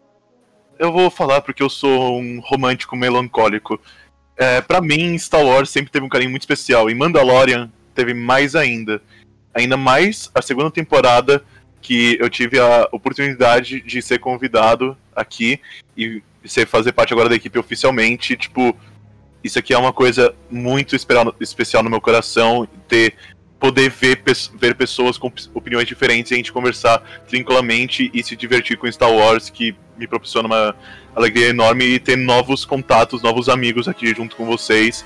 eu 0.77 0.91
vou 0.91 1.09
falar 1.09 1.41
porque 1.41 1.63
eu 1.63 1.69
sou 1.69 2.19
um 2.19 2.39
romântico 2.39 2.95
melancólico. 2.95 3.79
É, 4.37 4.61
para 4.61 4.79
mim, 4.79 5.17
Star 5.17 5.43
Wars 5.43 5.69
sempre 5.71 5.91
teve 5.91 6.05
um 6.05 6.09
carinho 6.09 6.29
muito 6.29 6.43
especial, 6.43 6.89
e 6.89 6.95
Mandalorian 6.95 7.71
teve 7.95 8.13
mais 8.13 8.55
ainda. 8.55 9.01
Ainda 9.53 9.75
mais 9.75 10.29
a 10.35 10.41
segunda 10.41 10.69
temporada 10.69 11.43
que 11.81 12.17
eu 12.19 12.29
tive 12.29 12.59
a 12.59 12.87
oportunidade 12.91 13.81
de 13.81 14.01
ser 14.01 14.19
convidado 14.19 14.97
aqui 15.15 15.59
e 15.95 16.21
ser 16.45 16.65
fazer 16.65 16.91
parte 16.91 17.13
agora 17.13 17.29
da 17.29 17.35
equipe 17.35 17.57
oficialmente, 17.59 18.35
tipo, 18.35 18.75
isso 19.43 19.59
aqui 19.59 19.73
é 19.73 19.77
uma 19.77 19.93
coisa 19.93 20.33
muito 20.49 20.95
especial, 20.95 21.83
no 21.83 21.89
meu 21.89 22.01
coração, 22.01 22.67
ter 22.87 23.13
poder 23.59 23.89
ver, 23.89 24.21
ver 24.55 24.75
pessoas 24.75 25.17
com 25.17 25.31
opiniões 25.53 25.87
diferentes 25.87 26.31
e 26.31 26.35
a 26.35 26.37
gente 26.37 26.51
conversar 26.51 27.01
tranquilamente 27.27 28.09
e 28.13 28.23
se 28.23 28.35
divertir 28.35 28.77
com 28.77 28.91
Star 28.91 29.11
Wars, 29.11 29.49
que 29.49 29.75
me 29.97 30.07
proporciona 30.07 30.47
uma 30.47 30.75
alegria 31.15 31.49
enorme 31.49 31.85
e 31.85 31.99
ter 31.99 32.15
novos 32.15 32.65
contatos, 32.65 33.23
novos 33.23 33.49
amigos 33.49 33.87
aqui 33.87 34.13
junto 34.13 34.35
com 34.35 34.45
vocês. 34.45 35.03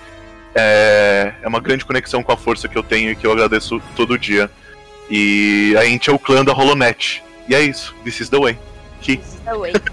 É, 0.53 1.34
é 1.41 1.48
uma 1.48 1.61
grande 1.61 1.85
conexão 1.85 2.22
com 2.22 2.31
a 2.31 2.38
força 2.38 2.68
que 2.68 2.77
eu 2.77 2.84
tenho 2.84 3.11
e 3.11 3.15
que 3.15 3.26
eu 3.26 3.31
agradeço 3.31 3.81
todo 3.95 4.19
dia. 4.19 4.52
E 5.11 5.75
a 5.77 5.83
gente 5.83 6.09
é 6.09 6.13
o 6.13 6.17
clã 6.17 6.43
da 6.43 6.53
Holonet. 6.53 7.21
E 7.47 7.53
é 7.53 7.61
isso. 7.61 7.93
This 8.05 8.21
is 8.21 8.29
the 8.29 8.39
way. 8.39 8.57
Que 9.01 9.19
Away. 9.45 9.73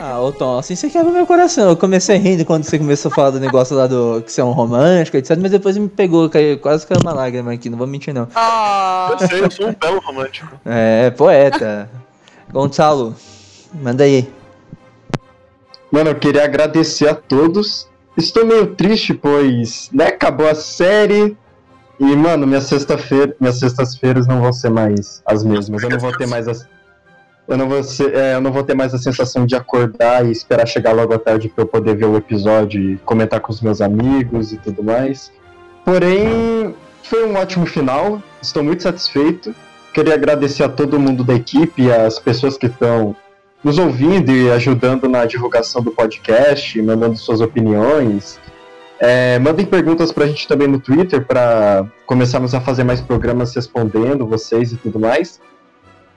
Ah, 0.00 0.20
ô 0.20 0.30
Tom, 0.30 0.58
assim 0.58 0.76
você 0.76 0.90
quebra 0.90 1.10
meu 1.10 1.26
coração. 1.26 1.70
Eu 1.70 1.76
comecei 1.76 2.16
rindo 2.16 2.44
quando 2.44 2.64
você 2.64 2.78
começou 2.78 3.10
a 3.10 3.14
falar 3.14 3.30
do 3.30 3.40
negócio 3.40 3.74
lá 3.74 3.86
do 3.86 4.22
que 4.24 4.30
você 4.30 4.40
é 4.40 4.44
um 4.44 4.52
romântico, 4.52 5.16
etc. 5.16 5.38
Mas 5.40 5.50
depois 5.50 5.76
me 5.76 5.88
pegou, 5.88 6.28
caiu, 6.28 6.58
quase 6.58 6.86
caiu 6.86 7.00
uma 7.00 7.14
lágrima 7.14 7.52
aqui, 7.52 7.70
não 7.70 7.78
vou 7.78 7.86
mentir 7.86 8.12
não. 8.12 8.28
Oh, 8.36 9.12
eu 9.12 9.26
sei, 9.26 9.40
eu 9.40 9.50
sou 9.50 9.68
um 9.68 9.74
belo 9.74 10.00
romântico. 10.00 10.60
É, 10.66 11.10
poeta. 11.10 11.88
Gonçalo, 12.52 13.16
manda 13.72 14.04
aí. 14.04 14.28
Mano, 15.90 16.10
eu 16.10 16.14
queria 16.14 16.44
agradecer 16.44 17.08
a 17.08 17.14
todos. 17.14 17.88
Estou 18.16 18.44
meio 18.44 18.74
triste, 18.74 19.14
pois, 19.14 19.88
né, 19.92 20.08
acabou 20.08 20.46
a 20.46 20.54
série. 20.54 21.36
E, 21.98 22.16
mano, 22.16 22.46
minha 22.46 22.60
sexta-feira, 22.60 23.34
minhas 23.40 23.58
sextas-feiras 23.58 24.26
não 24.26 24.40
vão 24.40 24.52
ser 24.52 24.70
mais 24.70 25.22
as 25.24 25.44
mesmas. 25.44 25.82
Eu 25.82 25.90
não 25.90 25.98
vou 25.98 26.16
ter 26.16 26.26
mais 26.26 26.48
as. 26.48 26.66
Eu 27.46 27.58
não, 27.58 27.68
vou 27.68 27.82
ser, 27.82 28.14
é, 28.14 28.34
eu 28.34 28.40
não 28.40 28.50
vou 28.50 28.62
ter 28.64 28.74
mais 28.74 28.94
a 28.94 28.98
sensação 28.98 29.44
de 29.44 29.54
acordar 29.54 30.24
e 30.24 30.32
esperar 30.32 30.66
chegar 30.66 30.92
logo 30.92 31.12
à 31.12 31.18
tarde 31.18 31.48
para 31.48 31.62
eu 31.62 31.68
poder 31.68 31.94
ver 31.94 32.06
o 32.06 32.16
episódio 32.16 32.80
e 32.80 32.96
comentar 32.98 33.38
com 33.38 33.52
os 33.52 33.60
meus 33.60 33.82
amigos 33.82 34.50
e 34.52 34.56
tudo 34.56 34.82
mais. 34.82 35.30
Porém, 35.84 36.74
foi 37.02 37.26
um 37.26 37.36
ótimo 37.36 37.66
final. 37.66 38.22
Estou 38.40 38.64
muito 38.64 38.82
satisfeito. 38.82 39.54
Queria 39.92 40.14
agradecer 40.14 40.64
a 40.64 40.68
todo 40.68 40.98
mundo 40.98 41.22
da 41.22 41.34
equipe 41.34 41.92
as 41.92 42.18
pessoas 42.18 42.56
que 42.56 42.66
estão 42.66 43.14
nos 43.62 43.78
ouvindo 43.78 44.30
e 44.30 44.50
ajudando 44.50 45.08
na 45.08 45.24
divulgação 45.24 45.82
do 45.82 45.90
podcast, 45.90 46.80
mandando 46.82 47.16
suas 47.16 47.40
opiniões. 47.40 48.40
É, 48.98 49.38
mandem 49.38 49.66
perguntas 49.66 50.12
pra 50.12 50.26
gente 50.26 50.46
também 50.46 50.68
no 50.68 50.78
Twitter 50.78 51.24
para 51.24 51.86
começarmos 52.06 52.54
a 52.54 52.60
fazer 52.60 52.84
mais 52.84 53.00
programas 53.00 53.54
respondendo 53.54 54.26
vocês 54.26 54.72
e 54.72 54.76
tudo 54.76 54.98
mais. 54.98 55.40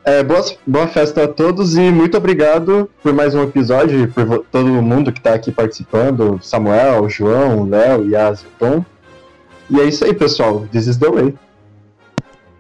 É, 0.06 0.24
boas, 0.24 0.58
boa 0.66 0.88
festa 0.88 1.26
a 1.26 1.28
todos 1.28 1.76
e 1.76 1.92
muito 1.92 2.16
obrigado 2.16 2.90
por 3.04 3.12
mais 3.12 3.36
um 3.36 3.44
episódio 3.44 4.04
e 4.04 4.08
por 4.08 4.46
todo 4.50 4.70
mundo 4.82 5.12
que 5.12 5.20
está 5.20 5.34
aqui 5.34 5.52
participando: 5.52 6.40
Samuel, 6.42 7.10
João, 7.10 7.68
Léo, 7.68 8.10
Yas 8.10 8.42
e 8.42 8.46
Tom. 8.58 8.86
E 9.70 9.82
é 9.82 9.84
isso 9.84 10.06
aí, 10.06 10.14
pessoal. 10.14 10.66
This 10.72 10.88
is 10.88 10.96
the 10.96 11.10
way. 11.10 11.36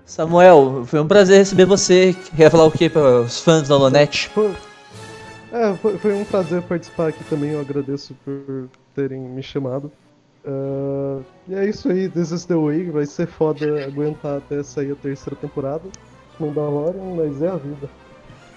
Samuel, 0.03 0.84
foi 0.85 0.99
um 0.99 1.07
prazer 1.07 1.38
receber 1.38 1.65
você. 1.65 2.14
Quer 2.35 2.52
falar 2.52 2.65
o 2.65 2.72
que 2.72 2.89
para 2.89 3.22
os 3.22 3.39
fãs 3.39 3.68
da 3.68 3.76
Holonet? 3.76 4.30
Foi, 4.34 4.52
é, 5.53 5.73
foi, 5.76 5.98
foi 5.98 6.14
um 6.14 6.26
prazer 6.26 6.61
participar 6.64 7.07
aqui 7.07 7.23
também, 7.26 7.52
eu 7.52 7.61
agradeço 7.61 8.14
por 8.26 8.68
terem 8.94 9.22
me 9.22 9.41
chamado. 9.41 9.89
Ah, 10.47 11.19
e 11.49 11.55
é 11.55 11.69
isso 11.69 11.89
aí, 11.89 12.07
This 12.07 12.31
is 12.31 12.45
the 12.45 12.55
Way, 12.55 12.89
vai 12.89 13.05
ser 13.05 13.27
foda 13.27 13.85
aguentar 13.85 14.37
até 14.37 14.63
sair 14.63 14.93
a 14.93 14.95
terceira 14.95 15.35
temporada. 15.35 15.83
Mandalorian, 16.39 17.15
mas 17.15 17.41
é 17.41 17.49
a 17.49 17.55
vida. 17.55 17.89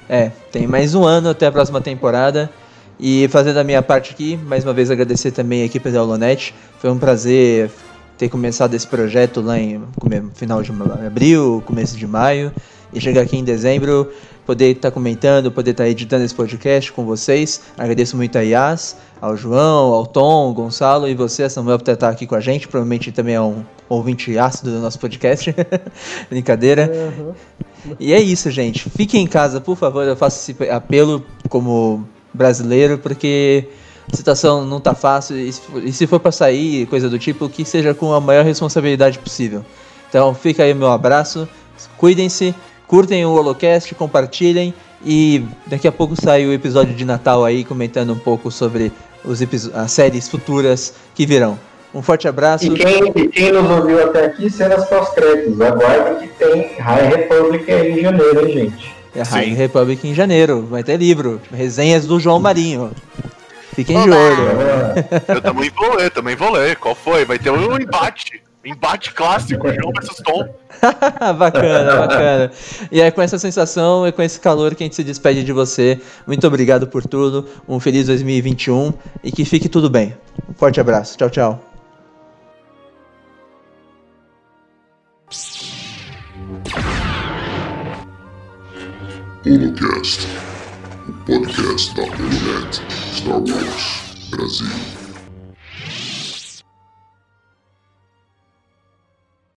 É, 0.09 0.31
tem 0.53 0.67
mais 0.67 0.95
um 0.95 1.05
ano 1.05 1.31
até 1.31 1.47
a 1.47 1.53
próxima 1.53 1.81
temporada. 1.81 2.51
E 2.99 3.27
fazendo 3.29 3.57
a 3.57 3.65
minha 3.65 3.83
parte 3.83 4.13
aqui, 4.13 4.37
mais 4.37 4.63
uma 4.63 4.75
vez 4.75 4.91
agradecer 4.91 5.33
também 5.33 5.63
a 5.63 5.65
equipe 5.65 5.91
da 5.91 6.03
Holonet. 6.03 6.55
Foi 6.79 6.91
um 6.91 6.99
prazer 6.99 7.71
ter 8.19 8.29
começado 8.29 8.75
esse 8.75 8.87
projeto 8.87 9.41
lá 9.41 9.59
em 9.59 9.83
final 10.35 10.63
de 10.63 10.71
abril, 11.07 11.63
começo 11.65 11.97
de 11.97 12.07
maio. 12.07 12.53
E 12.93 13.01
chegar 13.01 13.23
aqui 13.23 13.37
em 13.37 13.45
dezembro, 13.45 14.11
poder 14.45 14.73
estar 14.73 14.91
comentando, 14.91 15.51
poder 15.53 15.71
estar 15.71 15.89
editando 15.89 16.25
esse 16.25 16.35
podcast 16.35 16.93
com 16.93 17.05
vocês. 17.05 17.61
Agradeço 17.79 18.17
muito 18.17 18.37
a 18.37 18.41
Yas, 18.41 18.97
ao 19.21 19.37
João, 19.37 19.93
ao 19.93 20.07
Tom, 20.07 20.49
ao 20.49 20.53
Gonçalo 20.53 21.09
e 21.09 21.15
você, 21.15 21.49
Samuel, 21.49 21.79
por 21.79 21.89
estar 21.89 22.09
aqui 22.09 22.27
com 22.27 22.35
a 22.35 22.41
gente. 22.41 22.67
Provavelmente 22.67 23.13
também 23.13 23.37
é 23.37 23.41
um 23.41 23.65
ouvinte 23.89 24.37
ácido 24.37 24.73
do 24.73 24.81
nosso 24.81 24.99
podcast. 24.99 25.55
Brincadeira. 26.29 26.91
Aham. 26.93 27.35
E 27.99 28.13
é 28.13 28.21
isso, 28.21 28.51
gente. 28.51 28.91
Fiquem 28.91 29.23
em 29.23 29.27
casa, 29.27 29.61
por 29.61 29.77
favor. 29.77 30.05
Eu 30.05 30.17
faço 30.17 30.51
esse 30.51 30.71
apelo 30.71 31.25
como 31.49 32.07
brasileiro, 32.33 32.99
porque 32.99 33.69
a 34.13 34.17
situação 34.17 34.65
não 34.65 34.81
tá 34.81 34.95
fácil 34.95 35.37
e 35.37 35.93
se 35.93 36.07
for, 36.07 36.21
pra 36.21 36.33
sair, 36.33 36.87
coisa 36.87 37.09
do 37.09 37.19
tipo, 37.19 37.49
que 37.49 37.65
seja 37.65 37.95
com 37.95 38.13
a 38.13 38.21
maior 38.21 38.45
responsabilidade 38.45 39.19
possível. 39.19 39.65
Então 40.09 40.35
fica 40.35 40.65
aí 40.65 40.73
o 40.73 40.77
meu 40.77 40.91
abraço, 40.91 41.49
cuidem-se, 41.97 42.55
curtem 42.91 43.25
o 43.25 43.31
Holocast, 43.31 43.95
compartilhem 43.95 44.75
e 45.07 45.45
daqui 45.65 45.87
a 45.87 45.93
pouco 45.93 46.21
sai 46.21 46.45
o 46.45 46.53
episódio 46.53 46.93
de 46.93 47.05
Natal 47.05 47.45
aí 47.45 47.63
comentando 47.63 48.13
um 48.13 48.19
pouco 48.19 48.51
sobre 48.51 48.91
os 49.25 49.41
as 49.73 49.93
séries 49.93 50.29
futuras 50.29 50.93
que 51.15 51.25
virão. 51.25 51.57
Um 51.95 52.03
forte 52.03 52.27
abraço. 52.27 52.67
E 52.67 52.71
quem, 52.71 53.13
e 53.15 53.29
quem 53.29 53.53
nos 53.53 53.71
ouviu 53.71 54.03
até 54.03 54.25
aqui, 54.25 54.51
cenas 54.51 54.85
pós-créditos. 54.87 55.61
Aguardem 55.61 56.29
que 56.29 56.35
tem 56.35 56.73
High 56.79 57.09
Republic 57.09 57.71
aí 57.71 57.93
em 57.93 58.03
janeiro, 58.03 58.49
hein, 58.49 58.53
gente? 58.53 58.97
É 59.15 59.21
a 59.21 59.25
High 59.25 59.55
Republic 59.55 60.09
em 60.09 60.15
janeiro. 60.15 60.67
Vai 60.69 60.83
ter 60.83 60.97
livro. 60.97 61.41
Resenhas 61.53 62.07
do 62.07 62.19
João 62.19 62.41
Marinho. 62.41 62.91
Fiquem 63.73 64.03
de 64.03 64.11
Olá. 64.11 64.17
olho. 64.17 64.43
Eu 65.29 65.41
também 65.41 65.71
vou 65.71 65.95
ler, 65.95 66.11
também 66.11 66.35
vou 66.35 66.51
ler. 66.51 66.77
Qual 66.77 66.97
foi? 66.97 67.25
Vai 67.25 67.39
ter 67.39 67.51
um 67.51 67.77
embate. 67.77 68.43
Embate 68.65 69.15
clássico, 69.15 69.69
João 69.73 69.93
versus 69.93 70.17
Tom. 70.19 70.55
bacana, 71.39 71.97
bacana. 71.97 72.53
E 72.93 73.01
é 73.01 73.11
com 73.11 73.23
essa 73.23 73.39
sensação 73.39 74.07
e 74.07 74.13
com 74.13 74.21
esse 74.23 74.39
calor 74.39 74.75
que 74.75 74.83
a 74.83 74.87
gente 74.87 74.97
se 74.97 75.05
despede 75.05 75.43
de 75.43 75.53
você. 75.53 75.99
Muito 76.27 76.47
obrigado 76.47 76.87
por 76.87 77.07
tudo. 77.07 77.49
Um 77.67 77.81
feliz 77.81 78.07
2021 78.07 78.93
e 79.25 79.33
que 79.33 79.47
fique 79.47 79.69
tudo 79.69 79.89
bem. 79.89 80.15
Um 80.49 80.53
forte 80.53 80.79
abraço. 80.79 81.17
Tchau, 81.17 81.31
tchau. 81.31 81.71
Holocast, 89.47 90.29
o 91.09 91.13
podcast 91.25 91.95
da 91.95 92.03
Holonet 92.03 92.83
Star 93.15 93.41
Wars 93.41 94.29
Brasil. 94.31 95.00